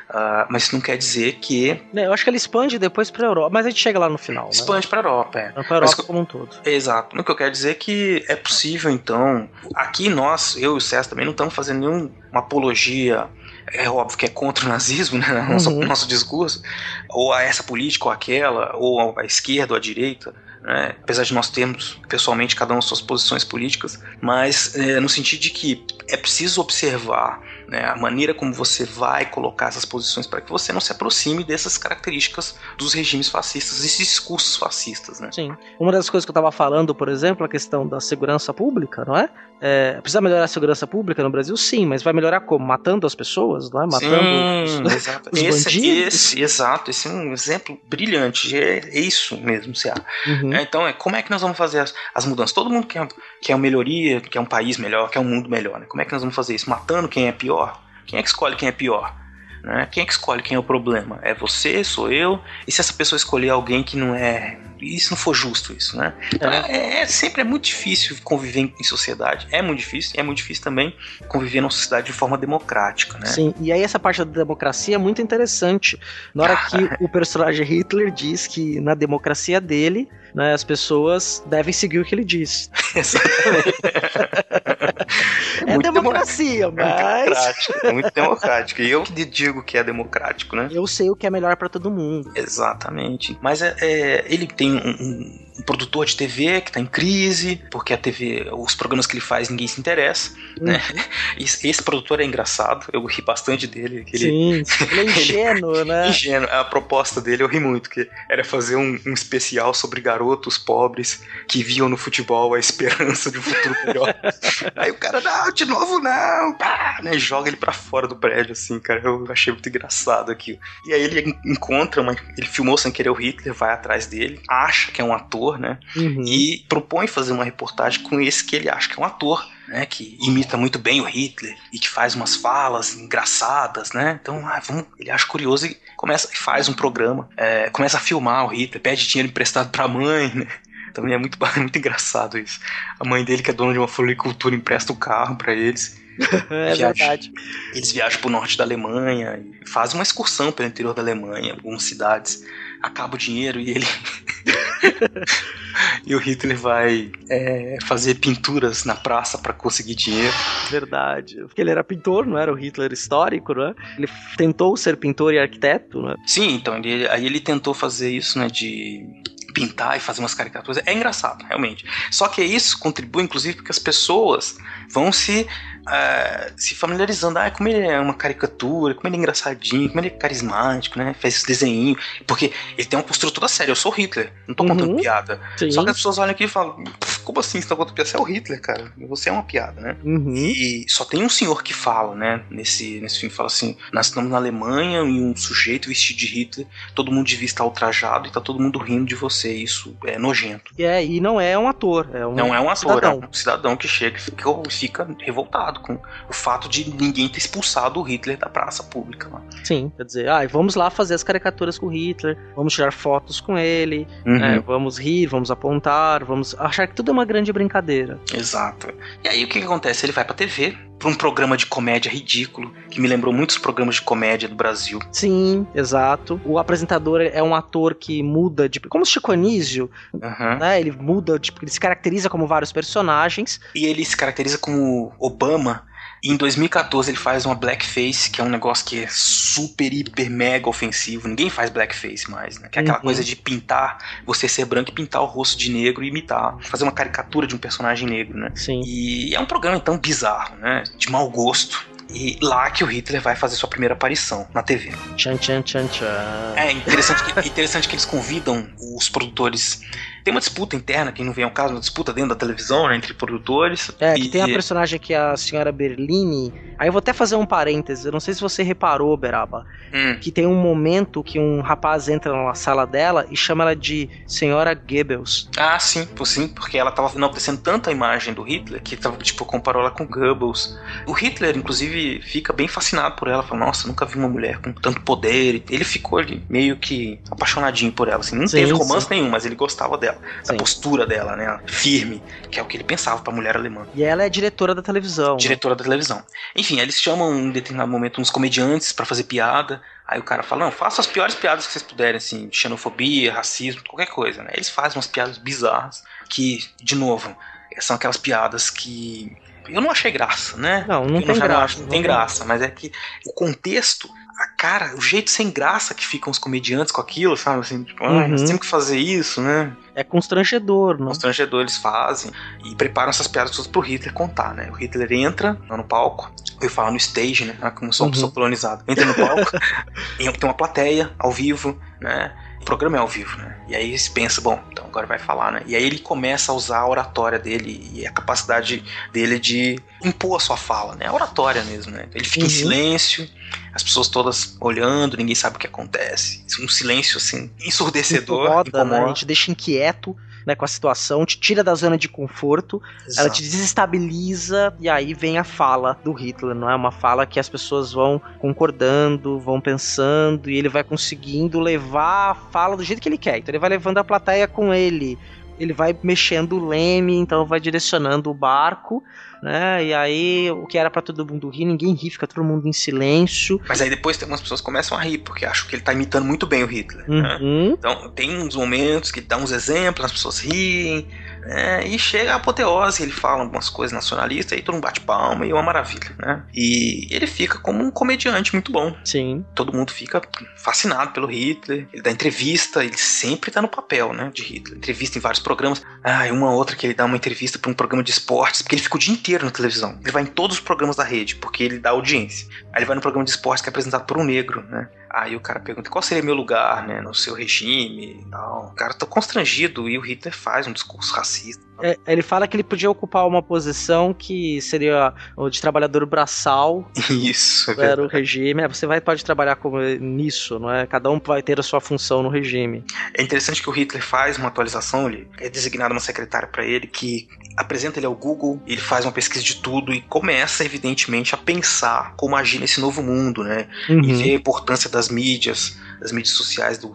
Uh, 0.10 0.46
mas 0.50 0.64
isso 0.64 0.76
não 0.76 0.82
quer 0.82 0.98
dizer 0.98 1.36
que. 1.36 1.72
É, 1.96 2.06
eu 2.06 2.14
acho 2.14 2.24
que 2.24 2.30
ele 2.30 2.38
expande 2.38 2.78
depois 2.78 3.10
para 3.10 3.26
a 3.26 3.30
Europa, 3.30 3.50
mas 3.52 3.66
a 3.66 3.70
gente 3.70 3.82
chega 3.82 3.98
lá 3.98 4.10
no 4.10 4.18
final. 4.18 4.46
Né? 4.46 4.52
Expande 4.52 4.86
né? 4.86 4.90
para 4.90 5.00
a 5.00 5.04
Europa, 5.04 5.40
é. 5.40 5.50
Para 5.50 5.62
a 5.62 5.76
Europa 5.78 5.96
mas, 5.98 6.06
como 6.06 6.20
um 6.20 6.26
todo. 6.26 6.58
Exato. 6.66 7.20
O 7.20 7.24
que 7.24 7.32
eu 7.32 7.36
quero 7.36 7.52
dizer 7.52 7.72
é 7.72 7.74
que 7.74 8.24
é 8.28 8.36
possível, 8.36 8.92
então. 8.92 9.50
Aqui 9.74 10.10
nós, 10.10 10.56
eu 10.58 10.74
e 10.74 10.78
o 10.78 10.82
César 10.82 11.10
também, 11.10 11.26
não 11.26 11.32
estamos 11.32 11.54
fazendo 11.54 11.80
nenhuma 11.80 12.12
apologia 12.34 13.28
é 13.74 13.90
óbvio 13.90 14.18
que 14.18 14.26
é 14.26 14.30
contra 14.30 14.66
o 14.66 14.70
nazismo, 14.70 15.18
né? 15.18 15.28
Nosso, 15.50 15.70
uhum. 15.72 15.86
nosso 15.86 16.08
discurso, 16.08 16.62
ou 17.10 17.34
a 17.34 17.42
essa 17.42 17.64
política 17.64 18.06
ou 18.06 18.12
aquela, 18.12 18.76
ou 18.76 19.18
a 19.18 19.26
esquerda 19.26 19.74
ou 19.74 19.78
a 19.78 19.80
direita, 19.80 20.34
né? 20.62 20.96
apesar 21.02 21.24
de 21.24 21.34
nós 21.34 21.50
termos 21.50 22.00
pessoalmente 22.08 22.56
cada 22.56 22.74
um 22.74 22.82
suas 22.82 23.02
posições 23.02 23.44
políticas, 23.44 24.02
mas 24.22 24.76
é, 24.76 25.00
no 25.00 25.10
sentido 25.10 25.42
de 25.42 25.50
que 25.50 25.86
é 26.08 26.18
preciso 26.18 26.62
observar 26.62 27.42
né, 27.68 27.86
a 27.86 27.96
maneira 27.96 28.34
como 28.34 28.54
você 28.54 28.86
vai 28.86 29.26
colocar 29.26 29.68
essas 29.68 29.86
posições 29.86 30.28
para 30.28 30.42
que 30.42 30.52
você 30.52 30.72
não 30.72 30.82
se 30.82 30.92
aproxime 30.92 31.44
dessas 31.44 31.78
características 31.78 32.58
dos 32.78 32.94
regimes 32.94 33.30
fascistas, 33.30 33.82
desses 33.82 33.98
discursos 33.98 34.56
fascistas. 34.56 35.20
Né? 35.20 35.30
Sim. 35.32 35.56
Uma 35.80 35.92
das 35.92 36.10
coisas 36.10 36.26
que 36.26 36.30
eu 36.30 36.34
estava 36.34 36.52
falando, 36.52 36.94
por 36.94 37.10
exemplo, 37.10 37.46
a 37.46 37.50
questão 37.50 37.88
da 37.88 38.00
segurança 38.00 38.54
pública, 38.54 39.04
não 39.06 39.16
é? 39.16 39.30
É? 39.62 40.00
Precisa 40.02 40.22
melhorar 40.22 40.44
a 40.44 40.48
segurança 40.48 40.86
pública 40.86 41.24
no 41.24 41.30
Brasil? 41.30 41.56
Sim, 41.56 41.86
mas 41.86 42.04
vai 42.04 42.14
melhorar 42.14 42.42
como? 42.42 42.66
Matando 42.66 43.08
as 43.08 43.16
pessoas, 43.16 43.72
não 43.72 43.84
é? 43.84 43.86
Matando 43.86 44.68
Sim, 44.68 44.84
os, 44.84 44.94
exato. 44.94 45.30
os 45.34 45.40
esse, 45.42 45.64
bandidos? 45.66 46.14
Esse, 46.14 46.42
exato, 46.42 46.92
esse 46.92 47.08
é 47.08 47.12
um 47.12 47.34
exemplo 47.34 47.80
brilhante, 47.88 48.56
é, 48.56 48.80
é 48.80 49.00
isso 49.00 49.38
mesmo, 49.38 49.76
Cia. 49.76 49.96
Uhum. 50.28 50.54
É, 50.54 50.62
então, 50.62 50.88
é, 50.88 50.94
como 50.94 51.16
é 51.16 51.22
que 51.22 51.32
nós 51.32 51.42
vamos 51.42 51.58
fazer 51.58 51.80
as, 51.80 51.94
as 52.14 52.26
mudanças? 52.26 52.54
Todo 52.54 52.70
mundo 52.70 52.86
quer, 52.86 53.08
quer 53.42 53.56
uma 53.56 53.62
melhoria, 53.62 54.22
quer 54.22 54.40
um 54.40 54.46
país 54.46 54.78
melhor, 54.78 55.10
quer 55.10 55.20
um 55.20 55.26
mundo 55.26 55.50
melhor, 55.50 55.80
né? 55.80 55.86
Como 55.88 56.02
é 56.02 56.06
que 56.06 56.12
nós 56.12 56.22
vamos 56.22 56.36
fazer 56.36 56.56
isso? 56.56 56.70
Matando 56.70 57.08
quem 57.08 57.28
é 57.28 57.32
pior? 57.32 57.82
Quem 58.06 58.20
é 58.20 58.22
que 58.22 58.28
escolhe 58.28 58.56
quem 58.56 58.70
é 58.70 58.72
pior? 58.72 59.25
Né? 59.66 59.88
Quem 59.92 60.04
é 60.04 60.06
que 60.06 60.12
escolhe 60.12 60.44
quem 60.44 60.56
é 60.56 60.60
o 60.60 60.64
problema? 60.64 61.20
É 61.24 61.34
você? 61.34 61.84
Sou 61.84 62.12
eu? 62.12 62.40
E 62.68 62.72
se 62.72 62.80
essa 62.80 62.94
pessoa 62.94 63.18
escolher 63.18 63.50
alguém 63.50 63.82
que 63.82 63.98
não 63.98 64.14
é. 64.14 64.60
Se 65.00 65.10
não 65.10 65.18
for 65.18 65.34
justo 65.34 65.74
isso, 65.74 65.98
né? 65.98 66.14
Então, 66.36 66.52
é, 66.52 66.66
é, 66.70 67.02
é 67.02 67.06
sempre 67.08 67.42
é 67.42 67.44
muito 67.44 67.64
difícil 67.64 68.16
conviver 68.24 68.60
em, 68.60 68.76
em, 68.80 68.84
sociedade. 68.84 69.48
É 69.50 69.60
muito 69.60 69.80
difícil. 69.80 70.12
E 70.16 70.20
é 70.20 70.24
muito 70.24 70.38
difícil 70.38 70.64
também 70.64 70.96
conviver 71.28 71.62
numa 71.62 71.72
sociedade 71.72 72.06
de 72.08 72.14
forma 72.14 72.38
democrática, 72.38 73.18
né? 73.18 73.26
Sim, 73.26 73.56
e 73.60 73.72
aí 73.72 73.82
essa 73.82 73.98
parte 73.98 74.20
da 74.20 74.26
democracia 74.26 74.94
é 74.94 75.00
muito 75.00 75.20
interessante. 75.22 76.00
Na 76.36 76.44
hora 76.44 76.58
que 76.58 77.04
o 77.04 77.10
personagem 77.10 77.66
Hitler 77.66 78.12
diz 78.12 78.46
que 78.46 78.80
na 78.80 78.94
democracia 78.94 79.60
dele, 79.60 80.08
né, 80.36 80.54
as 80.54 80.64
pessoas 80.64 81.42
devem 81.48 81.74
seguir 81.74 82.00
o 82.00 82.06
que 82.06 82.14
ele 82.14 82.26
diz. 82.26 82.70
Exatamente. 82.94 83.74
é 85.66 85.74
muito 85.74 85.92
democracia, 85.92 86.70
mas. 86.72 87.26
Democrático, 87.26 87.94
muito 87.94 88.12
democrático. 88.14 88.82
E 88.82 88.90
eu 88.90 89.04
que 89.04 89.26
digo 89.26 89.64
que 89.64 89.78
é 89.78 89.84
democrático, 89.84 90.56
né? 90.56 90.70
Eu 90.72 90.86
sei 90.88 91.10
o 91.10 91.16
que 91.16 91.26
é 91.26 91.30
melhor 91.30 91.56
para 91.56 91.70
todo 91.70 91.92
mundo. 91.92 92.32
Exatamente. 92.36 93.38
Mas 93.42 93.62
é, 93.62 93.76
é 93.82 94.26
ele 94.28 94.48
tem 94.48 94.74
um, 94.74 94.90
um 94.90 95.45
um 95.58 95.62
produtor 95.62 96.06
de 96.06 96.16
TV 96.16 96.62
que 96.62 96.70
está 96.70 96.80
em 96.80 96.86
crise, 96.86 97.62
porque 97.72 97.94
a 97.94 97.98
TV, 97.98 98.48
os 98.52 98.76
programas 98.76 99.08
que 99.08 99.14
ele 99.14 99.22
faz, 99.22 99.50
ninguém 99.50 99.68
se 99.68 99.80
interessa, 99.80 100.32
né? 100.60 100.82
uhum. 100.90 100.96
né? 100.96 101.06
Esse, 101.38 101.68
esse, 101.68 101.84
produtor 101.84 102.20
é 102.20 102.26
engraçado, 102.26 102.88
eu 102.92 103.04
ri 103.06 103.22
bastante 103.22 103.68
dele. 103.68 104.04
Que 104.04 104.16
ele, 104.16 104.66
Sim, 104.66 104.86
ele 104.92 105.00
é 105.00 105.04
ingênuo, 105.04 105.76
ele, 105.76 105.86
né? 105.86 106.10
Ingênuo. 106.10 106.50
A 106.50 106.64
proposta 106.64 107.22
dele 107.22 107.44
eu 107.44 107.48
ri 107.48 107.60
muito, 107.60 107.90
que 107.90 108.10
era 108.30 108.44
fazer 108.44 108.76
um, 108.76 109.00
um, 109.06 109.14
especial 109.14 109.74
sobre 109.74 110.02
garotos 110.02 110.58
pobres 110.58 111.22
que 111.48 111.62
viam 111.64 111.90
no 111.90 111.98
futebol 111.98 112.54
a 112.54 112.60
esperança 112.60 113.30
de 113.30 113.38
um 113.38 113.42
futuro 113.42 113.76
melhor. 113.86 114.16
Aí 114.76 114.92
o 114.92 114.96
cara, 114.96 115.22
não, 115.22 115.52
de 115.52 115.66
novo 115.66 116.00
não, 116.00 116.54
pá, 116.58 117.00
né? 117.04 117.18
Joga 117.18 117.50
ele 117.50 117.58
para 117.58 117.74
fora 117.74 118.08
do 118.08 118.16
prédio, 118.16 118.54
assim, 118.54 118.80
cara. 118.80 119.02
Eu 119.04 119.26
achei 119.30 119.52
muito 119.52 119.68
engraçado 119.68 120.32
aqui. 120.32 120.60
E 120.88 120.94
aí 120.94 121.02
ele 121.02 121.38
encontra 121.46 122.02
uma. 122.02 122.16
Ele 122.38 122.48
filmou 122.48 122.78
sem 122.78 122.92
querer 122.92 123.10
o 123.10 123.14
Hitler, 123.14 123.54
vai 123.54 123.72
atrás 123.72 124.08
dele, 124.08 124.42
acha 124.50 124.92
que 124.92 125.02
é 125.02 125.04
um 125.04 125.14
ator 125.14 125.45
ator, 125.46 125.60
né? 125.60 125.78
Uhum. 125.96 126.24
E 126.26 126.66
propõe 126.68 127.08
fazer 127.08 127.32
uma 127.32 127.44
reportagem 127.44 128.02
com 128.04 128.20
esse 128.20 128.44
que 128.44 128.56
ele 128.56 128.70
acha 128.70 128.90
que 128.90 129.00
é 129.00 129.04
um 129.04 129.06
ator. 129.06 129.54
Né, 129.68 129.84
que 129.84 130.16
imita 130.22 130.56
muito 130.58 130.78
bem 130.78 131.02
o 131.02 131.06
Hitler 131.06 131.58
e 131.74 131.80
que 131.80 131.90
faz 131.90 132.14
umas 132.14 132.36
falas 132.36 132.94
engraçadas, 132.94 133.94
né? 133.94 134.20
Então, 134.22 134.48
ah, 134.48 134.62
vamos, 134.64 134.86
ele 135.00 135.10
acha 135.10 135.26
curioso 135.26 135.66
e 135.66 135.76
começa 135.98 136.30
e 136.32 136.38
faz 136.38 136.70
um 136.70 136.74
programa, 136.74 137.28
é, 137.36 137.68
começa 137.72 137.98
a 137.98 138.00
filmar 138.00 138.46
o 138.46 138.50
Hitler, 138.50 138.80
pede 138.80 139.08
dinheiro 139.08 139.28
emprestado 139.28 139.72
para 139.72 139.86
a 139.86 139.88
mãe, 139.88 140.32
né? 140.36 140.46
Também 140.94 141.16
é 141.16 141.18
muito, 141.18 141.40
muito 141.58 141.80
engraçado 141.80 142.38
isso. 142.38 142.60
A 143.00 143.04
mãe 143.04 143.26
dele, 143.26 143.42
que 143.42 143.50
é 143.50 143.54
dona 143.56 143.74
de 143.74 143.80
uma 143.80 143.88
floricultura, 143.88 144.54
empresta 144.54 144.94
o 144.94 144.96
carro 144.96 145.36
para 145.36 145.52
eles. 145.52 146.00
é 146.52 146.76
viaja, 146.76 146.94
verdade. 146.94 147.34
Eles 147.74 147.92
viajam 147.92 148.22
pro 148.22 148.30
norte 148.30 148.56
da 148.56 148.64
Alemanha, 148.64 149.44
fazem 149.66 149.98
uma 149.98 150.04
excursão 150.04 150.52
pelo 150.52 150.70
interior 150.70 150.94
da 150.94 151.02
Alemanha, 151.02 151.54
algumas 151.54 151.82
cidades 151.82 152.46
acaba 152.86 153.16
o 153.16 153.18
dinheiro 153.18 153.60
e 153.60 153.72
ele. 153.72 153.86
e 156.06 156.16
o 156.16 156.20
Hitler 156.20 156.58
vai 156.58 157.12
é, 157.30 157.78
fazer 157.84 158.16
pinturas 158.16 158.86
na 158.86 158.96
praça 158.96 159.38
para 159.38 159.54
conseguir 159.54 159.96
dinheiro. 159.96 160.34
Verdade. 160.70 161.38
Porque 161.42 161.62
ele 161.62 161.72
era 161.72 161.84
pintor, 161.84 162.26
não 162.26 162.38
era 162.38 162.52
o 162.52 162.56
Hitler 162.56 162.92
histórico, 162.94 163.54
né? 163.54 163.74
Ele 163.98 164.08
tentou 164.38 164.76
ser 164.78 164.98
pintor 164.98 165.34
e 165.34 165.40
arquiteto, 165.40 166.02
né? 166.02 166.16
Sim, 166.26 166.56
então 166.56 166.78
ele, 166.78 167.08
aí 167.08 167.26
ele 167.26 167.40
tentou 167.40 167.74
fazer 167.74 168.12
isso, 168.12 168.38
né? 168.38 168.48
De 168.48 169.06
pintar 169.54 169.98
e 169.98 170.00
fazer 170.00 170.20
umas 170.20 170.34
caricaturas. 170.34 170.82
É 170.86 170.94
engraçado, 170.94 171.44
realmente. 171.46 171.86
Só 172.12 172.28
que 172.28 172.44
isso 172.44 172.78
contribui, 172.78 173.24
inclusive, 173.24 173.56
porque 173.56 173.72
as 173.72 173.80
pessoas 173.80 174.58
vão 174.92 175.12
se 175.12 175.48
uh, 175.86 176.54
se 176.58 176.76
familiarizando. 176.76 177.40
Ah, 177.40 177.50
como 177.52 177.70
ele 177.70 177.86
é 177.86 178.00
uma 178.00 178.14
caricatura, 178.14 178.94
como 178.94 179.08
ele 179.08 179.16
é 179.16 179.20
engraçadinho, 179.20 179.88
como 179.88 180.00
ele 180.00 180.08
é 180.08 180.12
carismático, 180.12 180.98
né? 180.98 181.16
Faz 181.20 181.36
esse 181.36 181.48
desenho. 181.48 181.98
Porque 182.26 182.52
ele 182.78 182.88
tem 182.88 182.98
uma 182.98 183.06
postura 183.06 183.32
toda 183.32 183.48
séria. 183.48 183.72
Eu 183.72 183.76
sou 183.76 183.92
Hitler, 183.92 184.32
não 184.48 184.56
tô 184.56 184.64
uhum. 184.64 184.70
contando 184.70 184.96
piada. 184.98 185.40
Sim. 185.58 185.72
Só 185.72 185.84
que 185.84 185.90
as 185.90 185.98
pessoas 185.98 186.18
olham 186.18 186.32
aqui 186.32 186.46
e 186.46 186.48
falam: 186.48 186.84
como 187.24 187.40
assim 187.40 187.62
você 187.62 187.68
tá 187.68 187.76
contando 187.76 187.96
piada? 187.96 188.10
Você 188.10 188.18
é 188.18 188.20
o 188.20 188.24
Hitler, 188.24 188.62
cara. 188.62 188.92
Você 189.10 189.30
é 189.30 189.32
uma 189.32 189.44
piada, 189.44 189.80
né? 189.80 189.98
Uhum. 190.04 190.34
E 190.34 190.86
só 190.88 191.06
tem 191.06 191.24
um 191.24 191.30
senhor 191.30 191.64
que 191.64 191.74
fala, 191.74 192.16
né? 192.16 192.44
Nesse, 192.50 193.00
nesse 193.00 193.20
filme, 193.20 193.34
fala 193.34 193.48
assim: 193.48 193.78
nós 193.92 194.08
estamos 194.08 194.30
na 194.30 194.38
Alemanha 194.38 195.00
e 195.00 195.22
um 195.22 195.36
sujeito 195.36 195.88
vestido 195.88 196.18
de 196.18 196.28
Hitler, 196.28 196.68
todo 196.94 197.12
mundo 197.12 197.28
devia 197.28 197.46
estar 197.46 197.64
ultrajado 197.64 198.28
e 198.28 198.32
tá 198.32 198.42
todo 198.42 198.60
mundo 198.60 198.80
rindo 198.80 199.06
de 199.06 199.16
você. 199.16 199.54
Isso 199.54 199.96
é 200.06 200.18
nojento. 200.18 200.74
É, 200.78 201.04
e 201.04 201.20
não 201.20 201.40
é 201.40 201.58
um 201.58 201.68
ator. 201.68 202.10
É 202.14 202.26
um 202.26 202.34
não 202.34 202.54
é 202.54 202.60
um 202.60 202.70
ator, 202.70 202.96
cidadão. 202.96 203.20
é 203.22 203.28
um 203.28 203.34
cidadão 203.34 203.78
que 203.78 203.88
chega 203.88 204.18
e 204.18 204.72
fica 204.72 205.08
revoltado 205.20 205.75
com 205.82 205.94
o 206.30 206.34
fato 206.34 206.68
de 206.70 206.90
ninguém 206.90 207.28
ter 207.28 207.38
expulsado 207.38 208.00
o 208.00 208.04
Hitler 208.04 208.38
da 208.38 208.48
praça 208.48 208.84
pública. 208.84 209.30
Lá. 209.32 209.42
Sim, 209.64 209.92
quer 209.96 210.06
dizer, 210.06 210.30
ah, 210.30 210.46
vamos 210.48 210.76
lá 210.76 210.90
fazer 210.90 211.16
as 211.16 211.24
caricaturas 211.24 211.78
com 211.78 211.88
o 211.88 211.90
Hitler, 211.90 212.38
vamos 212.56 212.74
tirar 212.74 212.92
fotos 212.92 213.40
com 213.42 213.58
ele, 213.58 214.08
uhum. 214.26 214.44
é, 214.44 214.60
vamos 214.60 214.98
rir, 214.98 215.28
vamos 215.28 215.52
apontar, 215.52 216.24
vamos 216.24 216.56
achar 216.60 216.88
que 216.88 216.96
tudo 216.96 217.12
é 217.12 217.14
uma 217.14 217.26
grande 217.26 217.52
brincadeira. 217.52 218.20
Exato. 218.34 218.94
E 219.24 219.28
aí 219.28 219.44
o 219.44 219.48
que, 219.48 219.60
que 219.60 219.66
acontece? 219.66 220.06
Ele 220.06 220.14
vai 220.14 220.26
pra 220.26 220.34
TV, 220.34 220.78
para 220.98 221.10
um 221.10 221.16
programa 221.16 221.58
de 221.58 221.66
comédia 221.66 222.10
ridículo, 222.10 222.74
que 222.90 223.00
me 223.00 223.08
lembrou 223.08 223.34
muitos 223.34 223.58
programas 223.58 223.96
de 223.96 224.02
comédia 224.02 224.48
do 224.48 224.56
Brasil. 224.56 225.00
Sim, 225.12 225.68
exato. 225.76 226.40
O 226.46 226.58
apresentador 226.58 227.22
é 227.22 227.42
um 227.44 227.54
ator 227.54 227.96
que 227.96 228.24
muda 228.24 228.68
de. 228.68 228.80
Como 228.80 229.04
o 229.04 229.08
Chico 229.08 229.32
Anísio, 229.32 229.90
uhum. 230.14 230.58
né? 230.60 230.80
Ele 230.80 230.92
muda, 230.92 231.38
tipo, 231.38 231.64
ele 231.64 231.72
se 231.72 231.80
caracteriza 231.80 232.30
como 232.30 232.48
vários 232.48 232.72
personagens. 232.72 233.60
E 233.76 233.86
ele 233.86 234.04
se 234.06 234.16
caracteriza 234.16 234.58
como 234.58 235.14
Obama 235.20 235.84
em 236.32 236.36
2014 236.38 237.12
ele 237.12 237.18
faz 237.18 237.46
uma 237.46 237.56
blackface, 237.56 238.30
que 238.30 238.42
é 238.42 238.44
um 238.44 238.50
negócio 238.50 238.86
que 238.86 239.04
é 239.04 239.08
super, 239.10 239.94
hiper, 239.94 240.30
mega 240.30 240.68
ofensivo. 240.68 241.28
Ninguém 241.28 241.50
faz 241.50 241.70
blackface 241.70 242.30
mais, 242.30 242.60
né? 242.60 242.68
Que 242.70 242.80
é 242.80 242.82
aquela 242.82 242.98
uhum. 242.98 243.04
coisa 243.04 243.24
de 243.24 243.36
pintar, 243.36 243.98
você 244.26 244.48
ser 244.48 244.66
branco 244.66 244.90
e 244.90 244.94
pintar 244.94 245.22
o 245.22 245.26
rosto 245.26 245.58
de 245.58 245.72
negro 245.72 246.04
e 246.04 246.08
imitar, 246.08 246.58
fazer 246.62 246.84
uma 246.84 246.92
caricatura 246.92 247.46
de 247.46 247.56
um 247.56 247.58
personagem 247.58 248.10
negro, 248.10 248.38
né? 248.38 248.52
Sim. 248.56 248.82
E 248.86 249.36
é 249.36 249.40
um 249.40 249.46
programa 249.46 249.78
então 249.78 249.98
bizarro, 249.98 250.56
né? 250.58 250.84
De 250.98 251.12
mau 251.12 251.30
gosto. 251.30 251.86
E 252.14 252.38
lá 252.42 252.70
que 252.70 252.84
o 252.84 252.88
Hitler 252.88 253.22
vai 253.22 253.36
fazer 253.36 253.56
sua 253.56 253.68
primeira 253.68 253.94
aparição 253.94 254.48
na 254.54 254.62
TV. 254.62 254.92
Tchan, 255.18 255.38
tchan, 255.38 255.62
tchan, 255.64 255.88
tchan. 255.88 256.54
É 256.56 256.72
interessante 256.72 257.24
que, 257.24 257.48
interessante 257.48 257.88
que 257.88 257.96
eles 257.96 258.06
convidam 258.06 258.68
os 258.96 259.10
produtores 259.10 259.82
tem 260.26 260.34
uma 260.34 260.40
disputa 260.40 260.76
interna, 260.76 261.12
quem 261.12 261.24
não 261.24 261.32
vem 261.32 261.46
ao 261.46 261.52
caso, 261.52 261.76
uma 261.76 261.80
disputa 261.80 262.12
dentro 262.12 262.30
da 262.30 262.36
televisão, 262.36 262.88
né, 262.88 262.96
entre 262.96 263.14
produtores. 263.14 263.92
É, 264.00 264.16
que 264.16 264.28
tem 264.28 264.42
a 264.42 264.48
personagem 264.48 264.98
que 264.98 265.14
é 265.14 265.18
a 265.18 265.38
senhora 265.38 265.72
Berlini. 265.72 266.52
Aí 266.80 266.88
eu 266.88 266.92
vou 266.92 266.98
até 266.98 267.14
fazer 267.14 267.36
um 267.36 267.46
parêntese, 267.46 268.08
eu 268.08 268.12
não 268.12 268.20
sei 268.20 268.34
se 268.34 268.42
você 268.42 268.64
reparou, 268.64 269.16
Beraba, 269.16 269.64
hum. 269.94 270.18
que 270.20 270.32
tem 270.32 270.48
um 270.48 270.56
momento 270.56 271.24
que 271.24 271.38
um 271.38 271.62
rapaz 271.62 272.10
entra 272.10 272.34
na 272.34 272.56
sala 272.56 272.88
dela 272.88 273.28
e 273.30 273.38
chama 273.38 273.64
ela 273.64 273.76
de 273.76 274.10
senhora 274.26 274.74
Goebbels. 274.74 275.48
Ah, 275.56 275.78
sim, 275.78 276.08
sim, 276.26 276.48
porque 276.48 276.80
ela 276.80 276.92
tava 276.92 277.16
enaltecendo 277.16 277.62
tanto 277.62 277.92
a 277.92 277.94
imagem 277.94 278.34
do 278.34 278.42
Hitler 278.42 278.82
que 278.82 278.98
tava, 278.98 279.18
tipo, 279.18 279.46
comparou 279.46 279.84
ela 279.84 279.92
com 279.92 280.08
Goebbels. 280.08 280.76
O 281.06 281.14
Hitler, 281.14 281.56
inclusive, 281.56 282.20
fica 282.22 282.52
bem 282.52 282.68
fascinado 282.68 283.16
por 283.16 283.28
ela, 283.28 283.44
fala, 283.44 283.64
nossa, 283.64 283.88
nunca 283.88 284.08
vi 284.08 284.18
uma 284.18 284.28
mulher 284.28 284.58
com 284.58 284.74
tanto 284.74 285.02
poder. 285.02 285.64
Ele 285.70 285.84
ficou 285.84 286.18
ali 286.18 286.44
meio 286.50 286.76
que 286.78 287.20
apaixonadinho 287.30 287.92
por 287.92 288.08
ela, 288.08 288.22
assim, 288.22 288.36
não 288.36 288.48
sim, 288.48 288.58
teve 288.58 288.72
romance 288.72 289.08
sim. 289.08 289.14
nenhum, 289.14 289.30
mas 289.30 289.46
ele 289.46 289.56
gostava 289.56 289.98
dela. 290.00 290.15
Dela, 290.16 290.22
essa 290.42 290.54
Sim. 290.54 290.58
postura 290.58 291.06
dela, 291.06 291.36
né? 291.36 291.60
Firme, 291.66 292.24
que 292.52 292.60
é 292.60 292.64
o 292.64 292.66
que 292.66 292.78
ele 292.78 292.84
pensava 292.84 293.22
pra 293.22 293.34
mulher 293.34 293.56
alemã. 293.56 293.88
E 293.94 294.04
ela 294.04 294.24
é 294.24 294.30
diretora 294.30 294.74
da 294.74 294.82
televisão. 294.82 295.34
né? 295.34 295.40
Diretora 295.40 295.76
da 295.76 295.84
televisão. 295.84 296.24
Enfim, 296.56 296.80
eles 296.80 297.00
chamam 297.00 297.34
em 297.38 297.52
determinado 297.52 297.92
momento 297.92 298.22
uns 298.22 298.30
comediantes 298.30 298.92
pra 298.92 299.06
fazer 299.06 299.24
piada. 299.24 299.82
Aí 300.08 300.20
o 300.20 300.24
cara 300.24 300.44
fala, 300.44 300.66
não, 300.66 300.72
faça 300.72 301.02
as 301.02 301.08
piores 301.08 301.36
piadas 301.36 301.66
que 301.66 301.74
vocês 301.74 301.84
puderem, 301.84 302.18
assim, 302.18 302.50
xenofobia, 302.52 303.34
racismo, 303.34 303.82
qualquer 303.88 304.08
coisa, 304.08 304.44
né? 304.44 304.52
Eles 304.54 304.70
fazem 304.70 304.98
umas 304.98 305.08
piadas 305.08 305.38
bizarras 305.38 306.04
que, 306.30 306.60
de 306.82 306.96
novo, 306.96 307.36
são 307.80 307.96
aquelas 307.96 308.18
piadas 308.18 308.70
que 308.70 309.32
eu 309.68 309.82
não 309.82 309.90
achei 309.90 310.12
graça, 310.12 310.58
né? 310.58 310.86
Não, 310.88 311.06
não 311.06 311.20
Eu 311.20 311.26
tem 311.26 311.36
já 311.36 311.48
graça, 311.48 311.64
acho, 311.64 311.76
não 311.78 311.84
não 311.86 311.90
tem 311.90 312.02
graça, 312.04 312.46
mas 312.46 312.62
é 312.62 312.70
que 312.70 312.92
o 313.26 313.34
contexto, 313.34 314.08
a 314.40 314.48
cara, 314.62 314.96
o 314.96 315.02
jeito 315.02 315.32
sem 315.32 315.50
graça 315.50 315.96
que 315.96 316.06
ficam 316.06 316.30
os 316.30 316.38
comediantes 316.38 316.92
com 316.92 317.02
aquilo, 317.02 317.36
sabe? 317.36 317.62
Assim, 317.62 317.84
tipo, 317.84 318.04
ai, 318.06 318.28
nós 318.28 318.42
Uhum. 318.42 318.48
temos 318.48 318.62
que 318.62 318.68
fazer 318.68 319.00
isso, 319.00 319.42
né? 319.42 319.76
É 319.96 320.04
constrangedor, 320.04 321.00
não? 321.00 321.08
Constrangedor 321.08 321.62
eles 321.62 321.78
fazem 321.78 322.32
e 322.66 322.76
preparam 322.76 323.10
essas 323.10 323.28
piadas 323.28 323.52
todas 323.52 323.68
pro 323.72 323.80
Hitler 323.82 324.14
contar, 324.14 324.54
né? 324.54 324.70
O 324.70 324.74
Hitler 324.74 325.12
entra 325.14 325.58
no 325.70 325.84
palco, 325.86 326.30
eu 326.62 326.70
falar 326.70 326.92
no 326.92 326.98
stage, 326.98 327.46
né? 327.46 327.54
Como 327.72 327.94
sou 327.94 328.06
uma 328.06 328.10
Uhum. 328.10 328.12
pessoa 328.14 328.32
colonizada. 328.32 328.84
Entra 328.88 329.06
no 329.06 329.14
palco, 329.16 329.52
e 330.20 330.30
tem 330.32 330.50
uma 330.50 330.54
plateia 330.54 331.12
ao 331.18 331.32
vivo, 331.32 331.80
né? 332.02 332.34
O 332.66 332.74
programa 332.76 332.98
é 332.98 333.00
ao 333.00 333.08
vivo, 333.08 333.38
né? 333.38 333.56
E 333.68 333.76
aí 333.76 333.96
você 333.96 334.10
pensa, 334.10 334.42
bom, 334.42 334.60
então 334.72 334.86
agora 334.88 335.06
vai 335.06 335.20
falar, 335.20 335.52
né? 335.52 335.62
E 335.68 335.76
aí 335.76 335.84
ele 335.84 336.00
começa 336.00 336.52
a 336.52 336.56
usar 336.56 336.80
a 336.80 336.90
oratória 336.90 337.38
dele 337.38 337.92
e 337.94 338.08
a 338.08 338.12
capacidade 338.12 338.84
dele 339.14 339.38
de 339.38 339.80
impor 340.04 340.36
a 340.38 340.40
sua 340.40 340.58
fala, 340.58 340.96
né? 340.96 341.06
A 341.06 341.14
oratória 341.14 341.64
mesmo, 341.64 341.92
né? 341.92 342.08
Ele 342.12 342.26
fica 342.26 342.40
Uhum. 342.40 342.48
em 342.48 342.50
silêncio, 342.50 343.30
as 343.72 343.84
pessoas 343.84 344.08
todas 344.08 344.58
olhando, 344.60 345.16
ninguém 345.16 345.36
sabe 345.36 345.58
o 345.58 345.60
que 345.60 345.68
acontece. 345.68 346.44
Um 346.60 346.68
silêncio, 346.68 347.18
assim, 347.18 347.52
ensurdecedor, 347.64 348.46
incomoda, 348.46 348.72
né? 348.72 348.80
A 348.80 348.86
incomoda. 348.88 349.08
gente 349.10 349.26
deixa 349.28 349.52
inquieto 349.52 350.18
né, 350.46 350.56
com 350.56 350.64
a 350.64 350.68
situação, 350.68 351.26
te 351.26 351.40
tira 351.40 351.64
da 351.64 351.74
zona 351.74 351.98
de 351.98 352.08
conforto, 352.08 352.82
ela 353.04 353.28
Exato. 353.28 353.36
te 353.36 353.42
desestabiliza 353.42 354.74
e 354.80 354.88
aí 354.88 355.14
vem 355.14 355.38
a 355.38 355.44
fala 355.44 355.98
do 356.04 356.14
Hitler, 356.14 356.56
não 356.56 356.70
é 356.70 356.76
uma 356.76 356.92
fala 356.92 357.26
que 357.26 357.40
as 357.40 357.50
pessoas 357.50 357.92
vão 357.92 358.22
concordando, 358.40 359.40
vão 359.40 359.60
pensando 359.60 360.50
e 360.50 360.58
ele 360.58 360.70
vai 360.70 360.84
conseguindo 360.84 361.60
levar 361.60 362.32
a 362.32 362.36
fala 362.36 362.78
do 362.78 362.84
jeito 362.84 363.02
que 363.02 363.10
ele 363.10 363.18
quer. 363.18 363.38
Então 363.38 363.52
ele 363.52 363.60
vai 363.60 363.70
levando 363.70 363.98
a 363.98 364.04
plateia 364.04 364.48
com 364.48 364.74
ele. 364.74 365.18
Ele 365.60 365.74
vai 365.74 365.98
mexendo 366.04 366.58
o 366.58 366.68
leme, 366.68 367.16
então 367.16 367.46
vai 367.46 367.60
direcionando 367.60 368.30
o 368.30 368.34
barco, 368.34 369.04
né? 369.42 369.86
E 369.86 369.94
aí 369.94 370.52
o 370.52 370.66
que 370.66 370.78
era 370.78 370.90
pra 370.90 371.02
todo 371.02 371.26
mundo 371.26 371.50
rir, 371.50 371.66
ninguém 371.66 371.94
ri, 371.94 372.10
fica 372.10 372.28
todo 372.28 372.44
mundo 372.44 372.68
em 372.68 372.74
silêncio. 372.74 373.62
Mas 373.68 373.82
aí 373.82 373.90
depois 373.90 374.18
tem 374.18 374.26
algumas 374.26 374.42
pessoas 374.42 374.60
que 374.60 374.66
começam 374.66 374.98
a 374.98 375.02
rir, 375.02 375.20
porque 375.20 375.46
acham 375.46 375.68
que 375.68 375.76
ele 375.76 375.84
tá 375.84 375.94
imitando 375.94 376.26
muito 376.26 376.46
bem 376.46 376.64
o 376.64 376.68
Hitler. 376.68 377.10
né? 377.10 377.38
Uhum. 377.42 377.76
Então 377.78 378.10
tem 378.10 378.38
uns 378.38 378.56
momentos 378.56 379.12
que 379.12 379.22
dá 379.22 379.38
uns 379.38 379.52
exemplos, 379.52 380.06
as 380.06 380.12
pessoas 380.12 380.40
riem, 380.40 381.08
né? 381.42 381.88
E 381.88 381.98
chega 382.00 382.34
a 382.34 382.36
apoteose, 382.36 383.04
ele 383.04 383.12
fala 383.12 383.44
algumas 383.44 383.70
coisas 383.70 383.94
nacionalistas, 383.94 384.54
aí 384.58 384.64
todo 384.64 384.76
mundo 384.76 384.84
bate 384.84 385.02
palma 385.02 385.46
e 385.46 385.52
é 385.52 385.54
uma 385.54 385.64
maravilha, 385.64 386.16
né? 386.18 386.44
E 386.54 387.08
ele 387.12 387.28
fica 387.28 387.60
como 387.60 387.84
um 387.84 387.92
comediante 387.92 388.54
muito 388.54 388.72
bom. 388.72 388.96
Sim. 389.04 389.46
Todo 389.54 389.72
mundo 389.74 389.92
fica 389.92 390.22
fascinado 390.58 391.12
pelo 391.12 391.28
Hitler. 391.28 391.88
Ele 391.94 392.02
dá 392.02 392.12
entrevista, 392.12 392.84
ele 392.84 392.98
sempre 392.98 393.52
tá 393.52 393.62
no 393.62 393.68
papel, 393.68 394.12
né? 394.12 394.32
De 394.34 394.42
Hitler. 394.42 394.78
Entrevista 394.78 395.18
em 395.18 395.22
vários 395.22 395.42
programas. 395.46 395.84
Ah, 396.04 396.28
e 396.28 396.32
uma 396.32 396.52
outra 396.52 396.76
que 396.76 396.86
ele 396.86 396.96
dá 396.96 397.06
uma 397.06 397.16
entrevista 397.16 397.60
pra 397.60 397.70
um 397.70 397.74
programa 397.74 398.04
de 398.04 398.12
esportes, 398.12 398.62
porque 398.62 398.76
ele 398.76 398.82
fica 398.82 398.96
o 398.98 399.00
dia 399.00 399.14
inteiro 399.14 399.46
na 399.46 399.52
televisão. 399.52 399.98
Ele 400.02 400.12
vai 400.12 400.24
em 400.24 400.26
todos 400.26 400.58
os 400.58 400.64
programas 400.64 400.96
da 400.96 401.04
rede, 401.04 401.36
porque 401.36 401.64
ele 401.64 401.78
dá 401.78 401.92
audiência. 401.92 402.48
Aí 402.74 402.80
ele 402.80 402.86
vai 402.86 402.96
no 402.96 403.02
programa 403.02 403.24
de 403.24 403.32
esportes 403.32 403.62
que 403.62 403.70
é 403.70 403.72
apresentado 403.72 404.06
por 404.06 404.18
um 404.18 404.24
negro, 404.24 404.64
né? 404.64 404.90
Aí 405.10 405.36
o 405.36 405.40
cara 405.40 405.60
pergunta 405.60 405.90
qual 405.90 406.02
seria 406.02 406.22
meu 406.22 406.36
lugar, 406.36 406.86
né, 406.86 407.00
no 407.00 407.14
seu 407.14 407.34
regime 407.34 408.22
e 408.22 408.30
tal. 408.30 408.72
O 408.74 408.76
cara 408.76 408.94
tá 408.94 409.06
constrangido 409.06 409.88
e 409.88 409.98
o 409.98 410.02
Hitler 410.02 410.36
faz 410.36 410.68
um 410.68 410.74
discurso 410.74 411.14
racista. 411.14 411.65
É, 411.82 411.98
ele 412.08 412.22
fala 412.22 412.48
que 412.48 412.56
ele 412.56 412.64
podia 412.64 412.90
ocupar 412.90 413.28
uma 413.28 413.42
posição 413.42 414.14
que 414.14 414.62
seria 414.62 415.14
o 415.36 415.50
de 415.50 415.60
trabalhador 415.62 416.06
braçal, 416.06 416.90
Isso, 417.10 417.72
é 417.80 417.86
era 417.86 418.04
o 418.04 418.08
regime. 418.08 418.62
É, 418.64 418.68
você 418.68 418.86
vai, 418.88 419.02
pode 419.02 419.24
trabalhar 419.24 419.56
como 419.56 419.80
nisso, 419.82 420.60
não 420.60 420.72
é? 420.72 420.86
Cada 420.88 421.10
um 421.10 421.20
vai 421.20 421.42
ter 421.42 421.60
a 421.60 421.64
sua 421.64 421.82
função 421.82 422.24
no 422.24 422.30
regime. 422.30 422.84
É 423.18 423.22
interessante 423.22 423.62
que 423.62 423.70
o 423.70 423.74
Hitler 423.74 424.04
faz 424.04 424.38
uma 424.38 424.48
atualização, 424.48 425.10
ele 425.10 425.28
é 425.40 425.50
designada 425.50 425.94
uma 425.94 426.00
secretária 426.00 426.48
para 426.48 426.66
ele 426.66 426.88
que 426.88 427.28
apresenta 427.58 428.00
ele 428.00 428.06
ao 428.06 428.16
Google, 428.16 428.62
ele 428.68 428.82
faz 428.82 429.06
uma 429.06 429.12
pesquisa 429.12 429.44
de 429.44 429.56
tudo 429.56 429.94
e 429.94 430.02
começa 430.02 430.64
evidentemente 430.66 431.34
a 431.34 431.38
pensar 431.38 432.14
como 432.18 432.36
agir 432.36 432.60
nesse 432.60 432.82
novo 432.82 433.02
mundo, 433.02 433.44
né? 433.44 433.68
E 433.90 433.94
Uhum. 433.94 434.14
ver 434.14 434.32
a 434.32 434.36
importância 434.36 434.90
das 434.90 435.10
mídias, 435.10 435.78
das 436.00 436.12
mídias 436.12 436.36
sociais, 436.36 436.78
do 436.78 436.90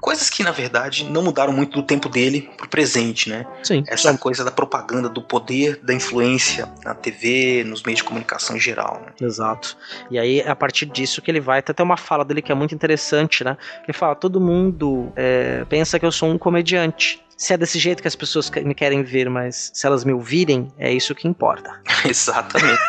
coisas 0.00 0.30
que 0.30 0.42
na 0.42 0.50
verdade 0.50 1.04
não 1.04 1.22
mudaram 1.22 1.52
muito 1.52 1.80
do 1.80 1.82
tempo 1.82 2.08
dele 2.08 2.50
pro 2.56 2.68
presente, 2.68 3.28
né? 3.28 3.46
Sim, 3.62 3.84
Essa 3.86 4.16
coisa 4.16 4.44
da 4.44 4.50
propaganda, 4.50 5.08
do 5.08 5.22
poder, 5.22 5.80
da 5.82 5.92
influência 5.94 6.68
na 6.84 6.94
TV, 6.94 7.64
nos 7.64 7.82
meios 7.82 7.98
de 7.98 8.04
comunicação 8.04 8.56
em 8.56 8.60
geral. 8.60 9.02
Né? 9.04 9.26
Exato. 9.26 9.76
E 10.10 10.18
aí, 10.18 10.40
é 10.40 10.48
a 10.48 10.56
partir 10.56 10.86
disso 10.86 11.20
que 11.20 11.30
ele 11.30 11.40
vai. 11.40 11.62
Tem 11.62 11.72
até 11.72 11.82
uma 11.82 11.96
fala 11.96 12.24
dele 12.24 12.42
que 12.42 12.52
é 12.52 12.54
muito 12.54 12.74
interessante, 12.74 13.42
né? 13.42 13.56
Ele 13.84 13.92
fala: 13.92 14.14
todo 14.14 14.40
mundo 14.40 15.12
é, 15.16 15.64
pensa 15.68 15.98
que 15.98 16.06
eu 16.06 16.12
sou 16.12 16.30
um 16.30 16.38
comediante. 16.38 17.25
Se 17.36 17.52
é 17.52 17.56
desse 17.58 17.78
jeito 17.78 18.00
que 18.00 18.08
as 18.08 18.16
pessoas 18.16 18.50
me 18.50 18.74
querem 18.74 19.02
ver, 19.02 19.28
mas 19.28 19.70
se 19.74 19.86
elas 19.86 20.04
me 20.04 20.12
ouvirem, 20.12 20.72
é 20.78 20.90
isso 20.90 21.14
que 21.14 21.28
importa. 21.28 21.80
Exatamente. 22.08 22.80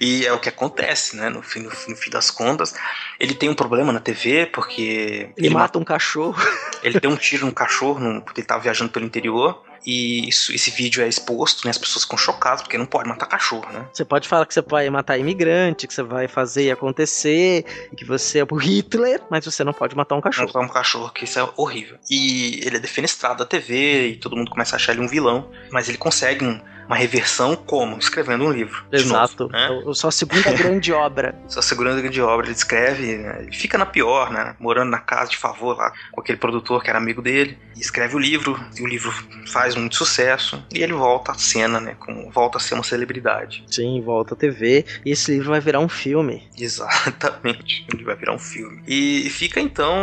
e 0.00 0.24
é 0.24 0.32
o 0.32 0.38
que 0.40 0.48
acontece, 0.48 1.16
né? 1.16 1.28
No 1.28 1.42
fim, 1.42 1.60
no, 1.60 1.68
no 1.68 1.96
fim 1.96 2.10
das 2.10 2.30
contas, 2.30 2.74
ele 3.20 3.34
tem 3.34 3.50
um 3.50 3.54
problema 3.54 3.92
na 3.92 4.00
TV 4.00 4.46
porque 4.46 5.30
Ele, 5.36 5.50
mata 5.50 5.78
um 5.78 5.84
cachorro. 5.84 6.42
ele 6.82 6.98
deu 6.98 7.10
um 7.10 7.16
tiro 7.16 7.44
no 7.44 7.52
cachorro 7.52 8.00
no, 8.00 8.22
porque 8.22 8.40
ele 8.40 8.46
tava 8.46 8.62
viajando 8.62 8.90
pelo 8.90 9.04
interior. 9.04 9.62
E 9.84 10.28
isso- 10.28 10.52
esse 10.52 10.70
vídeo 10.70 11.02
é 11.02 11.08
exposto, 11.08 11.64
né? 11.64 11.70
As 11.70 11.78
pessoas 11.78 12.04
ficam 12.04 12.16
chocadas 12.18 12.62
porque 12.62 12.78
não 12.78 12.86
pode 12.86 13.08
matar 13.08 13.26
cachorro, 13.26 13.70
né? 13.72 13.84
Você 13.92 14.04
pode 14.04 14.28
falar 14.28 14.46
que 14.46 14.54
você 14.54 14.62
vai 14.62 14.88
matar 14.90 15.18
imigrante, 15.18 15.86
que 15.88 15.94
você 15.94 16.02
vai 16.02 16.28
fazer 16.28 16.70
acontecer, 16.70 17.64
e 17.92 17.96
que 17.96 18.04
você 18.04 18.38
é 18.40 18.46
o 18.48 18.54
Hitler, 18.56 19.20
mas 19.30 19.44
você 19.44 19.64
não 19.64 19.72
pode 19.72 19.96
matar 19.96 20.14
um 20.14 20.18
Não 20.18 20.22
cachorro. 20.22 20.46
matar 20.46 20.60
um 20.60 20.68
cachorro, 20.68 21.10
que 21.10 21.24
isso 21.24 21.38
é 21.38 21.48
horrível. 21.56 21.98
E 22.10 22.60
ele 22.64 22.76
é 22.76 22.80
defenestrado 22.80 23.38
da 23.38 23.44
TV 23.44 24.08
e 24.08 24.16
todo 24.16 24.36
mundo 24.36 24.50
começa 24.50 24.74
a 24.74 24.76
achar 24.76 24.92
ele 24.92 25.02
um 25.02 25.08
vilão. 25.08 25.50
Mas 25.70 25.88
ele 25.88 25.98
consegue 25.98 26.44
um- 26.44 26.60
uma 26.86 26.96
reversão 26.96 27.56
como? 27.56 27.98
Escrevendo 27.98 28.44
um 28.44 28.50
livro. 28.50 28.84
Exato. 28.92 29.44
novo, 29.44 29.52
né? 29.52 29.82
É 29.86 29.90
a 29.90 29.94
sua 29.94 30.10
segunda 30.10 30.52
grande 30.52 30.92
obra. 30.92 31.34
Sua 31.48 31.62
segunda 31.62 32.00
grande 32.00 32.20
obra, 32.20 32.46
ele 32.46 32.54
escreve, 32.54 33.18
né? 33.18 33.42
ele 33.42 33.52
fica 33.52 33.78
na 33.78 33.86
pior, 33.86 34.30
né? 34.30 34.56
Morando 34.58 34.90
na 34.90 34.98
casa 34.98 35.30
de 35.30 35.36
favor 35.36 35.76
lá 35.76 35.92
com 36.10 36.20
aquele 36.20 36.38
produtor 36.38 36.82
que 36.82 36.90
era 36.90 36.98
amigo 36.98 37.22
dele, 37.22 37.58
e 37.76 37.80
escreve 37.80 38.14
o 38.16 38.18
livro, 38.18 38.58
e 38.78 38.82
o 38.82 38.86
livro 38.86 39.12
faz 39.46 39.74
muito 39.74 39.96
sucesso, 39.96 40.62
e 40.72 40.82
ele 40.82 40.92
volta 40.92 41.32
à 41.32 41.34
cena, 41.34 41.80
né? 41.80 41.96
Com, 41.98 42.30
volta 42.30 42.58
a 42.58 42.60
ser 42.60 42.74
uma 42.74 42.82
celebridade. 42.82 43.64
Sim, 43.66 44.00
volta 44.00 44.34
à 44.34 44.36
TV. 44.36 44.84
E 45.04 45.10
esse 45.10 45.32
livro 45.32 45.50
vai 45.50 45.60
virar 45.60 45.80
um 45.80 45.88
filme. 45.88 46.48
Exatamente, 46.58 47.86
ele 47.92 48.04
vai 48.04 48.16
virar 48.16 48.34
um 48.34 48.38
filme. 48.38 48.82
E 48.86 49.28
fica 49.30 49.60
então 49.60 49.96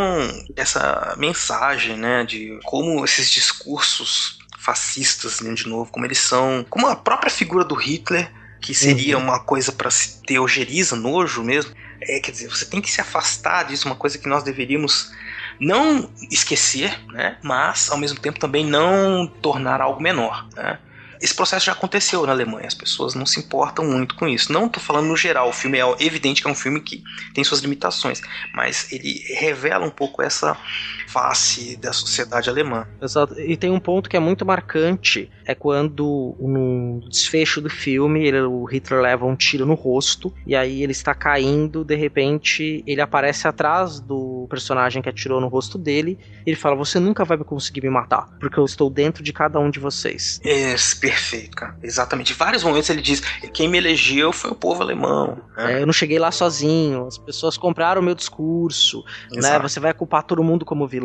essa 0.56 1.16
mensagem, 1.18 1.98
né? 1.98 2.24
De 2.24 2.60
como 2.64 3.04
esses 3.04 3.30
discursos 3.30 4.39
fascistas, 4.60 5.40
né, 5.40 5.54
de 5.54 5.68
novo, 5.68 5.92
como 5.92 6.06
eles 6.06 6.20
são, 6.20 6.66
como 6.70 6.88
a 6.88 6.96
própria 6.96 7.32
figura 7.32 7.64
do 7.64 7.76
Hitler, 7.76 8.30
que 8.62 8.74
seria 8.74 9.18
uma 9.18 9.40
coisa 9.40 9.72
para 9.72 9.90
se 9.90 10.22
ter 10.24 10.38
ojeriza, 10.38 10.96
nojo 10.96 11.42
mesmo. 11.44 11.74
É, 12.02 12.20
quer 12.20 12.32
dizer, 12.32 12.50
você 12.50 12.66
tem 12.66 12.82
que 12.82 12.92
se 12.92 13.00
afastar 13.00 13.64
disso, 13.64 13.88
uma 13.88 13.96
coisa 13.96 14.18
que 14.18 14.28
nós 14.28 14.44
deveríamos 14.44 15.12
não 15.60 16.10
esquecer, 16.30 17.00
né? 17.08 17.38
Mas 17.42 17.90
ao 17.90 17.98
mesmo 17.98 18.20
tempo 18.20 18.40
também 18.40 18.66
não 18.66 19.28
tornar 19.42 19.82
algo 19.82 20.02
menor, 20.02 20.48
né? 20.56 20.78
Esse 21.22 21.36
processo 21.36 21.66
já 21.66 21.74
aconteceu 21.74 22.26
na 22.26 22.32
Alemanha, 22.32 22.68
as 22.68 22.74
pessoas 22.74 23.14
não 23.14 23.26
se 23.26 23.40
importam 23.40 23.84
muito 23.86 24.16
com 24.16 24.26
isso. 24.26 24.54
Não 24.54 24.68
estou 24.68 24.82
falando 24.82 25.08
no 25.08 25.18
geral, 25.18 25.50
o 25.50 25.54
filme 25.54 25.78
é 25.78 25.84
evidente 26.00 26.42
que 26.42 26.48
é 26.48 26.52
um 26.52 26.56
filme 26.56 26.80
que 26.80 27.04
tem 27.34 27.44
suas 27.44 27.60
limitações, 27.60 28.22
mas 28.54 28.90
ele 28.92 29.22
revela 29.36 29.86
um 29.86 29.90
pouco 29.90 30.22
essa 30.22 30.58
face 31.10 31.76
da 31.78 31.92
sociedade 31.92 32.50
alemã. 32.50 32.88
Exato. 33.02 33.40
E 33.40 33.58
tem 33.58 33.72
um 33.72 33.80
ponto 33.80 34.10
que 34.10 34.16
é 34.16 34.20
muito 34.20 34.46
marcante, 34.46 35.30
é 35.46 35.56
quando 35.56 36.36
no 36.40 37.02
desfecho 37.10 37.60
do 37.62 37.70
filme, 37.70 38.26
ele- 38.28 38.42
o 38.42 38.64
Hitler 38.66 39.02
leva 39.02 39.26
um 39.26 39.36
tiro 39.36 39.66
no 39.66 39.74
rosto 39.74 40.32
e 40.46 40.56
aí 40.56 40.84
ele 40.84 40.92
está 40.92 41.14
caindo, 41.16 41.84
de 41.84 41.96
repente 41.96 42.84
ele 42.86 43.02
aparece 43.02 43.48
atrás 43.48 44.00
do 44.00 44.46
personagem 44.50 45.02
que 45.02 45.10
atirou 45.10 45.42
no 45.42 45.48
rosto 45.48 45.78
dele, 45.78 46.20
e 46.46 46.50
ele 46.52 46.56
fala: 46.58 46.76
"Você 46.76 47.00
nunca 47.00 47.26
vai 47.26 47.38
conseguir 47.40 47.82
me 47.82 47.90
matar, 47.90 48.30
porque 48.40 48.60
eu 48.60 48.66
estou 48.66 48.90
dentro 48.90 49.24
de 49.24 49.34
cada 49.34 49.60
um 49.60 49.70
de 49.72 49.80
vocês". 49.80 50.40
Esse 50.44 51.00
Perfeito, 51.00 51.56
cara. 51.56 51.76
Exatamente. 51.82 52.34
Em 52.34 52.36
vários 52.36 52.64
momentos 52.64 52.90
ele 52.90 53.02
diz: 53.02 53.22
quem 53.54 53.68
me 53.68 53.78
elegeu 53.78 54.32
foi 54.32 54.52
o 54.52 54.56
povo 54.56 54.82
alemão. 54.84 55.42
Né? 55.58 55.80
É, 55.80 55.82
eu 55.82 55.86
não 55.86 55.94
cheguei 55.94 56.20
lá 56.20 56.32
sozinho. 56.32 57.08
As 57.08 57.18
pessoas 57.18 57.58
compraram 57.58 58.02
o 58.02 58.04
meu 58.04 58.14
discurso. 58.14 59.04
Né? 59.32 59.58
Você 59.60 59.80
vai 59.80 59.94
culpar 59.94 60.24
todo 60.24 60.44
mundo 60.44 60.66
como 60.66 60.86
vilão. 60.88 60.99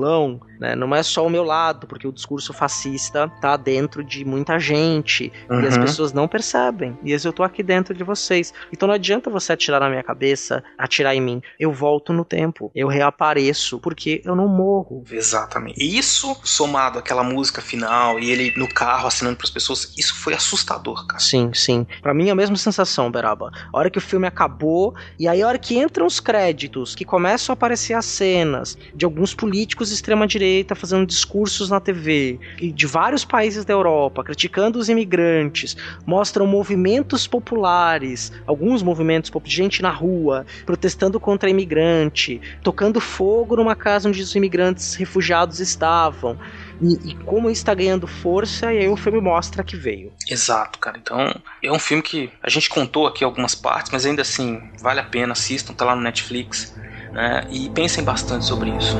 Né? 0.58 0.74
Não 0.74 0.94
é 0.94 1.02
só 1.02 1.26
o 1.26 1.30
meu 1.30 1.44
lado, 1.44 1.86
porque 1.86 2.06
o 2.06 2.12
discurso 2.12 2.52
fascista 2.52 3.28
tá 3.40 3.56
dentro 3.56 4.04
de 4.04 4.24
muita 4.24 4.58
gente. 4.58 5.32
Uhum. 5.50 5.60
E 5.60 5.66
as 5.66 5.76
uhum. 5.76 5.82
pessoas 5.82 6.12
não 6.12 6.28
percebem. 6.28 6.96
E 7.02 7.12
eu 7.12 7.32
tô 7.32 7.42
aqui 7.42 7.62
dentro 7.62 7.94
de 7.94 8.04
vocês. 8.04 8.52
Então 8.72 8.86
não 8.86 8.94
adianta 8.94 9.30
você 9.30 9.52
atirar 9.52 9.80
na 9.80 9.88
minha 9.88 10.02
cabeça, 10.02 10.62
atirar 10.78 11.14
em 11.14 11.20
mim. 11.20 11.42
Eu 11.58 11.72
volto 11.72 12.12
no 12.12 12.24
tempo. 12.24 12.70
Eu 12.74 12.88
reapareço, 12.88 13.78
porque 13.78 14.22
eu 14.24 14.34
não 14.34 14.48
morro. 14.48 15.04
Exatamente. 15.10 15.82
E 15.82 15.98
isso, 15.98 16.36
somado 16.44 16.98
àquela 16.98 17.22
música 17.22 17.60
final 17.60 18.18
e 18.18 18.30
ele 18.30 18.54
no 18.56 18.68
carro 18.68 19.06
assinando 19.06 19.36
para 19.36 19.44
as 19.44 19.50
pessoas, 19.50 19.92
isso 19.96 20.14
foi 20.16 20.34
assustador, 20.34 21.06
cara. 21.06 21.20
Sim, 21.20 21.52
sim. 21.52 21.86
Para 22.02 22.14
mim 22.14 22.28
é 22.28 22.30
a 22.30 22.34
mesma 22.34 22.56
sensação, 22.56 23.10
Beraba. 23.10 23.50
A 23.72 23.78
hora 23.78 23.90
que 23.90 23.98
o 23.98 24.00
filme 24.00 24.26
acabou 24.26 24.94
e 25.18 25.28
aí 25.28 25.42
a 25.42 25.48
hora 25.48 25.58
que 25.58 25.76
entram 25.76 26.06
os 26.06 26.20
créditos, 26.20 26.94
que 26.94 27.04
começam 27.04 27.52
a 27.52 27.54
aparecer 27.54 27.94
as 27.94 28.04
cenas 28.04 28.78
de 28.94 29.04
alguns 29.04 29.34
políticos 29.34 29.83
de 29.88 29.94
extrema 29.94 30.26
direita 30.26 30.74
fazendo 30.74 31.06
discursos 31.06 31.70
na 31.70 31.80
TV 31.80 32.38
e 32.60 32.70
de 32.70 32.86
vários 32.86 33.24
países 33.24 33.64
da 33.64 33.72
Europa 33.72 34.24
criticando 34.24 34.78
os 34.78 34.88
imigrantes, 34.88 35.76
mostram 36.06 36.46
movimentos 36.46 37.26
populares, 37.26 38.32
alguns 38.46 38.82
movimentos 38.82 39.30
de 39.44 39.50
gente 39.50 39.82
na 39.82 39.90
rua 39.90 40.46
protestando 40.64 41.18
contra 41.18 41.50
imigrante, 41.50 42.40
tocando 42.62 43.00
fogo 43.00 43.56
numa 43.56 43.74
casa 43.74 44.08
onde 44.08 44.22
os 44.22 44.34
imigrantes 44.34 44.94
refugiados 44.94 45.60
estavam 45.60 46.38
e, 46.80 47.10
e, 47.10 47.14
como 47.24 47.50
está 47.50 47.74
ganhando 47.74 48.06
força, 48.06 48.72
e 48.72 48.78
aí 48.78 48.88
o 48.88 48.96
filme 48.96 49.20
mostra 49.20 49.62
que 49.62 49.76
veio. 49.76 50.12
Exato, 50.28 50.78
cara. 50.78 50.98
Então, 50.98 51.34
é 51.62 51.70
um 51.70 51.78
filme 51.78 52.02
que 52.02 52.30
a 52.42 52.50
gente 52.50 52.68
contou 52.68 53.06
aqui 53.06 53.24
algumas 53.24 53.54
partes, 53.54 53.92
mas 53.92 54.04
ainda 54.04 54.22
assim, 54.22 54.60
vale 54.80 55.00
a 55.00 55.04
pena, 55.04 55.32
assistam, 55.32 55.72
tá 55.72 55.84
lá 55.84 55.94
no 55.94 56.02
Netflix, 56.02 56.74
né? 57.14 57.44
E 57.50 57.70
pensem 57.70 58.04
bastante 58.04 58.44
sobre 58.44 58.70
isso, 58.70 58.96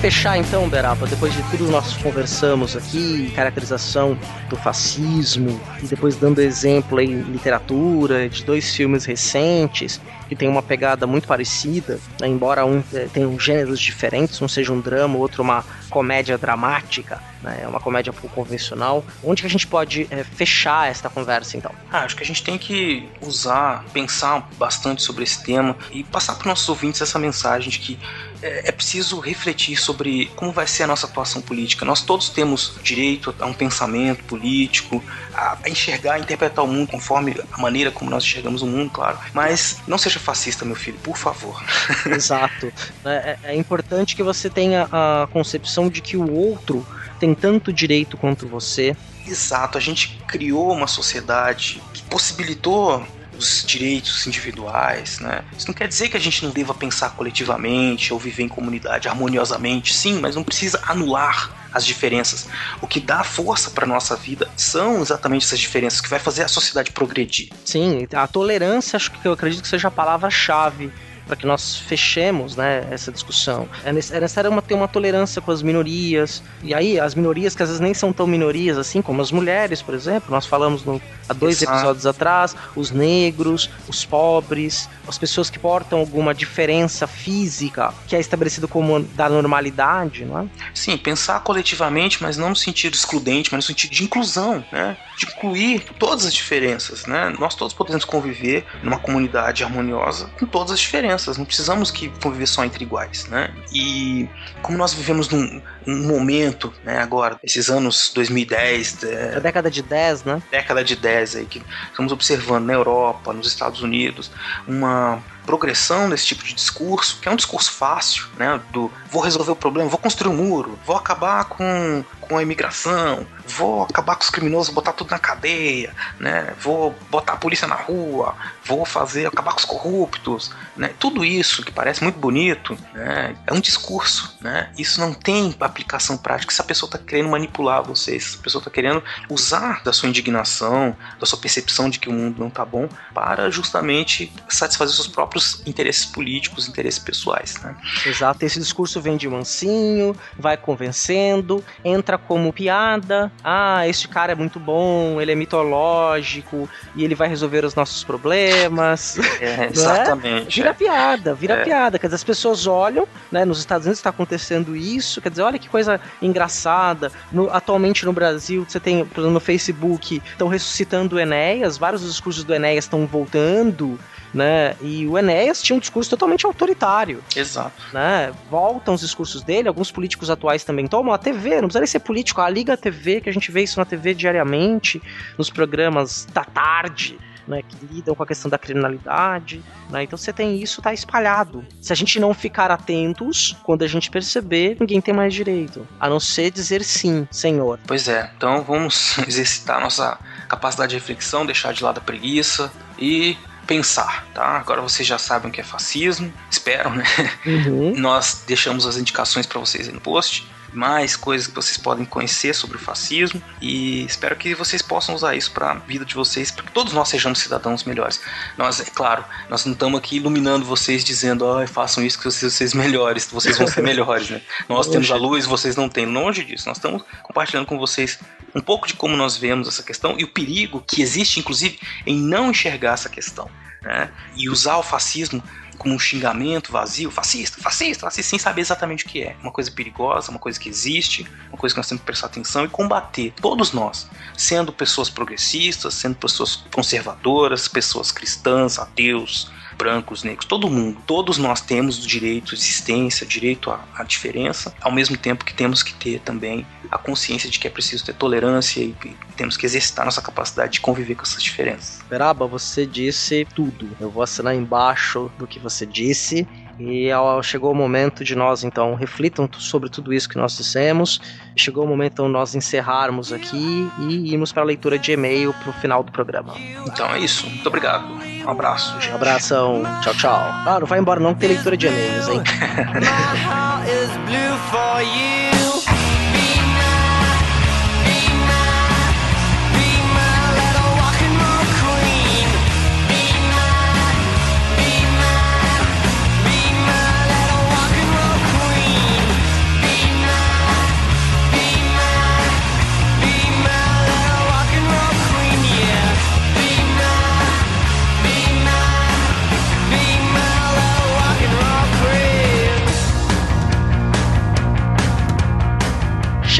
fechar 0.00 0.38
então, 0.38 0.66
Berapa, 0.66 1.06
depois 1.06 1.34
de 1.34 1.42
tudo 1.50 1.70
nós 1.70 1.94
conversamos 1.98 2.74
aqui, 2.74 3.30
caracterização 3.36 4.16
do 4.48 4.56
fascismo, 4.56 5.60
e 5.82 5.86
depois 5.86 6.16
dando 6.16 6.40
exemplo 6.40 6.98
em 7.02 7.20
literatura 7.20 8.26
de 8.26 8.42
dois 8.42 8.74
filmes 8.74 9.04
recentes 9.04 10.00
que 10.26 10.34
tem 10.34 10.48
uma 10.48 10.62
pegada 10.62 11.06
muito 11.06 11.28
parecida, 11.28 11.98
né, 12.18 12.26
embora 12.26 12.64
um 12.64 12.82
é, 12.94 13.08
tenha 13.12 13.28
gêneros 13.38 13.78
diferentes, 13.78 14.40
um 14.40 14.48
seja 14.48 14.72
um 14.72 14.80
drama, 14.80 15.18
outro 15.18 15.42
uma 15.42 15.64
comédia 15.90 16.38
dramática, 16.38 17.22
né, 17.42 17.60
é 17.62 17.68
uma 17.68 17.80
comédia 17.80 18.12
pouco 18.12 18.34
convencional. 18.34 19.04
Onde 19.22 19.42
que 19.42 19.46
a 19.46 19.50
gente 19.50 19.66
pode 19.66 20.06
é, 20.10 20.24
fechar 20.24 20.88
esta 20.88 21.10
conversa 21.10 21.56
então? 21.56 21.72
Ah, 21.90 22.00
acho 22.00 22.16
que 22.16 22.22
a 22.22 22.26
gente 22.26 22.42
tem 22.42 22.56
que 22.56 23.08
usar, 23.20 23.84
pensar 23.92 24.48
bastante 24.58 25.02
sobre 25.02 25.24
esse 25.24 25.42
tema 25.42 25.76
e 25.90 26.04
passar 26.04 26.34
para 26.34 26.42
os 26.42 26.46
nossos 26.46 26.68
ouvintes 26.68 27.00
essa 27.00 27.18
mensagem 27.18 27.68
de 27.68 27.78
que 27.78 27.98
é, 28.42 28.68
é 28.68 28.72
preciso 28.72 29.18
refletir 29.20 29.76
sobre 29.76 30.26
como 30.36 30.52
vai 30.52 30.66
ser 30.66 30.84
a 30.84 30.86
nossa 30.86 31.06
atuação 31.06 31.42
política. 31.42 31.84
Nós 31.84 32.02
todos 32.02 32.28
temos 32.30 32.74
direito 32.82 33.34
a 33.38 33.46
um 33.46 33.52
pensamento 33.52 34.24
político, 34.24 35.02
a, 35.34 35.58
a 35.62 35.68
enxergar, 35.68 36.14
a 36.14 36.18
interpretar 36.18 36.64
o 36.64 36.68
mundo 36.68 36.88
conforme 36.88 37.36
a 37.52 37.60
maneira 37.60 37.90
como 37.90 38.10
nós 38.10 38.24
enxergamos 38.24 38.62
o 38.62 38.66
mundo, 38.66 38.90
claro. 38.90 39.18
Mas 39.32 39.78
não 39.86 39.98
seja 39.98 40.18
fascista, 40.18 40.64
meu 40.64 40.76
filho, 40.76 40.98
por 41.02 41.16
favor. 41.16 41.62
Exato. 42.06 42.72
É, 43.04 43.38
é, 43.44 43.52
é 43.52 43.56
importante 43.56 44.14
que 44.14 44.22
você 44.22 44.50
tenha 44.50 44.88
a 44.92 45.26
concepção 45.32 45.79
de 45.88 46.00
que 46.00 46.16
o 46.16 46.30
outro 46.32 46.86
tem 47.18 47.34
tanto 47.34 47.72
direito 47.72 48.16
quanto 48.16 48.46
você. 48.46 48.96
Exato, 49.26 49.78
a 49.78 49.80
gente 49.80 50.18
criou 50.26 50.72
uma 50.72 50.86
sociedade 50.86 51.80
que 51.92 52.02
possibilitou 52.04 53.06
os 53.38 53.64
direitos 53.66 54.26
individuais, 54.26 55.18
né? 55.20 55.42
Isso 55.56 55.66
não 55.66 55.74
quer 55.74 55.88
dizer 55.88 56.08
que 56.08 56.16
a 56.16 56.20
gente 56.20 56.44
não 56.44 56.50
deva 56.50 56.74
pensar 56.74 57.10
coletivamente 57.10 58.12
ou 58.12 58.18
viver 58.18 58.42
em 58.42 58.48
comunidade 58.48 59.08
harmoniosamente, 59.08 59.94
sim, 59.94 60.20
mas 60.20 60.36
não 60.36 60.44
precisa 60.44 60.80
anular 60.86 61.50
as 61.72 61.86
diferenças. 61.86 62.48
O 62.82 62.86
que 62.86 63.00
dá 63.00 63.22
força 63.22 63.70
para 63.70 63.86
nossa 63.86 64.16
vida 64.16 64.48
são 64.56 65.00
exatamente 65.00 65.46
essas 65.46 65.58
diferenças 65.58 66.00
que 66.00 66.08
vai 66.08 66.18
fazer 66.18 66.42
a 66.42 66.48
sociedade 66.48 66.90
progredir. 66.90 67.50
Sim, 67.64 68.06
a 68.12 68.26
tolerância 68.26 68.96
acho 68.96 69.10
que 69.10 69.26
eu 69.26 69.32
acredito 69.32 69.62
que 69.62 69.68
seja 69.68 69.88
a 69.88 69.90
palavra-chave 69.90 70.92
para 71.30 71.36
que 71.36 71.46
nós 71.46 71.76
fechemos 71.76 72.56
né, 72.56 72.84
essa 72.90 73.12
discussão. 73.12 73.68
É, 73.84 73.90
é 73.90 73.92
necessário 73.92 74.50
uma, 74.50 74.60
ter 74.60 74.74
uma 74.74 74.88
tolerância 74.88 75.40
com 75.40 75.52
as 75.52 75.62
minorias, 75.62 76.42
e 76.60 76.74
aí 76.74 76.98
as 76.98 77.14
minorias 77.14 77.54
que 77.54 77.62
às 77.62 77.68
vezes 77.68 77.80
nem 77.80 77.94
são 77.94 78.12
tão 78.12 78.26
minorias 78.26 78.76
assim, 78.76 79.00
como 79.00 79.22
as 79.22 79.30
mulheres, 79.30 79.80
por 79.80 79.94
exemplo, 79.94 80.32
nós 80.32 80.44
falamos 80.44 80.84
no, 80.84 81.00
há 81.28 81.32
dois 81.32 81.62
Exato. 81.62 81.76
episódios 81.76 82.04
atrás, 82.04 82.56
os 82.74 82.90
negros, 82.90 83.70
os 83.86 84.04
pobres, 84.04 84.88
as 85.06 85.16
pessoas 85.16 85.48
que 85.48 85.58
portam 85.58 86.00
alguma 86.00 86.34
diferença 86.34 87.06
física 87.06 87.94
que 88.08 88.16
é 88.16 88.18
estabelecido 88.18 88.66
como 88.66 88.98
da 89.00 89.28
normalidade, 89.28 90.24
não 90.24 90.40
é? 90.40 90.46
Sim, 90.74 90.96
pensar 90.96 91.38
coletivamente, 91.44 92.20
mas 92.20 92.36
não 92.36 92.48
no 92.48 92.56
sentido 92.56 92.94
excludente, 92.94 93.50
mas 93.52 93.58
no 93.58 93.62
sentido 93.62 93.92
de 93.92 94.02
inclusão, 94.02 94.64
né? 94.72 94.96
De 95.20 95.26
incluir 95.26 95.84
todas 95.98 96.24
as 96.24 96.32
diferenças, 96.32 97.04
né? 97.06 97.34
Nós 97.38 97.54
todos 97.54 97.74
podemos 97.74 98.04
conviver 98.04 98.64
numa 98.82 98.98
comunidade 98.98 99.62
harmoniosa 99.62 100.30
com 100.38 100.46
todas 100.46 100.72
as 100.72 100.80
diferenças 100.80 101.10
diferenças, 101.10 101.38
não 101.38 101.44
precisamos 101.44 101.90
que 101.90 102.08
conviver 102.22 102.46
só 102.46 102.64
entre 102.64 102.84
iguais, 102.84 103.26
né? 103.26 103.52
E 103.72 104.28
como 104.62 104.76
nós 104.76 104.92
vivemos 104.92 105.28
num, 105.28 105.60
num 105.86 106.06
momento, 106.06 106.72
né, 106.84 106.98
agora, 106.98 107.38
esses 107.42 107.68
anos 107.68 108.12
2010... 108.14 109.04
É, 109.04 109.36
a 109.36 109.40
década 109.40 109.70
de 109.70 109.82
10, 109.82 110.24
né? 110.24 110.42
Década 110.50 110.84
de 110.84 110.96
10 110.96 111.36
aí, 111.36 111.46
que 111.46 111.62
estamos 111.90 112.12
observando 112.12 112.66
na 112.66 112.72
Europa, 112.72 113.32
nos 113.32 113.46
Estados 113.46 113.82
Unidos, 113.82 114.30
uma 114.66 115.22
progressão 115.46 116.08
desse 116.08 116.26
tipo 116.26 116.44
de 116.44 116.54
discurso, 116.54 117.18
que 117.20 117.28
é 117.28 117.32
um 117.32 117.36
discurso 117.36 117.72
fácil, 117.72 118.26
né? 118.38 118.60
Do 118.70 118.90
vou 119.10 119.22
resolver 119.22 119.52
o 119.52 119.56
problema, 119.56 119.88
vou 119.88 119.98
construir 119.98 120.30
um 120.30 120.36
muro, 120.36 120.78
vou 120.86 120.96
acabar 120.96 121.44
com, 121.46 122.04
com 122.30 122.38
a 122.38 122.42
imigração, 122.44 123.26
vou 123.44 123.82
acabar 123.82 124.14
com 124.14 124.22
os 124.22 124.30
criminosos, 124.30 124.72
botar 124.72 124.92
tudo 124.92 125.10
na 125.10 125.18
cadeia, 125.18 125.92
né? 126.20 126.54
Vou 126.60 126.94
botar 127.10 127.32
a 127.32 127.36
polícia 127.36 127.66
na 127.66 127.74
rua, 127.74 128.36
vou 128.64 128.86
fazer 128.86 129.26
acabar 129.26 129.50
com 129.50 129.58
os 129.58 129.64
corruptos, 129.64 130.52
né? 130.76 130.94
Tudo 130.96 131.24
isso 131.24 131.64
que 131.64 131.72
parece 131.72 132.04
muito 132.04 132.20
bonito, 132.20 132.78
né? 132.94 133.34
É 133.44 133.52
um 133.52 133.58
discurso, 133.58 134.38
né? 134.40 134.70
Isso 134.78 135.00
não 135.00 135.12
tem 135.12 135.52
aplicação 135.58 136.16
prática. 136.16 136.54
Se 136.54 136.60
a 136.60 136.64
pessoa 136.64 136.86
está 136.86 136.98
querendo 136.98 137.28
manipular 137.28 137.82
vocês, 137.82 138.24
se 138.24 138.38
a 138.38 138.42
pessoa 138.42 138.60
está 138.60 138.70
querendo 138.70 139.02
usar 139.28 139.82
da 139.82 139.92
sua 139.92 140.08
indignação, 140.08 140.96
da 141.18 141.26
sua 141.26 141.38
percepção 141.40 141.90
de 141.90 141.98
que 141.98 142.08
o 142.08 142.12
mundo 142.12 142.38
não 142.38 142.46
está 142.46 142.64
bom, 142.64 142.88
para 143.12 143.50
justamente 143.50 144.32
satisfazer 144.48 144.94
seus 144.94 145.08
próprios 145.08 145.62
interesses 145.66 146.06
políticos, 146.06 146.68
interesses 146.68 147.00
pessoais, 147.00 147.60
né? 147.60 147.74
Exato. 148.06 148.46
Esse 148.46 148.60
discurso 148.60 149.00
vem 149.00 149.16
de 149.16 149.28
mansinho, 149.28 150.14
vai 150.38 150.56
convencendo, 150.56 151.64
entra 151.84 152.19
como 152.26 152.52
piada, 152.52 153.30
ah, 153.42 153.86
este 153.88 154.08
cara 154.08 154.32
é 154.32 154.34
muito 154.34 154.58
bom, 154.58 155.20
ele 155.20 155.32
é 155.32 155.34
mitológico 155.34 156.68
e 156.94 157.04
ele 157.04 157.14
vai 157.14 157.28
resolver 157.28 157.64
os 157.64 157.74
nossos 157.74 158.04
problemas. 158.04 159.18
É, 159.40 159.66
exatamente. 159.72 160.60
É? 160.60 160.62
Vira 160.62 160.74
piada, 160.74 161.34
vira 161.34 161.54
é. 161.54 161.64
piada. 161.64 161.98
Quer 161.98 162.06
dizer, 162.06 162.16
as 162.16 162.24
pessoas 162.24 162.66
olham, 162.66 163.06
né? 163.30 163.44
Nos 163.44 163.58
Estados 163.58 163.86
Unidos 163.86 163.98
está 163.98 164.10
acontecendo 164.10 164.76
isso, 164.76 165.20
quer 165.20 165.30
dizer, 165.30 165.42
olha 165.42 165.58
que 165.58 165.68
coisa 165.68 166.00
engraçada. 166.20 167.10
No, 167.32 167.50
atualmente 167.50 168.04
no 168.04 168.12
Brasil, 168.12 168.64
você 168.66 168.80
tem, 168.80 169.04
por 169.04 169.20
exemplo, 169.20 169.34
no 169.34 169.40
Facebook, 169.40 170.22
estão 170.24 170.48
ressuscitando 170.48 171.16
o 171.16 171.20
Enéas, 171.20 171.78
vários 171.78 172.02
dos 172.02 172.12
discursos 172.12 172.44
do 172.44 172.54
Enéas 172.54 172.84
estão 172.84 173.06
voltando 173.06 173.98
né? 174.32 174.76
E 174.80 175.06
o 175.06 175.18
Enéas 175.18 175.62
tinha 175.62 175.76
um 175.76 175.80
discurso 175.80 176.10
totalmente 176.10 176.46
autoritário. 176.46 177.22
Exato. 177.34 177.82
Né? 177.92 178.32
Voltam 178.50 178.94
os 178.94 179.00
discursos 179.00 179.42
dele, 179.42 179.68
alguns 179.68 179.90
políticos 179.90 180.30
atuais 180.30 180.64
também 180.64 180.86
tomam. 180.86 181.12
A 181.12 181.18
TV, 181.18 181.56
não 181.56 181.62
precisa 181.62 181.80
nem 181.80 181.86
ser 181.86 182.00
político, 182.00 182.40
a 182.40 182.48
Liga 182.48 182.76
TV, 182.76 183.20
que 183.20 183.28
a 183.28 183.32
gente 183.32 183.50
vê 183.50 183.62
isso 183.62 183.78
na 183.78 183.84
TV 183.84 184.14
diariamente, 184.14 185.02
nos 185.36 185.50
programas 185.50 186.26
da 186.32 186.44
tarde. 186.44 187.18
Né, 187.48 187.62
que 187.62 187.84
lidam 187.86 188.14
com 188.14 188.22
a 188.22 188.26
questão 188.26 188.48
da 188.48 188.56
criminalidade, 188.56 189.60
né, 189.88 190.04
então 190.04 190.16
você 190.16 190.32
tem 190.32 190.62
isso 190.62 190.80
tá 190.80 190.92
espalhado. 190.94 191.64
Se 191.80 191.92
a 191.92 191.96
gente 191.96 192.20
não 192.20 192.32
ficar 192.32 192.70
atentos, 192.70 193.56
quando 193.64 193.82
a 193.82 193.88
gente 193.88 194.08
perceber, 194.08 194.76
ninguém 194.78 195.00
tem 195.00 195.12
mais 195.12 195.34
direito, 195.34 195.84
a 195.98 196.08
não 196.08 196.20
ser 196.20 196.52
dizer 196.52 196.84
sim, 196.84 197.26
Senhor. 197.28 197.80
Pois 197.88 198.06
é, 198.06 198.30
então 198.36 198.62
vamos 198.62 199.18
exercitar 199.26 199.80
nossa 199.80 200.16
capacidade 200.48 200.90
de 200.90 200.96
reflexão, 200.96 201.44
deixar 201.44 201.72
de 201.72 201.82
lado 201.82 201.98
a 201.98 202.02
preguiça 202.02 202.70
e 202.96 203.36
pensar, 203.70 204.26
tá? 204.34 204.58
Agora 204.58 204.82
vocês 204.82 205.06
já 205.06 205.16
sabem 205.16 205.48
o 205.48 205.52
que 205.52 205.60
é 205.60 205.64
fascismo, 205.64 206.32
espero, 206.50 206.90
né? 206.90 207.04
Uhum. 207.46 207.94
Nós 208.02 208.42
deixamos 208.44 208.84
as 208.84 208.96
indicações 208.96 209.46
para 209.46 209.60
vocês 209.60 209.86
aí 209.86 209.94
no 209.94 210.00
post. 210.00 210.44
mais 210.72 211.16
coisas 211.16 211.46
que 211.48 211.54
vocês 211.54 211.76
podem 211.76 212.04
conhecer 212.04 212.54
sobre 212.54 212.76
o 212.76 212.80
fascismo 212.80 213.42
e 213.60 214.04
espero 214.04 214.36
que 214.36 214.54
vocês 214.54 214.82
possam 214.82 215.14
usar 215.14 215.34
isso 215.34 215.50
para 215.52 215.72
a 215.72 215.74
vida 215.74 216.04
de 216.04 216.14
vocês, 216.14 216.50
para 216.50 216.64
que 216.64 216.72
todos 216.72 216.92
nós 216.92 217.08
sejamos 217.08 217.38
cidadãos 217.38 217.84
melhores. 217.84 218.20
Nós, 218.58 218.80
é 218.80 218.84
claro, 218.84 219.24
nós 219.48 219.64
não 219.64 219.72
estamos 219.72 219.98
aqui 219.98 220.16
iluminando 220.16 220.64
vocês 220.64 221.04
dizendo, 221.04 221.44
oh, 221.44 221.64
façam 221.66 222.04
isso 222.04 222.18
que 222.18 222.24
vocês, 222.24 222.52
vocês 222.52 222.74
melhores, 222.74 223.28
vocês 223.30 223.56
vão 223.56 223.68
ser 223.68 223.82
melhores, 223.86 224.30
né? 224.30 224.40
Nós 224.68 224.88
temos 224.88 225.10
a 225.12 225.16
luz, 225.16 225.46
vocês 225.46 225.76
não 225.76 225.88
têm. 225.88 226.06
Longe 226.06 226.44
disso, 226.44 226.68
nós 226.68 226.76
estamos 226.76 227.02
compartilhando 227.22 227.66
com 227.66 227.78
vocês 227.78 228.18
um 228.54 228.60
pouco 228.60 228.86
de 228.86 228.94
como 228.94 229.16
nós 229.16 229.36
vemos 229.36 229.68
essa 229.68 229.82
questão 229.82 230.18
e 230.18 230.24
o 230.24 230.28
perigo 230.28 230.82
que 230.86 231.02
existe, 231.02 231.40
inclusive, 231.40 231.78
em 232.06 232.16
não 232.16 232.50
enxergar 232.50 232.94
essa 232.94 233.08
questão. 233.08 233.50
Né? 233.82 234.10
E 234.36 234.48
usar 234.48 234.76
o 234.76 234.82
fascismo 234.82 235.42
como 235.80 235.94
um 235.94 235.98
xingamento 235.98 236.70
vazio, 236.70 237.10
fascista, 237.10 237.58
fascista, 237.58 238.04
fascista, 238.04 238.28
sem 238.28 238.38
saber 238.38 238.60
exatamente 238.60 239.06
o 239.06 239.08
que 239.08 239.22
é. 239.22 239.34
Uma 239.40 239.50
coisa 239.50 239.70
perigosa, 239.70 240.30
uma 240.30 240.38
coisa 240.38 240.60
que 240.60 240.68
existe, 240.68 241.26
uma 241.48 241.56
coisa 241.56 241.74
que 241.74 241.78
nós 241.78 241.88
temos 241.88 242.02
que 242.02 242.06
prestar 242.06 242.26
atenção 242.26 242.66
e 242.66 242.68
combater, 242.68 243.32
todos 243.40 243.72
nós, 243.72 244.06
sendo 244.36 244.74
pessoas 244.74 245.08
progressistas, 245.08 245.94
sendo 245.94 246.16
pessoas 246.16 246.56
conservadoras, 246.70 247.66
pessoas 247.66 248.12
cristãs, 248.12 248.78
ateus, 248.78 249.50
brancos, 249.80 250.22
negros, 250.22 250.44
todo 250.44 250.68
mundo, 250.68 250.98
todos 251.06 251.38
nós 251.38 251.62
temos 251.62 252.04
o 252.04 252.06
direito 252.06 252.54
de 252.54 252.60
existência, 252.60 253.26
direito 253.26 253.70
à, 253.70 253.82
à, 253.96 254.04
diferença, 254.04 254.74
ao 254.78 254.92
mesmo 254.92 255.16
tempo 255.16 255.42
que 255.42 255.54
temos 255.54 255.82
que 255.82 255.94
ter 255.94 256.20
também 256.20 256.66
a 256.90 256.98
consciência 256.98 257.48
de 257.48 257.58
que 257.58 257.66
é 257.66 257.70
preciso 257.70 258.04
ter 258.04 258.12
tolerância 258.12 258.80
e, 258.80 258.94
e 259.04 259.16
temos 259.36 259.56
que 259.56 259.64
exercitar 259.64 260.04
nossa 260.04 260.20
capacidade 260.20 260.74
de 260.74 260.80
conviver 260.80 261.14
com 261.14 261.22
essas 261.22 261.42
diferenças. 261.42 262.00
Beraba, 262.10 262.46
você 262.46 262.84
disse 262.84 263.46
tudo. 263.54 263.88
Eu 263.98 264.10
vou 264.10 264.22
assinar 264.22 264.54
embaixo 264.54 265.30
do 265.38 265.46
que 265.46 265.58
você 265.58 265.86
disse. 265.86 266.46
E 266.80 267.08
chegou 267.42 267.72
o 267.72 267.74
momento 267.74 268.24
de 268.24 268.34
nós 268.34 268.64
então 268.64 268.94
reflitam 268.94 269.48
sobre 269.58 269.88
tudo 269.88 270.12
isso 270.12 270.28
que 270.28 270.36
nós 270.36 270.56
dissemos. 270.56 271.20
Chegou 271.56 271.84
o 271.84 271.86
momento 271.86 272.14
então 272.14 272.28
nós 272.28 272.54
encerrarmos 272.54 273.32
aqui 273.32 273.88
e 273.98 274.32
irmos 274.32 274.52
para 274.52 274.62
a 274.62 274.66
leitura 274.66 274.98
de 274.98 275.12
e-mail 275.12 275.52
para 275.52 275.70
o 275.70 275.72
final 275.74 276.02
do 276.02 276.10
programa. 276.10 276.54
Então 276.86 277.06
é 277.14 277.20
isso. 277.20 277.48
Muito 277.48 277.66
obrigado. 277.66 278.06
Um 278.44 278.50
abraço. 278.50 278.94
Gente. 279.00 279.12
Um 279.12 279.16
abração. 279.16 279.82
Tchau, 280.02 280.14
tchau. 280.14 280.40
Ah, 280.66 280.78
não 280.80 280.86
vai 280.86 280.98
embora 280.98 281.20
não 281.20 281.34
que 281.34 281.40
tem 281.40 281.50
leitura 281.50 281.76
de 281.76 281.86
e-mails, 281.86 282.28
hein? 282.28 282.42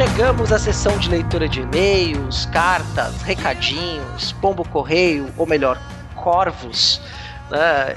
Chegamos 0.00 0.50
à 0.50 0.58
sessão 0.58 0.96
de 0.96 1.10
leitura 1.10 1.46
de 1.46 1.60
e-mails, 1.60 2.46
cartas, 2.46 3.20
recadinhos, 3.20 4.32
pombo 4.40 4.66
correio, 4.66 5.30
ou 5.36 5.46
melhor, 5.46 5.78
corvos. 6.16 7.02
Né? 7.50 7.96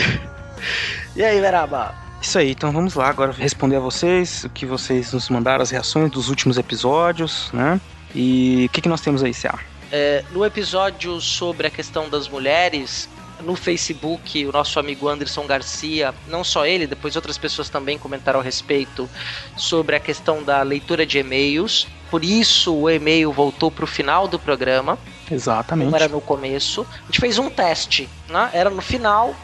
e 1.14 1.22
aí, 1.22 1.38
Veraba? 1.38 1.94
Isso 2.22 2.38
aí, 2.38 2.52
então 2.52 2.72
vamos 2.72 2.94
lá 2.94 3.10
agora 3.10 3.32
responder 3.32 3.76
a 3.76 3.80
vocês 3.80 4.44
o 4.44 4.48
que 4.48 4.64
vocês 4.64 5.12
nos 5.12 5.28
mandaram, 5.28 5.62
as 5.62 5.68
reações 5.68 6.10
dos 6.10 6.30
últimos 6.30 6.56
episódios, 6.56 7.50
né? 7.52 7.78
E 8.14 8.64
o 8.64 8.72
que, 8.72 8.80
que 8.80 8.88
nós 8.88 9.02
temos 9.02 9.22
aí, 9.22 9.34
Cia? 9.34 9.52
É, 9.92 10.24
no 10.32 10.42
episódio 10.42 11.20
sobre 11.20 11.66
a 11.66 11.70
questão 11.70 12.08
das 12.08 12.30
mulheres, 12.30 13.10
no 13.40 13.54
Facebook, 13.54 14.46
o 14.46 14.52
nosso 14.52 14.78
amigo 14.78 15.08
Anderson 15.08 15.46
Garcia, 15.46 16.14
não 16.28 16.42
só 16.42 16.66
ele, 16.66 16.86
depois 16.86 17.16
outras 17.16 17.36
pessoas 17.38 17.68
também 17.68 17.98
comentaram 17.98 18.40
a 18.40 18.42
respeito 18.42 19.08
sobre 19.56 19.96
a 19.96 20.00
questão 20.00 20.42
da 20.42 20.62
leitura 20.62 21.04
de 21.04 21.18
e-mails. 21.18 21.86
Por 22.10 22.24
isso 22.24 22.74
o 22.74 22.90
e-mail 22.90 23.32
voltou 23.32 23.70
para 23.70 23.84
o 23.84 23.86
final 23.86 24.28
do 24.28 24.38
programa. 24.38 24.98
Exatamente. 25.30 25.90
Não 25.90 25.96
era 25.96 26.08
no 26.08 26.20
começo. 26.20 26.86
A 27.02 27.06
gente 27.06 27.20
fez 27.20 27.38
um 27.38 27.50
teste, 27.50 28.08
né? 28.28 28.50
Era 28.52 28.70
no 28.70 28.80
final, 28.80 29.34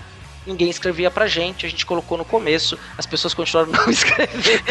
ninguém 0.46 0.68
escrevia 0.68 1.10
pra 1.10 1.26
gente, 1.26 1.66
a 1.66 1.68
gente 1.68 1.86
colocou 1.86 2.18
no 2.18 2.24
começo, 2.24 2.78
as 2.96 3.06
pessoas 3.06 3.34
continuaram 3.34 3.72
não 3.72 3.88
escrevendo. 3.90 4.62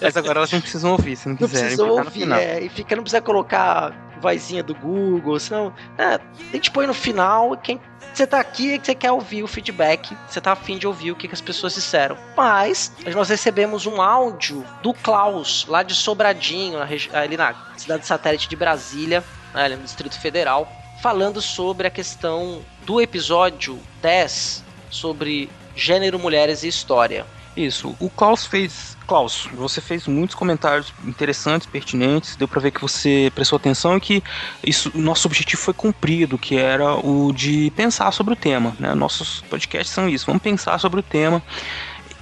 Mas 0.00 0.16
agora 0.16 0.40
elas 0.40 0.52
não 0.52 0.60
precisam 0.60 0.92
ouvir, 0.92 1.16
se 1.16 1.28
não 1.28 1.36
quiserem. 1.36 1.76
Não 1.76 1.86
precisam 1.86 2.04
ouvir, 2.04 2.32
é, 2.32 2.64
e 2.64 2.68
fica, 2.68 2.96
não 2.96 3.02
precisa 3.02 3.20
colocar 3.20 3.92
vozinha 4.20 4.62
do 4.62 4.74
Google, 4.74 5.38
senão 5.40 5.72
é, 5.96 6.14
a 6.14 6.20
gente 6.52 6.70
põe 6.70 6.86
no 6.86 6.94
final 6.94 7.56
quem 7.56 7.80
você 8.12 8.26
tá 8.26 8.40
aqui 8.40 8.74
e 8.74 8.78
você 8.78 8.94
quer 8.94 9.12
ouvir 9.12 9.42
o 9.42 9.46
feedback, 9.46 10.16
você 10.28 10.40
tá 10.40 10.52
afim 10.52 10.78
de 10.78 10.86
ouvir 10.86 11.12
o 11.12 11.16
que, 11.16 11.28
que 11.28 11.34
as 11.34 11.40
pessoas 11.40 11.74
disseram. 11.74 12.16
Mas 12.36 12.92
nós 13.14 13.28
recebemos 13.28 13.86
um 13.86 14.02
áudio 14.02 14.64
do 14.82 14.92
Klaus, 14.92 15.64
lá 15.68 15.82
de 15.82 15.94
Sobradinho, 15.94 16.78
ali 17.12 17.36
na 17.36 17.54
cidade 17.76 18.06
satélite 18.06 18.48
de 18.48 18.56
Brasília, 18.56 19.22
né, 19.54 19.68
no 19.68 19.82
Distrito 19.82 20.18
Federal, 20.18 20.68
falando 21.00 21.40
sobre 21.40 21.86
a 21.86 21.90
questão 21.90 22.62
do 22.90 23.00
episódio 23.00 23.78
10 24.02 24.64
sobre 24.90 25.48
gênero, 25.76 26.18
mulheres 26.18 26.64
e 26.64 26.66
história. 26.66 27.24
Isso. 27.56 27.94
O 28.00 28.10
Klaus 28.10 28.44
fez. 28.44 28.96
Klaus, 29.06 29.48
você 29.54 29.80
fez 29.80 30.08
muitos 30.08 30.34
comentários 30.34 30.92
interessantes, 31.04 31.68
pertinentes. 31.68 32.34
Deu 32.34 32.48
para 32.48 32.60
ver 32.60 32.72
que 32.72 32.80
você 32.80 33.30
prestou 33.32 33.58
atenção 33.58 33.96
e 33.96 34.00
que 34.00 34.24
isso, 34.64 34.90
nosso 34.92 35.28
objetivo 35.28 35.62
foi 35.62 35.72
cumprido, 35.72 36.36
que 36.36 36.56
era 36.56 36.96
o 36.96 37.32
de 37.32 37.72
pensar 37.76 38.10
sobre 38.10 38.32
o 38.32 38.36
tema. 38.36 38.74
Né? 38.76 38.92
Nossos 38.92 39.40
podcasts 39.42 39.94
são 39.94 40.08
isso. 40.08 40.26
Vamos 40.26 40.42
pensar 40.42 40.76
sobre 40.80 40.98
o 40.98 41.02
tema. 41.02 41.40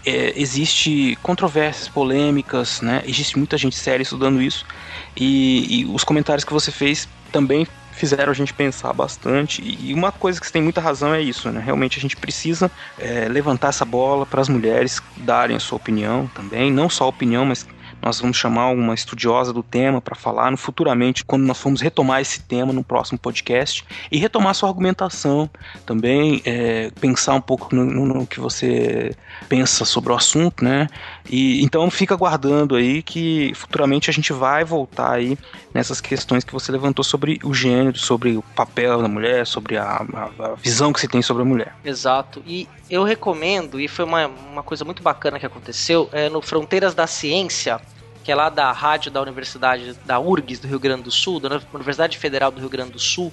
É, 0.04 0.34
existe 0.36 1.18
controvérsias, 1.22 1.88
polêmicas, 1.88 2.82
né? 2.82 3.02
Existe 3.06 3.38
muita 3.38 3.56
gente 3.56 3.76
séria 3.76 4.02
estudando 4.02 4.42
isso. 4.42 4.66
E, 5.16 5.80
e 5.80 5.86
os 5.86 6.04
comentários 6.04 6.44
que 6.44 6.52
você 6.52 6.70
fez 6.70 7.08
também 7.32 7.66
fizeram 7.98 8.30
a 8.30 8.34
gente 8.34 8.54
pensar 8.54 8.92
bastante. 8.92 9.62
E 9.62 9.92
uma 9.92 10.12
coisa 10.12 10.40
que 10.40 10.46
você 10.46 10.52
tem 10.52 10.62
muita 10.62 10.80
razão 10.80 11.14
é 11.14 11.20
isso, 11.20 11.50
né? 11.50 11.60
Realmente 11.64 11.98
a 11.98 12.00
gente 12.00 12.16
precisa 12.16 12.70
é, 12.98 13.28
levantar 13.28 13.68
essa 13.68 13.84
bola 13.84 14.24
para 14.24 14.40
as 14.40 14.48
mulheres 14.48 15.02
darem 15.16 15.56
a 15.56 15.60
sua 15.60 15.76
opinião 15.76 16.30
também, 16.34 16.72
não 16.72 16.88
só 16.88 17.04
a 17.04 17.08
opinião, 17.08 17.44
mas 17.44 17.66
nós 18.02 18.20
vamos 18.20 18.36
chamar 18.36 18.70
uma 18.70 18.94
estudiosa 18.94 19.52
do 19.52 19.62
tema 19.62 20.00
para 20.00 20.14
falar 20.14 20.50
no 20.50 20.56
futuramente, 20.56 21.24
quando 21.24 21.44
nós 21.44 21.58
formos 21.58 21.80
retomar 21.80 22.20
esse 22.20 22.40
tema 22.40 22.72
no 22.72 22.84
próximo 22.84 23.18
podcast 23.18 23.84
e 24.10 24.18
retomar 24.18 24.54
sua 24.54 24.68
argumentação 24.68 25.50
também, 25.84 26.40
é, 26.44 26.90
pensar 27.00 27.34
um 27.34 27.40
pouco 27.40 27.74
no, 27.74 27.84
no, 27.84 28.06
no, 28.06 28.26
que 28.26 28.40
você 28.40 29.14
pensa 29.48 29.84
sobre 29.84 30.12
o 30.12 30.16
assunto, 30.16 30.64
né? 30.64 30.88
E 31.28 31.62
então 31.62 31.90
fica 31.90 32.14
aguardando 32.14 32.76
aí 32.76 33.02
que 33.02 33.52
futuramente 33.54 34.10
a 34.10 34.12
gente 34.12 34.32
vai 34.32 34.64
voltar 34.64 35.12
aí 35.12 35.36
nessas 35.74 36.00
questões 36.00 36.44
que 36.44 36.52
você 36.52 36.72
levantou 36.72 37.04
sobre 37.04 37.38
o 37.42 37.52
gênero, 37.52 37.98
sobre 37.98 38.36
o 38.36 38.42
papel 38.54 39.02
da 39.02 39.08
mulher, 39.08 39.46
sobre 39.46 39.76
a, 39.76 40.04
a, 40.14 40.44
a 40.44 40.54
visão 40.54 40.92
que 40.92 41.00
você 41.00 41.08
tem 41.08 41.22
sobre 41.22 41.42
a 41.42 41.46
mulher. 41.46 41.74
Exato. 41.84 42.42
E 42.46 42.68
eu 42.90 43.04
recomendo, 43.04 43.78
e 43.78 43.86
foi 43.86 44.04
uma, 44.04 44.26
uma 44.26 44.62
coisa 44.62 44.84
muito 44.84 45.02
bacana 45.02 45.38
que 45.38 45.46
aconteceu, 45.46 46.08
é 46.12 46.28
no 46.28 46.40
Fronteiras 46.40 46.94
da 46.94 47.06
Ciência, 47.06 47.80
que 48.28 48.32
é 48.32 48.34
lá 48.34 48.50
da 48.50 48.70
rádio 48.72 49.10
da 49.10 49.22
Universidade 49.22 49.94
da 50.05 50.20
URGS 50.20 50.60
do 50.60 50.68
Rio 50.68 50.78
Grande 50.78 51.02
do 51.02 51.10
Sul, 51.10 51.40
da 51.40 51.62
Universidade 51.72 52.18
Federal 52.18 52.50
do 52.50 52.60
Rio 52.60 52.68
Grande 52.68 52.90
do 52.90 52.98
Sul, 52.98 53.32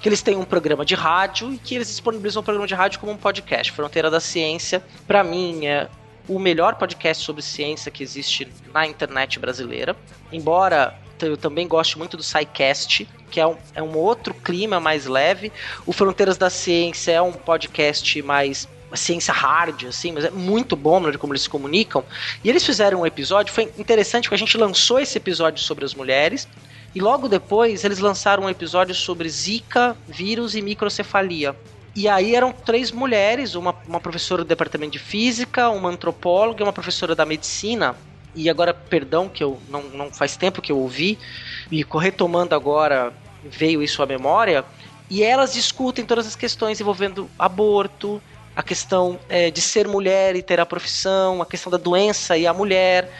que 0.00 0.08
eles 0.08 0.22
têm 0.22 0.36
um 0.36 0.44
programa 0.46 0.86
de 0.86 0.94
rádio 0.94 1.52
e 1.52 1.58
que 1.58 1.74
eles 1.74 1.88
disponibilizam 1.88 2.40
o 2.40 2.42
um 2.42 2.44
programa 2.44 2.66
de 2.66 2.72
rádio 2.74 2.98
como 2.98 3.12
um 3.12 3.16
podcast. 3.18 3.70
Fronteira 3.72 4.10
da 4.10 4.20
Ciência, 4.20 4.82
para 5.06 5.22
mim, 5.22 5.66
é 5.66 5.86
o 6.26 6.38
melhor 6.38 6.76
podcast 6.76 7.22
sobre 7.22 7.42
ciência 7.42 7.90
que 7.90 8.02
existe 8.02 8.50
na 8.72 8.86
internet 8.86 9.38
brasileira. 9.38 9.94
Embora 10.32 10.98
eu 11.20 11.36
também 11.36 11.68
goste 11.68 11.98
muito 11.98 12.16
do 12.16 12.22
SciCast, 12.22 13.06
que 13.30 13.38
é 13.38 13.46
um, 13.46 13.56
é 13.74 13.82
um 13.82 13.94
outro 13.98 14.32
clima 14.32 14.80
mais 14.80 15.04
leve. 15.04 15.52
O 15.84 15.92
Fronteiras 15.92 16.38
da 16.38 16.48
Ciência 16.48 17.12
é 17.12 17.20
um 17.20 17.32
podcast 17.32 18.22
mais 18.22 18.66
ciência 18.96 19.32
hard, 19.32 19.84
assim, 19.84 20.12
mas 20.12 20.24
é 20.24 20.30
muito 20.30 20.76
bom 20.76 21.10
de 21.10 21.18
como 21.18 21.32
eles 21.32 21.42
se 21.42 21.50
comunicam. 21.50 22.04
E 22.42 22.48
eles 22.48 22.64
fizeram 22.64 23.00
um 23.00 23.06
episódio, 23.06 23.52
foi 23.52 23.72
interessante 23.78 24.24
porque 24.24 24.34
a 24.34 24.38
gente 24.38 24.56
lançou 24.56 24.98
esse 24.98 25.16
episódio 25.18 25.62
sobre 25.62 25.84
as 25.84 25.94
mulheres, 25.94 26.48
e 26.94 27.00
logo 27.00 27.28
depois 27.28 27.84
eles 27.84 27.98
lançaram 27.98 28.44
um 28.44 28.50
episódio 28.50 28.94
sobre 28.94 29.28
Zika, 29.28 29.96
vírus 30.06 30.54
e 30.54 30.62
microcefalia. 30.62 31.56
E 31.94 32.08
aí 32.08 32.34
eram 32.34 32.52
três 32.52 32.90
mulheres, 32.90 33.54
uma, 33.54 33.74
uma 33.86 34.00
professora 34.00 34.44
do 34.44 34.48
departamento 34.48 34.92
de 34.92 34.98
física, 34.98 35.68
uma 35.68 35.90
antropóloga 35.90 36.62
e 36.62 36.64
uma 36.64 36.72
professora 36.72 37.14
da 37.14 37.26
medicina. 37.26 37.94
E 38.34 38.48
agora, 38.48 38.72
perdão, 38.72 39.28
que 39.28 39.44
eu 39.44 39.60
não, 39.68 39.82
não 39.82 40.10
faz 40.10 40.36
tempo 40.36 40.62
que 40.62 40.72
eu 40.72 40.78
ouvi, 40.78 41.18
e 41.70 41.84
retomando 41.98 42.54
agora, 42.54 43.12
veio 43.44 43.82
isso 43.82 44.02
à 44.02 44.06
memória. 44.06 44.64
E 45.10 45.22
elas 45.22 45.52
discutem 45.52 46.06
todas 46.06 46.26
as 46.26 46.34
questões 46.34 46.80
envolvendo 46.80 47.28
aborto, 47.38 48.22
a 48.54 48.62
questão 48.62 49.18
é, 49.28 49.50
de 49.50 49.60
ser 49.60 49.88
mulher 49.88 50.36
e 50.36 50.42
ter 50.42 50.60
a 50.60 50.66
profissão, 50.66 51.40
a 51.40 51.46
questão 51.46 51.70
da 51.70 51.78
doença 51.78 52.36
e 52.36 52.46
a 52.46 52.52
mulher, 52.52 53.10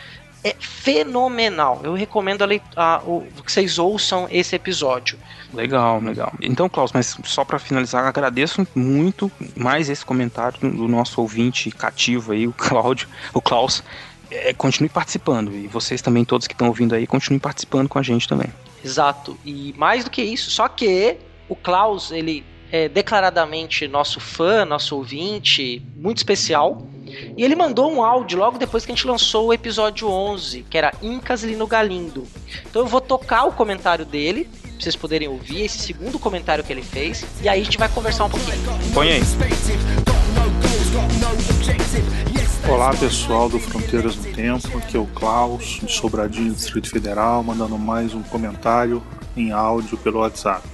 é 0.44 0.54
fenomenal. 0.58 1.80
Eu 1.84 1.94
recomendo 1.94 2.42
a, 2.42 2.48
a, 2.76 2.98
o, 3.04 3.26
que 3.44 3.50
vocês 3.50 3.78
ouçam 3.78 4.26
esse 4.30 4.56
episódio. 4.56 5.18
Legal, 5.54 6.00
legal. 6.00 6.32
Então, 6.40 6.68
Klaus, 6.68 6.92
mas 6.92 7.16
só 7.24 7.44
para 7.44 7.58
finalizar, 7.58 8.04
agradeço 8.06 8.66
muito 8.74 9.30
mais 9.56 9.88
esse 9.88 10.04
comentário 10.04 10.58
do 10.60 10.88
nosso 10.88 11.20
ouvinte 11.20 11.70
cativo 11.70 12.32
aí, 12.32 12.46
o 12.46 12.52
Cláudio, 12.52 13.08
o 13.32 13.40
Klaus. 13.40 13.82
É, 14.30 14.52
continue 14.54 14.88
participando 14.88 15.52
e 15.52 15.66
vocês 15.68 16.00
também, 16.00 16.24
todos 16.24 16.46
que 16.46 16.54
estão 16.54 16.68
ouvindo 16.68 16.94
aí, 16.94 17.06
continuem 17.06 17.38
participando 17.38 17.88
com 17.88 17.98
a 17.98 18.02
gente 18.02 18.26
também. 18.26 18.48
Exato. 18.82 19.38
E 19.44 19.74
mais 19.76 20.04
do 20.04 20.10
que 20.10 20.22
isso, 20.22 20.50
só 20.50 20.68
que 20.68 21.18
o 21.48 21.54
Klaus, 21.54 22.10
ele 22.10 22.42
é 22.72 22.88
declaradamente 22.88 23.86
nosso 23.86 24.18
fã, 24.18 24.64
nosso 24.64 24.96
ouvinte, 24.96 25.82
muito 25.94 26.16
especial. 26.16 26.88
E 27.36 27.44
ele 27.44 27.54
mandou 27.54 27.92
um 27.92 28.02
áudio 28.02 28.38
logo 28.38 28.56
depois 28.56 28.86
que 28.86 28.90
a 28.90 28.94
gente 28.94 29.06
lançou 29.06 29.48
o 29.48 29.52
episódio 29.52 30.08
11, 30.08 30.62
que 30.70 30.78
era 30.78 30.90
Incas 31.02 31.44
Lino 31.44 31.66
Galindo. 31.66 32.26
Então 32.70 32.80
eu 32.80 32.88
vou 32.88 33.02
tocar 33.02 33.44
o 33.44 33.52
comentário 33.52 34.06
dele, 34.06 34.48
pra 34.62 34.80
vocês 34.80 34.96
poderem 34.96 35.28
ouvir 35.28 35.64
esse 35.64 35.76
segundo 35.78 36.18
comentário 36.18 36.64
que 36.64 36.72
ele 36.72 36.82
fez, 36.82 37.26
e 37.42 37.48
aí 37.48 37.60
a 37.60 37.64
gente 37.64 37.76
vai 37.76 37.90
conversar 37.90 38.24
um 38.24 38.30
pouquinho. 38.30 38.56
Põe 38.94 39.12
aí. 39.12 39.22
Olá 42.70 42.94
pessoal 42.94 43.50
do 43.50 43.58
Fronteiras 43.58 44.16
no 44.16 44.32
Tempo, 44.32 44.78
aqui 44.78 44.96
é 44.96 45.00
o 45.00 45.06
Klaus, 45.08 45.80
de 45.82 45.92
Sobradinho, 45.92 46.54
Distrito 46.54 46.88
Federal, 46.88 47.42
mandando 47.42 47.76
mais 47.76 48.14
um 48.14 48.22
comentário 48.22 49.02
em 49.36 49.52
áudio 49.52 49.98
pelo 49.98 50.20
WhatsApp. 50.20 50.66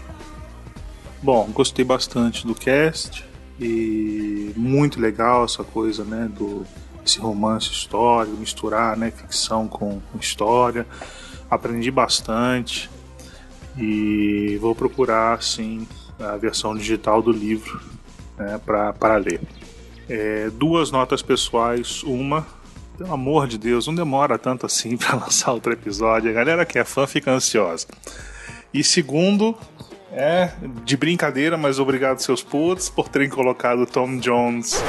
Bom, 1.23 1.49
gostei 1.53 1.85
bastante 1.85 2.47
do 2.47 2.55
cast 2.55 3.25
e 3.61 4.53
muito 4.57 5.01
legal 5.01 5.45
essa 5.45 5.65
coisa, 5.65 6.05
né, 6.05 6.31
do 6.33 6.65
esse 7.05 7.19
romance 7.19 7.71
histórico, 7.73 8.37
misturar, 8.37 8.97
né, 8.97 9.11
ficção 9.11 9.67
com 9.67 10.01
história. 10.21 10.87
Aprendi 11.51 11.91
bastante 11.91 12.91
e 13.77 14.59
vou 14.61 14.75
procurar, 14.75 15.43
sim, 15.43 15.89
a 16.21 16.37
versão 16.37 16.77
digital 16.77 17.23
do 17.23 17.33
livro 17.33 17.81
né, 18.37 18.61
para 18.65 19.17
ler. 19.17 19.41
É, 20.09 20.51
duas 20.51 20.91
notas 20.91 21.23
pessoais. 21.23 22.03
Uma, 22.03 22.47
pelo 22.97 23.13
amor 23.13 23.47
de 23.47 23.59
Deus, 23.59 23.87
não 23.87 23.95
demora 23.95 24.39
tanto 24.39 24.67
assim 24.67 24.97
para 24.99 25.17
lançar 25.17 25.53
outro 25.53 25.73
episódio. 25.73 26.31
A 26.31 26.35
galera 26.35 26.67
que 26.67 26.79
é 26.79 26.85
fã 26.85 27.07
fica 27.07 27.33
ansiosa. 27.33 27.87
E 28.73 28.85
segundo, 28.85 29.57
é 30.13 30.51
de 30.85 30.97
brincadeira, 30.97 31.57
mas 31.57 31.79
obrigado 31.79 32.19
seus 32.21 32.43
putos 32.43 32.89
por 32.89 33.09
terem 33.09 33.29
colocado 33.29 33.87
Tom 33.87 34.19
Jones 34.19 34.83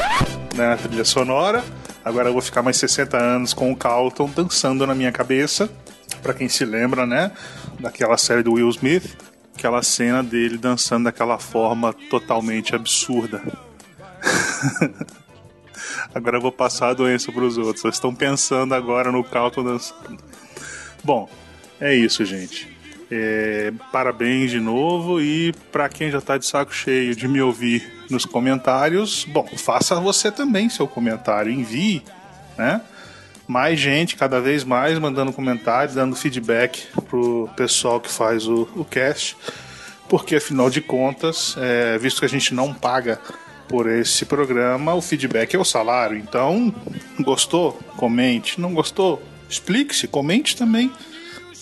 na 0.55 0.77
trilha 0.77 1.05
sonora. 1.05 1.63
Agora 2.03 2.29
eu 2.29 2.33
vou 2.33 2.41
ficar 2.41 2.61
mais 2.61 2.77
60 2.77 3.17
anos 3.17 3.53
com 3.53 3.71
o 3.71 3.75
Carlton 3.75 4.29
dançando 4.29 4.87
na 4.87 4.95
minha 4.95 5.11
cabeça. 5.11 5.69
Para 6.23 6.33
quem 6.33 6.49
se 6.49 6.65
lembra, 6.65 7.05
né, 7.05 7.31
daquela 7.79 8.17
série 8.17 8.43
do 8.43 8.53
Will 8.53 8.69
Smith, 8.69 9.17
aquela 9.55 9.83
cena 9.83 10.23
dele 10.23 10.57
dançando 10.57 11.05
daquela 11.05 11.37
forma 11.37 11.93
totalmente 12.09 12.75
absurda. 12.75 13.41
agora 16.13 16.37
eu 16.37 16.41
vou 16.41 16.51
passar 16.51 16.89
a 16.89 16.93
doença 16.93 17.31
para 17.31 17.43
os 17.43 17.57
outros. 17.57 17.81
Vocês 17.81 17.95
estão 17.95 18.13
pensando 18.13 18.73
agora 18.73 19.11
no 19.11 19.23
Calton 19.23 19.63
dançando. 19.63 20.17
Bom, 21.03 21.29
é 21.79 21.93
isso, 21.93 22.25
gente. 22.25 22.78
É, 23.11 23.73
parabéns 23.91 24.51
de 24.51 24.59
novo 24.59 25.19
e 25.19 25.51
para 25.71 25.89
quem 25.89 26.11
já 26.11 26.19
está 26.19 26.37
de 26.37 26.45
saco 26.45 26.73
cheio 26.73 27.15
de 27.15 27.27
me 27.27 27.41
ouvir 27.41 27.91
nos 28.07 28.23
comentários, 28.23 29.25
bom, 29.25 29.47
faça 29.57 29.95
você 29.95 30.31
também 30.31 30.69
seu 30.69 30.87
comentário, 30.87 31.51
envie, 31.51 32.03
né? 32.57 32.81
Mais 33.47 33.79
gente, 33.79 34.15
cada 34.15 34.39
vez 34.39 34.63
mais, 34.63 34.99
mandando 34.99 35.33
comentários, 35.33 35.95
dando 35.95 36.15
feedback 36.15 36.85
pro 37.09 37.49
pessoal 37.55 37.99
que 37.99 38.11
faz 38.11 38.45
o, 38.47 38.69
o 38.75 38.85
cast, 38.85 39.35
porque 40.07 40.35
afinal 40.35 40.69
de 40.69 40.81
contas, 40.81 41.55
é, 41.57 41.97
visto 41.97 42.19
que 42.19 42.25
a 42.25 42.29
gente 42.29 42.53
não 42.53 42.71
paga 42.75 43.19
por 43.69 43.87
esse 43.87 44.25
programa, 44.25 44.95
o 44.95 45.01
feedback 45.01 45.55
é 45.55 45.59
o 45.59 45.63
salário. 45.63 46.17
Então, 46.17 46.73
gostou? 47.19 47.73
Comente. 47.95 48.59
Não 48.59 48.73
gostou? 48.73 49.21
Explique-se, 49.47 50.07
comente 50.07 50.55
também. 50.55 50.91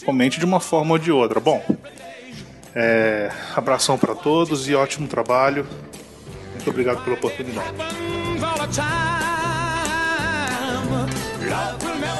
Comente 0.07 0.39
de 0.39 0.45
uma 0.45 0.61
forma 0.61 0.93
ou 0.93 0.97
de 0.97 1.11
outra. 1.11 1.37
Bom, 1.37 1.61
é, 2.73 3.29
abração 3.53 3.97
para 3.97 4.15
todos 4.15 4.65
e 4.69 4.73
ótimo 4.73 5.05
trabalho. 5.05 5.67
Muito 6.53 6.69
obrigado 6.69 7.03
pela 7.03 7.17
oportunidade. 7.17 7.73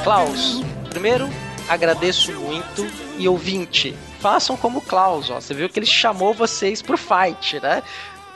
Klaus, 0.04 0.62
primeiro 0.90 1.30
agradeço 1.66 2.30
muito 2.34 2.86
e 3.18 3.26
ouvinte, 3.26 3.96
façam 4.20 4.54
como 4.54 4.82
Klaus, 4.82 5.30
ó. 5.30 5.40
Você 5.40 5.54
viu 5.54 5.68
que 5.70 5.78
ele 5.78 5.86
chamou 5.86 6.34
vocês 6.34 6.82
pro 6.82 6.98
fight, 6.98 7.58
né? 7.60 7.82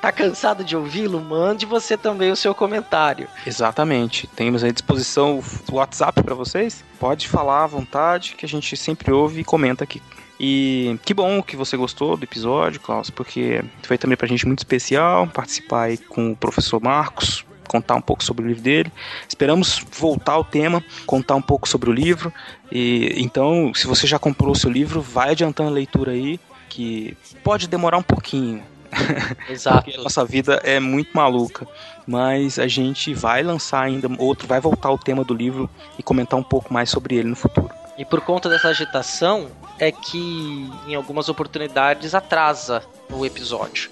Tá 0.03 0.11
cansado 0.11 0.65
de 0.65 0.77
ouvi-lo? 0.77 1.21
Mande 1.21 1.65
você 1.65 1.97
também 1.97 2.33
o 2.33 2.35
seu 2.35 2.53
comentário. 2.53 3.29
Exatamente. 3.47 4.27
Temos 4.27 4.65
à 4.65 4.69
disposição 4.73 5.41
o 5.71 5.77
WhatsApp 5.77 6.25
para 6.25 6.35
vocês. 6.35 6.83
Pode 6.99 7.29
falar 7.29 7.63
à 7.63 7.67
vontade, 7.69 8.35
que 8.37 8.45
a 8.45 8.49
gente 8.49 8.77
sempre 8.77 9.13
ouve 9.13 9.43
e 9.43 9.45
comenta 9.45 9.85
aqui. 9.85 10.03
E 10.41 10.99
que 11.05 11.15
bom 11.15 11.41
que 11.41 11.55
você 11.55 11.77
gostou 11.77 12.17
do 12.17 12.25
episódio, 12.25 12.81
Klaus, 12.81 13.11
porque 13.11 13.65
foi 13.85 13.97
também 13.97 14.17
pra 14.17 14.27
gente 14.27 14.45
muito 14.45 14.59
especial 14.59 15.25
participar 15.29 15.83
aí 15.83 15.97
com 15.97 16.33
o 16.33 16.37
professor 16.37 16.83
Marcos, 16.83 17.45
contar 17.69 17.95
um 17.95 18.03
pouco 18.03 18.25
sobre 18.25 18.45
o 18.45 18.49
livro 18.49 18.63
dele. 18.65 18.93
Esperamos 19.29 19.87
voltar 19.93 20.33
ao 20.33 20.43
tema, 20.43 20.83
contar 21.07 21.37
um 21.37 21.43
pouco 21.43 21.69
sobre 21.69 21.89
o 21.89 21.93
livro. 21.93 22.33
E 22.73 23.15
então, 23.19 23.73
se 23.73 23.87
você 23.87 24.09
já 24.09 24.19
comprou 24.19 24.51
o 24.51 24.57
seu 24.57 24.69
livro, 24.69 25.01
vai 25.01 25.31
adiantando 25.31 25.71
a 25.71 25.73
leitura 25.73 26.11
aí, 26.11 26.41
que 26.69 27.17
pode 27.45 27.69
demorar 27.69 27.99
um 27.99 28.03
pouquinho. 28.03 28.72
Exato. 29.49 29.85
Porque 29.85 29.99
a 29.99 30.03
nossa 30.03 30.25
vida 30.25 30.61
é 30.63 30.79
muito 30.79 31.11
maluca. 31.15 31.67
Mas 32.07 32.59
a 32.59 32.67
gente 32.67 33.15
vai 33.15 33.43
lançar 33.43 33.83
ainda 33.83 34.09
outro, 34.19 34.47
vai 34.47 34.61
voltar 34.61 34.89
ao 34.89 34.99
tema 34.99 35.25
do 35.25 35.35
livro 35.35 35.71
e 35.99 36.03
comentar 36.03 36.39
um 36.39 36.43
pouco 36.43 36.73
mais 36.73 36.91
sobre 36.91 37.17
ele 37.17 37.29
no 37.29 37.37
futuro. 37.37 37.71
E 37.97 38.05
por 38.05 38.21
conta 38.21 38.49
dessa 38.49 38.69
agitação, 38.69 39.51
é 39.79 39.93
que 39.93 40.71
em 40.87 40.95
algumas 40.95 41.29
oportunidades 41.29 42.15
atrasa 42.15 42.83
o 43.11 43.25
episódio. 43.25 43.91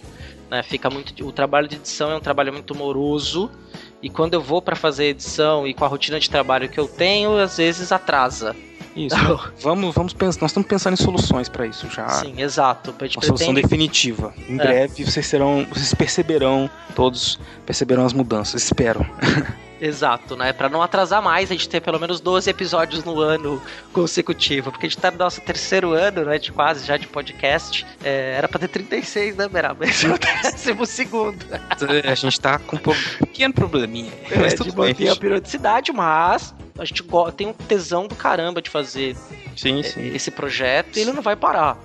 Né? 0.50 0.62
Fica 0.62 0.90
muito, 0.90 1.26
o 1.26 1.32
trabalho 1.32 1.68
de 1.68 1.76
edição 1.76 2.10
é 2.10 2.16
um 2.16 2.20
trabalho 2.20 2.52
muito 2.52 2.74
moroso. 2.74 3.50
E 4.02 4.08
quando 4.08 4.34
eu 4.34 4.40
vou 4.40 4.60
para 4.60 4.74
fazer 4.74 5.04
edição 5.04 5.66
e 5.66 5.74
com 5.74 5.84
a 5.84 5.88
rotina 5.88 6.18
de 6.18 6.28
trabalho 6.28 6.68
que 6.68 6.80
eu 6.80 6.88
tenho, 6.88 7.36
às 7.36 7.58
vezes 7.58 7.92
atrasa. 7.92 8.56
Isso. 8.96 9.16
vamos, 9.60 9.94
vamos 9.94 10.12
pensar. 10.12 10.40
Nós 10.40 10.50
estamos 10.50 10.68
pensando 10.68 10.94
em 10.94 10.96
soluções 10.96 11.48
para 11.48 11.66
isso 11.66 11.88
já. 11.90 12.08
Sim, 12.08 12.40
exato. 12.40 12.90
Uma 12.90 12.98
pretende... 12.98 13.26
solução 13.26 13.54
definitiva. 13.54 14.34
Em 14.48 14.54
é. 14.54 14.56
breve 14.56 15.04
vocês 15.04 15.26
serão, 15.26 15.66
vocês 15.70 15.94
perceberão, 15.94 16.68
todos 16.94 17.38
perceberão 17.64 18.04
as 18.04 18.12
mudanças. 18.12 18.62
Espero. 18.64 19.06
Exato, 19.80 20.36
né? 20.36 20.52
Para 20.52 20.68
não 20.68 20.82
atrasar 20.82 21.22
mais, 21.22 21.50
a 21.50 21.54
gente 21.54 21.68
ter 21.68 21.80
pelo 21.80 21.98
menos 21.98 22.20
12 22.20 22.50
episódios 22.50 23.02
no 23.02 23.18
ano 23.20 23.62
consecutivo, 23.92 24.70
porque 24.70 24.86
a 24.86 24.88
gente 24.88 25.00
tá 25.00 25.10
no 25.10 25.16
nosso 25.16 25.40
terceiro 25.40 25.92
ano, 25.92 26.24
né? 26.24 26.38
De 26.38 26.52
quase 26.52 26.86
já 26.86 26.96
de 26.96 27.06
podcast. 27.06 27.86
É, 28.04 28.34
era 28.36 28.46
pra 28.46 28.58
ter 28.58 28.68
36, 28.68 29.36
né, 29.36 29.48
Beraba? 29.48 29.86
Esse 29.86 30.06
é 30.06 30.10
o 30.10 30.18
décimo 30.18 30.84
segundo. 30.84 31.38
a 32.04 32.14
gente 32.14 32.40
tá 32.40 32.58
com 32.58 32.76
um 32.76 32.80
pequeno 33.18 33.54
probleminha. 33.54 34.12
É, 34.30 34.38
mas 34.38 34.54
tudo 34.54 34.70
de 34.70 34.76
manter 34.76 35.08
a 35.08 35.16
periodicidade, 35.16 35.92
mas 35.92 36.54
a 36.78 36.84
gente 36.84 37.02
tem 37.36 37.46
um 37.46 37.52
tesão 37.52 38.06
do 38.06 38.14
caramba 38.14 38.60
de 38.60 38.68
fazer 38.68 39.16
sim, 39.56 39.82
sim. 39.82 40.14
esse 40.14 40.30
projeto 40.30 40.98
e 40.98 41.00
ele 41.00 41.12
não 41.12 41.22
vai 41.22 41.36
parar. 41.36 41.78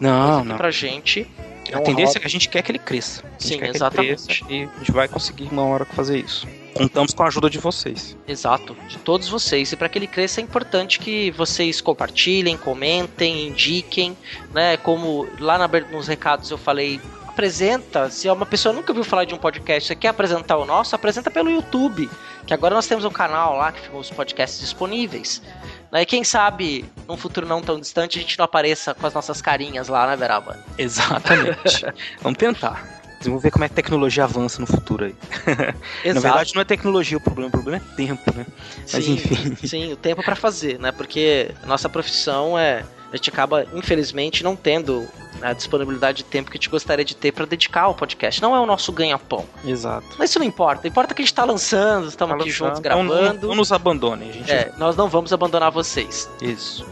Não, 0.00 0.44
não. 0.44 0.56
Pra 0.56 0.70
gente. 0.70 1.30
É 1.70 1.76
a 1.76 1.80
tendência 1.80 2.18
é 2.18 2.20
que 2.20 2.26
a 2.26 2.30
gente 2.30 2.48
quer 2.48 2.60
que 2.62 2.72
ele 2.72 2.78
cresça. 2.78 3.22
Sim, 3.38 3.62
exatamente. 3.62 4.26
Cresça, 4.26 4.52
e 4.52 4.64
a 4.64 4.78
gente 4.78 4.92
vai 4.92 5.06
conseguir 5.06 5.48
uma 5.50 5.64
hora 5.64 5.84
fazer 5.84 6.18
isso. 6.18 6.46
Contamos 6.74 7.12
com 7.12 7.22
a 7.22 7.26
ajuda 7.26 7.50
de 7.50 7.58
vocês. 7.58 8.16
Exato, 8.26 8.76
de 8.88 8.98
todos 8.98 9.28
vocês. 9.28 9.72
E 9.72 9.76
para 9.76 9.88
que 9.88 9.98
ele 9.98 10.06
cresça 10.06 10.40
é 10.40 10.44
importante 10.44 10.98
que 10.98 11.30
vocês 11.32 11.80
compartilhem, 11.80 12.56
comentem, 12.56 13.48
indiquem, 13.48 14.16
né? 14.52 14.76
Como 14.76 15.28
lá 15.38 15.58
na, 15.58 15.68
nos 15.68 16.06
recados 16.06 16.50
eu 16.50 16.58
falei, 16.58 17.00
apresenta. 17.28 18.08
Se 18.10 18.28
uma 18.28 18.46
pessoa 18.46 18.72
nunca 18.72 18.92
ouviu 18.92 19.04
falar 19.04 19.24
de 19.24 19.34
um 19.34 19.38
podcast, 19.38 19.88
você 19.88 19.96
quer 19.96 20.08
apresentar 20.08 20.56
o 20.56 20.64
nosso, 20.64 20.94
apresenta 20.94 21.30
pelo 21.30 21.50
YouTube. 21.50 22.08
Que 22.46 22.54
agora 22.54 22.74
nós 22.74 22.86
temos 22.86 23.04
um 23.04 23.10
canal 23.10 23.56
lá 23.56 23.72
que 23.72 23.80
ficam 23.80 23.98
os 23.98 24.10
podcasts 24.10 24.60
disponíveis. 24.60 25.42
Né? 25.90 26.02
E 26.02 26.06
quem 26.06 26.24
sabe, 26.24 26.84
num 27.06 27.16
futuro 27.16 27.46
não 27.46 27.60
tão 27.60 27.78
distante, 27.78 28.18
a 28.18 28.22
gente 28.22 28.38
não 28.38 28.44
apareça 28.44 28.94
com 28.94 29.06
as 29.06 29.14
nossas 29.14 29.40
carinhas 29.40 29.88
lá, 29.88 30.06
né, 30.06 30.16
Beraba? 30.16 30.58
Exatamente. 30.78 31.86
Vamos 32.20 32.38
tentar. 32.38 33.01
Vamos 33.28 33.42
ver 33.42 33.50
como 33.50 33.64
é 33.64 33.68
que 33.68 33.72
a 33.72 33.76
tecnologia 33.76 34.24
avança 34.24 34.60
no 34.60 34.66
futuro 34.66 35.04
aí. 35.04 35.14
Na 36.12 36.20
verdade, 36.20 36.54
não 36.54 36.62
é 36.62 36.64
tecnologia 36.64 37.16
o 37.16 37.20
problema, 37.20 37.48
o 37.48 37.50
problema 37.52 37.82
é 37.84 37.96
tempo, 37.96 38.32
né? 38.36 38.46
Mas 38.92 39.04
sim, 39.04 39.12
enfim. 39.14 39.56
Sim, 39.66 39.92
o 39.92 39.96
tempo 39.96 40.22
para 40.22 40.36
fazer, 40.36 40.78
né? 40.78 40.92
Porque 40.92 41.50
a 41.62 41.66
nossa 41.66 41.88
profissão 41.88 42.58
é. 42.58 42.84
A 43.12 43.16
gente 43.16 43.28
acaba, 43.28 43.66
infelizmente, 43.74 44.42
não 44.42 44.56
tendo 44.56 45.06
a 45.42 45.52
disponibilidade 45.52 46.18
de 46.18 46.24
tempo 46.24 46.50
que 46.50 46.56
a 46.56 46.58
gente 46.58 46.70
gostaria 46.70 47.04
de 47.04 47.14
ter 47.14 47.30
para 47.30 47.44
dedicar 47.44 47.82
ao 47.82 47.94
podcast. 47.94 48.40
Não 48.40 48.56
é 48.56 48.60
o 48.60 48.64
nosso 48.64 48.90
ganha-pão. 48.90 49.44
Exato. 49.66 50.06
Mas 50.18 50.30
isso 50.30 50.38
não 50.38 50.46
importa. 50.46 50.88
Importa 50.88 51.12
que 51.12 51.20
a 51.20 51.24
gente 51.24 51.34
tá 51.34 51.44
lançando, 51.44 52.08
estamos 52.08 52.34
Tá 52.38 52.40
aqui 52.42 52.48
lançando. 52.50 52.68
juntos 52.76 52.80
Não- 52.82 53.02
não- 53.04 53.08
gravando. 53.14 53.48
Não, 53.48 53.54
nos 53.54 53.70
abandonem, 53.70 54.32
gente. 54.32 54.50
É, 54.50 54.72
nós 54.78 54.96
não 54.96 55.10
vamos 55.10 55.30
abandonar 55.30 55.70
vocês. 55.70 56.26
Isso. 56.40 56.86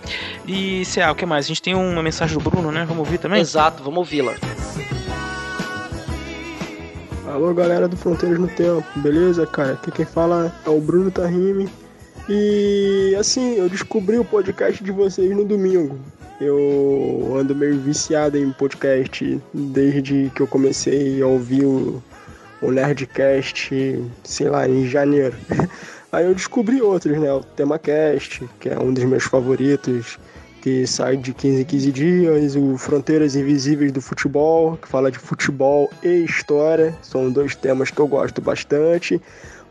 E, 0.46 0.82
CA, 0.84 1.10
o 1.10 1.14
que 1.14 1.24
mais? 1.24 1.46
A 1.46 1.48
gente 1.48 1.62
tem 1.62 1.74
uma 1.74 2.02
mensagem 2.02 2.36
do 2.36 2.44
Bruno, 2.50 2.70
né? 2.70 2.84
Vamos 2.84 2.98
ouvir 2.98 3.16
também? 3.16 3.40
Exato, 3.40 3.82
vamos 3.82 3.96
ouvi-la. 4.00 4.34
Alô 7.30 7.54
galera 7.54 7.86
do 7.86 7.96
Fronteiras 7.96 8.40
no 8.40 8.48
Tempo, 8.48 8.84
beleza, 8.96 9.46
cara? 9.46 9.74
Aqui 9.74 9.92
quem 9.92 10.04
fala 10.04 10.52
é 10.66 10.68
o 10.68 10.80
Bruno 10.80 11.12
Tahimi. 11.12 11.68
E 12.28 13.14
assim, 13.16 13.54
eu 13.54 13.68
descobri 13.68 14.18
o 14.18 14.24
podcast 14.24 14.82
de 14.82 14.90
vocês 14.90 15.30
no 15.30 15.44
domingo. 15.44 15.96
Eu 16.40 17.36
ando 17.38 17.54
meio 17.54 17.78
viciado 17.78 18.36
em 18.36 18.50
podcast 18.50 19.40
desde 19.54 20.32
que 20.34 20.42
eu 20.42 20.46
comecei 20.48 21.22
a 21.22 21.26
ouvir 21.28 21.64
o, 21.64 22.02
o 22.60 22.72
Nerdcast, 22.72 24.02
sei 24.24 24.48
lá, 24.48 24.68
em 24.68 24.88
janeiro. 24.88 25.36
Aí 26.10 26.24
eu 26.24 26.34
descobri 26.34 26.82
outros, 26.82 27.16
né? 27.16 27.32
O 27.32 27.44
TemaCast, 27.44 28.50
que 28.58 28.70
é 28.70 28.76
um 28.76 28.92
dos 28.92 29.04
meus 29.04 29.22
favoritos, 29.22 30.18
que 30.60 30.86
sai 30.86 31.16
de 31.16 31.32
15 31.32 31.62
em 31.62 31.64
15 31.64 31.92
dias, 31.92 32.56
o 32.56 32.76
Fronteiras 32.76 33.34
Invisíveis 33.34 33.90
do 33.92 34.00
Futebol, 34.00 34.76
que 34.76 34.86
fala 34.86 35.10
de 35.10 35.18
futebol 35.18 35.90
e 36.02 36.24
história, 36.24 36.94
são 37.02 37.30
dois 37.30 37.54
temas 37.56 37.90
que 37.90 37.98
eu 38.00 38.06
gosto 38.06 38.40
bastante. 38.42 39.20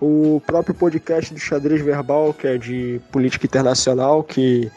O 0.02 0.42
próprio 0.48 0.74
podcast 0.74 1.34
do 1.34 1.40
Xadrez 1.40 1.82
Verbal, 1.82 2.34
que 2.34 2.48
é 2.48 2.58
de 2.58 3.00
política 3.12 3.46
internacional, 3.46 4.24
que 4.24 4.72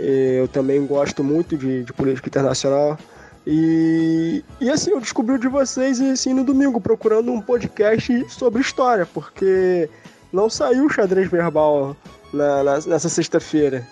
eh, 0.00 0.38
eu 0.40 0.48
também 0.48 0.84
gosto 0.86 1.22
muito 1.22 1.56
de, 1.56 1.84
de 1.84 1.92
política 1.92 2.28
internacional. 2.28 2.98
E, 3.46 4.42
e 4.60 4.70
assim, 4.70 4.90
eu 4.90 5.00
descobri 5.00 5.38
de 5.38 5.48
vocês 5.48 6.00
assim, 6.00 6.32
no 6.32 6.42
domingo, 6.42 6.80
procurando 6.80 7.30
um 7.30 7.40
podcast 7.40 8.24
sobre 8.30 8.62
história, 8.62 9.06
porque 9.06 9.88
não 10.32 10.48
saiu 10.48 10.86
o 10.86 10.90
Xadrez 10.90 11.28
Verbal 11.30 11.94
na- 12.32 12.64
na- 12.64 12.80
nessa 12.86 13.08
sexta-feira. 13.08 13.86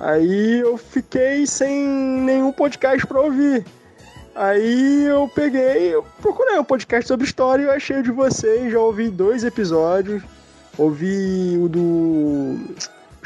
Aí 0.00 0.60
eu 0.60 0.76
fiquei 0.76 1.46
sem 1.46 1.86
nenhum 1.86 2.52
podcast 2.52 3.06
pra 3.06 3.20
ouvir. 3.20 3.64
Aí 4.34 5.04
eu 5.06 5.28
peguei, 5.34 5.94
eu 5.94 6.04
procurei 6.22 6.56
um 6.58 6.64
podcast 6.64 7.08
sobre 7.08 7.26
história 7.26 7.62
e 7.62 7.66
eu 7.66 7.72
achei 7.72 7.98
o 7.98 8.02
de 8.04 8.12
vocês, 8.12 8.70
já 8.70 8.78
ouvi 8.78 9.08
dois 9.10 9.42
episódios. 9.42 10.22
Ouvi 10.76 11.58
o 11.60 11.68
do 11.68 12.56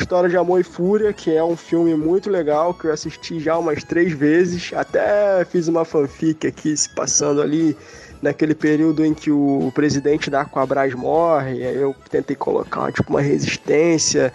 História 0.00 0.30
de 0.30 0.38
Amor 0.38 0.60
e 0.60 0.64
Fúria, 0.64 1.12
que 1.12 1.30
é 1.30 1.44
um 1.44 1.54
filme 1.54 1.94
muito 1.94 2.30
legal, 2.30 2.72
que 2.72 2.86
eu 2.86 2.92
assisti 2.92 3.38
já 3.38 3.58
umas 3.58 3.84
três 3.84 4.10
vezes. 4.12 4.72
Até 4.74 5.44
fiz 5.44 5.68
uma 5.68 5.84
fanfic 5.84 6.46
aqui 6.46 6.74
se 6.74 6.88
passando 6.94 7.42
ali 7.42 7.76
naquele 8.22 8.54
período 8.54 9.04
em 9.04 9.12
que 9.12 9.30
o 9.30 9.70
presidente 9.74 10.30
da 10.30 10.40
Aquabras 10.40 10.94
morre. 10.94 11.62
Aí 11.62 11.76
eu 11.76 11.94
tentei 12.08 12.34
colocar 12.34 12.90
tipo 12.90 13.10
uma 13.10 13.20
resistência 13.20 14.32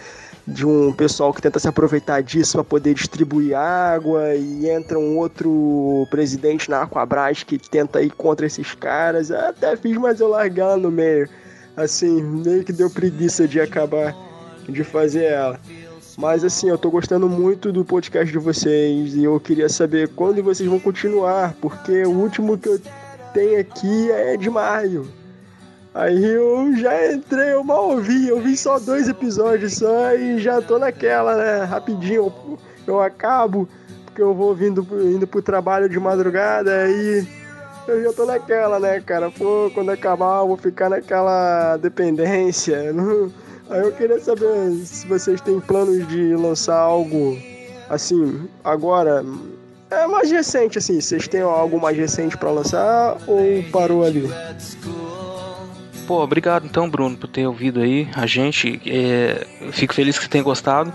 de 0.48 0.66
um 0.66 0.94
pessoal 0.94 1.34
que 1.34 1.42
tenta 1.42 1.60
se 1.60 1.68
aproveitar 1.68 2.24
disso 2.24 2.54
para 2.54 2.64
poder 2.64 2.94
distribuir 2.94 3.54
água 3.54 4.34
e 4.34 4.70
entra 4.70 4.98
um 4.98 5.18
outro 5.18 6.08
presidente 6.10 6.70
na 6.70 6.84
Aquabras 6.84 7.44
que 7.44 7.58
tenta 7.58 8.02
ir 8.02 8.12
contra 8.12 8.46
esses 8.46 8.74
caras. 8.74 9.30
Eu 9.30 9.40
até 9.40 9.76
fiz, 9.76 9.98
mas 9.98 10.22
eu 10.22 10.30
larguei 10.30 10.64
ela 10.64 10.78
no 10.78 10.90
meio. 10.90 11.28
Assim, 11.76 12.24
meio 12.24 12.64
que 12.64 12.72
deu 12.72 12.90
preguiça 12.90 13.46
de 13.46 13.60
acabar 13.60 14.16
de 14.70 14.84
fazer 14.84 15.26
ela. 15.26 15.60
Mas 16.18 16.44
assim, 16.44 16.70
eu 16.70 16.78
tô 16.78 16.90
gostando 16.90 17.28
muito 17.28 17.72
do 17.72 17.84
podcast 17.84 18.32
de 18.32 18.40
vocês 18.40 19.14
e 19.14 19.26
eu 19.26 19.40
queria 19.40 19.70
saber 19.70 20.08
quando 20.16 20.42
vocês 20.42 20.68
vão 20.68 20.80
continuar, 20.80 21.56
porque 21.62 22.04
o 22.04 22.12
último 22.12 22.58
que 22.58 22.70
eu 22.70 22.82
tenho 23.34 23.60
aqui 23.60 24.12
é 24.12 24.38
de 24.38 24.50
maio. 24.50 25.08
Aí 25.98 26.24
eu 26.24 26.76
já 26.78 27.12
entrei, 27.12 27.54
eu 27.54 27.64
mal 27.64 27.90
ouvi, 27.90 28.28
eu 28.28 28.40
vi 28.40 28.56
só 28.56 28.78
dois 28.78 29.10
episódios 29.10 29.74
só 29.74 30.14
e 30.14 30.38
já 30.38 30.62
tô 30.62 30.78
naquela, 30.78 31.36
né? 31.36 31.64
Rapidinho 31.64 32.26
eu, 32.28 32.60
eu 32.86 33.02
acabo, 33.02 33.68
porque 34.06 34.22
eu 34.22 34.32
vou 34.32 34.54
vindo, 34.54 34.88
indo 35.12 35.26
pro 35.26 35.42
trabalho 35.42 35.90
de 35.90 36.00
madrugada, 36.00 36.84
aí 36.84 37.28
eu 37.88 38.04
já 38.04 38.14
tô 38.14 38.26
naquela, 38.26 38.80
né, 38.80 39.02
cara? 39.02 39.32
Pô, 39.32 39.72
quando 39.74 39.90
acabar 39.90 40.42
eu 40.42 40.50
vou 40.50 40.58
ficar 40.58 40.88
naquela 40.88 41.78
dependência. 41.78 42.78
Aí 43.70 43.82
eu 43.82 43.92
queria 43.92 44.18
saber 44.18 44.72
se 44.86 45.06
vocês 45.08 45.42
têm 45.42 45.60
planos 45.60 46.08
de 46.08 46.36
lançar 46.38 46.78
algo 46.78 47.38
assim, 47.90 48.48
agora. 48.64 49.26
É 49.90 50.08
mais 50.08 50.32
recente, 50.32 50.78
assim, 50.78 51.02
vocês 51.02 51.28
têm 51.28 51.42
algo 51.42 51.78
mais 51.78 51.98
recente 51.98 52.38
pra 52.38 52.50
lançar 52.50 53.18
ou 53.28 53.62
parou 53.70 54.06
ali? 54.06 54.30
Pô, 56.08 56.24
obrigado 56.24 56.66
então, 56.66 56.90
Bruno, 56.90 57.18
por 57.18 57.28
ter 57.28 57.46
ouvido 57.46 57.82
aí 57.82 58.08
a 58.16 58.26
gente. 58.26 58.82
É, 58.86 59.46
fico 59.74 59.94
feliz 59.94 60.18
que 60.18 60.24
você 60.24 60.30
tenha 60.30 60.44
gostado. 60.44 60.94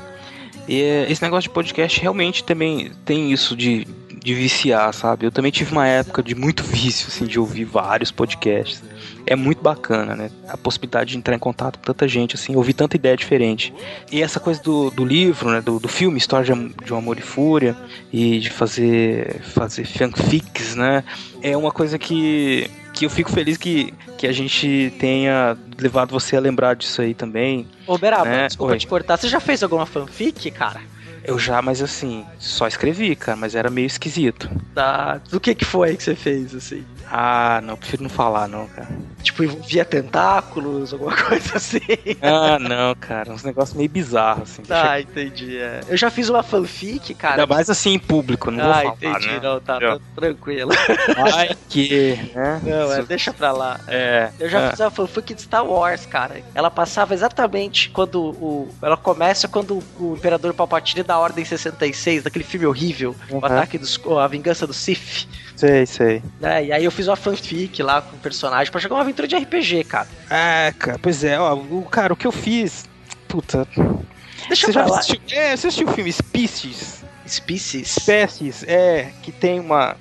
E 0.66 0.80
é, 0.80 1.12
esse 1.12 1.20
negócio 1.20 1.50
de 1.50 1.54
podcast 1.54 2.00
realmente 2.00 2.42
também 2.42 2.90
tem 3.04 3.30
isso 3.30 3.54
de, 3.54 3.86
de 4.24 4.32
viciar, 4.32 4.90
sabe? 4.94 5.26
Eu 5.26 5.30
também 5.30 5.52
tive 5.52 5.70
uma 5.70 5.86
época 5.86 6.22
de 6.22 6.34
muito 6.34 6.62
vício, 6.62 7.08
assim, 7.08 7.26
de 7.26 7.38
ouvir 7.38 7.64
vários 7.64 8.10
podcasts. 8.10 8.82
É 9.26 9.36
muito 9.36 9.62
bacana, 9.62 10.16
né? 10.16 10.30
A 10.48 10.56
possibilidade 10.56 11.10
de 11.10 11.18
entrar 11.18 11.34
em 11.34 11.38
contato 11.38 11.78
com 11.78 11.84
tanta 11.84 12.08
gente, 12.08 12.34
assim, 12.34 12.56
ouvir 12.56 12.72
tanta 12.72 12.96
ideia 12.96 13.14
diferente. 13.14 13.74
E 14.10 14.22
essa 14.22 14.40
coisa 14.40 14.62
do, 14.62 14.90
do 14.90 15.04
livro, 15.04 15.50
né? 15.50 15.60
Do, 15.60 15.78
do 15.78 15.88
filme 15.88 16.16
História 16.16 16.56
de 16.84 16.94
um 16.94 16.96
Amor 16.96 17.18
e 17.18 17.22
Fúria, 17.22 17.76
e 18.10 18.38
de 18.38 18.48
fazer, 18.48 19.42
fazer 19.42 19.84
fanfics, 19.84 20.74
né? 20.74 21.04
É 21.42 21.54
uma 21.54 21.70
coisa 21.70 21.98
que, 21.98 22.70
que 23.02 23.06
eu 23.06 23.10
fico 23.10 23.32
feliz 23.32 23.56
que, 23.58 23.92
que 24.16 24.28
a 24.28 24.32
gente 24.32 24.94
tenha 25.00 25.56
levado 25.76 26.12
você 26.12 26.36
a 26.36 26.40
lembrar 26.40 26.76
disso 26.76 27.02
aí 27.02 27.14
também. 27.14 27.66
Ô, 27.84 27.98
Beraba, 27.98 28.28
É, 28.28 28.46
desculpa 28.46 28.74
oi. 28.74 28.78
te 28.78 28.86
cortar. 28.86 29.16
Você 29.16 29.28
já 29.28 29.40
fez 29.40 29.60
alguma 29.60 29.84
fanfic, 29.86 30.48
cara? 30.52 30.80
Eu 31.24 31.36
já, 31.36 31.60
mas 31.60 31.82
assim, 31.82 32.24
só 32.38 32.66
escrevi, 32.68 33.16
cara, 33.16 33.36
mas 33.36 33.56
era 33.56 33.70
meio 33.70 33.86
esquisito. 33.86 34.48
Da... 34.72 35.20
Do 35.30 35.40
que 35.40 35.52
que 35.52 35.64
foi 35.64 35.96
que 35.96 36.02
você 36.04 36.14
fez, 36.14 36.54
assim? 36.54 36.84
Ah, 37.14 37.60
não, 37.62 37.76
prefiro 37.76 38.02
não 38.04 38.08
falar, 38.08 38.48
não, 38.48 38.66
cara. 38.68 38.88
Tipo, 39.22 39.44
envolvia 39.44 39.84
tentáculos, 39.84 40.94
alguma 40.94 41.14
coisa 41.28 41.56
assim? 41.58 41.78
Ah, 42.22 42.58
não, 42.58 42.94
cara, 42.94 43.30
uns 43.32 43.44
negócios 43.44 43.76
meio 43.76 43.90
bizarros, 43.90 44.50
assim. 44.50 44.62
deixa- 44.62 44.90
Ah, 44.92 44.98
entendi. 44.98 45.58
é. 45.58 45.82
Eu 45.88 45.96
já 45.98 46.10
fiz 46.10 46.30
uma 46.30 46.42
fanfic, 46.42 47.12
cara. 47.14 47.42
Ainda 47.42 47.46
mais 47.54 47.68
assim 47.68 47.90
em 47.92 47.98
público, 47.98 48.50
não 48.50 48.64
vou 48.64 48.72
ah, 48.72 48.76
falar, 48.76 48.94
entendi. 48.94 49.26
né? 49.26 49.40
Não, 49.42 49.60
tá, 49.60 49.78
tá 49.78 49.98
tranquilo. 50.16 50.70
Ai, 51.34 51.54
que, 51.68 52.30
né? 52.34 52.60
Não, 52.64 52.92
é, 52.94 53.02
deixa 53.02 53.30
pra 53.32 53.52
lá. 53.52 53.78
É, 53.88 54.30
Eu 54.40 54.48
já 54.48 54.68
ah, 54.68 54.70
fiz 54.70 54.80
uma 54.80 54.90
fanfic 54.90 55.34
de 55.34 55.42
Star 55.42 55.66
Wars, 55.66 56.06
cara. 56.06 56.42
Ela 56.54 56.70
passava 56.70 57.12
exatamente 57.12 57.90
quando 57.90 58.20
o. 58.22 58.68
Ela 58.80 58.96
começa 58.96 59.46
quando 59.48 59.82
o 60.00 60.14
Imperador 60.16 60.54
Palpatine 60.54 61.02
da 61.02 61.18
Ordem 61.18 61.44
66, 61.44 62.22
daquele 62.22 62.44
filme 62.44 62.64
horrível, 62.64 63.14
o 63.28 63.34
Uhum. 63.34 63.44
ataque 63.44 63.76
dos. 63.76 64.00
A 64.18 64.26
vingança 64.26 64.66
do 64.66 64.72
Sith. 64.72 65.26
Sei, 65.62 65.86
sei. 65.86 66.22
Né? 66.40 66.66
E 66.66 66.72
aí 66.72 66.84
eu 66.84 66.90
fiz 66.90 67.06
uma 67.06 67.16
fanfic 67.16 67.82
lá 67.82 68.02
com 68.02 68.16
o 68.16 68.18
personagem 68.18 68.70
pra 68.70 68.80
jogar 68.80 68.96
uma 68.96 69.02
aventura 69.02 69.28
de 69.28 69.36
RPG, 69.36 69.84
cara. 69.84 70.08
É, 70.28 70.72
cara, 70.76 70.98
pois 71.00 71.22
é, 71.22 71.38
ó, 71.38 71.54
o, 71.54 71.86
cara, 71.90 72.12
o 72.12 72.16
que 72.16 72.26
eu 72.26 72.32
fiz. 72.32 72.84
Puta. 73.28 73.66
Deixa 74.48 74.66
Você 74.66 74.72
já 74.72 74.84
lá. 74.84 74.98
assistiu, 74.98 75.20
é, 75.30 75.56
você 75.56 75.68
assistiu 75.68 75.88
o 75.88 75.92
filme 75.92 76.12
Species? 76.12 77.04
Species. 77.28 77.96
Espécies, 77.96 78.64
é, 78.66 79.12
que 79.22 79.30
tem 79.30 79.60
uma 79.60 79.96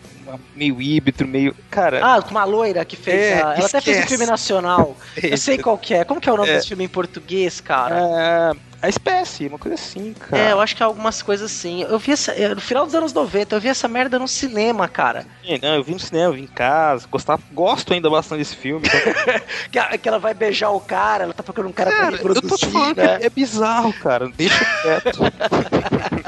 meio 0.55 0.81
híbrido, 0.81 1.27
meio. 1.27 1.55
Cara, 1.69 1.99
Ah, 2.03 2.21
com 2.21 2.31
uma 2.31 2.43
loira 2.43 2.83
que 2.85 2.95
fez. 2.95 3.17
É, 3.21 3.33
a- 3.41 3.53
Ela 3.55 3.65
até 3.65 3.81
fez 3.81 3.97
um 3.97 3.99
esquece. 4.01 4.07
filme 4.07 4.25
nacional. 4.25 4.97
Eu 5.21 5.37
sei 5.37 5.57
qual 5.57 5.77
que 5.77 5.93
é. 5.93 6.03
Como 6.03 6.19
que 6.21 6.29
é 6.29 6.33
o 6.33 6.37
nome 6.37 6.49
É. 6.49 6.55
desse 6.55 6.67
filme 6.69 6.83
em 6.83 6.89
português, 6.89 7.59
cara? 7.61 7.95
é, 7.95 8.71
a 8.83 8.89
espécie, 8.89 9.45
uma 9.47 9.59
coisa 9.59 9.75
assim, 9.75 10.13
cara. 10.13 10.41
É, 10.41 10.51
eu 10.51 10.59
acho 10.59 10.75
que 10.75 10.81
é 10.81 10.85
algumas 10.85 11.21
coisas 11.21 11.51
assim. 11.51 11.83
Eu 11.83 11.99
vi 11.99 12.11
essa. 12.13 12.31
é, 12.31 12.49
No 12.55 12.61
final 12.61 12.83
dos 12.85 12.95
anos 12.95 13.13
90, 13.13 13.55
eu 13.55 13.61
vi 13.61 13.67
essa 13.67 13.87
merda 13.87 14.17
no 14.17 14.27
cinema, 14.27 14.87
cara. 14.87 15.25
É, 15.45 15.59
Não, 15.61 15.75
eu 15.75 15.83
vi 15.83 15.93
no 15.93 15.99
cinema, 15.99 16.25
eu 16.29 16.33
vi 16.33 16.41
em 16.41 16.47
casa, 16.47 17.07
gostava, 17.09 17.41
gosto 17.51 17.93
ainda 17.93 18.09
bastante 18.09 18.39
desse 18.39 18.55
filme. 18.55 18.87
então- 18.87 19.81
Que, 20.01 20.07
ela 20.09 20.17
vai 20.19 20.33
beijar 20.33 20.71
o 20.71 20.79
cara, 20.79 21.25
ela 21.25 21.33
tá 21.33 21.43
procurando 21.43 21.69
um 21.69 21.73
cara 21.73 21.91
pra 21.91 21.99
Cara, 21.99 22.15
eu 22.15 22.17
tô 22.19 22.33
te 22.33 22.33
reproduzir, 22.41 22.69
falando 22.71 22.97
né? 22.97 23.17
é, 23.21 23.25
é 23.27 23.29
bizarro, 23.29 23.93
cara. 23.93 24.29
Deixa 24.35 24.65
quieto. 24.81 25.19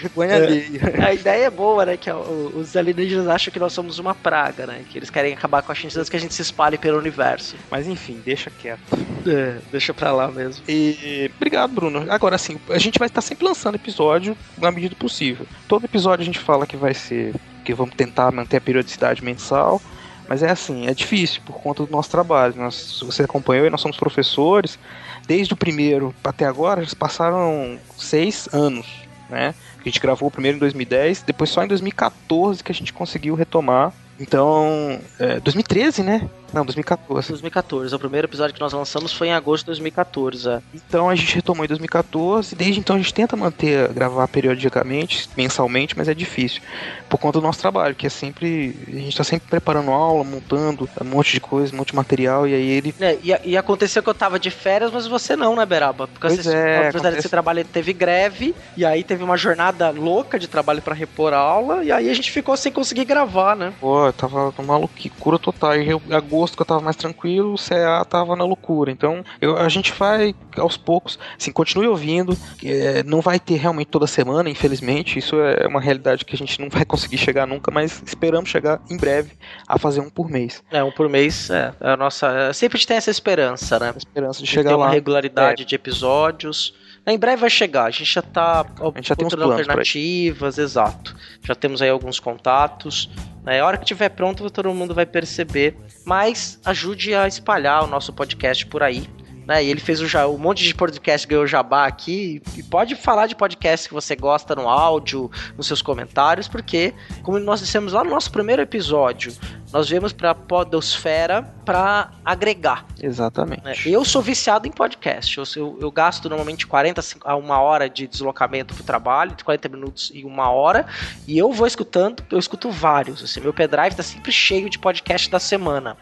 Vergonha 0.00 0.34
alheia. 0.36 0.80
A 1.06 1.12
ideia 1.14 1.44
é 1.46 1.50
boa, 1.50 1.84
né? 1.86 1.96
Que 1.96 2.10
o- 2.10 2.52
os 2.56 2.76
alienígenas 2.76 3.26
acham 3.28 3.52
que 3.52 3.58
nós 3.58 3.72
somos 3.72 3.98
uma 3.98 4.14
praga, 4.14 4.66
né? 4.66 4.82
Que 4.88 4.98
eles 4.98 5.10
querem 5.10 5.32
acabar 5.32 5.62
com 5.62 5.72
a 5.72 5.74
gente 5.74 5.96
antes 5.98 6.08
que 6.08 6.16
a 6.16 6.20
gente 6.20 6.34
se 6.34 6.42
espalhe 6.42 6.78
pelo 6.78 6.98
universo. 6.98 7.56
Mas 7.70 7.86
enfim, 7.86 8.20
deixa 8.24 8.50
quieto. 8.50 8.80
É, 9.26 9.56
deixa 9.70 9.92
pra 9.94 10.12
lá 10.12 10.28
mesmo. 10.28 10.62
E 10.68 11.30
obrigado, 11.36 11.72
Bruno. 11.72 12.06
Agora 12.10 12.38
sim, 12.38 12.58
a 12.68 12.78
gente 12.78 12.98
vai 12.98 13.08
estar 13.08 13.20
sempre 13.20 13.44
lançando 13.44 13.74
episódio 13.74 14.36
na 14.58 14.70
medida 14.70 14.94
do 14.94 14.98
possível. 14.98 15.46
Todo 15.68 15.84
episódio 15.84 16.22
a 16.22 16.26
gente 16.26 16.38
fala 16.38 16.66
que 16.66 16.76
vai 16.76 16.94
ser 16.94 17.34
que 17.64 17.74
vamos 17.74 17.94
tentar 17.94 18.32
manter 18.32 18.56
a 18.56 18.60
periodicidade 18.60 19.22
mensal, 19.22 19.80
Mas 20.28 20.44
é 20.44 20.48
assim, 20.50 20.86
é 20.86 20.94
difícil 20.94 21.42
por 21.44 21.60
conta 21.60 21.84
do 21.84 21.90
nosso 21.90 22.08
trabalho. 22.08 22.54
Nós, 22.56 22.74
se 23.00 23.04
você 23.04 23.24
acompanhou, 23.24 23.68
nós 23.68 23.80
somos 23.80 23.96
professores. 23.96 24.78
Desde 25.26 25.52
o 25.52 25.56
primeiro 25.56 26.14
até 26.22 26.44
agora, 26.44 26.84
já 26.84 26.94
passaram 26.96 27.76
seis 27.98 28.48
anos, 28.52 28.86
né? 29.30 29.54
A 29.78 29.84
gente 29.84 30.00
gravou 30.00 30.28
o 30.28 30.30
primeiro 30.30 30.56
em 30.56 30.60
2010, 30.60 31.22
depois 31.22 31.50
só 31.50 31.64
em 31.64 31.68
2014 31.68 32.62
que 32.62 32.72
a 32.72 32.74
gente 32.74 32.92
conseguiu 32.92 33.34
retomar. 33.34 33.92
Então, 34.18 35.00
é, 35.18 35.40
2013, 35.40 36.02
né? 36.02 36.28
Não, 36.52 36.64
2014. 36.64 37.28
2014. 37.28 37.94
O 37.94 37.98
primeiro 37.98 38.26
episódio 38.26 38.54
que 38.54 38.60
nós 38.60 38.72
lançamos 38.72 39.12
foi 39.12 39.28
em 39.28 39.32
agosto 39.32 39.64
de 39.64 39.66
2014. 39.66 40.48
É. 40.48 40.62
Então 40.74 41.08
a 41.08 41.14
gente 41.14 41.34
retomou 41.34 41.64
em 41.64 41.68
2014. 41.68 42.54
Desde 42.54 42.80
então 42.80 42.96
a 42.96 42.98
gente 42.98 43.14
tenta 43.14 43.36
manter, 43.36 43.88
gravar 43.92 44.26
periodicamente, 44.28 45.28
mensalmente, 45.36 45.96
mas 45.96 46.08
é 46.08 46.14
difícil. 46.14 46.62
Por 47.08 47.18
conta 47.18 47.40
do 47.40 47.46
nosso 47.46 47.60
trabalho, 47.60 47.94
que 47.94 48.06
é 48.06 48.10
sempre. 48.10 48.76
A 48.88 48.90
gente 48.92 49.16
tá 49.16 49.24
sempre 49.24 49.48
preparando 49.48 49.90
aula, 49.90 50.24
montando 50.24 50.88
um 51.00 51.04
monte 51.04 51.32
de 51.32 51.40
coisa, 51.40 51.74
um 51.74 51.78
monte 51.78 51.90
de 51.90 51.96
material, 51.96 52.46
e 52.46 52.54
aí 52.54 52.70
ele. 52.70 52.94
É, 53.00 53.18
e, 53.22 53.50
e, 53.50 53.56
aconteceu 53.56 54.02
que 54.02 54.08
eu 54.08 54.14
tava 54.14 54.38
de 54.38 54.50
férias, 54.50 54.90
mas 54.90 55.06
você 55.06 55.36
não, 55.36 55.56
né, 55.56 55.66
Beraba? 55.66 56.06
Porque 56.06 56.28
pois 56.28 56.44
você, 56.44 56.54
é, 56.54 56.88
apesar 56.88 57.08
acontece... 57.08 57.28
trabalho, 57.28 57.64
teve 57.64 57.92
greve, 57.92 58.54
e 58.76 58.84
aí 58.84 59.02
teve 59.02 59.22
uma 59.22 59.36
jornada 59.36 59.90
louca 59.90 60.38
de 60.38 60.48
trabalho 60.48 60.82
para 60.82 60.94
repor 60.94 61.32
a 61.32 61.38
aula, 61.38 61.84
e 61.84 61.92
aí 61.92 62.08
a 62.08 62.14
gente 62.14 62.30
ficou 62.30 62.56
sem 62.56 62.72
conseguir 62.72 63.04
gravar, 63.04 63.56
né? 63.56 63.72
Pô, 63.80 64.06
eu 64.06 64.12
tava 64.12 64.52
loucura 64.58 65.38
total. 65.38 65.76
E 65.76 65.88
eu, 65.88 66.02
agosto 66.40 66.56
que 66.56 66.62
eu 66.62 66.66
tava 66.66 66.80
mais 66.80 66.96
tranquilo, 66.96 67.54
o 67.54 67.56
CA 67.56 68.04
tava 68.04 68.34
na 68.34 68.44
loucura. 68.44 68.90
Então, 68.90 69.22
eu, 69.40 69.56
a 69.56 69.68
gente 69.68 69.92
vai 69.92 70.34
aos 70.56 70.76
poucos, 70.76 71.18
assim, 71.38 71.52
continue 71.52 71.86
ouvindo. 71.86 72.36
É, 72.64 73.02
não 73.02 73.20
vai 73.20 73.38
ter 73.38 73.56
realmente 73.56 73.88
toda 73.88 74.06
semana, 74.06 74.48
infelizmente. 74.48 75.18
Isso 75.18 75.36
é 75.40 75.66
uma 75.66 75.80
realidade 75.80 76.24
que 76.24 76.34
a 76.34 76.38
gente 76.38 76.60
não 76.60 76.68
vai 76.68 76.84
conseguir 76.84 77.18
chegar 77.18 77.46
nunca, 77.46 77.70
mas 77.70 78.02
esperamos 78.04 78.48
chegar 78.48 78.80
em 78.90 78.96
breve 78.96 79.32
a 79.68 79.78
fazer 79.78 80.00
um 80.00 80.10
por 80.10 80.28
mês. 80.28 80.62
É, 80.70 80.82
um 80.82 80.90
por 80.90 81.08
mês 81.08 81.50
é, 81.50 81.72
é 81.80 81.90
a 81.90 81.96
nossa. 81.96 82.52
Sempre 82.52 82.76
a 82.76 82.78
gente 82.78 82.88
tem 82.88 82.96
essa 82.96 83.10
esperança, 83.10 83.78
né? 83.78 83.92
A 83.94 83.98
esperança 83.98 84.40
de, 84.42 84.46
chegar 84.46 84.70
ter 84.70 84.76
lá. 84.76 84.86
uma 84.86 84.90
regularidade 84.90 85.62
é. 85.62 85.66
de 85.66 85.74
episódios. 85.74 86.74
Em 87.06 87.18
breve 87.18 87.40
vai 87.40 87.50
chegar, 87.50 87.84
a 87.84 87.90
gente 87.90 88.12
já 88.12 88.22
tá 88.22 88.64
tem 88.64 89.26
uns 89.26 89.34
alternativas, 89.34 90.58
exato. 90.58 91.16
Já 91.42 91.54
temos 91.54 91.80
aí 91.80 91.88
alguns 91.88 92.20
contatos. 92.20 93.10
Na 93.42 93.52
né? 93.52 93.62
hora 93.62 93.78
que 93.78 93.84
tiver 93.84 94.10
pronto, 94.10 94.50
todo 94.50 94.72
mundo 94.74 94.94
vai 94.94 95.06
perceber. 95.06 95.76
Mas 96.04 96.60
ajude 96.64 97.14
a 97.14 97.26
espalhar 97.26 97.84
o 97.84 97.86
nosso 97.86 98.12
podcast 98.12 98.66
por 98.66 98.82
aí. 98.82 99.08
Né? 99.46 99.64
E 99.64 99.68
ele 99.68 99.80
fez 99.80 100.00
o, 100.00 100.28
um 100.28 100.38
monte 100.38 100.64
de 100.64 100.74
podcast 100.74 101.26
ganhou 101.26 101.46
jabá 101.46 101.86
aqui. 101.86 102.42
E 102.56 102.62
pode 102.62 102.94
falar 102.94 103.26
de 103.26 103.34
podcast 103.34 103.88
que 103.88 103.94
você 103.94 104.14
gosta 104.16 104.54
no 104.54 104.68
áudio, 104.68 105.30
nos 105.56 105.66
seus 105.66 105.82
comentários, 105.82 106.48
porque, 106.48 106.94
como 107.22 107.38
nós 107.38 107.60
dissemos 107.60 107.92
lá 107.92 108.04
no 108.04 108.10
nosso 108.10 108.30
primeiro 108.30 108.62
episódio, 108.62 109.32
nós 109.72 109.88
viemos 109.88 110.12
para 110.12 110.30
a 110.30 110.34
Podosfera 110.34 111.42
para 111.64 112.10
agregar. 112.24 112.84
Exatamente. 113.00 113.62
Né? 113.62 113.74
Eu 113.84 114.04
sou 114.04 114.20
viciado 114.20 114.66
em 114.66 114.70
podcast. 114.70 115.38
Eu, 115.38 115.44
eu, 115.56 115.78
eu, 115.80 115.90
gasto 115.90 116.28
normalmente 116.28 116.66
40 116.66 117.00
a 117.24 117.36
uma 117.36 117.60
hora 117.60 117.88
de 117.88 118.06
deslocamento 118.06 118.74
para 118.74 118.82
o 118.82 118.86
trabalho, 118.86 119.36
de 119.36 119.44
40 119.44 119.68
minutos 119.68 120.10
e 120.12 120.24
uma 120.24 120.50
hora. 120.50 120.86
E 121.26 121.38
eu 121.38 121.52
vou 121.52 121.66
escutando, 121.66 122.22
eu 122.30 122.38
escuto 122.38 122.70
vários. 122.70 123.22
Assim, 123.22 123.40
meu 123.40 123.54
pendrive 123.54 123.88
está 123.88 124.02
sempre 124.02 124.32
cheio 124.32 124.68
de 124.68 124.78
podcast 124.78 125.30
da 125.30 125.38
semana. 125.38 125.96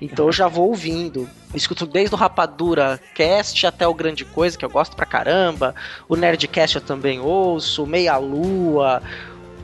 Então 0.00 0.26
eu 0.26 0.32
já 0.32 0.48
vou 0.48 0.68
ouvindo. 0.68 1.28
escuto 1.54 1.86
desde 1.86 2.14
o 2.14 2.18
Rapadura 2.18 3.00
Cast 3.14 3.66
até 3.66 3.86
o 3.86 3.94
Grande 3.94 4.24
Coisa, 4.24 4.58
que 4.58 4.64
eu 4.64 4.70
gosto 4.70 4.96
pra 4.96 5.06
caramba. 5.06 5.74
O 6.08 6.16
Nerdcast 6.16 6.76
eu 6.76 6.82
também 6.82 7.20
ouço. 7.20 7.86
Meia 7.86 8.16
Lua. 8.16 9.02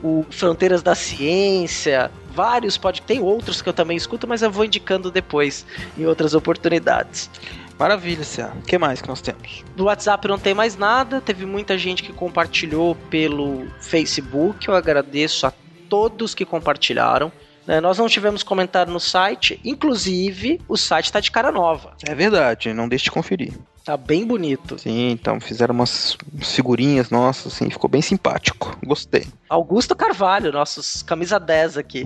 O 0.01 0.25
Fronteiras 0.29 0.81
da 0.81 0.95
Ciência. 0.95 2.09
Vários 2.33 2.77
pode 2.77 3.01
Tem 3.01 3.19
outros 3.19 3.61
que 3.61 3.67
eu 3.67 3.73
também 3.73 3.97
escuto, 3.97 4.27
mas 4.27 4.41
eu 4.41 4.49
vou 4.49 4.63
indicando 4.63 5.11
depois, 5.11 5.65
em 5.97 6.05
outras 6.05 6.33
oportunidades. 6.33 7.29
Maravilha, 7.79 8.25
Cia. 8.25 8.51
O 8.57 8.61
que 8.61 8.77
mais 8.77 9.01
que 9.01 9.07
nós 9.07 9.21
temos? 9.21 9.63
No 9.75 9.85
WhatsApp 9.85 10.27
não 10.27 10.37
tem 10.37 10.53
mais 10.53 10.75
nada. 10.75 11.21
Teve 11.21 11.45
muita 11.45 11.77
gente 11.77 12.03
que 12.03 12.11
compartilhou 12.11 12.93
pelo 13.09 13.67
Facebook. 13.79 14.67
Eu 14.67 14.75
agradeço 14.75 15.47
a 15.47 15.53
todos 15.89 16.35
que 16.35 16.43
compartilharam. 16.43 17.31
Né? 17.69 17.79
Nós 17.79 17.99
não 17.99 18.07
tivemos 18.07 18.41
comentário 18.41 18.91
no 18.91 18.99
site, 18.99 19.59
inclusive 19.63 20.59
o 20.67 20.75
site 20.75 21.05
está 21.05 21.19
de 21.19 21.29
cara 21.29 21.51
nova. 21.51 21.93
É 22.03 22.15
verdade, 22.15 22.73
não 22.73 22.89
deixe 22.89 23.03
de 23.05 23.11
conferir. 23.11 23.53
Tá 23.85 23.95
bem 23.95 24.25
bonito. 24.25 24.77
Sim, 24.79 25.11
então 25.11 25.39
fizeram 25.39 25.75
umas 25.75 26.17
figurinhas 26.41 27.11
nossas, 27.11 27.53
assim, 27.53 27.69
ficou 27.69 27.87
bem 27.87 28.01
simpático. 28.01 28.75
Gostei. 28.83 29.27
Augusto 29.47 29.95
Carvalho, 29.95 30.51
nossos 30.51 31.03
camisa 31.03 31.39
10 31.39 31.77
aqui. 31.77 32.05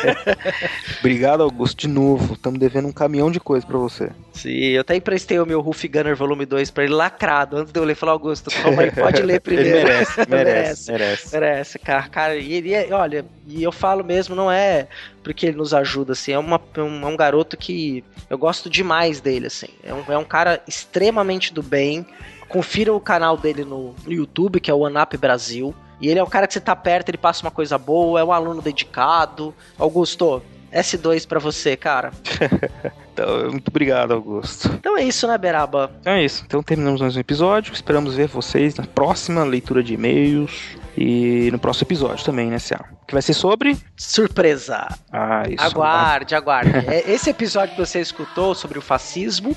Obrigado, 1.00 1.42
Augusto, 1.42 1.80
de 1.80 1.88
novo. 1.88 2.32
Estamos 2.32 2.58
devendo 2.58 2.88
um 2.88 2.92
caminhão 2.92 3.30
de 3.30 3.40
coisa 3.40 3.66
para 3.66 3.78
você. 3.78 4.10
Sim, 4.32 4.50
eu 4.50 4.80
até 4.80 4.96
emprestei 4.96 5.38
o 5.38 5.46
meu 5.46 5.60
Ruff 5.60 5.86
Gunner 5.86 6.16
volume 6.16 6.46
2 6.46 6.70
para 6.70 6.84
ele 6.84 6.94
lacrado. 6.94 7.56
Antes 7.58 7.72
de 7.72 7.78
eu 7.78 7.84
ler, 7.84 7.94
falei, 7.94 8.14
Augusto, 8.14 8.50
toma 8.50 8.82
aí, 8.82 8.90
pode 8.90 9.22
ler 9.22 9.40
primeiro. 9.42 9.70
Ele 9.70 9.84
merece, 9.84 10.20
merece, 10.28 10.92
merece. 10.92 11.32
Merece, 11.32 11.78
cara. 11.78 12.08
cara 12.08 12.36
e 12.36 12.54
ele 12.54 12.72
é, 12.72 12.88
olha, 12.92 13.24
e 13.46 13.62
eu 13.62 13.70
falo 13.70 14.02
mesmo, 14.02 14.34
não 14.34 14.50
é 14.50 14.88
porque 15.22 15.46
ele 15.46 15.56
nos 15.56 15.72
ajuda, 15.74 16.12
assim, 16.14 16.32
é, 16.32 16.38
uma, 16.38 16.60
é 16.74 16.82
um, 16.82 17.02
é 17.02 17.06
um 17.06 17.16
garoto 17.16 17.56
que 17.56 18.02
eu 18.28 18.38
gosto 18.38 18.68
demais 18.68 19.20
dele, 19.20 19.46
assim. 19.46 19.68
É 19.82 19.92
um, 19.92 20.04
é 20.08 20.18
um 20.18 20.24
cara 20.24 20.62
extremamente 20.66 21.52
do 21.52 21.62
bem. 21.62 22.04
Confira 22.48 22.92
o 22.92 23.00
canal 23.00 23.36
dele 23.36 23.64
no, 23.64 23.94
no 24.04 24.12
YouTube, 24.12 24.60
que 24.60 24.70
é 24.70 24.74
o 24.74 24.80
OneUp 24.80 25.16
Brasil. 25.16 25.74
E 26.00 26.08
ele 26.08 26.18
é 26.18 26.22
um 26.22 26.28
cara 26.28 26.46
que 26.46 26.54
você 26.54 26.60
tá 26.60 26.74
perto, 26.74 27.10
ele 27.10 27.18
passa 27.18 27.44
uma 27.44 27.50
coisa 27.50 27.78
boa, 27.78 28.18
é 28.18 28.24
um 28.24 28.32
aluno 28.32 28.60
dedicado. 28.60 29.54
Augusto, 29.78 30.42
S2 30.72 31.26
para 31.26 31.38
você, 31.38 31.76
cara. 31.76 32.12
então, 33.12 33.50
muito 33.50 33.68
obrigado, 33.68 34.12
Augusto. 34.12 34.68
Então 34.74 34.96
é 34.96 35.04
isso, 35.04 35.26
né, 35.26 35.36
Beraba? 35.36 35.90
Então 36.00 36.12
é 36.14 36.24
isso. 36.24 36.42
Então 36.46 36.62
terminamos 36.62 37.00
mais 37.00 37.16
um 37.16 37.20
episódio. 37.20 37.72
Esperamos 37.72 38.14
ver 38.14 38.26
vocês 38.26 38.74
na 38.74 38.84
próxima 38.84 39.44
leitura 39.44 39.82
de 39.82 39.94
e-mails. 39.94 40.76
E 40.96 41.50
no 41.50 41.58
próximo 41.58 41.86
episódio 41.86 42.24
também, 42.24 42.48
né, 42.48 42.58
Cia? 42.58 42.78
Que 43.06 43.14
vai 43.14 43.22
ser 43.22 43.32
sobre. 43.32 43.78
Surpresa! 43.96 44.88
Ah, 45.10 45.42
isso. 45.48 45.64
Aguarde, 45.64 46.34
aguarde. 46.36 46.70
É, 46.86 47.10
esse 47.10 47.30
episódio 47.30 47.74
que 47.74 47.80
você 47.80 48.00
escutou 48.00 48.54
sobre 48.54 48.78
o 48.78 48.82
fascismo 48.82 49.56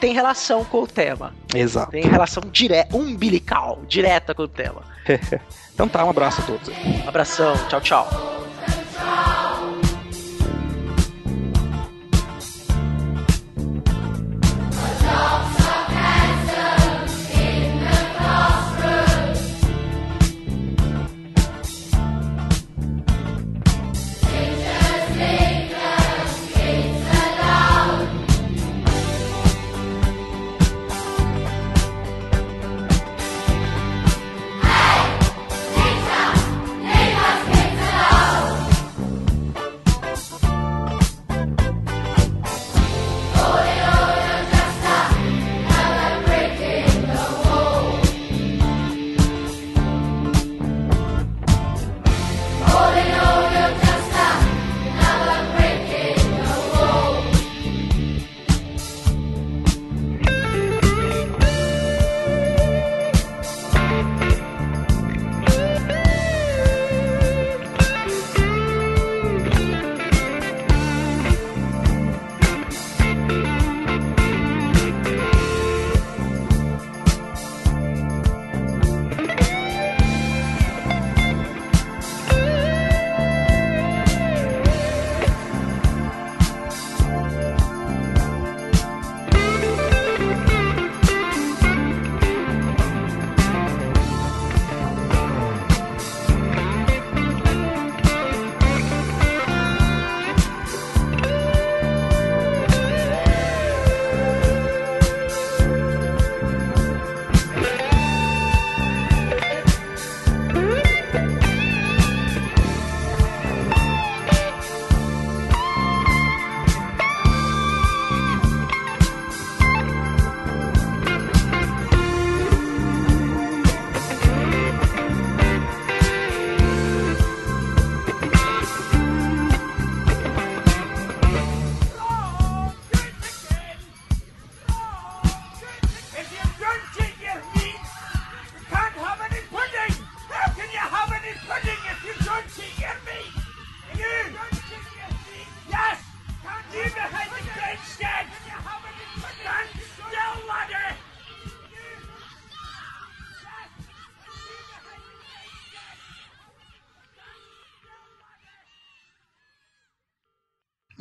tem 0.00 0.12
relação 0.12 0.64
com 0.64 0.82
o 0.82 0.86
tema. 0.86 1.34
Exato. 1.54 1.90
Tem 1.90 2.04
relação 2.04 2.42
direta, 2.52 2.96
umbilical, 2.96 3.82
direta 3.88 4.34
com 4.34 4.44
o 4.44 4.48
tema. 4.48 4.82
então 5.74 5.88
tá, 5.88 6.04
um 6.04 6.10
abraço 6.10 6.40
a 6.40 6.44
todos. 6.44 6.68
Um 6.68 7.08
abração, 7.08 7.54
tchau, 7.68 7.80
tchau. 7.80 9.45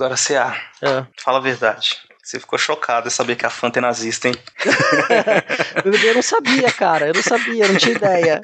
Agora, 0.06 0.18
C.A., 0.18 0.56
Ah. 0.84 1.08
fala 1.24 1.40
a 1.40 1.42
verdade. 1.42 1.98
Você 2.24 2.40
ficou 2.40 2.60
chocado 2.60 3.08
em 3.08 3.12
saber 3.12 3.36
que 3.36 3.46
a 3.46 3.50
Fanta 3.50 3.80
é 3.80 3.82
nazista, 3.82 4.28
hein? 4.28 4.36
Eu 6.06 6.14
não 6.14 6.22
sabia, 6.22 6.72
cara. 6.72 7.08
Eu 7.08 7.14
não 7.16 7.24
sabia, 7.24 7.68
não 7.68 7.76
tinha 7.76 7.96
ideia. 7.96 8.42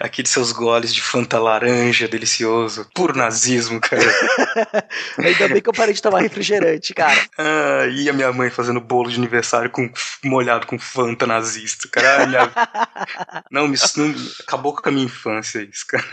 Aqueles 0.00 0.30
seus 0.30 0.52
goles 0.52 0.94
de 0.94 1.02
Fanta 1.02 1.38
laranja 1.38 2.08
delicioso. 2.08 2.86
Puro 2.94 3.16
nazismo, 3.16 3.80
cara. 3.80 4.02
Ainda 5.18 5.48
bem 5.48 5.60
que 5.60 5.68
eu 5.68 5.72
parei 5.72 5.94
de 5.94 6.02
tomar 6.02 6.20
refrigerante, 6.20 6.94
cara. 6.94 7.20
Ah, 7.36 7.86
e 7.90 8.08
a 8.08 8.12
minha 8.12 8.32
mãe 8.32 8.50
fazendo 8.50 8.80
bolo 8.80 9.10
de 9.10 9.16
aniversário 9.16 9.70
com 9.70 9.90
molhado 10.24 10.66
com 10.66 10.78
Fanta 10.78 11.26
nazista, 11.26 11.88
cara. 11.88 12.18
Ai, 12.18 12.26
minha... 12.26 12.50
não, 13.50 13.68
me, 13.68 13.76
não, 13.96 14.14
acabou 14.40 14.74
com 14.74 14.88
a 14.88 14.92
minha 14.92 15.06
infância 15.06 15.60
isso, 15.60 15.86
cara. 15.86 16.04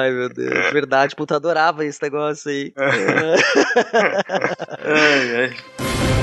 Ai, 0.00 0.10
meu 0.10 0.28
Deus. 0.28 0.72
Verdade, 0.72 1.16
puta, 1.16 1.36
adorava 1.36 1.84
esse 1.84 2.02
negócio 2.02 2.50
aí. 2.50 2.72
Ai, 4.82 5.36
ai. 5.36 6.19